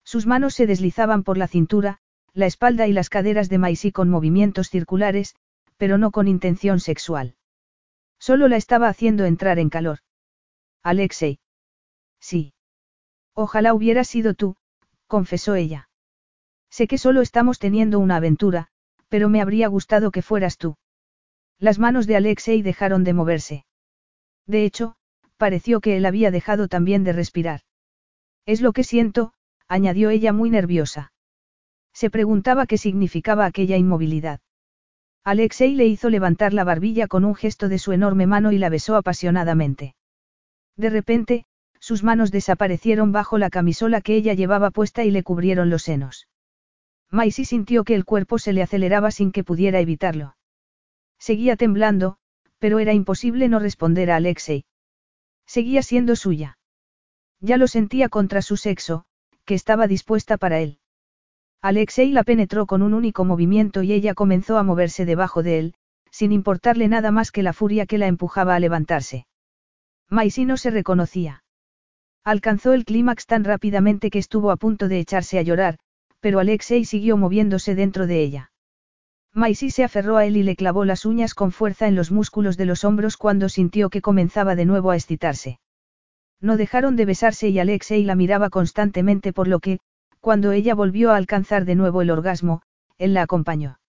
[0.05, 1.99] Sus manos se deslizaban por la cintura,
[2.33, 5.35] la espalda y las caderas de Maisie con movimientos circulares,
[5.79, 7.35] pero no con intención sexual.
[8.21, 9.99] Solo la estaba haciendo entrar en calor.
[10.85, 11.41] Alexei.
[12.21, 12.55] Sí.
[13.35, 14.55] Ojalá hubiera sido tú,
[15.09, 15.89] confesó ella.
[16.71, 18.69] Sé que solo estamos teniendo una aventura,
[19.09, 20.77] pero me habría gustado que fueras tú.
[21.59, 23.65] Las manos de Alexei dejaron de moverse.
[24.47, 24.97] De hecho,
[25.37, 27.61] pareció que él había dejado también de respirar.
[28.47, 29.33] Es lo que siento,
[29.69, 31.13] añadió ella muy nerviosa.
[31.93, 34.41] Se preguntaba qué significaba aquella inmovilidad.
[35.25, 38.69] Alexei le hizo levantar la barbilla con un gesto de su enorme mano y la
[38.69, 39.95] besó apasionadamente.
[40.77, 41.47] De repente,
[41.81, 46.29] sus manos desaparecieron bajo la camisola que ella llevaba puesta y le cubrieron los senos.
[47.11, 50.35] Maisie sintió que el cuerpo se le aceleraba sin que pudiera evitarlo.
[51.19, 52.17] Seguía temblando,
[52.59, 54.65] pero era imposible no responder a Alexei.
[55.47, 56.59] Seguía siendo suya.
[57.41, 59.05] Ya lo sentía contra su sexo,
[59.45, 60.79] que estaba dispuesta para él.
[61.61, 65.75] Alexei la penetró con un único movimiento y ella comenzó a moverse debajo de él,
[66.11, 69.27] sin importarle nada más que la furia que la empujaba a levantarse.
[70.09, 71.43] Maisie no se reconocía.
[72.23, 75.79] Alcanzó el clímax tan rápidamente que estuvo a punto de echarse a llorar,
[76.21, 78.53] pero Alexei siguió moviéndose dentro de ella.
[79.37, 82.57] Maisie se aferró a él y le clavó las uñas con fuerza en los músculos
[82.57, 85.59] de los hombros cuando sintió que comenzaba de nuevo a excitarse.
[86.41, 89.81] No dejaron de besarse y Alexei la miraba constantemente por lo que,
[90.21, 92.63] cuando ella volvió a alcanzar de nuevo el orgasmo,
[92.97, 93.81] él la acompañó.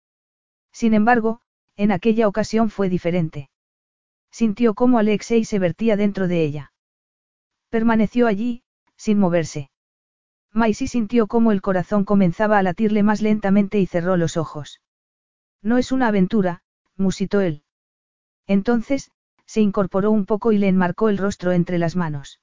[0.72, 1.42] Sin embargo,
[1.76, 3.50] en aquella ocasión fue diferente.
[4.32, 6.74] Sintió cómo Alexei se vertía dentro de ella.
[7.70, 8.64] Permaneció allí,
[8.96, 9.70] sin moverse.
[10.52, 14.82] Maisie sintió cómo el corazón comenzaba a latirle más lentamente y cerró los ojos.
[15.62, 16.62] No es una aventura,
[16.96, 17.64] musitó él.
[18.48, 19.12] Entonces,
[19.46, 22.40] se incorporó un poco y le enmarcó el rostro entre las manos.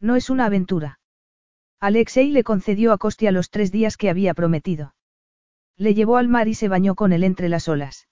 [0.00, 1.00] No es una aventura.
[1.80, 4.94] Alexei le concedió a Costia los tres días que había prometido.
[5.76, 8.08] Le llevó al mar y se bañó con él entre las olas.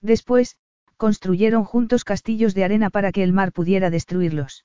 [0.00, 0.56] Después,
[0.96, 4.64] construyeron juntos castillos de arena para que el mar pudiera destruirlos.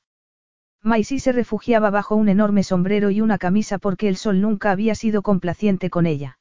[0.81, 4.95] Maisie se refugiaba bajo un enorme sombrero y una camisa porque el sol nunca había
[4.95, 6.39] sido complaciente con ella.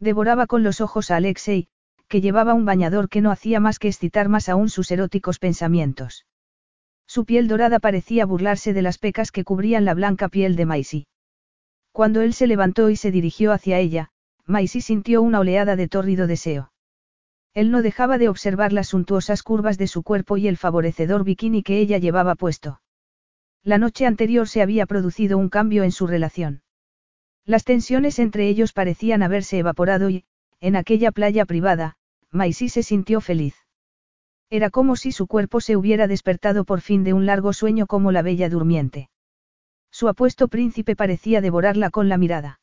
[0.00, 1.68] Devoraba con los ojos a Alexei,
[2.08, 6.26] que llevaba un bañador que no hacía más que excitar más aún sus eróticos pensamientos.
[7.06, 11.06] Su piel dorada parecía burlarse de las pecas que cubrían la blanca piel de Maisie.
[11.92, 14.10] Cuando él se levantó y se dirigió hacia ella,
[14.46, 16.72] Maisie sintió una oleada de tórrido deseo.
[17.52, 21.62] Él no dejaba de observar las suntuosas curvas de su cuerpo y el favorecedor bikini
[21.62, 22.80] que ella llevaba puesto.
[23.62, 26.62] La noche anterior se había producido un cambio en su relación.
[27.50, 30.22] Las tensiones entre ellos parecían haberse evaporado y,
[30.60, 31.96] en aquella playa privada,
[32.30, 33.56] Maisie se sintió feliz.
[34.50, 38.12] Era como si su cuerpo se hubiera despertado por fin de un largo sueño como
[38.12, 39.10] la bella durmiente.
[39.90, 42.60] Su apuesto príncipe parecía devorarla con la mirada.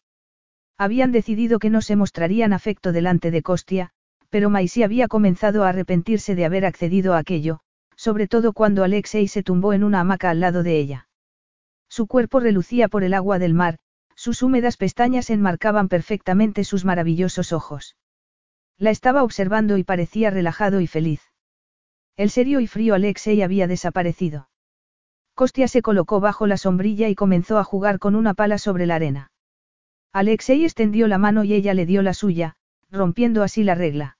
[0.77, 3.89] Habían decidido que no se mostrarían afecto delante de Costia,
[4.29, 7.59] pero Maisie había comenzado a arrepentirse de haber accedido a aquello,
[7.97, 11.09] sobre todo cuando Alexei se tumbó en una hamaca al lado de ella.
[11.89, 13.79] Su cuerpo relucía por el agua del mar,
[14.17, 17.95] sus húmedas pestañas enmarcaban perfectamente sus maravillosos ojos.
[18.77, 21.21] La estaba observando y parecía relajado y feliz.
[22.15, 24.49] El serio y frío Alexei había desaparecido.
[25.35, 28.95] Costia se colocó bajo la sombrilla y comenzó a jugar con una pala sobre la
[28.95, 29.31] arena.
[30.13, 32.55] Alexei extendió la mano y ella le dio la suya,
[32.89, 34.17] rompiendo así la regla.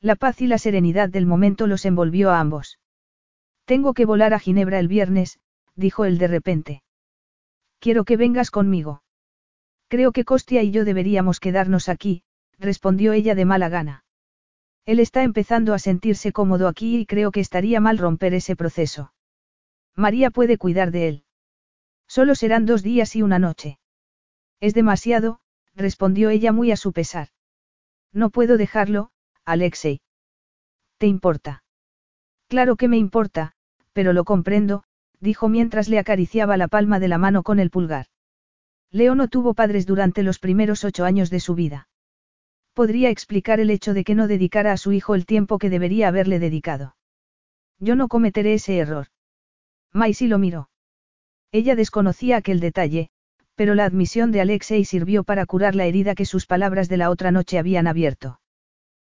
[0.00, 2.78] La paz y la serenidad del momento los envolvió a ambos.
[3.66, 5.40] Tengo que volar a Ginebra el viernes,
[5.76, 6.82] dijo él de repente.
[7.80, 9.02] Quiero que vengas conmigo.
[9.90, 12.22] Creo que Costia y yo deberíamos quedarnos aquí,
[12.60, 14.04] respondió ella de mala gana.
[14.86, 19.12] Él está empezando a sentirse cómodo aquí y creo que estaría mal romper ese proceso.
[19.96, 21.24] María puede cuidar de él.
[22.06, 23.80] Solo serán dos días y una noche.
[24.60, 25.40] Es demasiado,
[25.74, 27.26] respondió ella muy a su pesar.
[28.12, 29.10] No puedo dejarlo,
[29.44, 30.02] Alexei.
[30.98, 31.64] ¿Te importa?
[32.46, 33.54] Claro que me importa,
[33.92, 34.84] pero lo comprendo,
[35.18, 38.06] dijo mientras le acariciaba la palma de la mano con el pulgar.
[38.92, 41.88] Leo no tuvo padres durante los primeros ocho años de su vida.
[42.74, 46.08] Podría explicar el hecho de que no dedicara a su hijo el tiempo que debería
[46.08, 46.96] haberle dedicado.
[47.78, 49.06] Yo no cometeré ese error.
[49.92, 50.70] Maisie lo miró.
[51.52, 53.10] Ella desconocía aquel detalle,
[53.54, 57.10] pero la admisión de Alexei sirvió para curar la herida que sus palabras de la
[57.10, 58.40] otra noche habían abierto.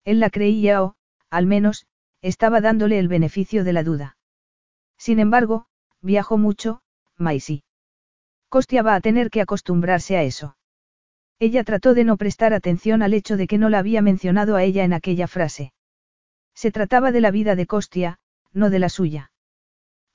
[0.05, 0.97] Él la creía o,
[1.31, 1.87] al menos,
[2.23, 4.17] estaba dándole el beneficio de la duda.
[4.99, 5.67] Sin embargo,
[6.01, 6.83] viajó mucho,
[7.17, 7.63] Maisie.
[8.53, 10.59] Costia va a tener que acostumbrarse a eso.
[11.39, 14.63] Ella trató de no prestar atención al hecho de que no la había mencionado a
[14.63, 15.73] ella en aquella frase.
[16.55, 18.19] Se trataba de la vida de Costia,
[18.53, 19.33] no de la suya.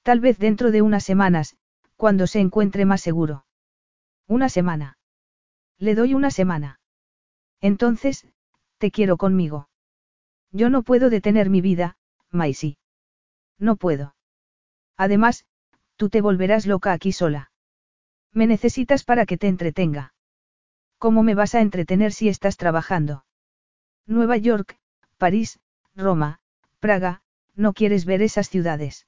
[0.04, 1.58] Tal vez dentro de unas semanas,
[1.96, 3.48] cuando se encuentre más seguro.
[4.28, 5.00] Una semana.
[5.80, 6.80] Le doy una semana.
[7.60, 8.28] Entonces,
[8.78, 9.68] te quiero conmigo.
[10.52, 11.98] Yo no puedo detener mi vida,
[12.30, 12.78] Maisie.
[13.58, 14.14] No puedo.
[14.96, 15.48] Además,
[15.96, 17.50] tú te volverás loca aquí sola.
[18.38, 20.14] Me necesitas para que te entretenga.
[21.00, 23.26] ¿Cómo me vas a entretener si estás trabajando?
[24.06, 24.78] Nueva York,
[25.18, 25.60] París,
[25.96, 26.40] Roma,
[26.78, 27.24] Praga,
[27.56, 29.08] no quieres ver esas ciudades.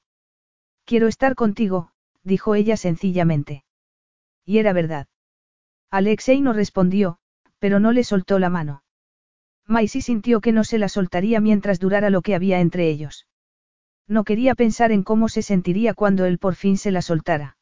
[0.83, 1.91] Quiero estar contigo,
[2.23, 3.65] dijo ella sencillamente.
[4.45, 5.05] Y era verdad.
[5.91, 7.19] Alexei no respondió,
[7.59, 8.81] pero no le soltó la mano.
[9.67, 13.27] Maisie sintió que no se la soltaría mientras durara lo que había entre ellos.
[14.07, 17.58] No quería pensar en cómo se sentiría cuando él por fin se la soltara.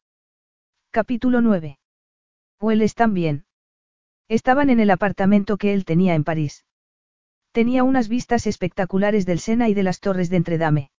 [0.92, 1.78] Capítulo 9.
[2.60, 3.46] Hueles también.
[4.30, 6.66] Estaban en el apartamento que él tenía en París.
[7.52, 10.92] Tenía unas vistas espectaculares del Sena y de las torres de Entredame.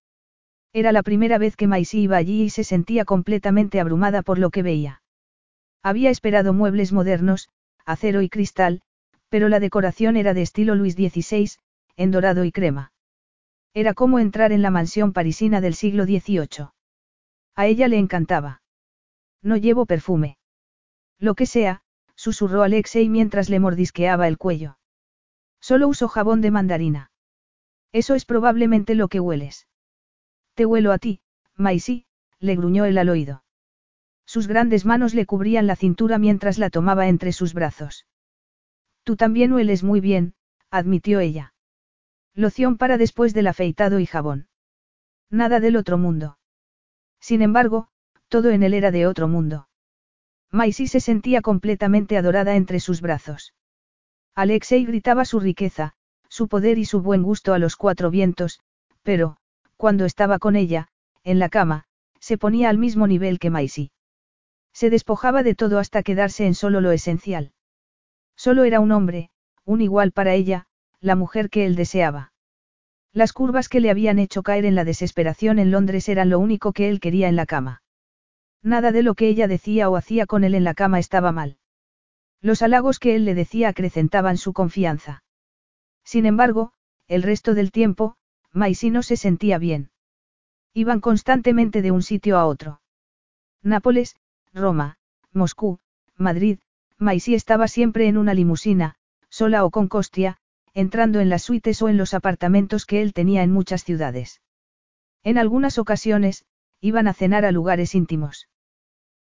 [0.73, 4.51] Era la primera vez que Maisie iba allí y se sentía completamente abrumada por lo
[4.51, 5.03] que veía.
[5.83, 7.49] Había esperado muebles modernos,
[7.85, 8.83] acero y cristal,
[9.31, 11.53] pero la decoración era de estilo Luis XVI,
[11.97, 12.93] en dorado y crema.
[13.75, 16.69] Era como entrar en la mansión parisina del siglo XVIII.
[17.55, 18.61] A ella le encantaba.
[19.43, 20.39] No llevo perfume.
[21.19, 21.83] Lo que sea,
[22.15, 24.79] susurró Alexei mientras le mordisqueaba el cuello.
[25.61, 27.11] Solo uso jabón de mandarina.
[27.93, 29.67] Eso es probablemente lo que hueles.
[30.55, 31.21] Te huelo a ti,
[31.57, 32.07] Maisie,
[32.41, 33.45] le gruñó el al oído.
[34.27, 38.07] Sus grandes manos le cubrían la cintura mientras la tomaba entre sus brazos.
[39.03, 40.35] Tú también hueles muy bien,
[40.71, 41.55] admitió ella.
[42.35, 44.49] Loción para después del afeitado y jabón.
[45.31, 46.39] Nada del otro mundo.
[47.21, 47.89] Sin embargo,
[48.29, 49.69] todo en él era de otro mundo.
[50.51, 53.55] Maisie se sentía completamente adorada entre sus brazos.
[54.35, 55.95] Alexei gritaba su riqueza,
[56.29, 58.61] su poder y su buen gusto a los cuatro vientos,
[59.03, 59.37] pero,
[59.77, 60.89] cuando estaba con ella,
[61.25, 61.85] en la cama,
[62.21, 63.91] se ponía al mismo nivel que Maisie.
[64.73, 67.53] Se despojaba de todo hasta quedarse en solo lo esencial.
[68.37, 69.31] Solo era un hombre,
[69.65, 70.67] un igual para ella,
[71.01, 72.33] la mujer que él deseaba.
[73.13, 76.73] Las curvas que le habían hecho caer en la desesperación en Londres eran lo único
[76.73, 77.83] que él quería en la cama.
[78.63, 81.59] Nada de lo que ella decía o hacía con él en la cama estaba mal.
[82.41, 85.23] Los halagos que él le decía acrecentaban su confianza.
[86.05, 86.73] Sin embargo,
[87.07, 88.17] el resto del tiempo,
[88.53, 89.91] Maisie no se sentía bien.
[90.75, 92.81] Iban constantemente de un sitio a otro.
[93.63, 94.17] Nápoles,
[94.53, 94.99] Roma,
[95.33, 95.81] Moscú,
[96.17, 96.59] Madrid,
[96.97, 98.97] Maisie estaba siempre en una limusina,
[99.29, 100.39] sola o con Costia,
[100.75, 104.41] entrando en las suites o en los apartamentos que él tenía en muchas ciudades.
[105.23, 106.45] En algunas ocasiones,
[106.81, 108.49] iban a cenar a lugares íntimos.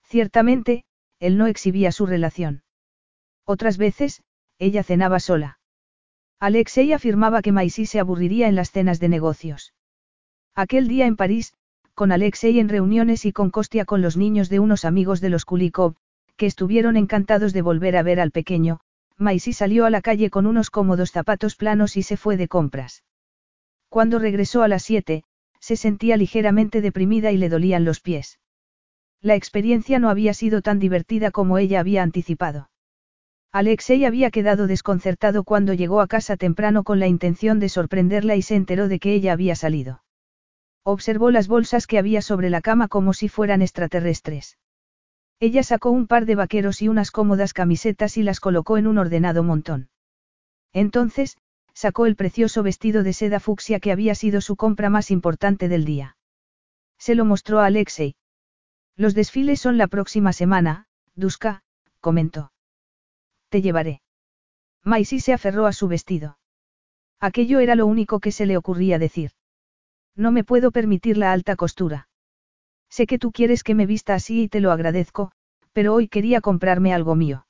[0.03, 0.83] Ciertamente,
[1.19, 2.63] él no exhibía su relación.
[3.45, 4.23] Otras veces,
[4.59, 5.59] ella cenaba sola.
[6.39, 9.73] Alexei afirmaba que Maisie se aburriría en las cenas de negocios.
[10.55, 11.53] Aquel día en París,
[11.93, 15.45] con Alexei en reuniones y con Costia con los niños de unos amigos de los
[15.45, 15.95] Kulikov,
[16.37, 18.79] que estuvieron encantados de volver a ver al pequeño,
[19.17, 23.03] Maisie salió a la calle con unos cómodos zapatos planos y se fue de compras.
[23.89, 25.23] Cuando regresó a las siete,
[25.61, 28.39] se sentía ligeramente deprimida y le dolían los pies.
[29.21, 32.69] La experiencia no había sido tan divertida como ella había anticipado.
[33.53, 38.41] Alexei había quedado desconcertado cuando llegó a casa temprano con la intención de sorprenderla y
[38.41, 40.03] se enteró de que ella había salido.
[40.83, 44.57] Observó las bolsas que había sobre la cama como si fueran extraterrestres.
[45.39, 48.97] Ella sacó un par de vaqueros y unas cómodas camisetas y las colocó en un
[48.97, 49.89] ordenado montón.
[50.73, 51.37] Entonces,
[51.73, 55.85] sacó el precioso vestido de seda fucsia que había sido su compra más importante del
[55.85, 56.17] día.
[56.97, 58.15] Se lo mostró a Alexei.
[58.95, 60.85] Los desfiles son la próxima semana,
[61.15, 61.63] Duska,
[61.99, 62.51] comentó.
[63.49, 64.01] Te llevaré.
[64.83, 66.37] Maisie se aferró a su vestido.
[67.19, 69.31] Aquello era lo único que se le ocurría decir.
[70.15, 72.09] No me puedo permitir la alta costura.
[72.89, 75.31] Sé que tú quieres que me vista así y te lo agradezco,
[75.71, 77.45] pero hoy quería comprarme algo mío.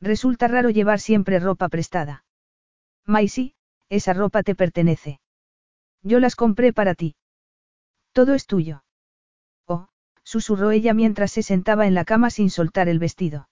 [0.00, 2.23] Resulta raro llevar siempre ropa prestada.
[3.06, 3.54] Maisie,
[3.88, 5.20] esa ropa te pertenece.
[6.02, 7.16] Yo las compré para ti.
[8.12, 8.84] Todo es tuyo.
[9.66, 9.88] Oh,
[10.22, 13.48] susurró ella mientras se sentaba en la cama sin soltar el vestido.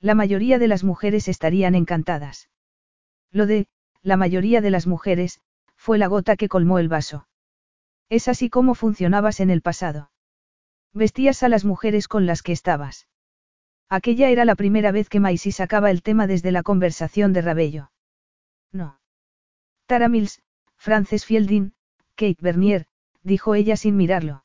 [0.00, 2.48] La mayoría de las mujeres estarían encantadas.
[3.30, 3.66] Lo de,
[4.02, 5.40] la mayoría de las mujeres,
[5.76, 7.26] fue la gota que colmó el vaso.
[8.08, 10.10] Es así como funcionabas en el pasado.
[10.92, 13.08] Vestías a las mujeres con las que estabas.
[13.88, 17.90] Aquella era la primera vez que Maisie sacaba el tema desde la conversación de Rabello.
[18.74, 19.00] No.
[19.86, 20.42] Tara Mills,
[20.76, 21.72] Frances Fielding,
[22.16, 22.86] Kate Bernier,
[23.22, 24.44] dijo ella sin mirarlo.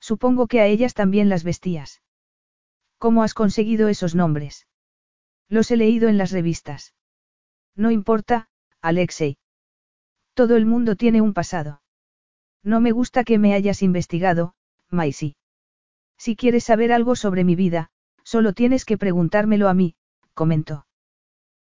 [0.00, 2.02] Supongo que a ellas también las vestías.
[2.98, 4.66] ¿Cómo has conseguido esos nombres?
[5.48, 6.94] Los he leído en las revistas.
[7.74, 8.48] No importa,
[8.82, 9.38] Alexei.
[10.34, 11.80] Todo el mundo tiene un pasado.
[12.62, 14.54] No me gusta que me hayas investigado,
[14.90, 15.36] Maisie.
[16.18, 17.90] Si quieres saber algo sobre mi vida,
[18.24, 19.94] solo tienes que preguntármelo a mí,
[20.34, 20.87] comentó.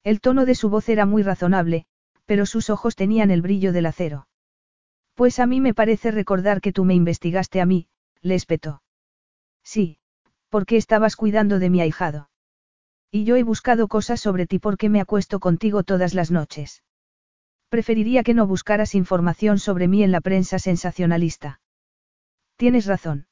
[0.03, 1.85] El tono de su voz era muy razonable,
[2.25, 4.27] pero sus ojos tenían el brillo del acero.
[5.15, 7.87] Pues a mí me parece recordar que tú me investigaste a mí,
[8.21, 8.81] le espetó.
[9.63, 9.99] Sí,
[10.49, 12.29] porque estabas cuidando de mi ahijado.
[13.11, 16.83] Y yo he buscado cosas sobre ti porque me acuesto contigo todas las noches.
[17.69, 21.61] Preferiría que no buscaras información sobre mí en la prensa sensacionalista.
[22.55, 23.27] Tienes razón.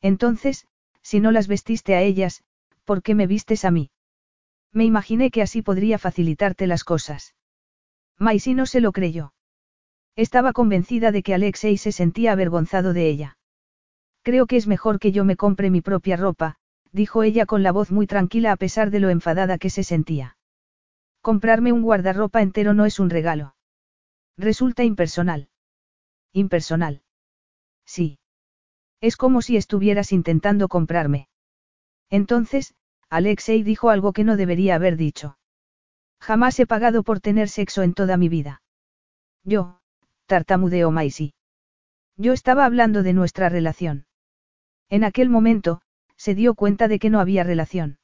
[0.00, 0.66] Entonces,
[1.02, 2.42] si no las vestiste a ellas,
[2.84, 3.90] ¿por qué me vistes a mí?
[4.74, 7.34] Me imaginé que así podría facilitarte las cosas.
[8.18, 9.32] Maisy no se lo creyó.
[10.16, 13.38] Estaba convencida de que Alexei se sentía avergonzado de ella.
[14.22, 16.56] Creo que es mejor que yo me compre mi propia ropa,
[16.92, 20.36] dijo ella con la voz muy tranquila a pesar de lo enfadada que se sentía.
[21.20, 23.54] Comprarme un guardarropa entero no es un regalo.
[24.36, 25.48] Resulta impersonal.
[26.32, 27.02] Impersonal.
[27.86, 28.18] Sí.
[29.00, 31.28] Es como si estuvieras intentando comprarme.
[32.10, 32.74] Entonces,
[33.10, 35.38] Alexei dijo algo que no debería haber dicho.
[36.20, 38.62] Jamás he pagado por tener sexo en toda mi vida.
[39.44, 39.80] Yo,
[40.26, 41.34] tartamudeó Maisie.
[42.16, 44.06] Yo estaba hablando de nuestra relación.
[44.88, 45.82] En aquel momento,
[46.16, 47.98] se dio cuenta de que no había relación.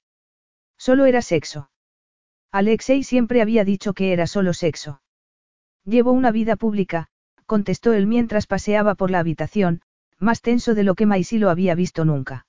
[0.76, 1.70] Solo era sexo.
[2.50, 5.00] Alexei siempre había dicho que era solo sexo.
[5.84, 7.08] Llevo una vida pública,
[7.46, 9.82] contestó él mientras paseaba por la habitación,
[10.18, 12.46] más tenso de lo que Maisy lo había visto nunca.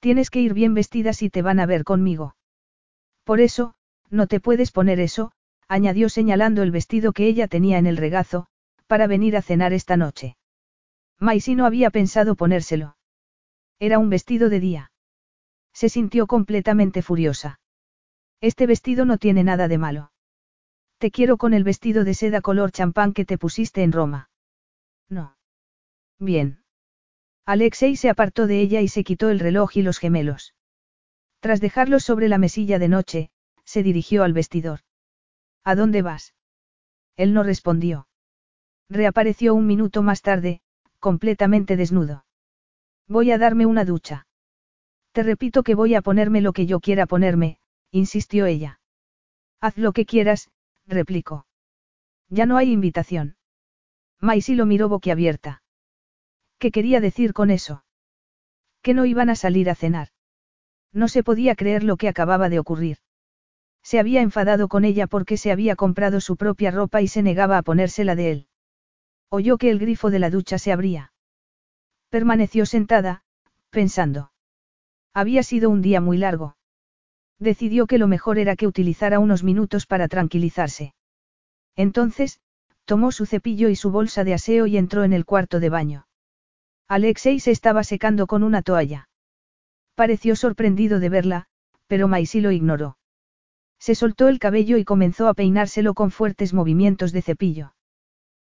[0.00, 2.36] Tienes que ir bien vestida si te van a ver conmigo.
[3.24, 3.74] Por eso,
[4.10, 5.32] no te puedes poner eso,
[5.66, 8.46] añadió señalando el vestido que ella tenía en el regazo,
[8.86, 10.36] para venir a cenar esta noche.
[11.18, 12.96] Maisy no había pensado ponérselo.
[13.78, 14.92] Era un vestido de día.
[15.72, 17.60] Se sintió completamente furiosa.
[18.40, 20.12] Este vestido no tiene nada de malo.
[20.98, 24.30] Te quiero con el vestido de seda color champán que te pusiste en Roma.
[25.08, 25.36] No.
[26.18, 26.62] Bien.
[27.48, 30.54] Alexei se apartó de ella y se quitó el reloj y los gemelos.
[31.40, 33.30] Tras dejarlos sobre la mesilla de noche,
[33.64, 34.80] se dirigió al vestidor.
[35.64, 36.34] ¿A dónde vas?
[37.16, 38.06] Él no respondió.
[38.90, 40.60] Reapareció un minuto más tarde,
[40.98, 42.26] completamente desnudo.
[43.06, 44.26] Voy a darme una ducha.
[45.12, 47.60] Te repito que voy a ponerme lo que yo quiera ponerme,
[47.90, 48.78] insistió ella.
[49.58, 50.50] Haz lo que quieras,
[50.86, 51.46] replicó.
[52.28, 53.38] Ya no hay invitación.
[54.20, 55.62] Maisie lo miró boquiabierta.
[56.58, 57.84] ¿Qué quería decir con eso?
[58.82, 60.08] Que no iban a salir a cenar.
[60.92, 62.98] No se podía creer lo que acababa de ocurrir.
[63.82, 67.58] Se había enfadado con ella porque se había comprado su propia ropa y se negaba
[67.58, 68.48] a ponérsela de él.
[69.30, 71.12] Oyó que el grifo de la ducha se abría.
[72.08, 73.22] Permaneció sentada,
[73.70, 74.32] pensando.
[75.14, 76.56] Había sido un día muy largo.
[77.38, 80.94] Decidió que lo mejor era que utilizara unos minutos para tranquilizarse.
[81.76, 82.40] Entonces,
[82.84, 86.07] tomó su cepillo y su bolsa de aseo y entró en el cuarto de baño.
[86.88, 89.08] Alexei se estaba secando con una toalla.
[89.94, 91.46] Pareció sorprendido de verla,
[91.86, 92.96] pero Maisy lo ignoró.
[93.78, 97.74] Se soltó el cabello y comenzó a peinárselo con fuertes movimientos de cepillo.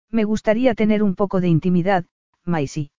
[0.09, 2.05] Me gustaría tener un poco de intimidad,
[2.43, 2.91] Maisy.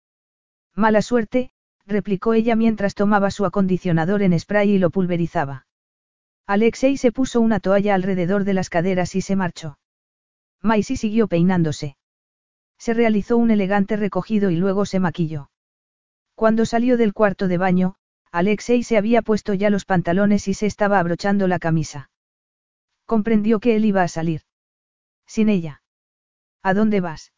[0.74, 1.50] Mala suerte,
[1.86, 5.66] replicó ella mientras tomaba su acondicionador en spray y lo pulverizaba.
[6.46, 9.78] Alexei se puso una toalla alrededor de las caderas y se marchó.
[10.60, 11.96] Maisy siguió peinándose.
[12.83, 15.51] Se realizó un elegante recogido y luego se maquilló.
[16.35, 17.94] Cuando salió del cuarto de baño,
[18.33, 22.11] Alexei se había puesto ya los pantalones y se estaba abrochando la camisa.
[23.07, 24.41] Comprendió que él iba a salir.
[25.28, 25.85] Sin ella.
[26.61, 27.33] ¿A dónde vas?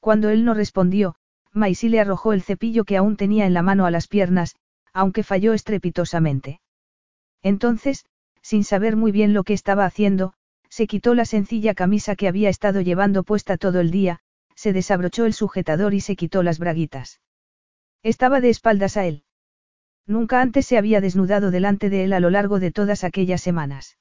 [0.00, 1.16] Cuando él no respondió,
[1.52, 4.56] Maisy le arrojó el cepillo que aún tenía en la mano a las piernas,
[4.94, 6.62] aunque falló estrepitosamente.
[7.42, 8.06] Entonces,
[8.40, 10.32] sin saber muy bien lo que estaba haciendo,
[10.70, 14.20] se quitó la sencilla camisa que había estado llevando puesta todo el día,
[14.54, 17.20] se desabrochó el sujetador y se quitó las braguitas.
[18.02, 19.24] Estaba de espaldas a él.
[20.06, 23.98] Nunca antes se había desnudado delante de él a lo largo de todas aquellas semanas.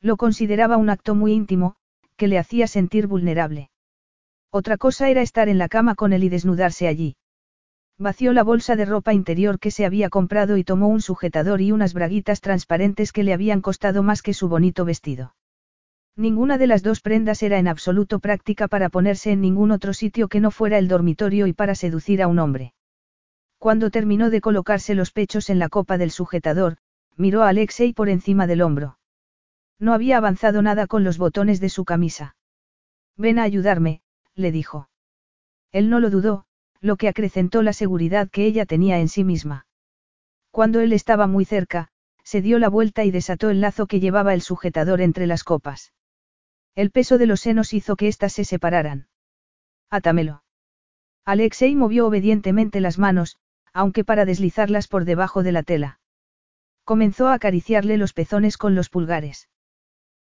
[0.00, 1.76] Lo consideraba un acto muy íntimo,
[2.16, 3.70] que le hacía sentir vulnerable.
[4.50, 7.16] Otra cosa era estar en la cama con él y desnudarse allí.
[7.98, 11.72] Vació la bolsa de ropa interior que se había comprado y tomó un sujetador y
[11.72, 15.34] unas braguitas transparentes que le habían costado más que su bonito vestido.
[16.18, 20.28] Ninguna de las dos prendas era en absoluto práctica para ponerse en ningún otro sitio
[20.28, 22.72] que no fuera el dormitorio y para seducir a un hombre.
[23.58, 26.78] Cuando terminó de colocarse los pechos en la copa del sujetador,
[27.16, 28.98] miró a Alexei por encima del hombro.
[29.78, 32.34] No había avanzado nada con los botones de su camisa.
[33.18, 34.00] Ven a ayudarme,
[34.34, 34.88] le dijo.
[35.70, 36.46] Él no lo dudó,
[36.80, 39.66] lo que acrecentó la seguridad que ella tenía en sí misma.
[40.50, 41.88] Cuando él estaba muy cerca,
[42.24, 45.92] se dio la vuelta y desató el lazo que llevaba el sujetador entre las copas.
[46.76, 49.08] El peso de los senos hizo que éstas se separaran.
[49.90, 50.44] Atámelo.
[51.24, 53.38] Alexei movió obedientemente las manos,
[53.72, 56.00] aunque para deslizarlas por debajo de la tela.
[56.84, 59.48] Comenzó a acariciarle los pezones con los pulgares.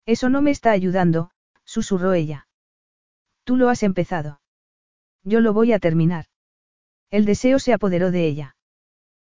[0.06, 1.32] Eso no me está ayudando,
[1.64, 2.48] susurró ella.
[3.46, 4.42] Tú lo has empezado.
[5.24, 6.26] Yo lo voy a terminar.
[7.10, 8.58] El deseo se apoderó de ella.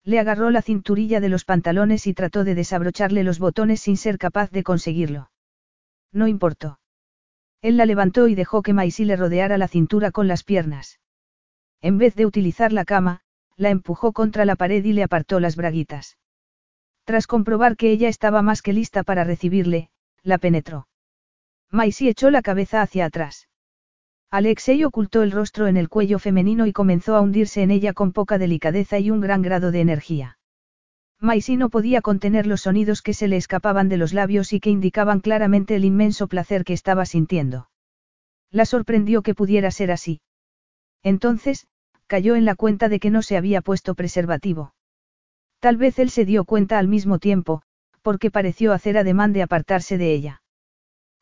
[0.05, 4.19] Le agarró la cinturilla de los pantalones y trató de desabrocharle los botones sin ser
[4.19, 5.33] capaz de conseguirlo.
[6.13, 6.79] No importó.
[7.61, 11.01] Él la levantó y dejó que Maisy le rodeara la cintura con las piernas.
[11.81, 13.23] En vez de utilizar la cama,
[13.57, 16.19] la empujó contra la pared y le apartó las braguitas.
[17.05, 19.91] Tras comprobar que ella estaba más que lista para recibirle,
[20.23, 20.89] la penetró.
[21.71, 23.49] Maisie echó la cabeza hacia atrás.
[24.31, 28.13] Alexei ocultó el rostro en el cuello femenino y comenzó a hundirse en ella con
[28.13, 30.38] poca delicadeza y un gran grado de energía.
[31.21, 34.71] Maisie no podía contener los sonidos que se le escapaban de los labios y que
[34.71, 37.69] indicaban claramente el inmenso placer que estaba sintiendo.
[38.51, 40.21] La sorprendió que pudiera ser así.
[41.03, 41.67] Entonces,
[42.07, 44.75] cayó en la cuenta de que no se había puesto preservativo.
[45.59, 47.63] Tal vez él se dio cuenta al mismo tiempo,
[48.03, 50.43] porque pareció hacer ademán de apartarse de ella.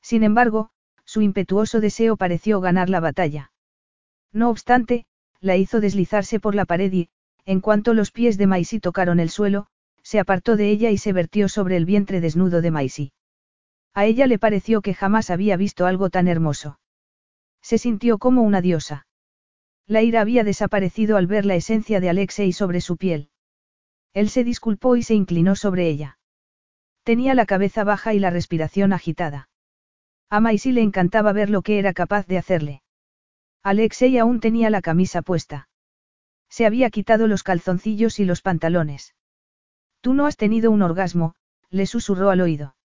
[0.02, 0.70] Sin embargo,
[1.04, 3.50] su impetuoso deseo pareció ganar la batalla.
[4.32, 5.06] No obstante,
[5.40, 7.08] la hizo deslizarse por la pared y,
[7.46, 9.68] en cuanto los pies de Maisy tocaron el suelo,
[10.06, 13.12] se apartó de ella y se vertió sobre el vientre desnudo de Maisy.
[13.92, 16.78] A ella le pareció que jamás había visto algo tan hermoso.
[17.60, 19.08] Se sintió como una diosa.
[19.84, 23.30] La ira había desaparecido al ver la esencia de Alexei sobre su piel.
[24.12, 26.20] Él se disculpó y se inclinó sobre ella.
[27.02, 29.48] Tenía la cabeza baja y la respiración agitada.
[30.30, 32.82] A Maisy le encantaba ver lo que era capaz de hacerle.
[33.64, 35.68] Alexei aún tenía la camisa puesta.
[36.48, 39.16] Se había quitado los calzoncillos y los pantalones.
[40.06, 41.34] Tú no has tenido un orgasmo,
[41.68, 42.76] le susurró al oído.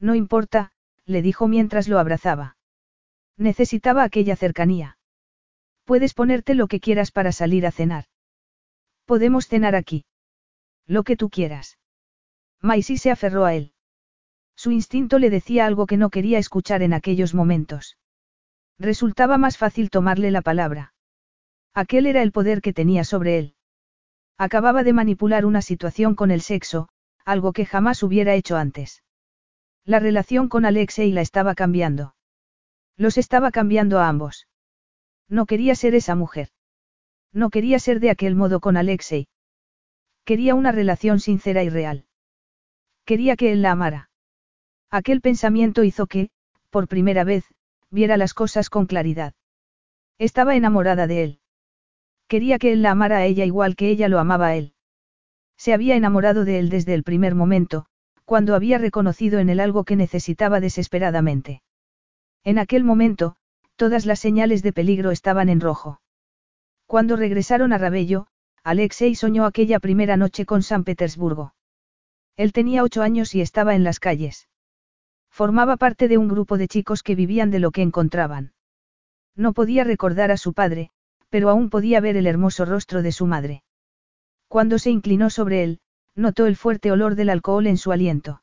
[0.00, 0.72] No importa,
[1.04, 2.56] le dijo mientras lo abrazaba.
[3.36, 4.96] Necesitaba aquella cercanía.
[5.84, 8.06] Puedes ponerte lo que quieras para salir a cenar.
[9.04, 10.06] Podemos cenar aquí.
[10.86, 11.76] Lo que tú quieras.
[12.62, 13.74] Maisy se aferró a él.
[14.56, 17.98] Su instinto le decía algo que no quería escuchar en aquellos momentos.
[18.78, 20.94] Resultaba más fácil tomarle la palabra.
[21.74, 23.54] Aquel era el poder que tenía sobre él.
[24.38, 26.88] Acababa de manipular una situación con el sexo,
[27.24, 29.02] algo que jamás hubiera hecho antes.
[29.84, 32.14] La relación con Alexei la estaba cambiando.
[32.96, 34.46] Los estaba cambiando a ambos.
[35.28, 36.50] No quería ser esa mujer.
[37.32, 39.28] No quería ser de aquel modo con Alexei.
[40.24, 42.06] Quería una relación sincera y real.
[43.04, 44.10] Quería que él la amara.
[44.90, 46.30] Aquel pensamiento hizo que,
[46.70, 47.44] por primera vez,
[47.90, 49.34] viera las cosas con claridad.
[50.18, 51.40] Estaba enamorada de él.
[52.28, 54.74] Quería que él la amara a ella igual que ella lo amaba a él.
[55.56, 57.86] Se había enamorado de él desde el primer momento,
[58.24, 61.62] cuando había reconocido en él algo que necesitaba desesperadamente.
[62.44, 63.36] En aquel momento,
[63.78, 66.00] Todas las señales de peligro estaban en rojo.
[66.86, 68.26] Cuando regresaron a Rabello,
[68.64, 71.54] Alexei soñó aquella primera noche con San Petersburgo.
[72.36, 74.48] Él tenía ocho años y estaba en las calles.
[75.30, 78.52] Formaba parte de un grupo de chicos que vivían de lo que encontraban.
[79.36, 80.90] No podía recordar a su padre,
[81.30, 83.62] pero aún podía ver el hermoso rostro de su madre.
[84.48, 85.80] Cuando se inclinó sobre él,
[86.14, 88.42] notó el fuerte olor del alcohol en su aliento.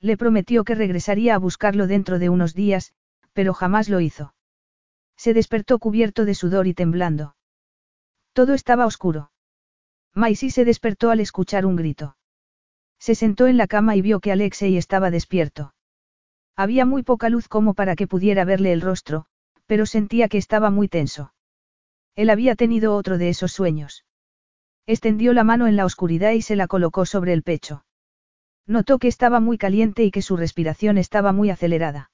[0.00, 2.92] Le prometió que regresaría a buscarlo dentro de unos días,
[3.32, 4.34] pero jamás lo hizo.
[5.16, 7.36] Se despertó cubierto de sudor y temblando.
[8.32, 9.30] Todo estaba oscuro.
[10.12, 12.16] Maisie se despertó al escuchar un grito.
[12.98, 15.74] Se sentó en la cama y vio que Alexei estaba despierto.
[16.56, 19.26] Había muy poca luz como para que pudiera verle el rostro,
[19.66, 21.33] pero sentía que estaba muy tenso.
[22.16, 24.04] Él había tenido otro de esos sueños.
[24.86, 27.84] Extendió la mano en la oscuridad y se la colocó sobre el pecho.
[28.66, 32.10] Notó que estaba muy caliente y que su respiración estaba muy acelerada.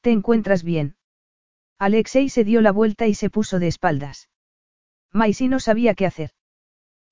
[0.00, 0.96] ¿Te encuentras bien?
[1.78, 4.28] Alexei se dio la vuelta y se puso de espaldas.
[5.12, 6.30] Maisie no sabía qué hacer.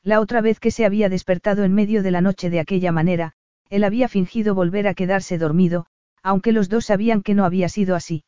[0.03, 3.33] La otra vez que se había despertado en medio de la noche de aquella manera,
[3.69, 5.87] él había fingido volver a quedarse dormido,
[6.23, 8.25] aunque los dos sabían que no había sido así.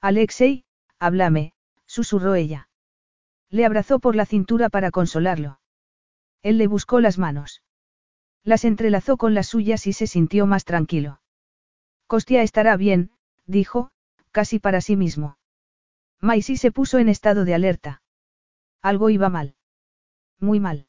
[0.00, 0.64] Alexei,
[0.98, 1.54] háblame,
[1.86, 2.68] susurró ella.
[3.52, 5.60] Le abrazó por la cintura para consolarlo.
[6.42, 7.62] Él le buscó las manos.
[8.42, 11.20] Las entrelazó con las suyas y se sintió más tranquilo.
[12.06, 13.10] Costia estará bien,
[13.46, 13.90] dijo,
[14.30, 15.36] casi para sí mismo.
[16.18, 18.02] Maisie se puso en estado de alerta.
[18.80, 19.54] Algo iba mal.
[20.40, 20.86] Muy mal.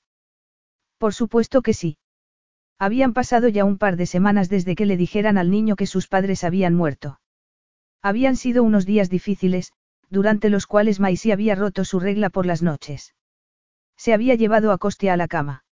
[0.98, 1.98] Por supuesto que sí.
[2.80, 6.08] Habían pasado ya un par de semanas desde que le dijeran al niño que sus
[6.08, 7.20] padres habían muerto.
[8.02, 9.74] Habían sido unos días difíciles,
[10.14, 13.16] durante los cuales Maisie había roto su regla por las noches.
[13.98, 15.66] Se había llevado a Costia a la cama.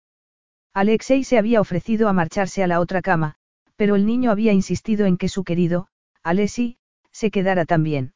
[0.74, 3.36] Alexei se había ofrecido a marcharse a la otra cama,
[3.76, 5.86] pero el niño había insistido en que su querido,
[6.24, 6.76] Alessi,
[7.12, 8.14] se quedara también.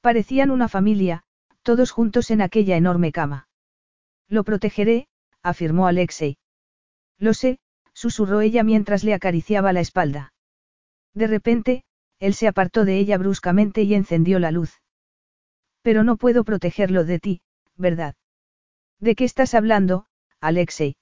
[0.00, 1.24] Parecían una familia,
[1.62, 3.48] todos juntos en aquella enorme cama.
[4.28, 5.08] Lo protegeré,
[5.42, 6.38] afirmó Alexei.
[7.18, 7.58] Lo sé,
[7.92, 10.34] susurró ella mientras le acariciaba la espalda.
[11.14, 11.82] De repente,
[12.20, 14.81] él se apartó de ella bruscamente y encendió la luz.
[15.82, 17.42] Pero no puedo protegerlo de ti,
[17.76, 18.14] ¿verdad?
[18.98, 20.06] ¿De qué estás hablando,
[20.40, 20.96] Alexei?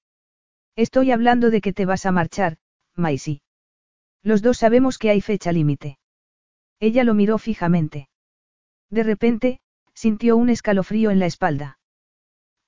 [0.76, 2.57] Estoy hablando de que te vas a marchar,
[2.94, 3.42] Maisie.
[4.23, 5.99] Los dos sabemos que hay fecha límite.
[6.78, 8.09] Ella lo miró fijamente.
[8.89, 9.60] De repente,
[9.94, 11.78] sintió un escalofrío en la espalda.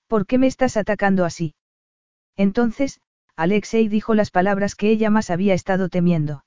[0.06, 1.54] ¿Por qué me estás atacando así?
[2.36, 3.00] Entonces,
[3.36, 6.44] Alexei dijo las palabras que ella más había estado temiendo.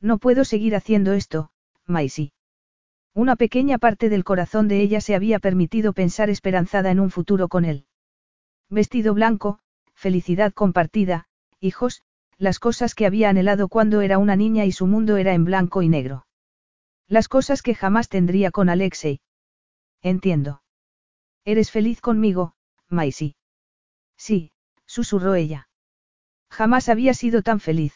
[0.00, 1.50] No puedo seguir haciendo esto,
[1.86, 2.32] Maisie.
[3.16, 7.48] Una pequeña parte del corazón de ella se había permitido pensar esperanzada en un futuro
[7.48, 7.86] con él.
[8.68, 9.58] Vestido blanco,
[9.94, 11.26] felicidad compartida,
[11.58, 12.02] hijos,
[12.36, 15.80] las cosas que había anhelado cuando era una niña y su mundo era en blanco
[15.80, 16.26] y negro.
[17.08, 19.22] Las cosas que jamás tendría con Alexei.
[20.02, 20.60] Entiendo.
[21.46, 22.54] ¿Eres feliz conmigo,
[22.90, 23.34] Maisie?
[24.18, 24.52] Sí,
[24.84, 25.70] susurró ella.
[26.50, 27.94] Jamás había sido tan feliz.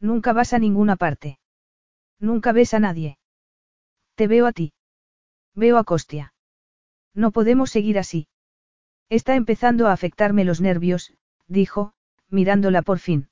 [0.00, 1.38] Nunca vas a ninguna parte.
[2.18, 3.18] Nunca ves a nadie.
[4.18, 4.72] Te veo a ti.
[5.54, 6.34] Veo a Costia.
[7.14, 8.26] No podemos seguir así.
[9.08, 11.14] Está empezando a afectarme los nervios,
[11.46, 11.92] dijo,
[12.28, 13.28] mirándola por fin.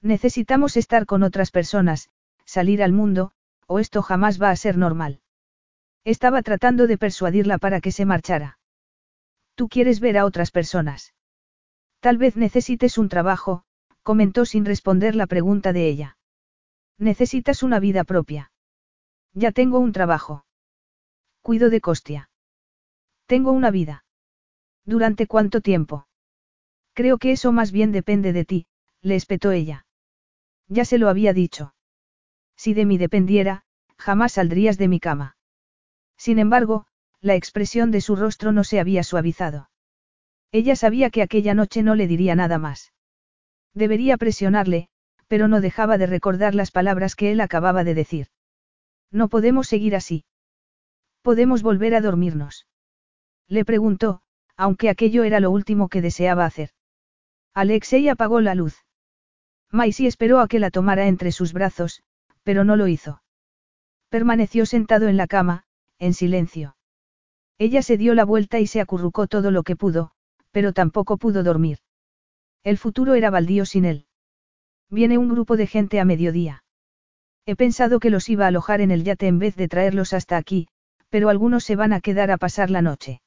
[0.00, 2.08] Necesitamos estar con otras personas,
[2.46, 3.32] salir al mundo,
[3.66, 5.20] o esto jamás va a ser normal.
[6.04, 8.58] Estaba tratando de persuadirla para que se marchara.
[9.56, 11.12] Tú quieres ver a otras personas.
[12.00, 13.64] Tal vez necesites un trabajo,
[14.02, 16.16] comentó sin responder la pregunta de ella.
[16.96, 18.50] Necesitas una vida propia.
[19.34, 20.44] Ya tengo un trabajo.
[21.42, 22.30] Cuido de Costia.
[23.26, 24.04] Tengo una vida.
[24.84, 26.08] ¿Durante cuánto tiempo?
[26.94, 28.66] Creo que eso más bien depende de ti,
[29.02, 29.86] le espetó ella.
[30.66, 31.74] Ya se lo había dicho.
[32.56, 33.64] Si de mí dependiera,
[33.96, 35.36] jamás saldrías de mi cama.
[36.16, 36.86] Sin embargo,
[37.20, 39.70] la expresión de su rostro no se había suavizado.
[40.50, 42.92] Ella sabía que aquella noche no le diría nada más.
[43.74, 44.88] Debería presionarle,
[45.28, 48.28] pero no dejaba de recordar las palabras que él acababa de decir.
[49.10, 50.24] No podemos seguir así.
[51.22, 52.66] ¿Podemos volver a dormirnos?
[53.48, 54.22] Le preguntó,
[54.56, 56.70] aunque aquello era lo último que deseaba hacer.
[57.54, 58.84] Alexei apagó la luz.
[59.70, 62.02] Maisie esperó a que la tomara entre sus brazos,
[62.42, 63.22] pero no lo hizo.
[64.08, 65.64] Permaneció sentado en la cama,
[65.98, 66.76] en silencio.
[67.58, 70.12] Ella se dio la vuelta y se acurrucó todo lo que pudo,
[70.50, 71.78] pero tampoco pudo dormir.
[72.62, 74.06] El futuro era baldío sin él.
[74.90, 76.64] Viene un grupo de gente a mediodía.
[77.48, 80.36] He pensado que los iba a alojar en el yate en vez de traerlos hasta
[80.36, 80.68] aquí,
[81.08, 83.22] pero algunos se van a quedar a pasar la noche.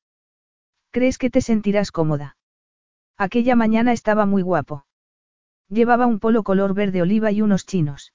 [0.92, 2.38] ¿Crees que te sentirás cómoda?
[3.18, 4.86] Aquella mañana estaba muy guapo.
[5.70, 8.14] Llevaba un polo color verde oliva y unos chinos.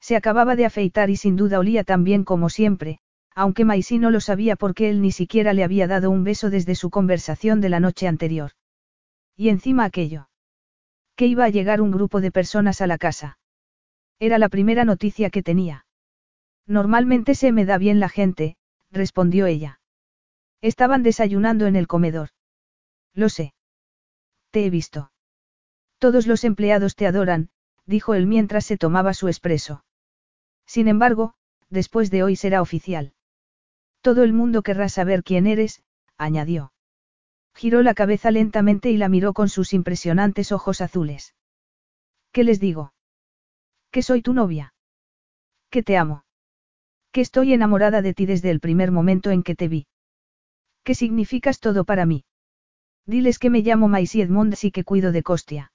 [0.00, 3.00] Se acababa de afeitar y sin duda olía tan bien como siempre,
[3.34, 6.76] aunque Maisy no lo sabía porque él ni siquiera le había dado un beso desde
[6.76, 8.52] su conversación de la noche anterior.
[9.34, 10.28] Y encima aquello.
[11.16, 13.38] Que iba a llegar un grupo de personas a la casa.
[14.18, 15.86] Era la primera noticia que tenía.
[16.66, 18.56] Normalmente se me da bien la gente,
[18.90, 19.80] respondió ella.
[20.62, 22.30] Estaban desayunando en el comedor.
[23.12, 23.54] Lo sé.
[24.50, 25.12] Te he visto.
[25.98, 27.50] Todos los empleados te adoran,
[27.84, 29.84] dijo él mientras se tomaba su expreso.
[30.66, 31.34] Sin embargo,
[31.70, 33.12] después de hoy será oficial.
[34.00, 35.82] Todo el mundo querrá saber quién eres,
[36.16, 36.72] añadió.
[37.54, 41.34] Giró la cabeza lentamente y la miró con sus impresionantes ojos azules.
[42.32, 42.92] ¿Qué les digo?
[43.90, 44.74] Que soy tu novia.
[45.70, 46.24] Que te amo.
[47.12, 49.86] Que estoy enamorada de ti desde el primer momento en que te vi.
[50.84, 52.24] ¿Qué significas todo para mí?
[53.06, 55.72] Diles que me llamo Maisie Edmonds y que cuido de Costia.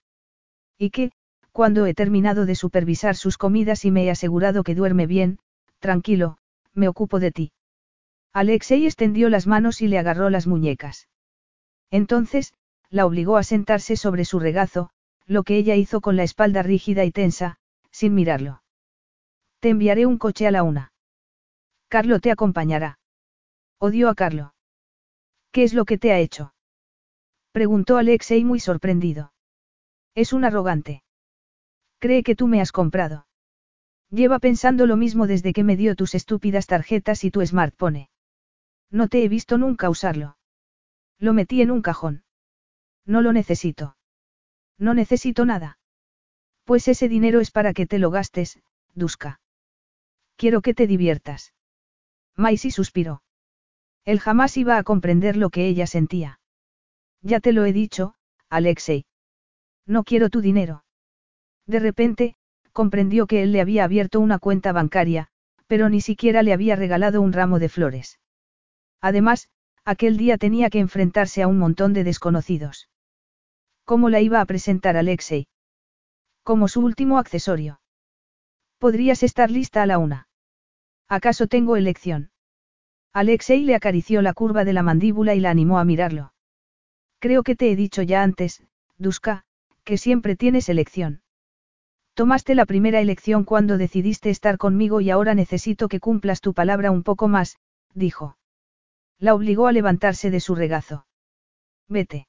[0.78, 1.12] Y que,
[1.52, 5.40] cuando he terminado de supervisar sus comidas y me he asegurado que duerme bien,
[5.80, 6.38] tranquilo,
[6.74, 7.52] me ocupo de ti.
[8.34, 11.10] Alexei extendió las manos y le agarró las muñecas.
[11.90, 12.54] Entonces,
[12.90, 14.90] la obligó a sentarse sobre su regazo,
[15.26, 17.58] lo que ella hizo con la espalda rígida y tensa,
[17.92, 18.64] sin mirarlo.
[19.60, 20.94] Te enviaré un coche a la una.
[21.88, 23.00] Carlo te acompañará.
[23.80, 24.54] Odio a Carlo.
[25.52, 26.54] ¿Qué es lo que te ha hecho?
[27.52, 29.34] Preguntó Alexei muy sorprendido.
[30.16, 31.04] Es un arrogante.
[32.00, 33.28] Cree que tú me has comprado.
[34.10, 38.08] Lleva pensando lo mismo desde que me dio tus estúpidas tarjetas y tu smartphone.
[38.90, 40.38] No te he visto nunca usarlo.
[41.18, 42.24] Lo metí en un cajón.
[43.06, 43.98] No lo necesito.
[44.78, 45.78] No necesito nada.
[46.64, 48.60] Pues ese dinero es para que te lo gastes,
[48.94, 49.40] Duska.
[50.36, 51.54] Quiero que te diviertas.
[52.36, 53.24] Maisy suspiró.
[54.06, 56.40] Él jamás iba a comprender lo que ella sentía.
[57.22, 58.16] Ya te lo he dicho,
[58.50, 59.06] Alexei.
[59.86, 60.84] No quiero tu dinero.
[61.68, 62.36] De repente,
[62.72, 65.28] comprendió que él le había abierto una cuenta bancaria,
[65.68, 68.20] pero ni siquiera le había regalado un ramo de flores.
[69.02, 69.50] Además,
[69.86, 72.90] aquel día tenía que enfrentarse a un montón de desconocidos.
[73.86, 75.48] ¿Cómo la iba a presentar Alexei?
[76.44, 77.82] Como su último accesorio.
[78.80, 80.28] Podrías estar lista a la una.
[81.08, 82.32] ¿Acaso tengo elección?
[83.14, 86.34] Alexei le acarició la curva de la mandíbula y la animó a mirarlo.
[87.20, 88.64] Creo que te he dicho ya antes,
[88.98, 89.44] Duska,
[89.84, 91.22] que siempre tienes elección.
[92.14, 96.92] Tomaste la primera elección cuando decidiste estar conmigo y ahora necesito que cumplas tu palabra
[96.92, 97.58] un poco más,
[97.94, 98.38] dijo.
[99.20, 101.06] La obligó a levantarse de su regazo.
[101.88, 102.28] Vete.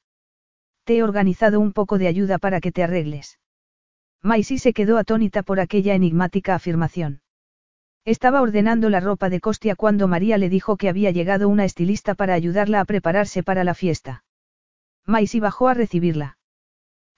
[0.84, 3.38] Te he organizado un poco de ayuda para que te arregles.
[4.22, 7.22] Maisie se quedó atónita por aquella enigmática afirmación.
[8.04, 12.14] Estaba ordenando la ropa de Costia cuando María le dijo que había llegado una estilista
[12.14, 14.24] para ayudarla a prepararse para la fiesta.
[15.06, 16.38] Maisie bajó a recibirla.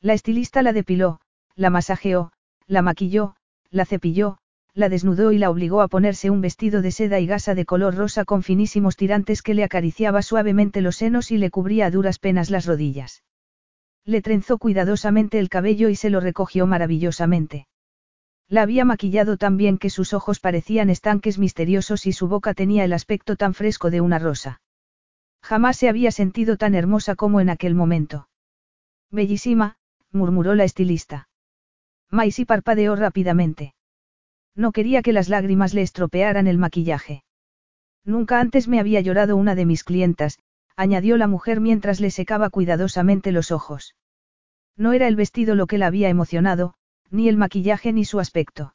[0.01, 1.21] La estilista la depiló,
[1.55, 2.33] la masajeó,
[2.67, 3.37] la maquilló,
[3.71, 4.39] la cepilló,
[4.73, 7.95] la desnudó y la obligó a ponerse un vestido de seda y gasa de color
[7.95, 12.19] rosa con finísimos tirantes que le acariciaba suavemente los senos y le cubría a duras
[12.19, 13.23] penas las rodillas.
[14.05, 17.67] Le trenzó cuidadosamente el cabello y se lo recogió maravillosamente.
[18.49, 22.85] La había maquillado tan bien que sus ojos parecían estanques misteriosos y su boca tenía
[22.85, 24.61] el aspecto tan fresco de una rosa.
[25.43, 28.29] Jamás se había sentido tan hermosa como en aquel momento.
[29.11, 29.77] Bellísima,
[30.11, 31.29] murmuró la estilista.
[32.11, 33.75] Maisie parpadeó rápidamente.
[34.55, 37.25] No quería que las lágrimas le estropearan el maquillaje.
[38.05, 40.39] Nunca antes me había llorado una de mis clientas,
[40.77, 43.95] añadió la mujer mientras le secaba cuidadosamente los ojos.
[44.77, 46.75] No era el vestido lo que la había emocionado,
[47.11, 48.75] ni el maquillaje ni su aspecto.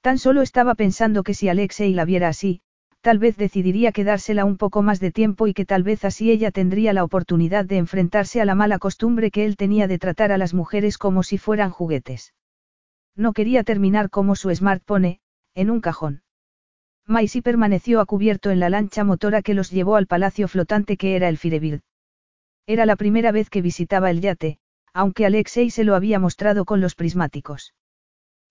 [0.00, 2.60] Tan solo estaba pensando que si Alexei la viera así,
[3.00, 6.50] tal vez decidiría quedársela un poco más de tiempo y que tal vez así ella
[6.50, 10.38] tendría la oportunidad de enfrentarse a la mala costumbre que él tenía de tratar a
[10.38, 12.34] las mujeres como si fueran juguetes.
[13.14, 15.20] No quería terminar como su smartphone,
[15.54, 16.23] en un cajón.
[17.06, 21.16] Maisie permaneció a cubierto en la lancha motora que los llevó al palacio flotante que
[21.16, 21.82] era el Firebild.
[22.66, 24.58] Era la primera vez que visitaba el yate,
[24.94, 27.74] aunque Alexei se lo había mostrado con los prismáticos.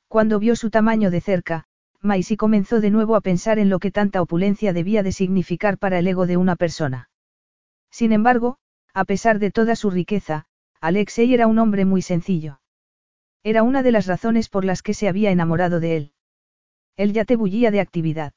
[0.08, 1.66] Cuando vio su tamaño de cerca,
[2.00, 5.98] Maisie comenzó de nuevo a pensar en lo que tanta opulencia debía de significar para
[5.98, 7.10] el ego de una persona.
[7.90, 8.58] Sin embargo,
[8.94, 10.46] a pesar de toda su riqueza,
[10.80, 12.60] Alexei era un hombre muy sencillo.
[13.42, 16.12] Era una de las razones por las que se había enamorado de él.
[16.98, 18.34] El yate bullía de actividad.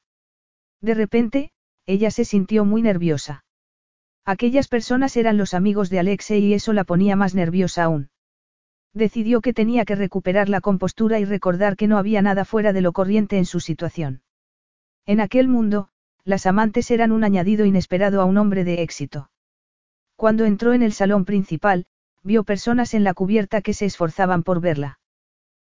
[0.81, 1.51] De repente,
[1.85, 3.43] ella se sintió muy nerviosa.
[4.25, 8.09] Aquellas personas eran los amigos de Alexei y eso la ponía más nerviosa aún.
[8.93, 12.81] Decidió que tenía que recuperar la compostura y recordar que no había nada fuera de
[12.81, 14.21] lo corriente en su situación.
[15.05, 15.89] En aquel mundo,
[16.25, 19.29] las amantes eran un añadido inesperado a un hombre de éxito.
[20.17, 21.85] Cuando entró en el salón principal,
[22.21, 24.99] vio personas en la cubierta que se esforzaban por verla.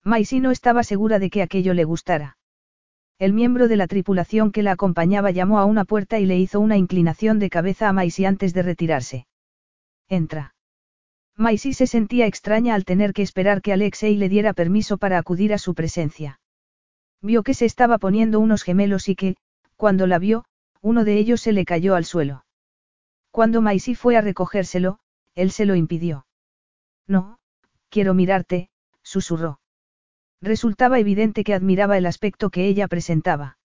[0.03, 2.38] Maisie no estaba segura de que aquello le gustara.
[3.19, 6.61] El miembro de la tripulación que la acompañaba llamó a una puerta y le hizo
[6.61, 9.27] una inclinación de cabeza a Maisie antes de retirarse.
[10.07, 10.55] Entra.
[11.35, 15.53] Maisie se sentía extraña al tener que esperar que Alexei le diera permiso para acudir
[15.53, 16.39] a su presencia.
[17.21, 19.35] Vio que se estaba poniendo unos gemelos y que,
[19.75, 20.45] cuando la vio,
[20.81, 22.45] uno de ellos se le cayó al suelo.
[23.31, 24.99] Cuando Maisie fue a recogérselo,
[25.35, 26.25] él se lo impidió.
[27.05, 27.37] No,
[27.89, 28.69] quiero mirarte,
[29.03, 29.59] susurró.
[30.41, 33.57] Resultaba evidente que admiraba el aspecto que ella presentaba.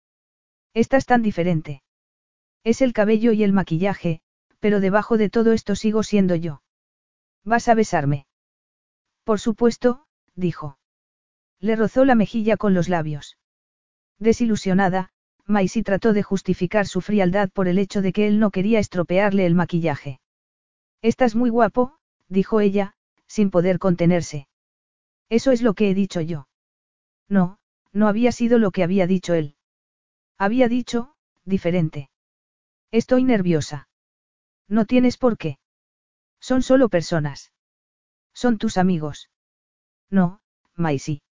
[0.75, 1.83] Estás tan diferente.
[2.65, 4.21] Es el cabello y el maquillaje,
[4.65, 6.63] Pero debajo de todo esto sigo siendo yo.
[7.45, 8.27] ¿Vas a besarme?
[9.23, 10.79] Por supuesto, dijo.
[11.61, 13.37] Le rozó la mejilla con los labios.
[14.19, 15.11] Desilusionada,
[15.45, 19.45] Maisie trató de justificar su frialdad por el hecho de que él no quería estropearle
[19.45, 20.21] el maquillaje.
[21.03, 22.95] Estás muy guapo, dijo ella,
[23.27, 24.49] sin poder contenerse.
[25.29, 26.49] Eso es lo que he dicho yo.
[27.29, 27.59] No,
[27.93, 29.57] no había sido lo que había dicho él.
[30.37, 32.11] Había dicho, diferente.
[32.91, 33.89] Estoy nerviosa.
[34.69, 35.59] No tienes por qué.
[36.41, 37.53] Son solo personas.
[38.33, 39.31] Son tus amigos.
[40.11, 40.41] No,
[40.75, 41.23] Maisie.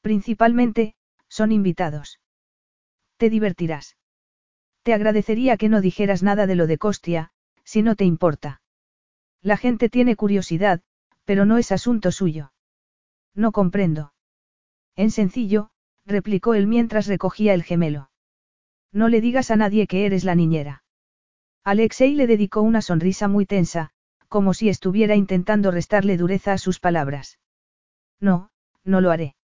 [0.00, 0.94] Principalmente,
[1.28, 2.20] son invitados.
[3.16, 3.96] Te divertirás.
[4.82, 7.32] Te agradecería que no dijeras nada de lo de Costia,
[7.64, 8.60] si no te importa.
[9.42, 10.82] La gente tiene curiosidad,
[11.24, 12.52] pero no es asunto suyo.
[13.34, 14.12] No comprendo.
[14.96, 15.70] En sencillo,
[16.04, 18.10] replicó él mientras recogía el gemelo.
[18.92, 20.82] No le digas a nadie que eres la niñera.
[21.64, 23.90] Alexei le dedicó una sonrisa muy tensa,
[24.28, 27.38] como si estuviera intentando restarle dureza a sus palabras.
[28.20, 28.50] No,
[28.84, 29.36] no lo haré.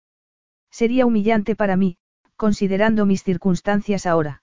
[0.71, 1.99] Sería humillante para mí,
[2.37, 4.43] considerando mis circunstancias ahora.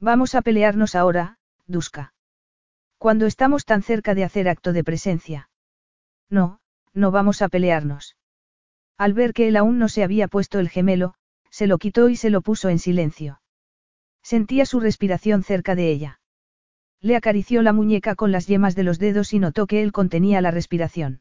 [0.00, 2.14] Vamos a pelearnos ahora, Duska.
[2.98, 5.50] Cuando estamos tan cerca de hacer acto de presencia.
[6.28, 6.60] No,
[6.92, 8.16] no vamos a pelearnos.
[8.98, 11.14] Al ver que él aún no se había puesto el gemelo,
[11.50, 13.40] se lo quitó y se lo puso en silencio.
[14.22, 16.20] Sentía su respiración cerca de ella.
[17.00, 20.40] Le acarició la muñeca con las yemas de los dedos y notó que él contenía
[20.40, 21.20] la respiración.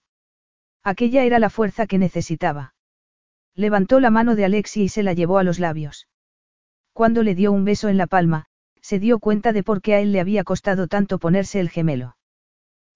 [0.83, 2.73] Aquella era la fuerza que necesitaba.
[3.53, 6.07] Levantó la mano de Alexi y se la llevó a los labios.
[6.93, 8.45] Cuando le dio un beso en la palma,
[8.81, 12.17] se dio cuenta de por qué a él le había costado tanto ponerse el gemelo.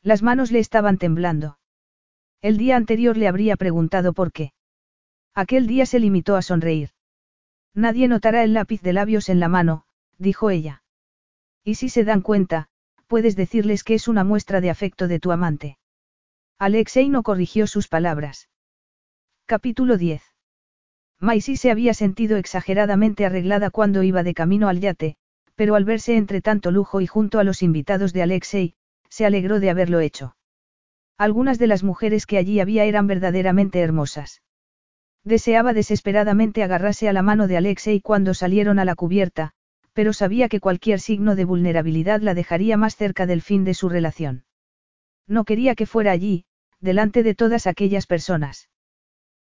[0.01, 1.59] Las manos le estaban temblando.
[2.41, 4.53] El día anterior le habría preguntado por qué.
[5.35, 6.89] Aquel día se limitó a sonreír.
[7.73, 9.85] Nadie notará el lápiz de labios en la mano,
[10.17, 10.83] dijo ella.
[11.63, 12.67] Y si se dan cuenta,
[13.07, 15.77] puedes decirles que es una muestra de afecto de tu amante.
[16.57, 18.49] Alexei no corrigió sus palabras.
[19.45, 20.21] Capítulo 10.
[21.19, 25.17] Maisie se había sentido exageradamente arreglada cuando iba de camino al yate,
[25.55, 28.75] pero al verse entre tanto lujo y junto a los invitados de Alexei,
[29.09, 30.35] se alegró de haberlo hecho.
[31.17, 34.41] Algunas de las mujeres que allí había eran verdaderamente hermosas.
[35.29, 39.51] Deseaba desesperadamente agarrarse a la mano de Alexei cuando salieron a la cubierta,
[39.93, 43.89] pero sabía que cualquier signo de vulnerabilidad la dejaría más cerca del fin de su
[43.89, 44.45] relación.
[45.27, 46.45] No quería que fuera allí,
[46.79, 48.69] delante de todas aquellas personas.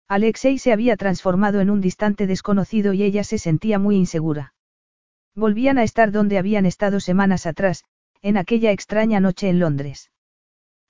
[0.09, 4.53] Alexei se había transformado en un distante desconocido y ella se sentía muy insegura.
[5.35, 7.85] Volvían a estar donde habían estado semanas atrás,
[8.22, 10.11] en aquella extraña noche en Londres.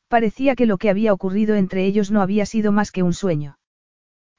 [0.07, 3.56] Parecía que lo que había ocurrido entre ellos no había sido más que un sueño.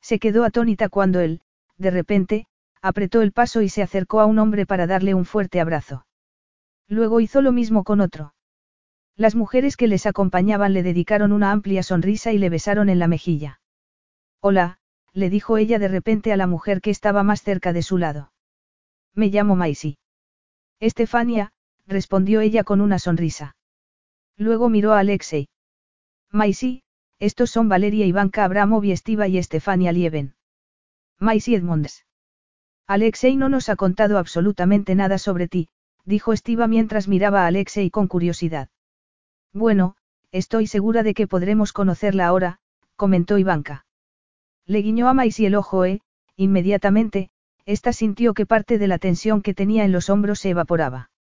[0.09, 1.43] Se quedó atónita cuando él,
[1.77, 2.47] de repente,
[2.81, 6.07] apretó el paso y se acercó a un hombre para darle un fuerte abrazo.
[6.89, 8.33] Luego hizo lo mismo con otro.
[9.17, 13.07] Las mujeres que les acompañaban le dedicaron una amplia sonrisa y le besaron en la
[13.07, 13.61] mejilla.
[14.41, 14.79] Hola,
[15.13, 18.33] le dijo ella de repente a la mujer que estaba más cerca de su lado.
[19.15, 19.99] Me llamo Maisie.
[20.81, 21.53] Estefania,
[21.87, 23.57] respondió ella con una sonrisa.
[24.39, 25.51] Luego miró a Alexei.
[26.33, 26.81] Maisie,
[27.21, 30.35] estos son Valeria Ivanka Abramov y Estiva y Estefania Lieven.
[31.19, 32.07] Maisie Edmonds.
[32.87, 35.69] Alexei no nos ha contado absolutamente nada sobre ti,
[36.05, 38.69] dijo Estiva mientras miraba a Alexei con curiosidad.
[39.53, 39.97] Bueno,
[40.31, 42.61] estoy segura de que podremos conocerla ahora,
[42.95, 43.85] comentó Ivanka.
[44.65, 46.03] Le guiñó a Maisie el ojo e,
[46.37, 47.31] inmediatamente,
[47.67, 51.11] ésta sintió que parte de la tensión que tenía en los hombros se evaporaba.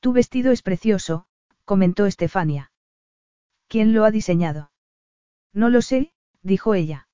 [0.00, 1.26] Tu vestido es precioso,
[1.64, 2.72] comentó Estefania.
[3.68, 4.71] ¿Quién lo ha diseñado?
[5.52, 7.08] No lo sé, dijo ella.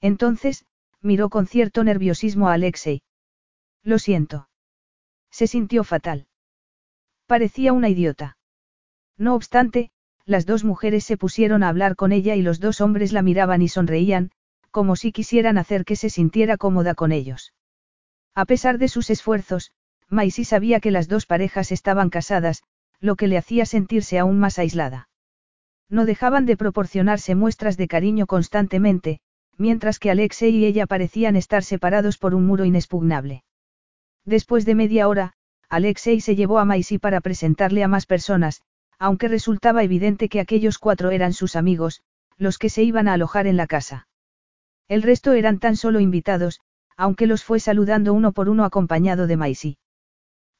[0.00, 0.66] Entonces,
[1.00, 3.02] miró con cierto nerviosismo a Alexei.
[3.82, 4.48] Lo siento.
[5.30, 6.26] Se sintió fatal.
[7.26, 8.36] Parecía una idiota.
[9.16, 9.90] No obstante,
[10.26, 13.62] las dos mujeres se pusieron a hablar con ella y los dos hombres la miraban
[13.62, 14.30] y sonreían,
[14.70, 17.52] como si quisieran hacer que se sintiera cómoda con ellos.
[18.34, 19.72] A pesar de sus esfuerzos,
[20.08, 22.62] Maisie sabía que las dos parejas estaban casadas,
[23.00, 25.08] lo que le hacía sentirse aún más aislada.
[25.90, 29.20] No dejaban de proporcionarse muestras de cariño constantemente,
[29.56, 33.44] mientras que Alexei y ella parecían estar separados por un muro inexpugnable.
[34.24, 35.34] Después de media hora,
[35.68, 38.62] Alexei se llevó a Maisie para presentarle a más personas,
[38.98, 42.02] aunque resultaba evidente que aquellos cuatro eran sus amigos,
[42.36, 44.08] los que se iban a alojar en la casa.
[44.88, 46.60] El resto eran tan solo invitados,
[46.96, 49.76] aunque los fue saludando uno por uno acompañado de Maisie.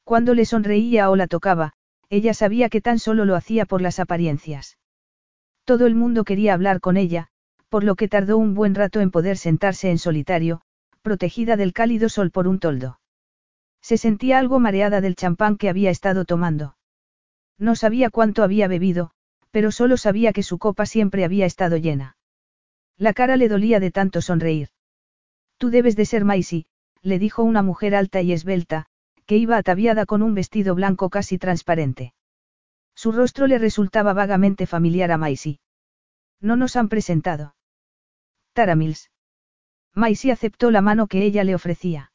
[0.03, 1.73] Cuando le sonreía o la tocaba,
[2.09, 4.77] ella sabía que tan solo lo hacía por las apariencias.
[5.65, 7.27] Todo el mundo quería hablar con ella,
[7.69, 10.61] por lo que tardó un buen rato en poder sentarse en solitario,
[11.01, 12.99] protegida del cálido sol por un toldo.
[13.81, 16.77] Se sentía algo mareada del champán que había estado tomando.
[17.59, 19.11] No sabía cuánto había bebido,
[19.51, 22.17] pero solo sabía que su copa siempre había estado llena.
[22.97, 24.69] La cara le dolía de tanto sonreír.
[25.57, 26.65] Tú debes de ser Maisie,
[27.01, 28.87] le dijo una mujer alta y esbelta,
[29.27, 32.14] que iba ataviada con un vestido blanco casi transparente.
[32.95, 35.59] Su rostro le resultaba vagamente familiar a Maisie.
[36.39, 37.55] No nos han presentado.
[38.53, 39.11] Tara Mills.
[39.93, 42.11] Maisie aceptó la mano que ella le ofrecía.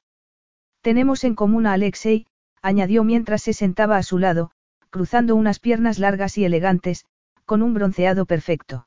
[0.80, 2.26] Tenemos en común a Alexei,
[2.62, 4.50] añadió mientras se sentaba a su lado,
[4.90, 7.04] cruzando unas piernas largas y elegantes,
[7.44, 8.86] con un bronceado perfecto.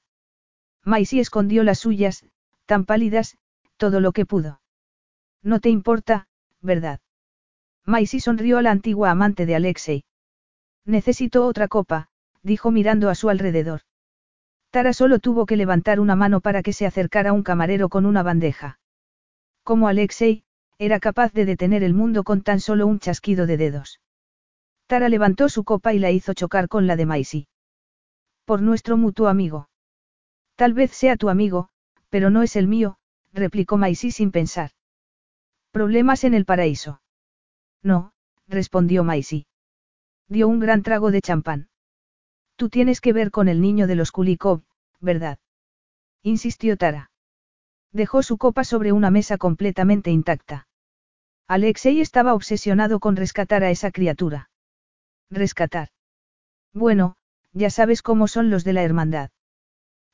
[0.84, 2.26] Maisie escondió las suyas,
[2.66, 3.38] tan pálidas,
[3.78, 4.62] todo lo que pudo.
[5.42, 6.28] No te importa,
[6.62, 7.00] ¿verdad?
[7.86, 10.06] Maisie sonrió a la antigua amante de Alexei.
[10.86, 12.10] Necesito otra copa,
[12.42, 13.82] dijo mirando a su alrededor.
[14.70, 18.24] Tara solo tuvo que levantar una mano para que se acercara un camarero con una
[18.24, 18.80] bandeja.
[19.64, 20.44] Como Alexei,
[20.78, 24.02] era capaz de detener el mundo con tan solo un chasquido de dedos.
[24.88, 27.48] Tara levantó su copa y la hizo chocar con la de Maisie.
[28.46, 29.70] Por nuestro mutuo amigo.
[30.56, 31.70] Tal vez sea tu amigo,
[32.10, 32.98] pero no es el mío,
[33.32, 34.72] replicó Maisie sin pensar.
[35.72, 37.02] Problemas en el paraíso.
[37.82, 38.14] No,
[38.48, 39.46] respondió Maisie.
[40.28, 41.70] Dio un gran trago de champán.
[42.56, 44.64] Tú tienes que ver con el niño de los Kulikov,
[45.00, 45.40] ¿verdad?
[46.22, 47.12] insistió Tara.
[47.92, 50.68] Dejó su copa sobre una mesa completamente intacta.
[51.48, 54.50] Alexei estaba obsesionado con rescatar a esa criatura.
[55.30, 55.90] Rescatar.
[56.74, 57.16] Bueno,
[57.52, 59.30] ya sabes cómo son los de la hermandad.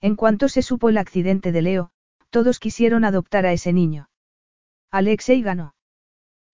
[0.02, 1.92] En cuanto se supo el accidente de Leo,
[2.30, 4.10] todos quisieron adoptar a ese niño.
[4.92, 5.76] Alexei ganó.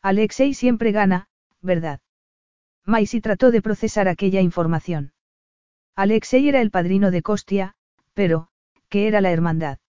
[0.02, 1.28] Alexei siempre gana,
[1.62, 2.02] ¿verdad?
[2.86, 5.14] Maisie trató de procesar aquella información.
[5.96, 7.74] Alexei era el padrino de Costia,
[8.14, 8.50] pero,
[8.90, 9.80] ¿qué era la hermandad?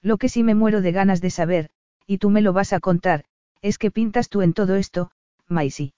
[0.00, 1.70] Lo que sí me muero de ganas de saber,
[2.06, 3.24] y tú me lo vas a contar,
[3.62, 5.10] es que pintas tú en todo esto,
[5.48, 5.94] Maisie.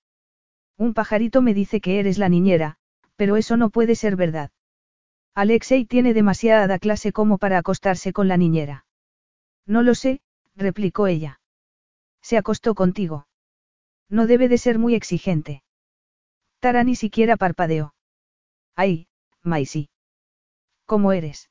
[0.76, 2.76] Un pajarito me dice que eres la niñera,
[3.16, 4.50] pero eso no puede ser verdad.
[5.34, 8.86] Alexei tiene demasiada clase como para acostarse con la niñera.
[9.66, 10.20] No lo sé,
[10.54, 11.40] replicó ella.
[12.22, 13.26] Se acostó contigo.
[14.08, 15.62] No debe de ser muy exigente.
[16.60, 17.94] Tara ni siquiera parpadeó.
[18.74, 19.08] Ay,
[19.42, 19.88] Maisie.
[20.86, 21.50] ¿Cómo eres?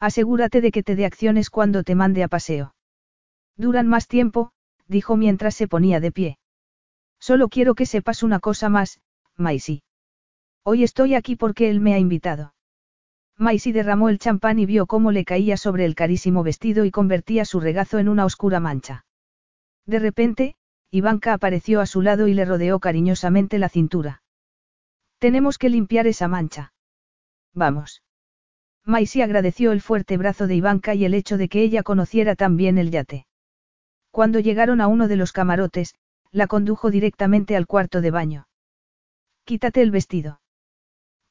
[0.00, 2.74] Asegúrate de que te dé acciones cuando te mande a paseo.
[3.56, 4.52] Duran más tiempo,
[4.86, 6.38] dijo mientras se ponía de pie.
[7.18, 9.00] Solo quiero que sepas una cosa más,
[9.36, 9.82] Maisie.
[10.62, 12.54] Hoy estoy aquí porque él me ha invitado.
[13.36, 17.44] Maisie derramó el champán y vio cómo le caía sobre el carísimo vestido y convertía
[17.44, 19.04] su regazo en una oscura mancha.
[19.86, 20.56] De repente,
[20.94, 24.22] Ivanka apareció a su lado y le rodeó cariñosamente la cintura.
[25.18, 26.72] Tenemos que limpiar esa mancha.
[27.52, 28.04] Vamos.
[28.84, 32.56] Maisie agradeció el fuerte brazo de Ivanka y el hecho de que ella conociera tan
[32.56, 33.26] bien el yate.
[34.12, 35.96] Cuando llegaron a uno de los camarotes,
[36.30, 38.46] la condujo directamente al cuarto de baño.
[39.42, 40.40] Quítate el vestido.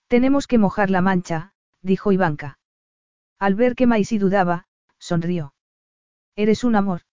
[0.10, 2.60] Tenemos que mojar la mancha, dijo Ivanka.
[3.40, 4.66] Al ver que Maisie dudaba,
[5.00, 5.54] sonrió.
[6.36, 7.04] Eres un amor.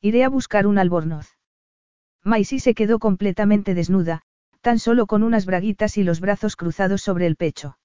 [0.00, 1.37] Iré a buscar un albornoz.
[2.28, 4.20] Maisie se quedó completamente desnuda,
[4.60, 7.78] tan solo con unas braguitas y los brazos cruzados sobre el pecho.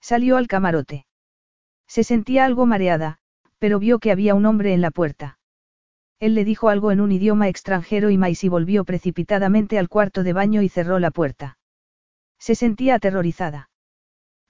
[0.00, 1.06] Salió al camarote.
[1.86, 3.18] Se sentía algo mareada,
[3.58, 5.38] pero vio que había un hombre en la puerta.
[6.18, 10.32] Él le dijo algo en un idioma extranjero y Maisie volvió precipitadamente al cuarto de
[10.32, 11.58] baño y cerró la puerta.
[12.38, 13.70] Se sentía aterrorizada.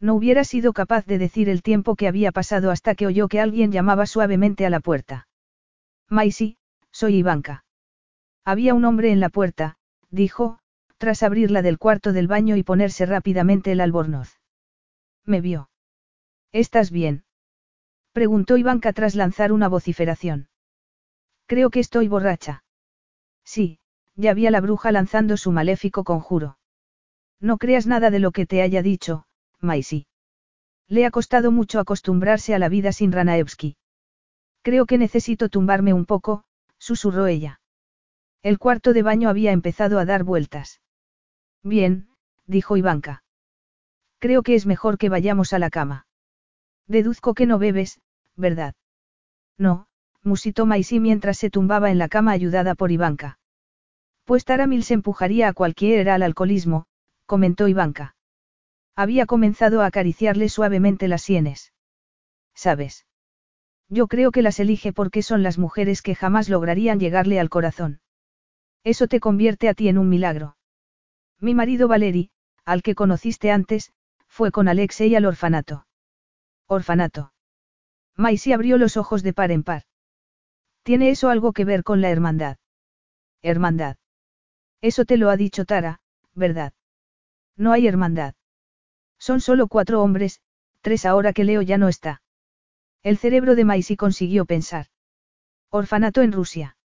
[0.01, 3.41] No hubiera sido capaz de decir el tiempo que había pasado hasta que oyó que
[3.41, 5.27] alguien llamaba suavemente a la puerta.
[6.09, 6.57] Maisie,
[6.93, 7.65] soy Ivanka.
[8.49, 9.77] Había un hombre en la puerta,
[10.09, 10.59] dijo,
[10.97, 14.41] tras abrirla del cuarto del baño y ponerse rápidamente el albornoz.
[15.27, 15.69] Me vio.
[16.51, 17.25] ¿Estás bien?
[18.13, 20.49] Preguntó Ivanka tras lanzar una vociferación.
[21.45, 22.65] Creo que estoy borracha.
[23.45, 23.81] Sí,
[24.17, 26.57] ya vi a la bruja lanzando su maléfico conjuro.
[27.41, 29.27] No creas nada de lo que te haya dicho,
[29.61, 30.07] Maisie.
[30.87, 33.77] Le ha costado mucho acostumbrarse a la vida sin Ranaevsky.
[34.63, 36.45] Creo que necesito tumbarme un poco,
[36.79, 37.58] susurró ella.
[38.43, 40.81] El cuarto de baño había empezado a dar vueltas.
[41.63, 42.09] Bien,
[42.47, 43.23] dijo Ivanka.
[44.19, 46.07] Creo que es mejor que vayamos a la cama.
[46.87, 48.01] Deduzco que no bebes,
[48.37, 48.75] ¿verdad?
[49.59, 49.87] No,
[50.23, 53.39] musitó Maisy mientras se tumbaba en la cama ayudada por Ivanka.
[54.25, 56.87] Pues Taramil se empujaría a cualquiera al alcoholismo,
[57.27, 58.15] comentó Ivanka.
[58.95, 61.73] Había comenzado a acariciarle suavemente las sienes.
[62.55, 63.07] ¿Sabes?
[63.89, 68.01] Yo creo que las elige porque son las mujeres que jamás lograrían llegarle al corazón.
[68.93, 70.57] Eso te convierte a ti en un milagro.
[71.39, 72.31] Mi marido Valery,
[72.65, 73.93] al que conociste antes,
[74.29, 75.87] fue con Alexei al orfanato.
[76.67, 77.35] Orfanato.
[78.17, 79.83] Maisie abrió los ojos de par en par.
[80.85, 82.57] ¿Tiene eso algo que ver con la hermandad?
[83.43, 83.99] Hermandad.
[84.81, 86.01] Eso te lo ha dicho Tara,
[86.33, 86.73] ¿verdad?
[87.57, 88.37] No hay hermandad.
[89.19, 90.41] Son solo cuatro hombres,
[90.81, 92.23] tres ahora que Leo ya no está.
[93.03, 94.87] El cerebro de Maisy consiguió pensar.
[95.69, 96.79] Orfanato en Rusia.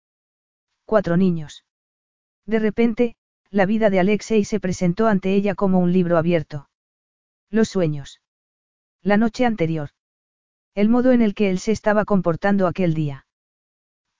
[0.86, 1.64] Cuatro niños.
[2.46, 3.16] De repente,
[3.50, 6.70] la vida de Alexei se presentó ante ella como un libro abierto.
[7.50, 8.22] Los sueños.
[9.02, 9.90] La noche anterior.
[10.74, 13.26] El modo en el que él se estaba comportando aquel día.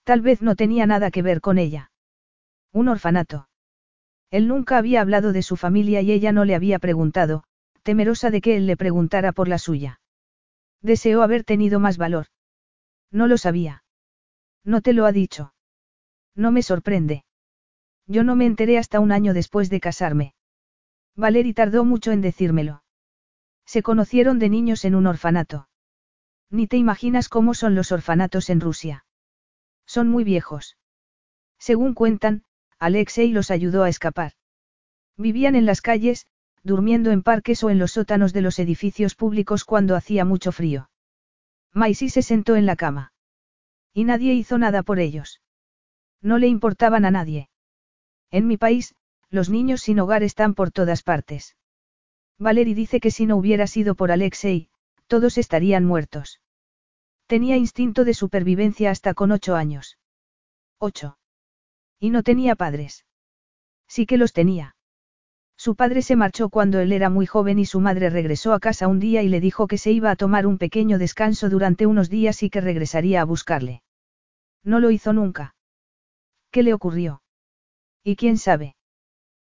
[0.04, 1.90] Tal vez no tenía nada que ver con ella.
[2.72, 3.48] Un orfanato.
[4.30, 7.44] Él nunca había hablado de su familia y ella no le había preguntado,
[7.82, 10.00] temerosa de que él le preguntara por la suya.
[10.80, 12.26] Deseó haber tenido más valor.
[13.10, 13.84] No lo sabía.
[14.64, 15.54] No te lo ha dicho.
[16.34, 17.24] No me sorprende.
[18.06, 20.34] Yo no me enteré hasta un año después de casarme.
[21.14, 22.82] Valeri tardó mucho en decírmelo.
[23.64, 25.68] Se conocieron de niños en un orfanato.
[26.50, 29.04] Ni te imaginas cómo son los orfanatos en Rusia.
[29.86, 30.76] Son muy viejos.
[31.58, 32.44] Según cuentan,
[32.78, 34.32] Alexei los ayudó a escapar.
[35.16, 36.26] Vivían en las calles,
[36.62, 40.90] durmiendo en parques o en los sótanos de los edificios públicos cuando hacía mucho frío.
[41.72, 43.12] Maisy se sentó en la cama.
[43.94, 45.40] Y nadie hizo nada por ellos.
[46.20, 47.48] No le importaban a nadie.
[48.32, 48.94] En mi país,
[49.30, 51.54] los niños sin hogar están por todas partes.
[52.38, 54.68] Valery dice que si no hubiera sido por Alexei,
[55.06, 56.40] todos estarían muertos.
[57.26, 59.98] Tenía instinto de supervivencia hasta con ocho años.
[60.78, 61.18] Ocho.
[62.00, 63.04] Y no tenía padres.
[63.86, 64.76] Sí que los tenía.
[65.56, 68.88] Su padre se marchó cuando él era muy joven y su madre regresó a casa
[68.88, 72.08] un día y le dijo que se iba a tomar un pequeño descanso durante unos
[72.08, 73.82] días y que regresaría a buscarle.
[74.64, 75.54] No lo hizo nunca.
[76.50, 77.21] ¿Qué le ocurrió?
[78.04, 78.76] ¿Y quién sabe?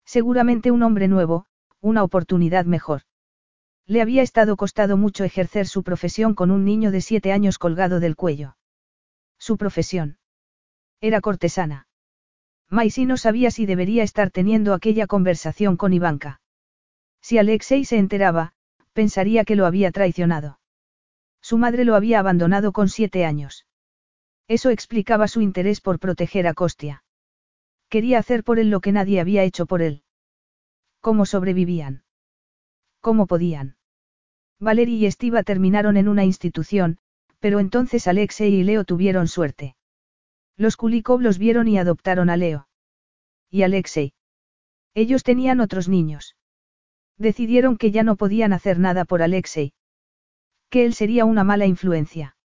[0.05, 1.47] Seguramente un hombre nuevo,
[1.81, 3.03] una oportunidad mejor.
[3.87, 8.01] Le había estado costado mucho ejercer su profesión con un niño de siete años colgado
[8.01, 8.57] del cuello.
[9.39, 10.19] Su profesión.
[11.01, 11.87] Era cortesana.
[12.69, 16.41] Maisy no sabía si debería estar teniendo aquella conversación con Ivanka.
[17.21, 18.53] Si Alexei se enteraba,
[18.93, 20.61] pensaría que lo había traicionado.
[21.41, 23.67] Su madre lo había abandonado con siete años.
[24.47, 27.03] Eso explicaba su interés por proteger a Costia.
[27.91, 30.03] Quería hacer por él lo que nadie había hecho por él.
[31.01, 32.05] ¿Cómo sobrevivían?
[33.01, 33.77] ¿Cómo podían?
[34.61, 36.99] Valery y Estiva terminaron en una institución,
[37.41, 39.75] pero entonces Alexei y Leo tuvieron suerte.
[40.57, 42.69] Los Kulikov los vieron y adoptaron a Leo.
[43.51, 44.13] ¿Y Alexei?
[44.95, 46.37] Ellos tenían otros niños.
[47.17, 49.73] Decidieron que ya no podían hacer nada por Alexei.
[50.69, 52.37] Que él sería una mala influencia.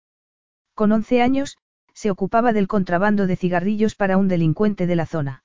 [0.75, 1.59] Con 11 años,
[1.95, 5.45] se ocupaba del contrabando de cigarrillos para un delincuente de la zona.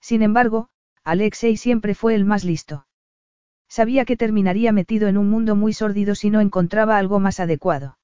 [0.00, 0.68] Sin embargo,
[1.04, 2.86] Alexei siempre fue el más listo.
[3.68, 7.98] Sabía que terminaría metido en un mundo muy sórdido si no encontraba algo más adecuado.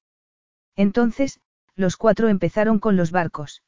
[0.77, 1.41] Entonces,
[1.75, 3.63] los cuatro empezaron con los barcos.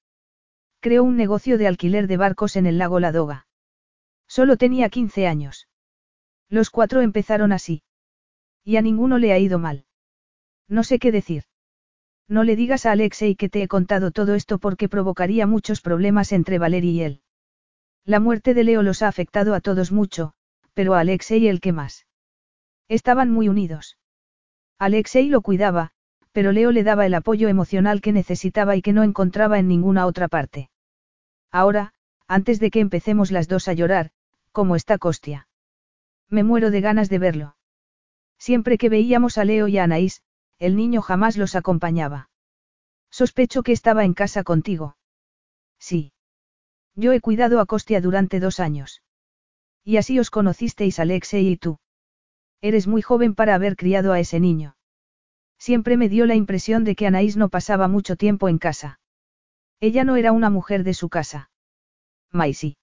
[0.80, 3.46] Creó un negocio de alquiler de barcos en el lago Ladoga.
[4.28, 5.68] Solo tenía 15 años.
[6.48, 7.82] Los cuatro empezaron así.
[8.62, 9.86] Y a ninguno le ha ido mal.
[10.68, 11.44] No sé qué decir.
[12.28, 16.32] No le digas a Alexei que te he contado todo esto porque provocaría muchos problemas
[16.32, 17.22] entre Valery y él.
[18.04, 20.34] La muerte de Leo los ha afectado a todos mucho,
[20.74, 22.06] pero a Alexei el que más.
[22.88, 23.98] Estaban muy unidos.
[24.78, 25.90] Alexei lo cuidaba,
[26.32, 30.06] pero Leo le daba el apoyo emocional que necesitaba y que no encontraba en ninguna
[30.06, 30.70] otra parte.
[31.50, 31.94] Ahora,
[32.26, 34.10] antes de que empecemos las dos a llorar,
[34.52, 35.48] ¿cómo está Costia?
[36.28, 37.56] Me muero de ganas de verlo.
[38.38, 40.22] Siempre que veíamos a Leo y a Anaís,
[40.58, 42.30] el niño jamás los acompañaba.
[43.10, 44.96] Sospecho que estaba en casa contigo.
[45.78, 46.12] Sí.
[46.94, 49.02] Yo he cuidado a Costia durante dos años.
[49.84, 51.78] Y así os conocisteis Alexei y tú.
[52.60, 54.76] Eres muy joven para haber criado a ese niño.
[55.58, 59.00] Siempre me dio la impresión de que Anaís no pasaba mucho tiempo en casa.
[59.80, 61.50] Ella no era una mujer de su casa.
[62.32, 62.76] Maisy.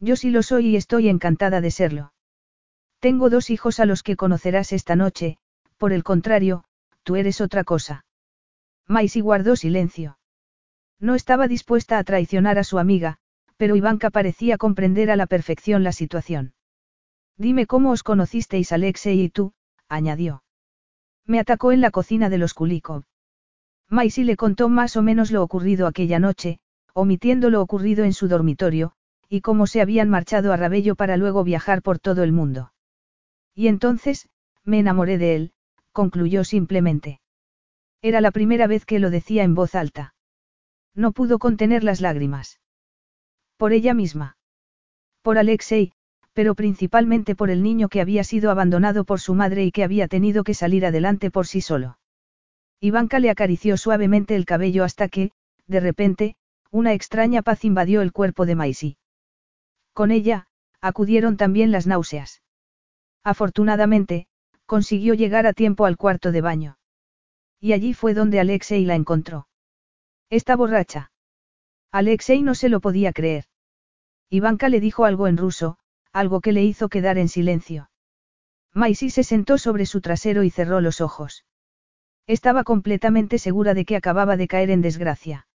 [0.00, 2.12] Yo sí lo soy y estoy encantada de serlo.
[3.00, 5.38] Tengo dos hijos a los que conocerás esta noche,
[5.76, 6.64] por el contrario,
[7.08, 8.04] tú eres otra cosa.
[8.86, 10.18] Maisy guardó silencio.
[11.00, 13.16] No estaba dispuesta a traicionar a su amiga,
[13.56, 16.52] pero Ivanka parecía comprender a la perfección la situación.
[17.38, 19.54] Dime cómo os conocisteis Alexei y tú,
[19.88, 20.42] añadió.
[21.24, 23.04] Me atacó en la cocina de los Kulikov.
[23.88, 26.58] Maisy le contó más o menos lo ocurrido aquella noche,
[26.92, 28.92] omitiendo lo ocurrido en su dormitorio,
[29.30, 32.74] y cómo se habían marchado a Rabello para luego viajar por todo el mundo.
[33.54, 34.28] Y entonces,
[34.62, 35.52] me enamoré de él,
[35.98, 37.18] concluyó simplemente.
[38.02, 40.14] Era la primera vez que lo decía en voz alta.
[40.94, 42.60] No pudo contener las lágrimas.
[43.56, 44.36] Por ella misma.
[45.22, 45.90] Por Alexei,
[46.34, 50.06] pero principalmente por el niño que había sido abandonado por su madre y que había
[50.06, 51.98] tenido que salir adelante por sí solo.
[52.78, 55.32] Ivanka le acarició suavemente el cabello hasta que,
[55.66, 56.36] de repente,
[56.70, 58.98] una extraña paz invadió el cuerpo de Maisy.
[59.94, 60.46] Con ella,
[60.80, 62.40] acudieron también las náuseas.
[63.24, 64.27] Afortunadamente,
[64.68, 66.76] Consiguió llegar a tiempo al cuarto de baño.
[67.58, 69.48] Y allí fue donde Alexei la encontró.
[70.28, 71.10] Está borracha.
[71.90, 73.46] Alexei no se lo podía creer.
[74.28, 75.78] Ivanka le dijo algo en ruso,
[76.12, 77.90] algo que le hizo quedar en silencio.
[78.74, 81.46] Maisy se sentó sobre su trasero y cerró los ojos.
[82.26, 85.48] Estaba completamente segura de que acababa de caer en desgracia.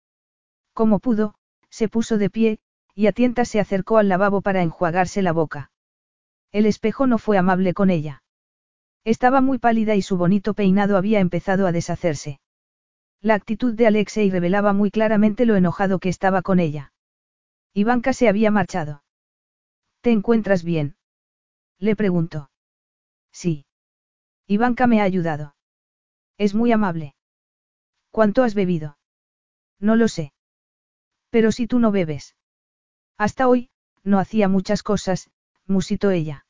[0.72, 1.34] Como pudo,
[1.68, 2.60] se puso de pie,
[2.94, 5.72] y a tientas se acercó al lavabo para enjuagarse la boca.
[6.52, 8.19] El espejo no fue amable con ella.
[9.04, 12.40] Estaba muy pálida y su bonito peinado había empezado a deshacerse.
[13.20, 16.92] La actitud de Alexei revelaba muy claramente lo enojado que estaba con ella.
[17.74, 19.02] Ivanka se había marchado.
[20.00, 20.96] ¿Te encuentras bien?
[21.78, 22.50] Le preguntó.
[23.32, 23.66] Sí.
[24.46, 25.54] Ivanka me ha ayudado.
[26.36, 27.14] Es muy amable.
[28.10, 28.98] ¿Cuánto has bebido?
[29.78, 30.32] No lo sé.
[31.30, 32.34] Pero si tú no bebes.
[33.16, 33.70] Hasta hoy,
[34.02, 35.30] no hacía muchas cosas,
[35.66, 36.46] musitó ella.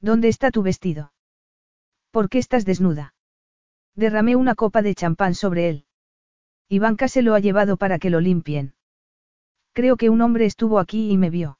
[0.00, 1.13] ¿Dónde está tu vestido?
[2.14, 3.12] ¿Por qué estás desnuda?
[3.96, 5.84] Derramé una copa de champán sobre él.
[6.68, 8.76] Ivanka se lo ha llevado para que lo limpien.
[9.72, 11.58] Creo que un hombre estuvo aquí y me vio.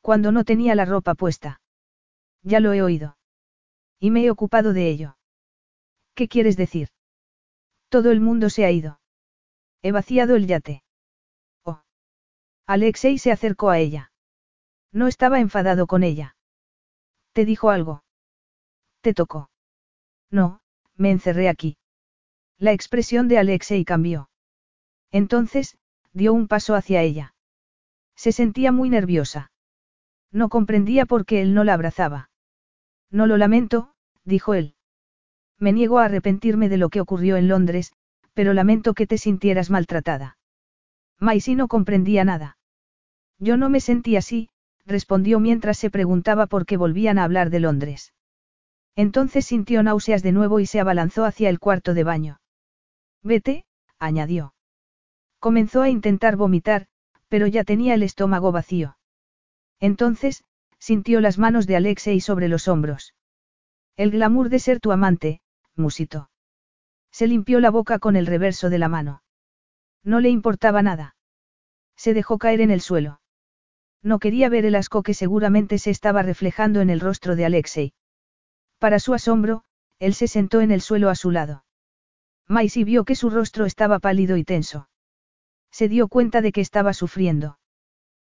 [0.00, 1.60] Cuando no tenía la ropa puesta.
[2.42, 3.18] Ya lo he oído.
[3.98, 5.18] Y me he ocupado de ello.
[6.14, 6.88] ¿Qué quieres decir?
[7.90, 8.98] Todo el mundo se ha ido.
[9.82, 10.84] He vaciado el yate.
[11.66, 11.82] Oh.
[12.66, 14.10] Alexei se acercó a ella.
[14.90, 16.34] No estaba enfadado con ella.
[17.34, 18.04] ¿Te dijo algo?
[19.02, 19.49] ¿Te tocó?
[20.30, 20.60] No,
[20.96, 21.76] me encerré aquí.
[22.58, 24.30] La expresión de Alexei cambió.
[25.10, 25.78] Entonces,
[26.12, 27.34] dio un paso hacia ella.
[28.14, 29.50] Se sentía muy nerviosa.
[30.30, 32.30] No comprendía por qué él no la abrazaba.
[33.10, 33.94] No lo lamento,
[34.24, 34.74] dijo él.
[35.58, 37.92] Me niego a arrepentirme de lo que ocurrió en Londres,
[38.34, 40.38] pero lamento que te sintieras maltratada.
[41.18, 42.56] Maisie no comprendía nada.
[43.38, 44.48] Yo no me sentí así,
[44.86, 48.12] respondió mientras se preguntaba por qué volvían a hablar de Londres.
[48.96, 52.40] Entonces sintió náuseas de nuevo y se abalanzó hacia el cuarto de baño.
[53.22, 53.64] Vete,
[53.98, 54.54] añadió.
[55.38, 56.86] Comenzó a intentar vomitar,
[57.28, 58.96] pero ya tenía el estómago vacío.
[59.78, 60.44] Entonces,
[60.78, 63.14] sintió las manos de Alexei sobre los hombros.
[63.96, 65.40] El glamour de ser tu amante,
[65.76, 66.30] musitó.
[67.10, 69.22] Se limpió la boca con el reverso de la mano.
[70.02, 71.16] No le importaba nada.
[71.96, 73.20] Se dejó caer en el suelo.
[74.02, 77.92] No quería ver el asco que seguramente se estaba reflejando en el rostro de Alexei.
[78.80, 79.62] Para su asombro,
[79.98, 81.64] él se sentó en el suelo a su lado.
[82.48, 84.88] Maisie vio que su rostro estaba pálido y tenso.
[85.70, 87.58] Se dio cuenta de que estaba sufriendo.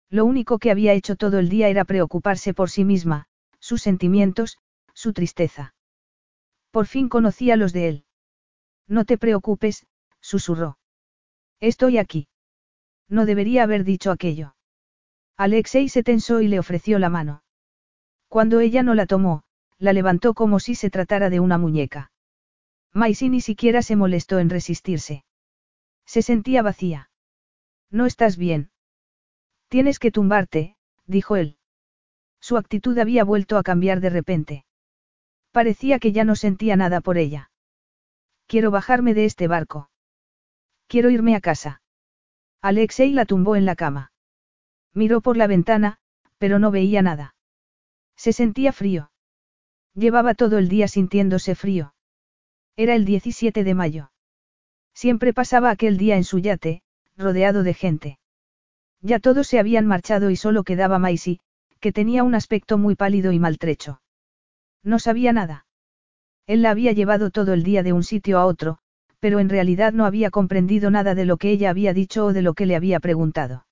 [0.09, 3.27] Lo único que había hecho todo el día era preocuparse por sí misma,
[3.59, 4.57] sus sentimientos,
[4.95, 5.75] su tristeza.
[6.71, 8.05] Por fin conocía los de él.
[8.87, 9.85] No te preocupes,
[10.19, 10.79] susurró.
[11.59, 12.27] Estoy aquí.
[13.07, 14.55] No debería haber dicho aquello.
[15.37, 17.43] Alexei se tensó y le ofreció la mano.
[18.27, 19.43] Cuando ella no la tomó,
[19.79, 22.11] la levantó como si se tratara de una muñeca.
[22.93, 25.23] Maisie ni siquiera se molestó en resistirse.
[26.05, 27.09] Se sentía vacía.
[27.89, 28.71] No estás bien.
[29.69, 30.75] Tienes que tumbarte,
[31.05, 31.57] dijo él.
[32.41, 34.65] Su actitud había vuelto a cambiar de repente.
[35.51, 37.51] Parecía que ya no sentía nada por ella.
[38.47, 39.89] Quiero bajarme de este barco.
[40.87, 41.81] Quiero irme a casa.
[42.61, 44.11] Alexei la tumbó en la cama.
[44.93, 45.99] Miró por la ventana,
[46.37, 47.35] pero no veía nada.
[48.15, 49.11] Se sentía frío.
[49.99, 51.93] Llevaba todo el día sintiéndose frío.
[52.77, 54.11] Era el 17 de mayo.
[54.93, 56.83] Siempre pasaba aquel día en su yate,
[57.17, 58.19] rodeado de gente.
[59.01, 61.41] Ya todos se habían marchado y solo quedaba Maisie,
[61.81, 64.01] que tenía un aspecto muy pálido y maltrecho.
[64.83, 65.65] No sabía nada.
[66.47, 68.77] Él la había llevado todo el día de un sitio a otro,
[69.19, 72.41] pero en realidad no había comprendido nada de lo que ella había dicho o de
[72.41, 73.65] lo que le había preguntado.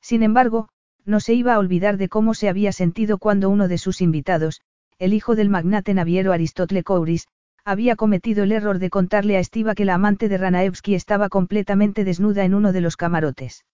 [0.00, 0.70] Sin embargo,
[1.04, 4.62] no se iba a olvidar de cómo se había sentido cuando uno de sus invitados,
[5.02, 7.26] el hijo del magnate naviero Aristotle Kouris,
[7.64, 12.04] había cometido el error de contarle a Estiva que la amante de Ranaevsky estaba completamente
[12.04, 13.64] desnuda en uno de los camarotes.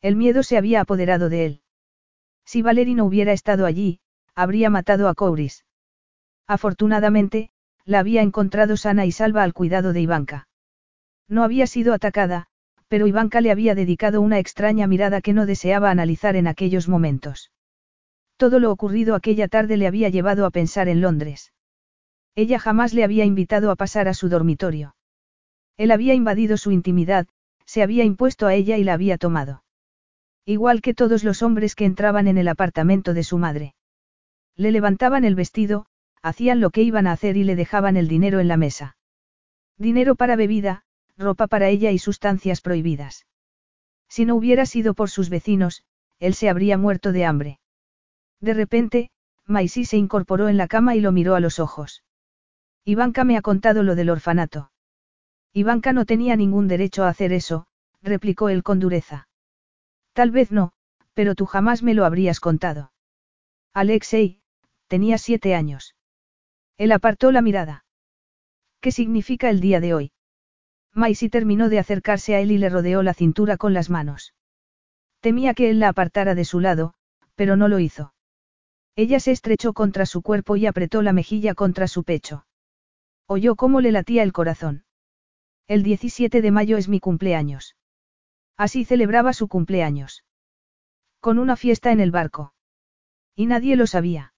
[0.00, 1.60] El miedo se había apoderado de él.
[2.46, 4.00] Si Valery no hubiera estado allí,
[4.34, 5.66] habría matado a Kouris.
[6.46, 7.50] Afortunadamente,
[7.84, 10.48] la había encontrado sana y salva al cuidado de Ivanka.
[11.28, 12.46] No había sido atacada,
[12.88, 17.50] pero Ivanka le había dedicado una extraña mirada que no deseaba analizar en aquellos momentos.
[18.36, 21.52] Todo lo ocurrido aquella tarde le había llevado a pensar en Londres.
[22.34, 24.94] Ella jamás le había invitado a pasar a su dormitorio.
[25.78, 27.26] Él había invadido su intimidad,
[27.64, 29.64] se había impuesto a ella y la había tomado.
[30.44, 33.74] Igual que todos los hombres que entraban en el apartamento de su madre.
[34.54, 35.86] Le levantaban el vestido,
[36.22, 38.96] hacían lo que iban a hacer y le dejaban el dinero en la mesa.
[39.78, 40.84] Dinero para bebida,
[41.16, 43.26] ropa para ella y sustancias prohibidas.
[44.08, 45.82] Si no hubiera sido por sus vecinos,
[46.18, 47.60] él se habría muerto de hambre.
[48.40, 49.10] De repente,
[49.46, 52.02] Maisy se incorporó en la cama y lo miró a los ojos.
[52.84, 54.70] Ivanka me ha contado lo del orfanato.
[55.52, 57.66] Ivanka no tenía ningún derecho a hacer eso,
[58.02, 59.28] replicó él con dureza.
[60.12, 60.72] Tal vez no,
[61.14, 62.92] pero tú jamás me lo habrías contado.
[63.72, 64.40] Alexei,
[64.86, 65.96] tenía siete años.
[66.76, 67.84] Él apartó la mirada.
[68.80, 70.12] ¿Qué significa el día de hoy?
[70.92, 74.34] Maisy terminó de acercarse a él y le rodeó la cintura con las manos.
[75.20, 76.94] Temía que él la apartara de su lado,
[77.34, 78.14] pero no lo hizo.
[78.96, 82.46] Ella se estrechó contra su cuerpo y apretó la mejilla contra su pecho.
[83.26, 84.84] Oyó cómo le latía el corazón.
[85.68, 87.76] El 17 de mayo es mi cumpleaños.
[88.56, 90.24] Así celebraba su cumpleaños.
[91.20, 92.54] Con una fiesta en el barco.
[93.34, 94.32] Y nadie lo sabía.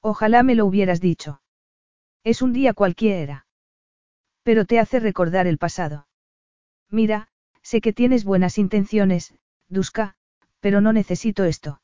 [0.00, 1.42] Ojalá me lo hubieras dicho.
[2.22, 3.46] Es un día cualquiera.
[4.42, 6.08] Pero te hace recordar el pasado.
[6.88, 7.28] Mira,
[7.60, 9.34] sé que tienes buenas intenciones,
[9.68, 10.16] Duska,
[10.60, 11.82] pero no necesito esto.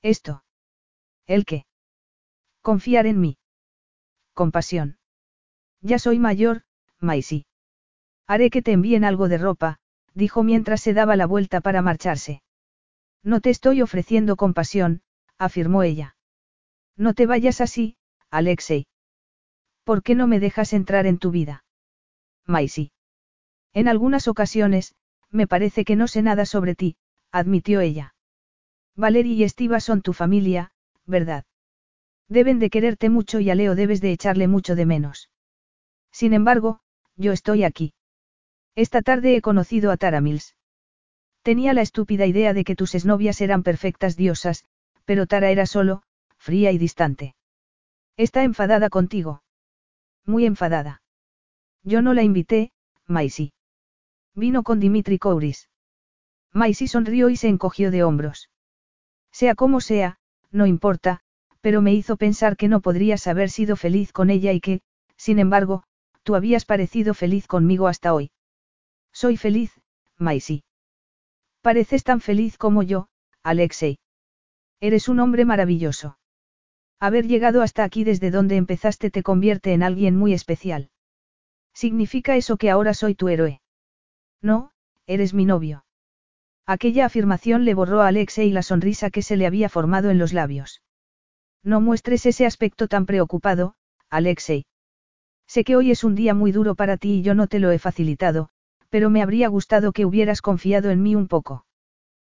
[0.00, 0.42] Esto.
[1.32, 1.64] ¿El qué?
[2.60, 3.38] Confiar en mí.
[4.34, 4.98] Compasión.
[5.80, 6.64] Ya soy mayor,
[7.00, 7.46] Maisy.
[8.26, 9.78] Haré que te envíen algo de ropa,
[10.12, 12.42] dijo mientras se daba la vuelta para marcharse.
[13.22, 15.00] No te estoy ofreciendo compasión,
[15.38, 16.18] afirmó ella.
[16.98, 17.96] No te vayas así,
[18.30, 18.86] Alexei.
[19.84, 21.64] ¿Por qué no me dejas entrar en tu vida?
[22.44, 22.92] Maisy.
[23.72, 24.94] En algunas ocasiones,
[25.30, 26.96] me parece que no sé nada sobre ti,
[27.30, 28.14] admitió ella.
[28.96, 30.72] Valerie y Estiva son tu familia,
[31.06, 31.44] ¿verdad?
[32.28, 35.30] Deben de quererte mucho y a Leo debes de echarle mucho de menos.
[36.10, 36.80] Sin embargo,
[37.16, 37.94] yo estoy aquí.
[38.74, 40.56] Esta tarde he conocido a Tara Mills.
[41.42, 44.64] Tenía la estúpida idea de que tus exnovias eran perfectas diosas,
[45.04, 46.02] pero Tara era solo,
[46.38, 47.34] fría y distante.
[48.16, 49.42] Está enfadada contigo.
[50.24, 51.02] Muy enfadada.
[51.82, 52.72] Yo no la invité,
[53.06, 53.52] Maisy.
[54.34, 55.68] Vino con Dimitri Kouris.
[56.52, 58.48] Maisy sonrió y se encogió de hombros.
[59.32, 60.18] Sea como sea,
[60.52, 61.20] no importa,
[61.60, 64.80] pero me hizo pensar que no podrías haber sido feliz con ella y que,
[65.16, 65.84] sin embargo,
[66.22, 68.30] tú habías parecido feliz conmigo hasta hoy.
[69.12, 69.80] Soy feliz,
[70.18, 70.64] Maisy.
[71.62, 73.08] Pareces tan feliz como yo,
[73.42, 73.98] Alexei.
[74.80, 76.18] Eres un hombre maravilloso.
[76.98, 80.90] Haber llegado hasta aquí desde donde empezaste te convierte en alguien muy especial.
[81.74, 83.60] ¿Significa eso que ahora soy tu héroe?
[84.40, 84.72] No,
[85.06, 85.84] eres mi novio.
[86.66, 90.32] Aquella afirmación le borró a Alexei la sonrisa que se le había formado en los
[90.32, 90.82] labios.
[91.62, 93.74] No muestres ese aspecto tan preocupado,
[94.10, 94.64] Alexei.
[95.46, 97.70] Sé que hoy es un día muy duro para ti y yo no te lo
[97.72, 98.48] he facilitado,
[98.90, 101.66] pero me habría gustado que hubieras confiado en mí un poco.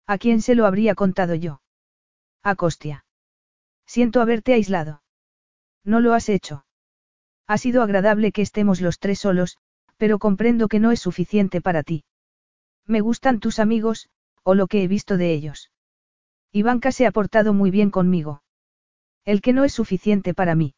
[0.07, 1.61] ¿A quién se lo habría contado yo?
[2.45, 2.57] A.
[3.87, 5.03] Siento haberte aislado.
[5.85, 6.65] No lo has hecho.
[7.47, 9.59] Ha sido agradable que estemos los tres solos,
[9.97, 12.05] pero comprendo que no es suficiente para ti.
[12.87, 14.09] Me gustan tus amigos,
[14.43, 15.71] o lo que he visto de ellos.
[16.53, 18.43] Ivanka se ha portado muy bien conmigo.
[19.25, 20.75] El que no es suficiente para mí.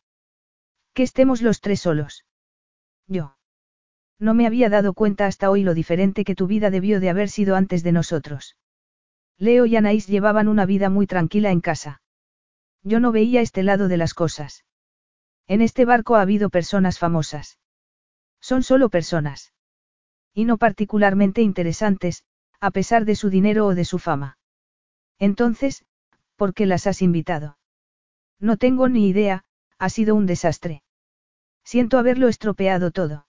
[0.93, 2.25] Que estemos los tres solos.
[3.07, 3.37] Yo.
[4.19, 7.29] No me había dado cuenta hasta hoy lo diferente que tu vida debió de haber
[7.29, 8.57] sido antes de nosotros.
[9.39, 12.03] Leo y Anaís llevaban una vida muy tranquila en casa.
[12.83, 14.65] Yo no veía este lado de las cosas.
[15.47, 17.59] En este barco ha habido personas famosas.
[18.41, 19.54] Son solo personas.
[20.35, 22.25] Y no particularmente interesantes,
[22.61, 24.37] a pesar de su dinero o de su fama.
[25.19, 25.85] Entonces,
[26.37, 27.57] ¿por qué las has invitado?
[28.41, 29.45] No tengo ni idea,
[29.79, 30.83] ha sido un desastre.
[31.65, 33.27] Siento haberlo estropeado todo.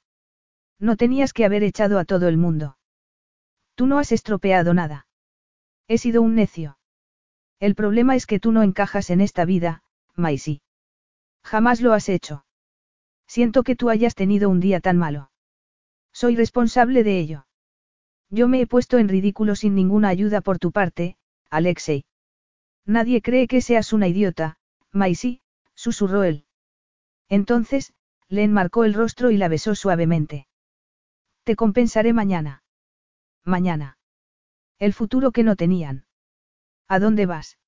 [0.80, 2.78] No tenías que haber echado a todo el mundo.
[3.76, 5.08] Tú no has estropeado nada.
[5.88, 6.78] He sido un necio.
[7.60, 9.84] El problema es que tú no encajas en esta vida,
[10.16, 10.62] Maisy.
[11.44, 12.46] Jamás lo has hecho.
[13.28, 15.30] Siento que tú hayas tenido un día tan malo.
[16.16, 17.46] Soy responsable de ello.
[18.30, 21.18] Yo me he puesto en ridículo sin ninguna ayuda por tu parte,
[21.50, 22.06] Alexei.
[22.86, 24.56] Nadie cree que seas una idiota,
[24.94, 25.42] Maisy,
[25.74, 26.46] susurró él.
[27.28, 27.94] Entonces,
[28.30, 30.48] le enmarcó el rostro y la besó suavemente.
[31.44, 32.64] Te compensaré mañana.
[33.44, 33.98] Mañana.
[34.80, 36.06] El futuro que no tenían.
[36.88, 37.60] ¿A dónde vas?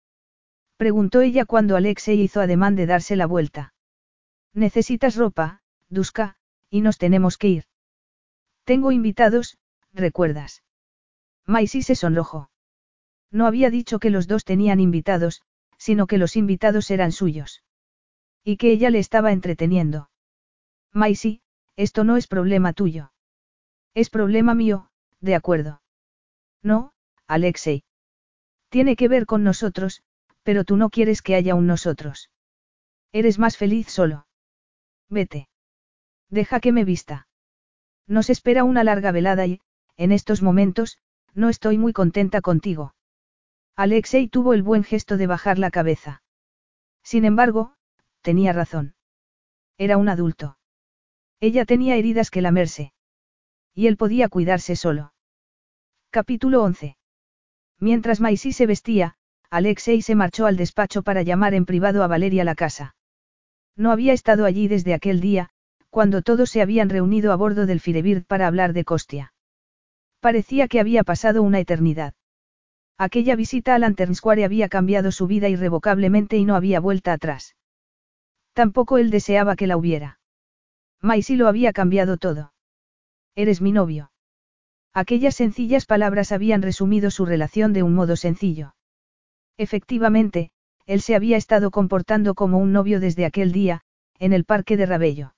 [0.77, 3.74] Preguntó ella cuando Alexei hizo ademán de darse la vuelta.
[4.53, 6.38] Necesitas ropa, Duska,
[6.69, 7.66] y nos tenemos que ir.
[8.67, 9.57] Tengo invitados,
[9.93, 10.61] ¿recuerdas?
[11.45, 12.51] Maisy se sonrojó.
[13.31, 15.41] No había dicho que los dos tenían invitados,
[15.77, 17.63] sino que los invitados eran suyos.
[18.43, 20.09] Y que ella le estaba entreteniendo.
[20.91, 21.39] Maisy,
[21.77, 23.13] esto no es problema tuyo.
[23.93, 24.89] Es problema mío,
[25.21, 25.81] de acuerdo.
[26.61, 26.91] No,
[27.25, 27.85] Alexei.
[28.67, 30.03] Tiene que ver con nosotros,
[30.43, 32.31] pero tú no quieres que haya un nosotros.
[33.13, 34.27] Eres más feliz solo.
[35.07, 35.47] Vete.
[36.29, 37.26] Deja que me vista.
[38.07, 39.59] Nos espera una larga velada y,
[39.97, 40.97] en estos momentos,
[41.33, 42.95] no estoy muy contenta contigo.
[43.75, 46.23] Alexei tuvo el buen gesto de bajar la cabeza.
[47.03, 47.73] Sin embargo,
[48.21, 48.95] tenía razón.
[49.77, 50.57] Era un adulto.
[51.39, 52.93] Ella tenía heridas que lamerse.
[53.75, 55.13] Y él podía cuidarse solo.
[56.09, 56.97] Capítulo 11.
[57.79, 59.15] Mientras Maisy se vestía,
[59.51, 62.95] Alexei se marchó al despacho para llamar en privado a Valeria la casa.
[63.75, 65.51] No había estado allí desde aquel día,
[65.90, 69.33] cuando todos se habían reunido a bordo del Firebird para hablar de Costia.
[70.19, 72.14] Parecía que había pasado una eternidad.
[72.98, 77.56] Aquella visita a Lantern Square había cambiado su vida irrevocablemente y no había vuelta atrás.
[78.53, 80.19] Tampoco él deseaba que la hubiera.
[80.99, 82.53] Maisy lo había cambiado todo.
[83.35, 84.11] Eres mi novio.
[84.95, 88.74] Aquellas sencillas palabras habían resumido su relación de un modo sencillo.
[89.57, 90.49] Efectivamente,
[90.88, 93.82] él se había estado comportando como un novio desde aquel día,
[94.17, 95.36] en el parque de Rabello.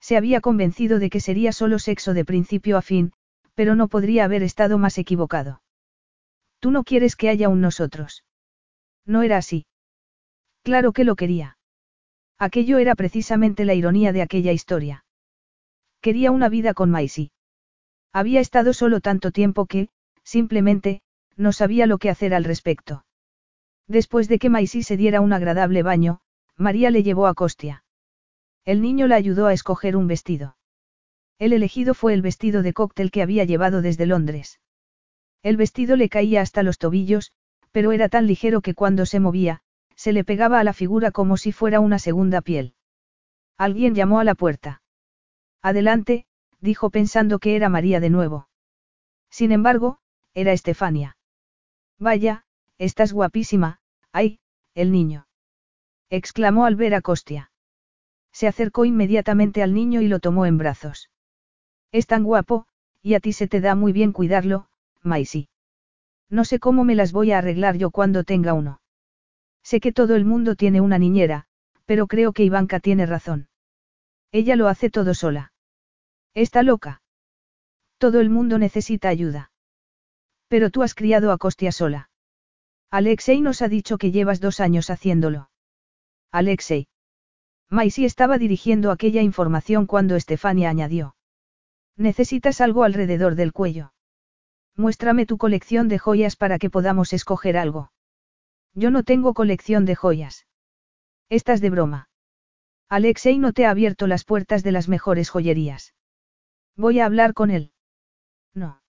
[0.00, 3.12] Se había convencido de que sería solo sexo de principio a fin,
[3.54, 5.62] pero no podría haber estado más equivocado.
[6.58, 8.24] Tú no quieres que haya un nosotros.
[9.06, 9.66] No era así.
[10.62, 11.58] Claro que lo quería.
[12.38, 15.04] Aquello era precisamente la ironía de aquella historia.
[16.00, 17.30] Quería una vida con Maisie.
[18.12, 19.88] Había estado solo tanto tiempo que,
[20.24, 21.02] simplemente,
[21.36, 23.04] no sabía lo que hacer al respecto.
[23.86, 26.20] Después de que Maisie se diera un agradable baño,
[26.56, 27.84] María le llevó a Costia.
[28.70, 30.56] El niño la ayudó a escoger un vestido.
[31.40, 34.60] El elegido fue el vestido de cóctel que había llevado desde Londres.
[35.42, 37.32] El vestido le caía hasta los tobillos,
[37.72, 39.62] pero era tan ligero que cuando se movía,
[39.96, 42.74] se le pegaba a la figura como si fuera una segunda piel.
[43.56, 44.82] Alguien llamó a la puerta.
[45.62, 46.26] Adelante,
[46.60, 48.48] dijo pensando que era María de nuevo.
[49.30, 49.98] Sin embargo,
[50.32, 51.16] era Estefania.
[51.98, 52.44] Vaya,
[52.78, 53.80] estás guapísima,
[54.12, 54.38] ay,
[54.76, 55.26] el niño.
[56.08, 57.49] exclamó al ver a Costia.
[58.32, 61.10] Se acercó inmediatamente al niño y lo tomó en brazos.
[61.92, 62.66] Es tan guapo,
[63.02, 64.68] y a ti se te da muy bien cuidarlo,
[65.02, 65.48] Maisy.
[66.28, 68.80] No sé cómo me las voy a arreglar yo cuando tenga uno.
[69.62, 71.46] Sé que todo el mundo tiene una niñera,
[71.84, 73.48] pero creo que Ivanka tiene razón.
[74.30, 75.52] Ella lo hace todo sola.
[76.34, 77.02] Está loca.
[77.98, 79.50] Todo el mundo necesita ayuda.
[80.46, 82.10] Pero tú has criado a Costia sola.
[82.90, 85.50] Alexei nos ha dicho que llevas dos años haciéndolo.
[86.30, 86.86] Alexei.
[87.70, 91.14] Maisy estaba dirigiendo aquella información cuando Estefania añadió.
[91.96, 93.92] Necesitas algo alrededor del cuello.
[94.76, 97.92] Muéstrame tu colección de joyas para que podamos escoger algo.
[98.74, 100.46] Yo no tengo colección de joyas.
[101.28, 102.08] Estás de broma.
[102.88, 105.94] Alexei no te ha abierto las puertas de las mejores joyerías.
[106.76, 107.72] Voy a hablar con él.
[108.52, 108.82] No.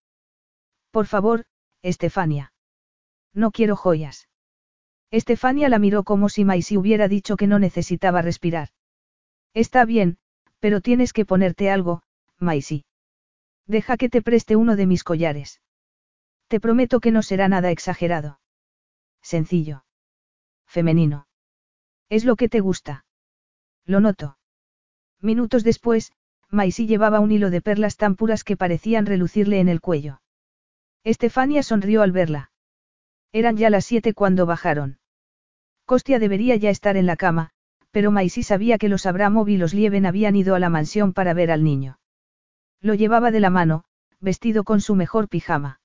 [0.90, 1.46] Por favor,
[1.84, 2.52] Estefania.
[3.34, 4.28] No quiero joyas.
[5.12, 8.70] Estefania la miró como si Maisy hubiera dicho que no necesitaba respirar.
[9.54, 10.18] Está bien,
[10.60, 12.02] pero tienes que ponerte algo,
[12.40, 12.86] Maisy.
[13.68, 15.62] Deja que te preste uno de mis collares.
[16.48, 18.40] Te prometo que no será nada exagerado.
[19.22, 19.84] Sencillo.
[20.66, 21.28] Femenino.
[22.10, 23.06] Es lo que te gusta.
[23.86, 24.38] Lo noto.
[25.20, 26.14] Minutos después,
[26.50, 30.22] Maisy llevaba un hilo de perlas tan puras que parecían relucirle en el cuello.
[31.04, 32.52] Estefania sonrió al verla.
[33.34, 35.00] Eran ya las siete cuando bajaron.
[35.86, 37.52] Costia debería ya estar en la cama,
[37.92, 41.34] pero Maisy sabía que los Abramov y los Lieven habían ido a la mansión para
[41.34, 42.00] ver al niño.
[42.80, 43.84] Lo llevaba de la mano,
[44.20, 45.82] vestido con su mejor pijama.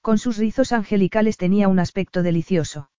[0.00, 2.90] Con sus rizos angelicales tenía un aspecto delicioso.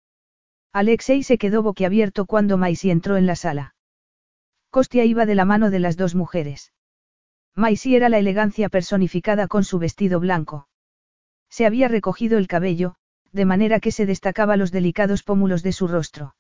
[0.72, 3.76] Alexei se quedó boquiabierto cuando Maisy entró en la sala.
[4.70, 6.72] Costia iba de la mano de las dos mujeres.
[7.56, 10.68] Maisy era la elegancia personificada con su vestido blanco.
[11.50, 12.96] Se había recogido el cabello,
[13.32, 16.36] de manera que se destacaba los delicados pómulos de su rostro.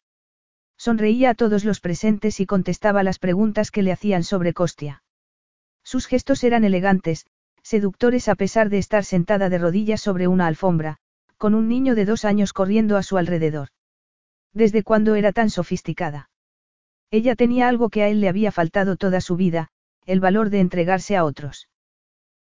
[0.78, 5.04] Sonreía a todos los presentes y contestaba las preguntas que le hacían sobre Costia.
[5.84, 7.26] Sus gestos eran elegantes,
[7.64, 10.98] seductores a pesar de estar sentada de rodillas sobre una alfombra,
[11.38, 13.70] con un niño de dos años corriendo a su alrededor.
[14.54, 16.30] ¿Desde cuándo era tan sofisticada?
[17.12, 19.70] Ella tenía algo que a él le había faltado toda su vida,
[20.06, 21.70] el valor de entregarse a otros.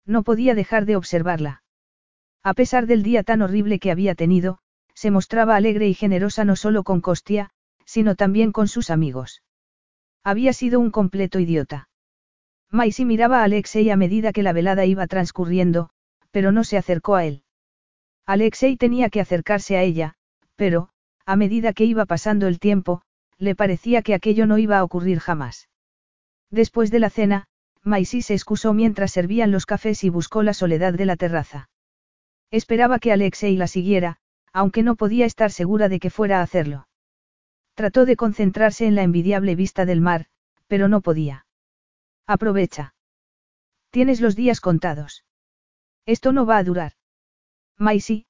[0.06, 1.64] No podía dejar de observarla.
[2.46, 4.60] A pesar del día tan horrible que había tenido,
[4.94, 7.50] se mostraba alegre y generosa no solo con Costia,
[7.86, 9.42] sino también con sus amigos.
[10.24, 11.90] Había sido un completo idiota.
[12.70, 15.90] Maisy miraba a Alexei a medida que la velada iba transcurriendo,
[16.30, 17.42] pero no se acercó a él.
[18.28, 20.14] Alexei tenía que acercarse a ella,
[20.56, 20.90] pero,
[21.26, 23.02] a medida que iba pasando el tiempo,
[23.40, 25.68] le parecía que aquello no iba a ocurrir jamás.
[26.52, 27.48] Después de la cena,
[27.82, 31.70] Maisy se excusó mientras servían los cafés y buscó la soledad de la terraza.
[32.52, 34.18] Esperaba que Alexei la siguiera,
[34.54, 36.88] aunque no podía estar segura de que fuera a hacerlo.
[37.74, 40.28] Trató de concentrarse en la envidiable vista del mar,
[40.68, 41.46] pero no podía.
[42.26, 42.96] Aprovecha.
[43.90, 45.26] Tienes los días contados.
[46.06, 46.94] Esto no va a durar.
[47.78, 48.26] Maisy,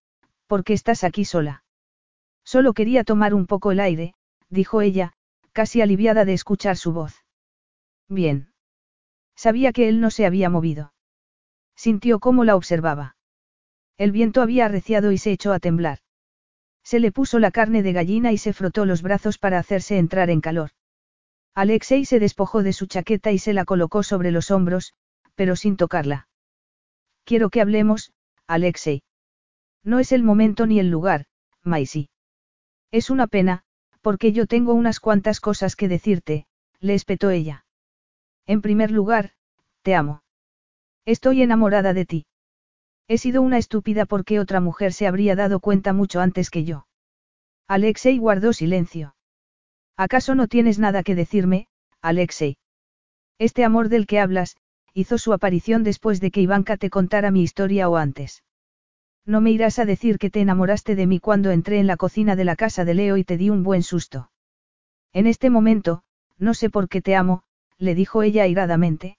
[0.47, 1.63] ¿por qué estás aquí sola?
[2.43, 4.15] Solo quería tomar un poco el aire,
[4.49, 5.13] dijo ella,
[5.51, 7.23] casi aliviada de escuchar su voz.
[8.07, 8.51] Bien.
[9.35, 10.93] Sabía que él no se había movido.
[11.75, 13.15] Sintió cómo la observaba.
[13.97, 15.99] El viento había arreciado y se echó a temblar.
[16.83, 20.29] Se le puso la carne de gallina y se frotó los brazos para hacerse entrar
[20.29, 20.71] en calor.
[21.53, 24.93] Alexei se despojó de su chaqueta y se la colocó sobre los hombros,
[25.35, 26.27] pero sin tocarla.
[27.23, 28.13] Quiero que hablemos,
[28.45, 29.01] Alexei.
[29.83, 31.25] No es el momento ni el lugar,
[31.63, 32.09] Maisy.
[32.91, 33.63] Es una pena,
[34.01, 36.45] porque yo tengo unas cuantas cosas que decirte,
[36.79, 37.65] le espetó ella.
[38.45, 39.31] En primer lugar,
[39.81, 40.21] te amo.
[41.05, 42.25] Estoy enamorada de ti.
[43.07, 46.87] He sido una estúpida porque otra mujer se habría dado cuenta mucho antes que yo.
[47.67, 49.15] Alexei guardó silencio.
[49.95, 51.67] ¿Acaso no tienes nada que decirme,
[52.01, 52.57] Alexei?
[53.37, 54.57] Este amor del que hablas,
[54.93, 58.43] hizo su aparición después de que Ivanka te contara mi historia o antes.
[59.25, 62.35] No me irás a decir que te enamoraste de mí cuando entré en la cocina
[62.35, 64.31] de la casa de Leo y te di un buen susto.
[65.13, 66.03] En este momento,
[66.37, 67.43] no sé por qué te amo,
[67.77, 69.17] le dijo ella airadamente.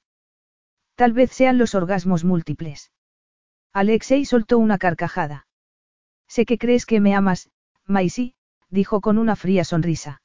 [0.95, 2.91] Tal vez sean los orgasmos múltiples.
[3.77, 5.47] Alexei soltó una carcajada.
[6.27, 7.51] Sé que crees que me amas,
[7.85, 8.35] Maisy,
[8.71, 10.23] dijo con una fría sonrisa.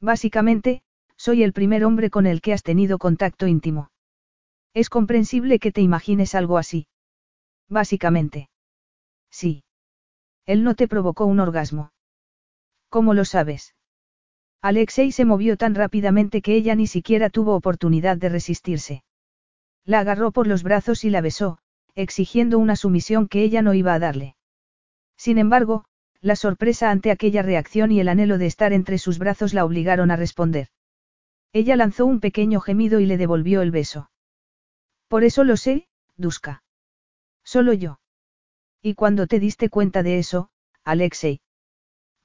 [0.00, 0.82] Básicamente,
[1.16, 3.92] soy el primer hombre con el que has tenido contacto íntimo.
[4.72, 6.88] Es comprensible que te imagines algo así.
[7.68, 8.50] Básicamente.
[9.30, 9.62] Sí.
[10.44, 11.92] Él no te provocó un orgasmo.
[12.88, 13.76] ¿Cómo lo sabes?
[14.60, 19.04] Alexei se movió tan rápidamente que ella ni siquiera tuvo oportunidad de resistirse.
[19.84, 21.60] La agarró por los brazos y la besó,
[21.94, 24.36] exigiendo una sumisión que ella no iba a darle.
[25.16, 25.84] Sin embargo,
[26.20, 30.10] la sorpresa ante aquella reacción y el anhelo de estar entre sus brazos la obligaron
[30.10, 30.68] a responder.
[31.52, 34.10] Ella lanzó un pequeño gemido y le devolvió el beso.
[35.08, 36.62] Por eso lo sé, Duska.
[37.44, 38.00] Solo yo.
[38.82, 40.50] ¿Y cuando te diste cuenta de eso,
[40.82, 41.40] Alexei?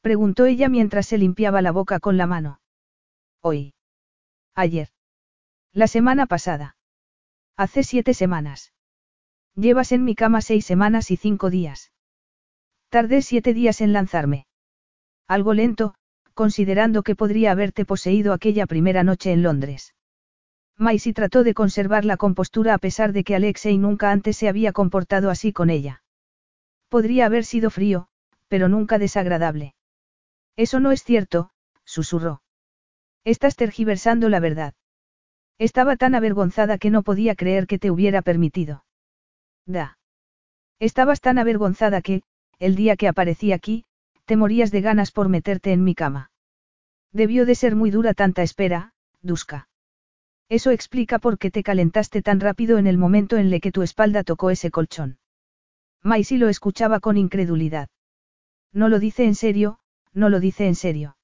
[0.02, 2.62] Preguntó ella mientras se limpiaba la boca con la mano.
[3.42, 3.74] Hoy.
[4.56, 4.90] Ayer.
[5.74, 6.78] La semana pasada.
[7.56, 8.74] Hace siete semanas.
[9.56, 11.92] Llevas en mi cama seis semanas y cinco días.
[12.90, 14.48] Tardé siete días en lanzarme.
[15.28, 15.96] Algo lento,
[16.34, 19.94] considerando que podría haberte poseído aquella primera noche en Londres.
[20.78, 24.72] Maisie trató de conservar la compostura a pesar de que Alexei nunca antes se había
[24.72, 26.04] comportado así con ella.
[26.88, 28.08] Podría haber sido frío,
[28.48, 29.76] pero nunca desagradable.
[30.56, 31.52] Eso no es cierto,
[31.84, 32.42] susurró.
[33.26, 34.74] Estás tergiversando la verdad.
[35.58, 38.86] Estaba tan avergonzada que no podía creer que te hubiera permitido.
[39.70, 40.00] Da.
[40.80, 42.24] Estabas tan avergonzada que,
[42.58, 43.86] el día que aparecí aquí,
[44.26, 46.32] te morías de ganas por meterte en mi cama.
[47.12, 49.70] Debió de ser muy dura tanta espera, Duska.
[50.50, 53.84] Eso explica por qué te calentaste tan rápido en el momento en el que tu
[53.84, 55.20] espalda tocó ese colchón.
[56.02, 57.90] Maisie lo escuchaba con incredulidad.
[58.74, 59.80] No lo dice en serio,
[60.14, 61.16] no lo dice en serio.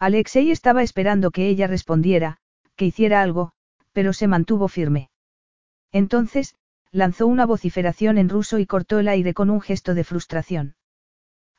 [0.00, 2.38] Alexei estaba esperando que ella respondiera,
[2.74, 3.52] que hiciera algo,
[3.92, 5.10] pero se mantuvo firme.
[5.92, 6.56] Entonces,
[6.92, 10.76] lanzó una vociferación en ruso y cortó el aire con un gesto de frustración.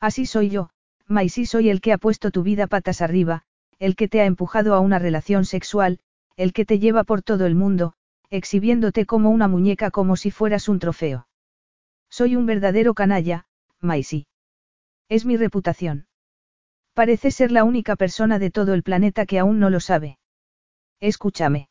[0.00, 0.70] Así soy yo,
[1.06, 3.44] Maisie soy el que ha puesto tu vida patas arriba,
[3.78, 6.00] el que te ha empujado a una relación sexual,
[6.36, 7.94] el que te lleva por todo el mundo,
[8.30, 11.26] exhibiéndote como una muñeca como si fueras un trofeo.
[12.08, 13.46] Soy un verdadero canalla,
[13.80, 14.26] Maisie.
[15.08, 16.06] Es mi reputación.
[16.94, 20.18] Parece ser la única persona de todo el planeta que aún no lo sabe.
[21.00, 21.68] Escúchame.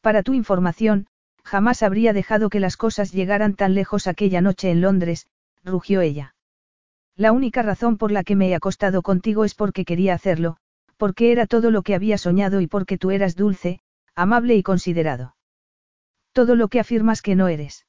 [0.00, 1.06] Para tu información,
[1.48, 5.26] jamás habría dejado que las cosas llegaran tan lejos aquella noche en Londres,
[5.64, 6.34] rugió ella.
[7.16, 10.58] La única razón por la que me he acostado contigo es porque quería hacerlo,
[10.98, 13.80] porque era todo lo que había soñado y porque tú eras dulce,
[14.14, 15.36] amable y considerado.
[16.32, 17.86] Todo lo que afirmas que no eres.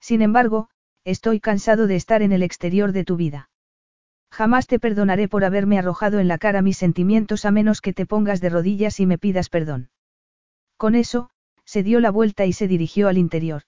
[0.00, 0.70] Sin embargo,
[1.04, 3.50] estoy cansado de estar en el exterior de tu vida.
[4.32, 8.06] Jamás te perdonaré por haberme arrojado en la cara mis sentimientos a menos que te
[8.06, 9.90] pongas de rodillas y me pidas perdón.
[10.78, 11.29] Con eso,
[11.70, 13.62] se dio la vuelta y se dirigió al interior.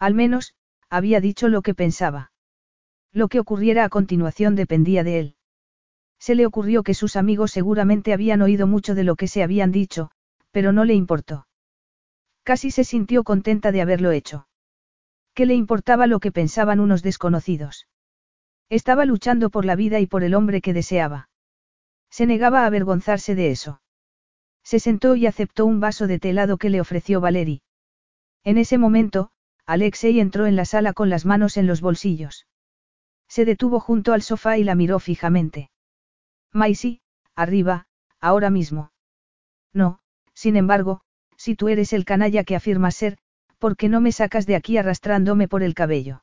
[0.00, 0.56] Al menos,
[0.90, 2.32] había dicho lo que pensaba.
[3.12, 5.36] Lo que ocurriera a continuación dependía de él.
[6.18, 9.70] Se le ocurrió que sus amigos seguramente habían oído mucho de lo que se habían
[9.70, 10.10] dicho,
[10.50, 11.46] pero no le importó.
[12.42, 14.48] Casi se sintió contenta de haberlo hecho.
[15.32, 17.86] ¿Qué le importaba lo que pensaban unos desconocidos?
[18.68, 21.28] Estaba luchando por la vida y por el hombre que deseaba.
[22.10, 23.80] Se negaba a avergonzarse de eso.
[24.64, 27.62] Se sentó y aceptó un vaso de té helado que le ofreció Valery.
[28.44, 29.30] En ese momento,
[29.66, 32.46] Alexei entró en la sala con las manos en los bolsillos.
[33.28, 35.70] Se detuvo junto al sofá y la miró fijamente.
[36.52, 37.00] Maisie,
[37.34, 37.86] arriba,
[38.20, 38.92] ahora mismo.
[39.72, 40.00] No,
[40.34, 41.00] sin embargo,
[41.36, 43.18] si tú eres el canalla que afirmas ser,
[43.58, 46.22] ¿por qué no me sacas de aquí arrastrándome por el cabello?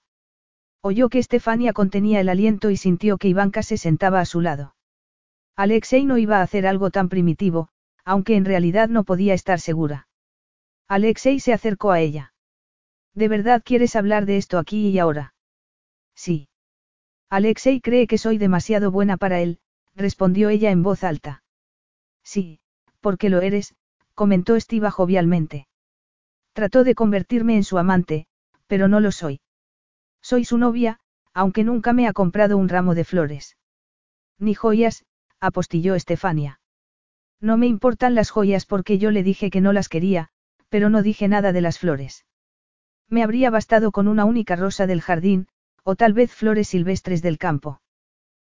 [0.82, 4.76] Oyó que Estefania contenía el aliento y sintió que Ivanka se sentaba a su lado.
[5.56, 7.70] Alexei no iba a hacer algo tan primitivo,
[8.10, 10.08] aunque en realidad no podía estar segura.
[10.88, 12.34] Alexei se acercó a ella.
[13.14, 15.36] ¿De verdad quieres hablar de esto aquí y ahora?
[16.16, 16.50] Sí.
[17.30, 19.60] Alexei cree que soy demasiado buena para él,
[19.96, 21.44] respondió ella en voz alta.
[22.24, 22.60] Sí,
[23.00, 23.76] porque lo eres,
[24.16, 25.68] comentó Estiva jovialmente.
[26.54, 28.26] Trató de convertirme en su amante,
[28.66, 29.40] pero no lo soy.
[30.20, 31.00] Soy su novia,
[31.36, 33.56] aunque nunca me ha comprado un ramo de flores.
[34.40, 35.06] Ni joyas,
[35.40, 36.59] apostilló Estefania.
[37.42, 40.30] No me importan las joyas porque yo le dije que no las quería,
[40.70, 42.26] pero no dije nada de las flores.
[43.08, 45.48] Me habría bastado con una única rosa del jardín,
[45.84, 47.82] o tal vez flores silvestres del campo.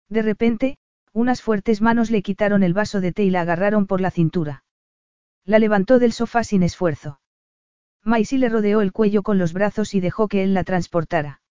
[0.07, 0.77] De repente,
[1.13, 4.63] unas fuertes manos le quitaron el vaso de té y la agarraron por la cintura.
[5.45, 7.19] La levantó del sofá sin esfuerzo.
[8.03, 11.41] Maisie le rodeó el cuello con los brazos y dejó que él la transportara.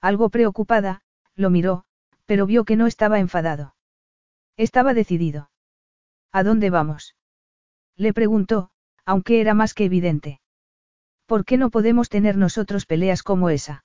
[0.00, 1.02] Algo preocupada,
[1.34, 1.84] lo miró,
[2.26, 3.74] pero vio que no estaba enfadado.
[4.56, 5.50] Estaba decidido.
[6.34, 7.14] ¿A dónde vamos?
[7.96, 8.70] Le preguntó,
[9.06, 10.40] aunque era más que evidente.
[11.26, 13.84] ¿Por qué no podemos tener nosotros peleas como esa?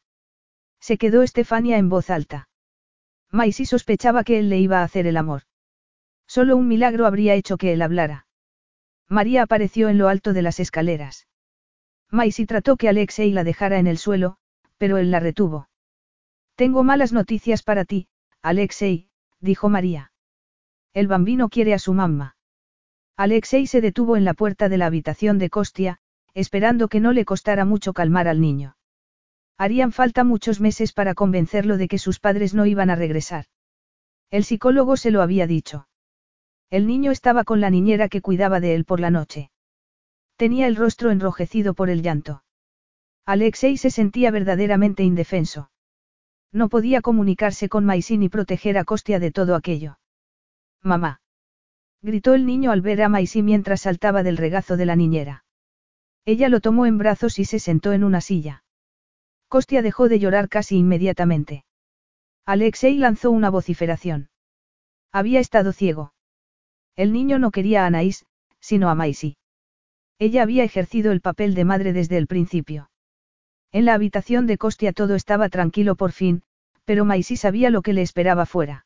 [0.80, 2.50] Se quedó Estefania en voz alta.
[3.30, 5.44] Maisie sospechaba que él le iba a hacer el amor.
[6.26, 8.26] Solo un milagro habría hecho que él hablara.
[9.08, 11.28] María apareció en lo alto de las escaleras.
[12.10, 14.38] Maisie trató que Alexei la dejara en el suelo,
[14.80, 15.70] pero él la retuvo.
[16.56, 18.08] Tengo malas noticias para ti,
[18.42, 20.14] Alexei, dijo María.
[20.96, 22.38] El bambino quiere a su mamá.
[23.20, 26.00] Alexei se detuvo en la puerta de la habitación de Costia,
[26.34, 28.78] esperando que no le costara mucho calmar al niño.
[29.58, 33.44] Harían falta muchos meses para convencerlo de que sus padres no iban a regresar.
[34.32, 35.90] El psicólogo se lo había dicho.
[36.70, 39.52] El niño estaba con la niñera que cuidaba de él por la noche.
[40.38, 42.46] Tenía el rostro enrojecido por el llanto.
[43.26, 45.72] Alexei se sentía verdaderamente indefenso.
[46.54, 50.00] No podía comunicarse con Maisie ni proteger a Costia de todo aquello.
[50.82, 51.20] Mamá.
[52.02, 55.44] Gritó el niño al ver a Maisie mientras saltaba del regazo de la niñera.
[56.26, 58.64] Ella lo tomó en brazos y se sentó en una silla.
[59.48, 61.66] Costia dejó de llorar casi inmediatamente.
[62.46, 64.30] Alexei lanzó una vociferación.
[65.12, 66.14] Había estado ciego.
[66.96, 68.26] El niño no quería a Anaís,
[68.60, 69.38] sino a Maisie.
[70.20, 72.90] Ella había ejercido el papel de madre desde el principio.
[73.72, 76.44] En la habitación de Costia todo estaba tranquilo por fin,
[76.86, 78.86] pero Maisy sabía lo que le esperaba fuera.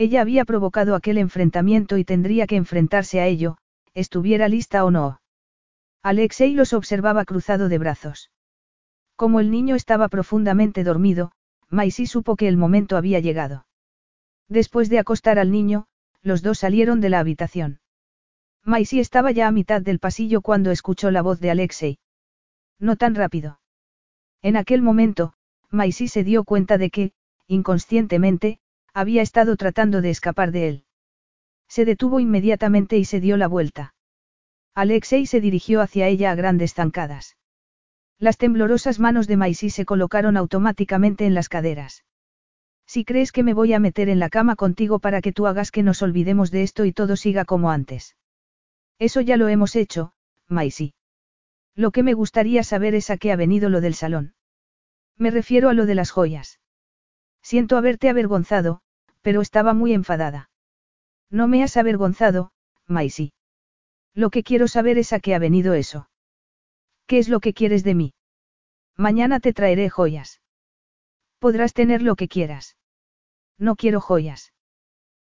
[0.00, 3.58] Ella había provocado aquel enfrentamiento y tendría que enfrentarse a ello,
[3.92, 5.20] estuviera lista o no.
[6.02, 8.30] Alexei los observaba cruzado de brazos.
[9.14, 11.32] Como el niño estaba profundamente dormido,
[11.68, 13.66] Maisy supo que el momento había llegado.
[14.48, 15.84] Después de acostar al niño,
[16.22, 17.80] los dos salieron de la habitación.
[18.64, 21.98] Maisie estaba ya a mitad del pasillo cuando escuchó la voz de Alexei.
[22.78, 23.60] No tan rápido.
[24.40, 25.34] En aquel momento,
[25.68, 27.12] Maisie se dio cuenta de que,
[27.46, 28.60] inconscientemente,
[28.94, 30.84] había estado tratando de escapar de él.
[31.68, 33.94] Se detuvo inmediatamente y se dio la vuelta.
[34.74, 37.36] Alexei se dirigió hacia ella a grandes zancadas.
[38.18, 42.04] Las temblorosas manos de Maisie se colocaron automáticamente en las caderas.
[42.86, 45.70] Si crees que me voy a meter en la cama contigo para que tú hagas
[45.70, 48.16] que nos olvidemos de esto y todo siga como antes.
[48.98, 50.12] Eso ya lo hemos hecho,
[50.48, 50.92] Maisie.
[51.74, 54.34] Lo que me gustaría saber es a qué ha venido lo del salón.
[55.16, 56.59] Me refiero a lo de las joyas.
[57.42, 58.80] Siento haberte avergonzado,
[59.22, 60.50] pero estaba muy enfadada.
[61.30, 62.52] No me has avergonzado,
[62.86, 63.32] Maisie.
[64.14, 66.08] Lo que quiero saber es a qué ha venido eso.
[67.06, 68.14] ¿Qué es lo que quieres de mí?
[68.96, 70.40] Mañana te traeré joyas.
[71.38, 72.76] Podrás tener lo que quieras.
[73.58, 74.52] No quiero joyas.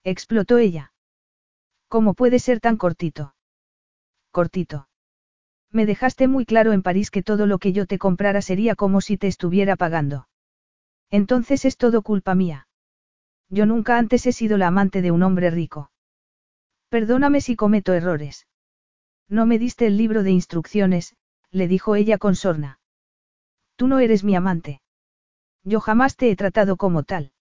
[0.05, 0.93] Explotó ella.
[1.89, 3.35] ¿Cómo puede ser tan cortito?
[4.31, 4.89] cortito.
[5.71, 9.01] Me dejaste muy claro en París que todo lo que yo te comprara sería como
[9.01, 10.29] si te estuviera pagando.
[11.11, 12.69] Entonces es todo culpa mía.
[13.49, 15.91] Yo nunca antes he sido la amante de un hombre rico.
[16.89, 18.47] Perdóname si cometo errores.
[19.29, 21.15] No me diste el libro de instrucciones,
[21.51, 22.81] le dijo ella con sorna.
[23.77, 24.81] Tú no eres mi amante.
[25.65, 27.33] Yo jamás te he tratado como tal.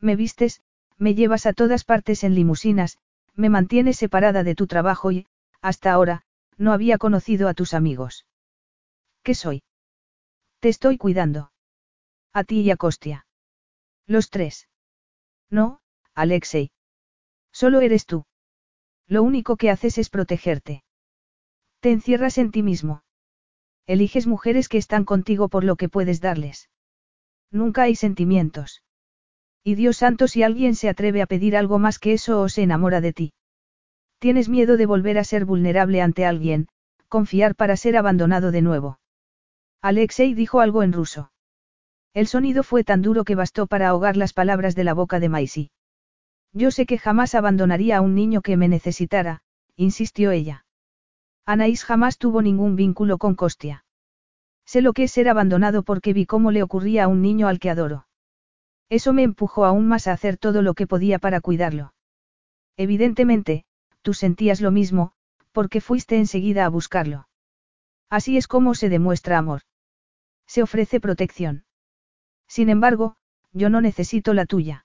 [0.00, 0.62] Me vistes,
[0.98, 2.98] me llevas a todas partes en limusinas,
[3.34, 5.26] me mantienes separada de tu trabajo y,
[5.60, 6.24] hasta ahora,
[6.58, 8.26] no había conocido a tus amigos.
[9.22, 9.62] ¿Qué soy?
[10.60, 11.51] Te estoy cuidando.
[12.34, 13.26] A ti y a Costia.
[14.06, 14.68] Los tres.
[15.50, 15.80] No,
[16.14, 16.70] Alexei.
[17.52, 18.24] Solo eres tú.
[19.06, 20.82] Lo único que haces es protegerte.
[21.80, 23.02] Te encierras en ti mismo.
[23.86, 26.70] Eliges mujeres que están contigo por lo que puedes darles.
[27.50, 28.82] Nunca hay sentimientos.
[29.62, 32.62] Y Dios santo si alguien se atreve a pedir algo más que eso o se
[32.62, 33.32] enamora de ti.
[34.18, 36.68] Tienes miedo de volver a ser vulnerable ante alguien,
[37.08, 39.00] confiar para ser abandonado de nuevo.
[39.82, 41.31] Alexei dijo algo en ruso.
[42.14, 45.28] El sonido fue tan duro que bastó para ahogar las palabras de la boca de
[45.28, 45.70] Maisie.
[46.52, 49.42] Yo sé que jamás abandonaría a un niño que me necesitara,
[49.76, 50.66] insistió ella.
[51.46, 53.84] Anaís jamás tuvo ningún vínculo con Costia.
[54.66, 57.58] Sé lo que es ser abandonado porque vi cómo le ocurría a un niño al
[57.58, 58.06] que adoro.
[58.90, 61.94] Eso me empujó aún más a hacer todo lo que podía para cuidarlo.
[62.76, 63.64] Evidentemente,
[64.02, 65.12] tú sentías lo mismo,
[65.52, 67.28] porque fuiste enseguida a buscarlo.
[68.10, 69.62] Así es como se demuestra amor.
[70.46, 71.64] Se ofrece protección.
[72.52, 73.16] Sin embargo,
[73.54, 74.84] yo no necesito la tuya.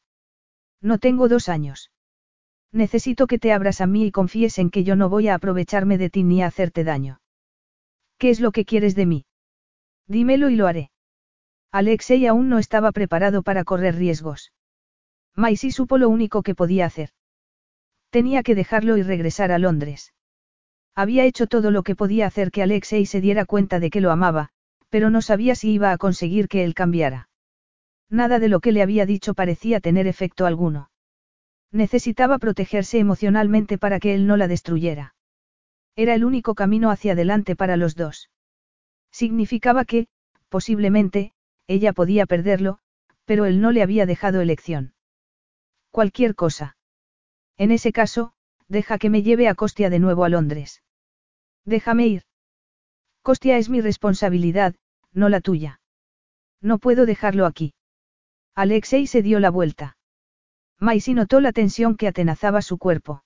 [0.82, 1.92] No tengo dos años.
[2.72, 5.98] Necesito que te abras a mí y confíes en que yo no voy a aprovecharme
[5.98, 7.20] de ti ni a hacerte daño.
[8.18, 9.26] ¿Qué es lo que quieres de mí?
[10.08, 10.92] Dímelo y lo haré.
[11.74, 14.54] Alexei aún no estaba preparado para correr riesgos.
[15.36, 17.10] Maisie supo lo único que podía hacer.
[18.12, 20.14] Tenía que dejarlo y regresar a Londres.
[20.96, 24.12] Había hecho todo lo que podía hacer que Alexei se diera cuenta de que lo
[24.12, 24.52] amaba,
[24.88, 27.28] pero no sabía si iba a conseguir que él cambiara.
[28.10, 30.90] Nada de lo que le había dicho parecía tener efecto alguno.
[31.72, 35.16] Necesitaba protegerse emocionalmente para que él no la destruyera.
[35.96, 38.30] Era el único camino hacia adelante para los dos.
[39.12, 40.08] Significaba que,
[40.48, 41.34] posiblemente,
[41.68, 42.80] ella podía perderlo,
[43.26, 44.94] pero él no le había dejado elección.
[45.92, 46.78] Cualquier cosa.
[47.58, 48.34] En ese caso,
[48.68, 50.84] deja que me lleve a Costia de nuevo a Londres.
[51.66, 52.24] Déjame ir.
[53.22, 54.76] Costia es mi responsabilidad,
[55.12, 55.82] no la tuya.
[56.62, 57.74] No puedo dejarlo aquí.
[58.58, 59.98] Alexei se dio la vuelta.
[60.80, 63.24] Maisie notó la tensión que atenazaba su cuerpo.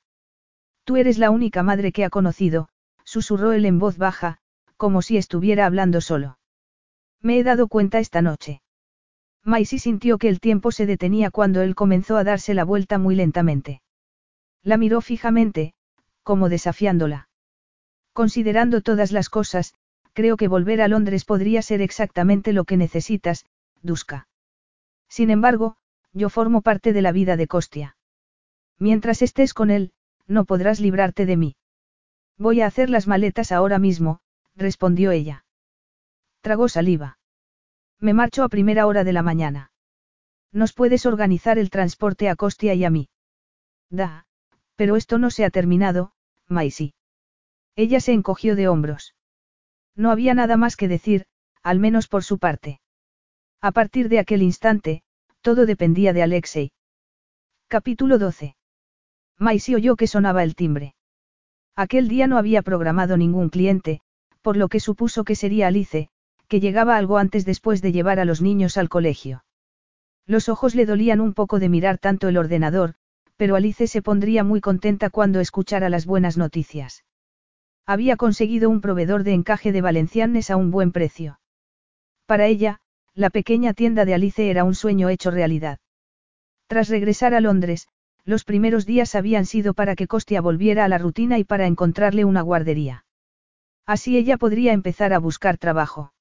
[0.84, 2.68] Tú eres la única madre que ha conocido,
[3.06, 4.40] susurró él en voz baja,
[4.76, 6.38] como si estuviera hablando solo.
[7.22, 8.62] Me he dado cuenta esta noche.
[9.42, 13.16] Maisie sintió que el tiempo se detenía cuando él comenzó a darse la vuelta muy
[13.16, 13.82] lentamente.
[14.64, 15.76] La miró fijamente,
[16.24, 17.30] como desafiándola.
[18.12, 19.76] Considerando todas las cosas,
[20.12, 23.46] creo que volver a Londres podría ser exactamente lo que necesitas,
[23.82, 24.28] Duska.
[25.12, 25.76] Sin embargo,
[26.14, 27.98] yo formo parte de la vida de Costia.
[28.80, 29.92] Mientras estés con él,
[30.26, 31.56] no podrás librarte de mí.
[32.38, 34.22] Voy a hacer las maletas ahora mismo,
[34.56, 35.44] respondió ella.
[36.40, 37.20] Tragó saliva.
[38.00, 39.74] Me marcho a primera hora de la mañana.
[40.54, 43.10] Nos puedes organizar el transporte a Costia y a mí.
[43.90, 44.26] Da,
[44.78, 46.14] pero esto no se ha terminado,
[46.48, 46.94] Maisie.
[47.76, 49.14] Ella se encogió de hombros.
[49.94, 51.26] No había nada más que decir,
[51.64, 52.80] al menos por su parte.
[53.64, 55.04] A partir de aquel instante,
[55.42, 56.72] todo dependía de Alexei.
[57.68, 58.56] Capítulo 12.
[59.38, 60.96] Maisie oyó que sonaba el timbre.
[61.76, 64.02] Aquel día no había programado ningún cliente,
[64.42, 66.10] por lo que supuso que sería Alice,
[66.48, 69.46] que llegaba algo antes después de llevar a los niños al colegio.
[70.26, 72.96] Los ojos le dolían un poco de mirar tanto el ordenador,
[73.38, 77.06] pero Alice se pondría muy contenta cuando escuchara las buenas noticias.
[77.86, 81.40] Había conseguido un proveedor de encaje de valencianes a un buen precio.
[82.26, 82.81] Para ella,
[83.14, 85.80] la pequeña tienda de Alice era un sueño hecho realidad.
[86.68, 87.88] Tras regresar a Londres,
[88.24, 92.24] los primeros días habían sido para que Costia volviera a la rutina y para encontrarle
[92.24, 93.06] una guardería.
[93.86, 96.14] Así ella podría empezar a buscar trabajo.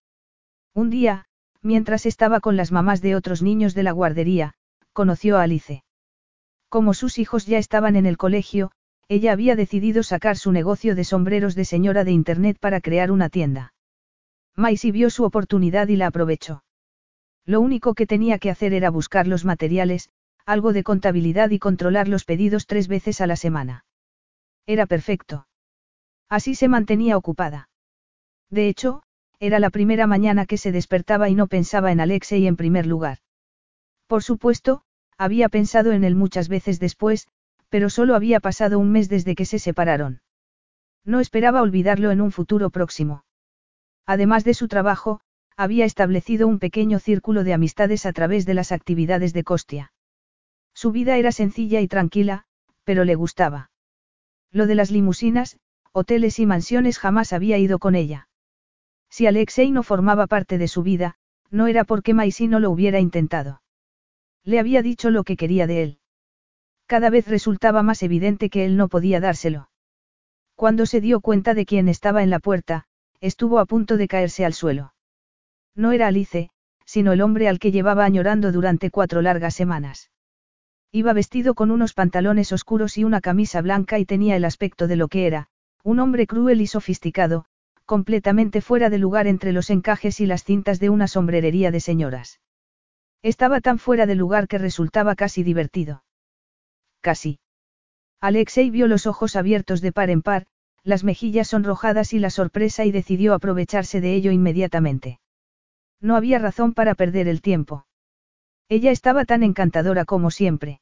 [0.74, 1.26] Un día,
[1.62, 4.54] mientras estaba con las mamás de otros niños de la guardería,
[4.92, 5.84] conoció a Alice.
[6.68, 8.72] Como sus hijos ya estaban en el colegio,
[9.08, 13.28] ella había decidido sacar su negocio de sombreros de señora de Internet para crear una
[13.28, 13.74] tienda.
[14.56, 16.62] Maisie vio su oportunidad y la aprovechó.
[17.46, 20.10] Lo único que tenía que hacer era buscar los materiales,
[20.46, 23.84] algo de contabilidad y controlar los pedidos tres veces a la semana.
[24.66, 25.46] Era perfecto.
[26.28, 27.68] Así se mantenía ocupada.
[28.50, 29.02] De hecho,
[29.38, 33.18] era la primera mañana que se despertaba y no pensaba en Alexei en primer lugar.
[34.06, 34.82] Por supuesto,
[35.16, 37.28] había pensado en él muchas veces después,
[37.68, 40.20] pero solo había pasado un mes desde que se separaron.
[41.04, 43.24] No esperaba olvidarlo en un futuro próximo.
[44.06, 45.20] Además de su trabajo,
[45.60, 49.92] había establecido un pequeño círculo de amistades a través de las actividades de Costia.
[50.72, 52.44] Su vida era sencilla y tranquila,
[52.84, 53.70] pero le gustaba.
[54.50, 55.58] Lo de las limusinas,
[55.92, 58.26] hoteles y mansiones jamás había ido con ella.
[59.10, 61.16] Si Alexei no formaba parte de su vida,
[61.50, 63.60] no era porque Maisie no lo hubiera intentado.
[64.44, 65.98] Le había dicho lo que quería de él.
[66.86, 69.68] Cada vez resultaba más evidente que él no podía dárselo.
[70.54, 72.86] Cuando se dio cuenta de quién estaba en la puerta,
[73.20, 74.94] estuvo a punto de caerse al suelo.
[75.74, 76.50] No era Alice,
[76.84, 80.10] sino el hombre al que llevaba añorando durante cuatro largas semanas.
[80.92, 84.96] Iba vestido con unos pantalones oscuros y una camisa blanca y tenía el aspecto de
[84.96, 85.46] lo que era,
[85.84, 87.44] un hombre cruel y sofisticado,
[87.84, 92.40] completamente fuera de lugar entre los encajes y las cintas de una sombrerería de señoras.
[93.22, 96.02] Estaba tan fuera de lugar que resultaba casi divertido.
[97.00, 97.38] Casi.
[98.20, 100.46] Alexei vio los ojos abiertos de par en par,
[100.82, 105.20] las mejillas sonrojadas y la sorpresa y decidió aprovecharse de ello inmediatamente.
[106.00, 107.86] No había razón para perder el tiempo.
[108.68, 110.80] Ella estaba tan encantadora como siempre.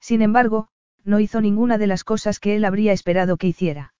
[0.00, 0.68] Sin embargo,
[1.04, 3.94] no hizo ninguna de las cosas que él habría esperado que hiciera.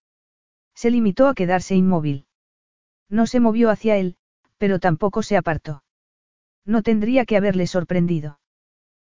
[0.75, 2.27] Se limitó a quedarse inmóvil.
[3.09, 4.17] No se movió hacia él,
[4.59, 5.83] pero tampoco se apartó.
[6.65, 8.39] No tendría que haberle sorprendido.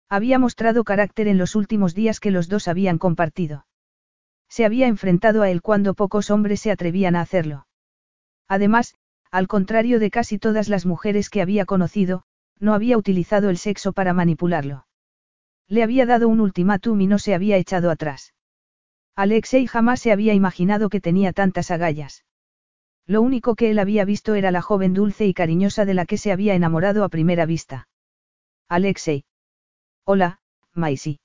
[0.09, 3.67] Había mostrado carácter en los últimos días que los dos habían compartido.
[4.49, 7.67] Se había enfrentado a él cuando pocos hombres se atrevían a hacerlo.
[8.47, 8.95] Además,
[9.31, 12.25] al contrario de casi todas las mujeres que había conocido,
[12.59, 14.87] no había utilizado el sexo para manipularlo.
[15.69, 18.35] Le había dado un ultimátum y no se había echado atrás.
[19.15, 22.25] Alexei jamás se había imaginado que tenía tantas agallas.
[23.07, 26.19] Lo único que él había visto era la joven dulce y cariñosa de la que
[26.19, 27.89] se había enamorado a primera vista.
[28.69, 29.25] Alexei.
[30.05, 30.41] Hola,
[30.73, 31.21] Maisie.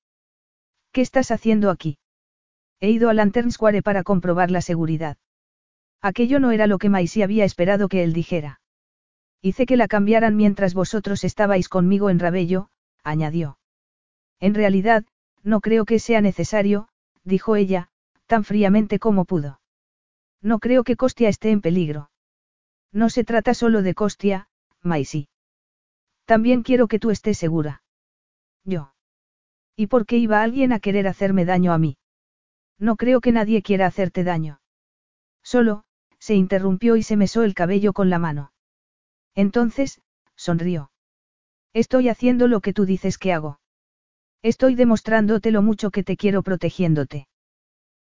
[0.92, 1.98] ¿Qué estás haciendo aquí?
[2.80, 5.18] He ido a Lantern Square para comprobar la seguridad.
[6.02, 8.60] Aquello no era lo que Maisie había esperado que él dijera.
[9.42, 12.70] Hice que la cambiaran mientras vosotros estabais conmigo en Rabello,
[13.04, 13.58] añadió.
[14.40, 15.06] En realidad,
[15.44, 16.88] no creo que sea necesario,
[17.24, 17.90] dijo ella,
[18.26, 19.60] tan fríamente como pudo.
[20.42, 22.10] No creo que Costia esté en peligro.
[22.92, 24.48] No se trata solo de Costia,
[24.82, 25.30] Maisie.
[26.26, 27.84] También quiero que tú estés segura.
[28.64, 28.94] Yo.
[29.76, 31.98] ¿Y por qué iba alguien a querer hacerme daño a mí?
[32.80, 34.62] No creo que nadie quiera hacerte daño.
[35.44, 35.84] Solo,
[36.22, 38.53] se interrumpió y se mesó el cabello con la mano.
[39.33, 40.01] Entonces,
[40.35, 40.91] sonrió.
[41.74, 43.59] Estoy haciendo lo que tú dices que hago.
[44.43, 47.27] Estoy demostrándote lo mucho que te quiero protegiéndote.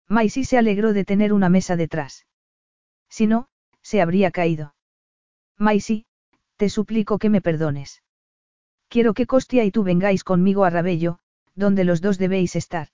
[0.09, 2.27] Maisie se alegró de tener una mesa detrás.
[3.09, 3.47] Si no,
[3.81, 4.75] se habría caído.
[5.57, 6.05] Maisie,
[6.57, 8.03] te suplico que me perdones.
[8.89, 11.19] Quiero que Costia y tú vengáis conmigo a Rabello,
[11.55, 12.89] donde los dos debéis estar.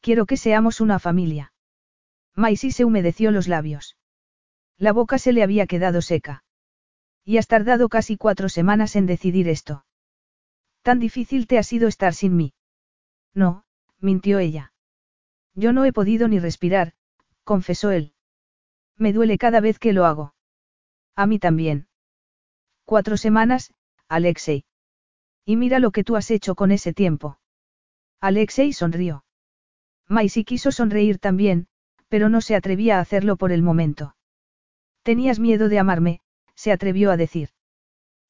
[0.00, 1.52] Quiero que seamos una familia.
[2.34, 3.96] Maisie se humedeció los labios.
[4.78, 6.44] La boca se le había quedado seca.
[7.24, 9.84] Y has tardado casi cuatro semanas en decidir esto.
[10.82, 12.54] Tan difícil te ha sido estar sin mí.
[13.34, 13.64] No,
[14.00, 14.72] mintió ella.
[15.54, 16.94] Yo no he podido ni respirar,
[17.44, 18.14] confesó él.
[18.96, 20.34] Me duele cada vez que lo hago.
[21.14, 21.88] A mí también.
[22.84, 23.72] Cuatro semanas,
[24.08, 24.64] Alexei.
[25.44, 27.38] Y mira lo que tú has hecho con ese tiempo.
[28.20, 29.24] Alexei sonrió.
[30.08, 31.66] Maisie quiso sonreír también,
[32.08, 34.14] pero no se atrevía a hacerlo por el momento.
[35.02, 36.20] Tenías miedo de amarme,
[36.54, 37.50] se atrevió a decir.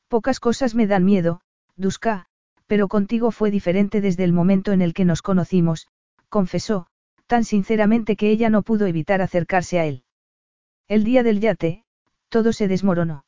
[0.09, 1.41] Pocas cosas me dan miedo,
[1.77, 2.27] Duska,
[2.67, 5.89] pero contigo fue diferente desde el momento en el que nos conocimos,
[6.29, 6.87] confesó,
[7.27, 10.05] tan sinceramente que ella no pudo evitar acercarse a él.
[10.89, 11.85] El día del yate,
[12.29, 13.25] todo se desmoronó.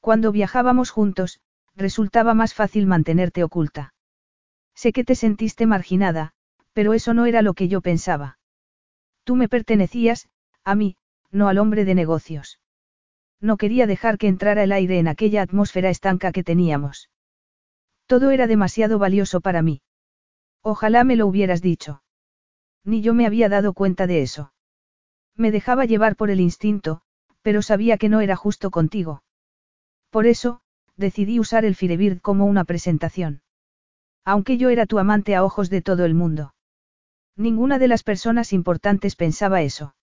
[0.00, 1.40] Cuando viajábamos juntos,
[1.74, 3.94] resultaba más fácil mantenerte oculta.
[4.74, 6.32] Sé que te sentiste marginada,
[6.72, 8.38] pero eso no era lo que yo pensaba.
[9.24, 10.28] Tú me pertenecías,
[10.64, 10.96] a mí,
[11.32, 12.60] no al hombre de negocios.
[13.40, 17.10] No quería dejar que entrara el aire en aquella atmósfera estanca que teníamos.
[18.06, 19.82] Todo era demasiado valioso para mí.
[20.62, 22.02] Ojalá me lo hubieras dicho.
[22.84, 24.52] Ni yo me había dado cuenta de eso.
[25.36, 27.02] Me dejaba llevar por el instinto,
[27.42, 29.24] pero sabía que no era justo contigo.
[30.10, 30.60] Por eso,
[30.96, 33.42] decidí usar el Firebird como una presentación.
[34.24, 36.54] Aunque yo era tu amante a ojos de todo el mundo.
[37.36, 39.94] Ninguna de las personas importantes pensaba eso.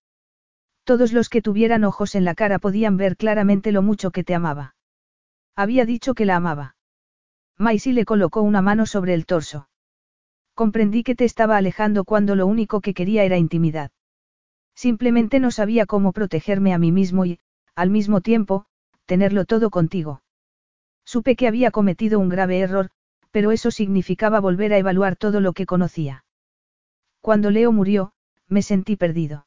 [0.89, 4.33] Todos los que tuvieran ojos en la cara podían ver claramente lo mucho que te
[4.33, 4.73] amaba.
[5.55, 6.77] Había dicho que la amaba.
[7.59, 9.69] Maisie le colocó una mano sobre el torso.
[10.55, 13.91] Comprendí que te estaba alejando cuando lo único que quería era intimidad.
[14.73, 17.37] Simplemente no sabía cómo protegerme a mí mismo y,
[17.75, 18.65] al mismo tiempo,
[19.05, 20.23] tenerlo todo contigo.
[21.05, 22.89] Supe que había cometido un grave error,
[23.29, 26.25] pero eso significaba volver a evaluar todo lo que conocía.
[27.21, 28.11] Cuando Leo murió,
[28.47, 29.45] me sentí perdido.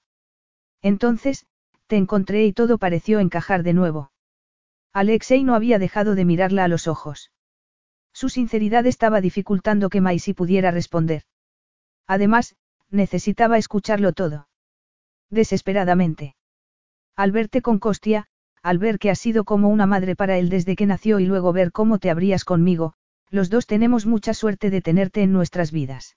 [0.83, 1.47] Entonces,
[1.87, 4.13] te encontré y todo pareció encajar de nuevo.
[4.93, 7.33] Alexei no había dejado de mirarla a los ojos.
[8.13, 11.23] Su sinceridad estaba dificultando que Maisie pudiera responder.
[12.07, 12.57] Además,
[12.91, 14.49] necesitaba escucharlo todo.
[15.31, 16.37] Desesperadamente.
[17.17, 18.27] Al verte con Costia,
[18.63, 21.53] al ver que has sido como una madre para él desde que nació y luego
[21.53, 22.95] ver cómo te abrías conmigo,
[23.31, 26.17] los dos tenemos mucha suerte de tenerte en nuestras vidas.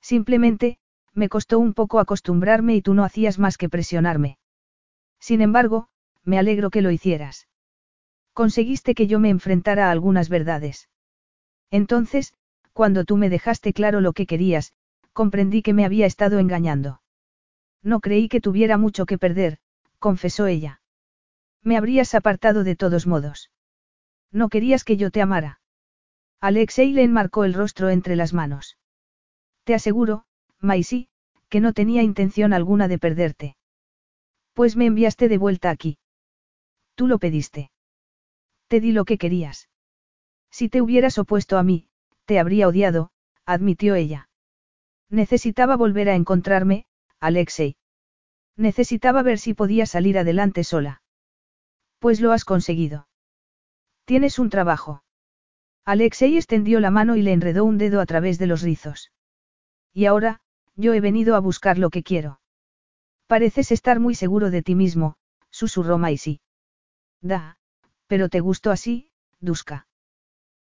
[0.00, 0.78] Simplemente,
[1.14, 4.38] me costó un poco acostumbrarme y tú no hacías más que presionarme.
[5.20, 5.88] Sin embargo,
[6.24, 7.48] me alegro que lo hicieras.
[8.32, 10.88] Conseguiste que yo me enfrentara a algunas verdades.
[11.70, 12.34] Entonces,
[12.72, 14.72] cuando tú me dejaste claro lo que querías,
[15.12, 17.00] comprendí que me había estado engañando.
[17.82, 19.58] No creí que tuviera mucho que perder,
[19.98, 20.80] confesó ella.
[21.62, 23.50] Me habrías apartado de todos modos.
[24.32, 25.60] No querías que yo te amara.
[26.40, 28.76] Alexei le enmarcó el rostro entre las manos.
[29.62, 30.24] Te aseguro,
[30.64, 31.08] Maisie,
[31.48, 33.56] que no tenía intención alguna de perderte.
[34.54, 35.98] Pues me enviaste de vuelta aquí.
[36.94, 37.70] Tú lo pediste.
[38.68, 39.68] Te di lo que querías.
[40.50, 41.88] Si te hubieras opuesto a mí,
[42.24, 43.10] te habría odiado,
[43.44, 44.28] admitió ella.
[45.10, 46.86] Necesitaba volver a encontrarme,
[47.20, 47.76] Alexei.
[48.56, 51.02] Necesitaba ver si podía salir adelante sola.
[51.98, 53.08] Pues lo has conseguido.
[54.04, 55.02] Tienes un trabajo.
[55.84, 59.12] Alexei extendió la mano y le enredó un dedo a través de los rizos.
[59.92, 60.40] Y ahora,
[60.76, 62.40] yo he venido a buscar lo que quiero.
[63.26, 65.16] Pareces estar muy seguro de ti mismo,
[65.50, 66.40] susurró Maisy.
[67.20, 67.56] Da,
[68.06, 69.86] pero te gustó así, Duska.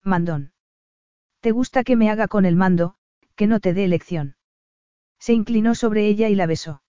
[0.04, 0.52] Mandón.
[1.40, 2.96] ¿Te gusta que me haga con el mando,
[3.36, 4.36] que no te dé elección?
[5.20, 6.82] Se inclinó sobre ella y la besó.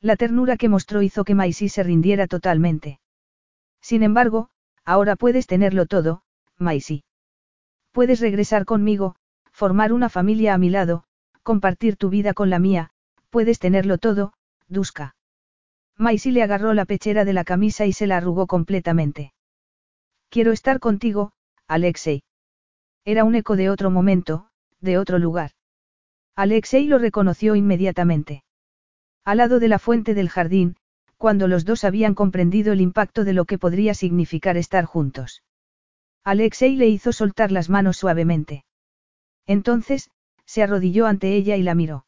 [0.00, 3.00] La ternura que mostró hizo que Maisy se rindiera totalmente.
[3.80, 4.50] Sin embargo,
[4.84, 6.22] ahora puedes tenerlo todo,
[6.58, 7.04] Maisy.
[7.92, 9.16] Puedes regresar conmigo,
[9.50, 11.04] formar una familia a mi lado,
[11.46, 12.90] compartir tu vida con la mía,
[13.30, 14.32] puedes tenerlo todo,
[14.66, 15.14] Duska.
[15.96, 19.32] Maisy le agarró la pechera de la camisa y se la arrugó completamente.
[20.28, 21.30] Quiero estar contigo,
[21.68, 22.24] Alexei.
[23.04, 24.48] Era un eco de otro momento,
[24.80, 25.52] de otro lugar.
[26.34, 28.42] Alexei lo reconoció inmediatamente.
[29.24, 30.74] Al lado de la fuente del jardín,
[31.16, 35.44] cuando los dos habían comprendido el impacto de lo que podría significar estar juntos.
[36.24, 38.64] Alexei le hizo soltar las manos suavemente.
[39.46, 40.10] Entonces,
[40.46, 42.06] se arrodilló ante ella y la miró.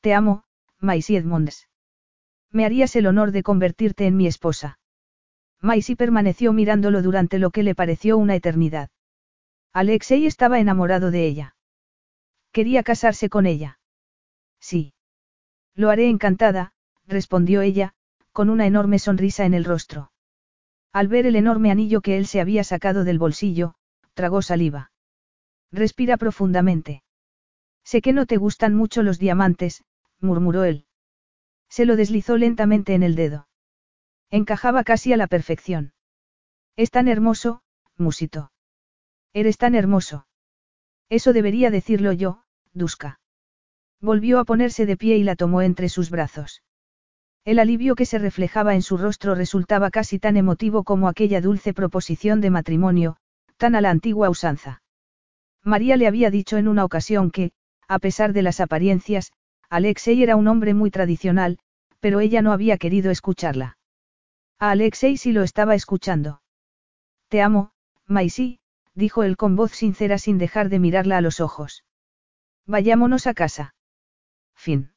[0.00, 0.44] Te amo,
[0.80, 1.68] Maisie Edmonds.
[2.50, 4.78] Me harías el honor de convertirte en mi esposa.
[5.60, 8.90] Maisie permaneció mirándolo durante lo que le pareció una eternidad.
[9.72, 11.56] Alexei estaba enamorado de ella.
[12.52, 13.80] Quería casarse con ella.
[14.60, 14.94] Sí.
[15.74, 16.72] Lo haré encantada,
[17.06, 17.94] respondió ella,
[18.32, 20.12] con una enorme sonrisa en el rostro.
[20.92, 23.74] Al ver el enorme anillo que él se había sacado del bolsillo,
[24.14, 24.92] tragó saliva.
[25.72, 27.03] Respira profundamente.
[27.84, 29.84] Sé que no te gustan mucho los diamantes,
[30.20, 30.86] murmuró él.
[31.68, 33.48] Se lo deslizó lentamente en el dedo.
[34.30, 35.92] Encajaba casi a la perfección.
[36.76, 37.62] Es tan hermoso,
[37.96, 38.52] musitó.
[39.32, 40.26] Eres tan hermoso.
[41.08, 43.20] Eso debería decirlo yo, Duska.
[44.00, 46.62] Volvió a ponerse de pie y la tomó entre sus brazos.
[47.44, 51.74] El alivio que se reflejaba en su rostro resultaba casi tan emotivo como aquella dulce
[51.74, 53.16] proposición de matrimonio,
[53.58, 54.82] tan a la antigua usanza.
[55.62, 57.52] María le había dicho en una ocasión que,
[57.88, 59.32] a pesar de las apariencias,
[59.68, 61.58] Alexei era un hombre muy tradicional,
[62.00, 63.78] pero ella no había querido escucharla.
[64.58, 66.42] A Alexei sí lo estaba escuchando.
[67.28, 67.72] Te amo,
[68.06, 68.60] Maisy,
[68.94, 71.84] dijo él con voz sincera sin dejar de mirarla a los ojos.
[72.66, 73.74] Vayámonos a casa.
[74.54, 74.93] Fin.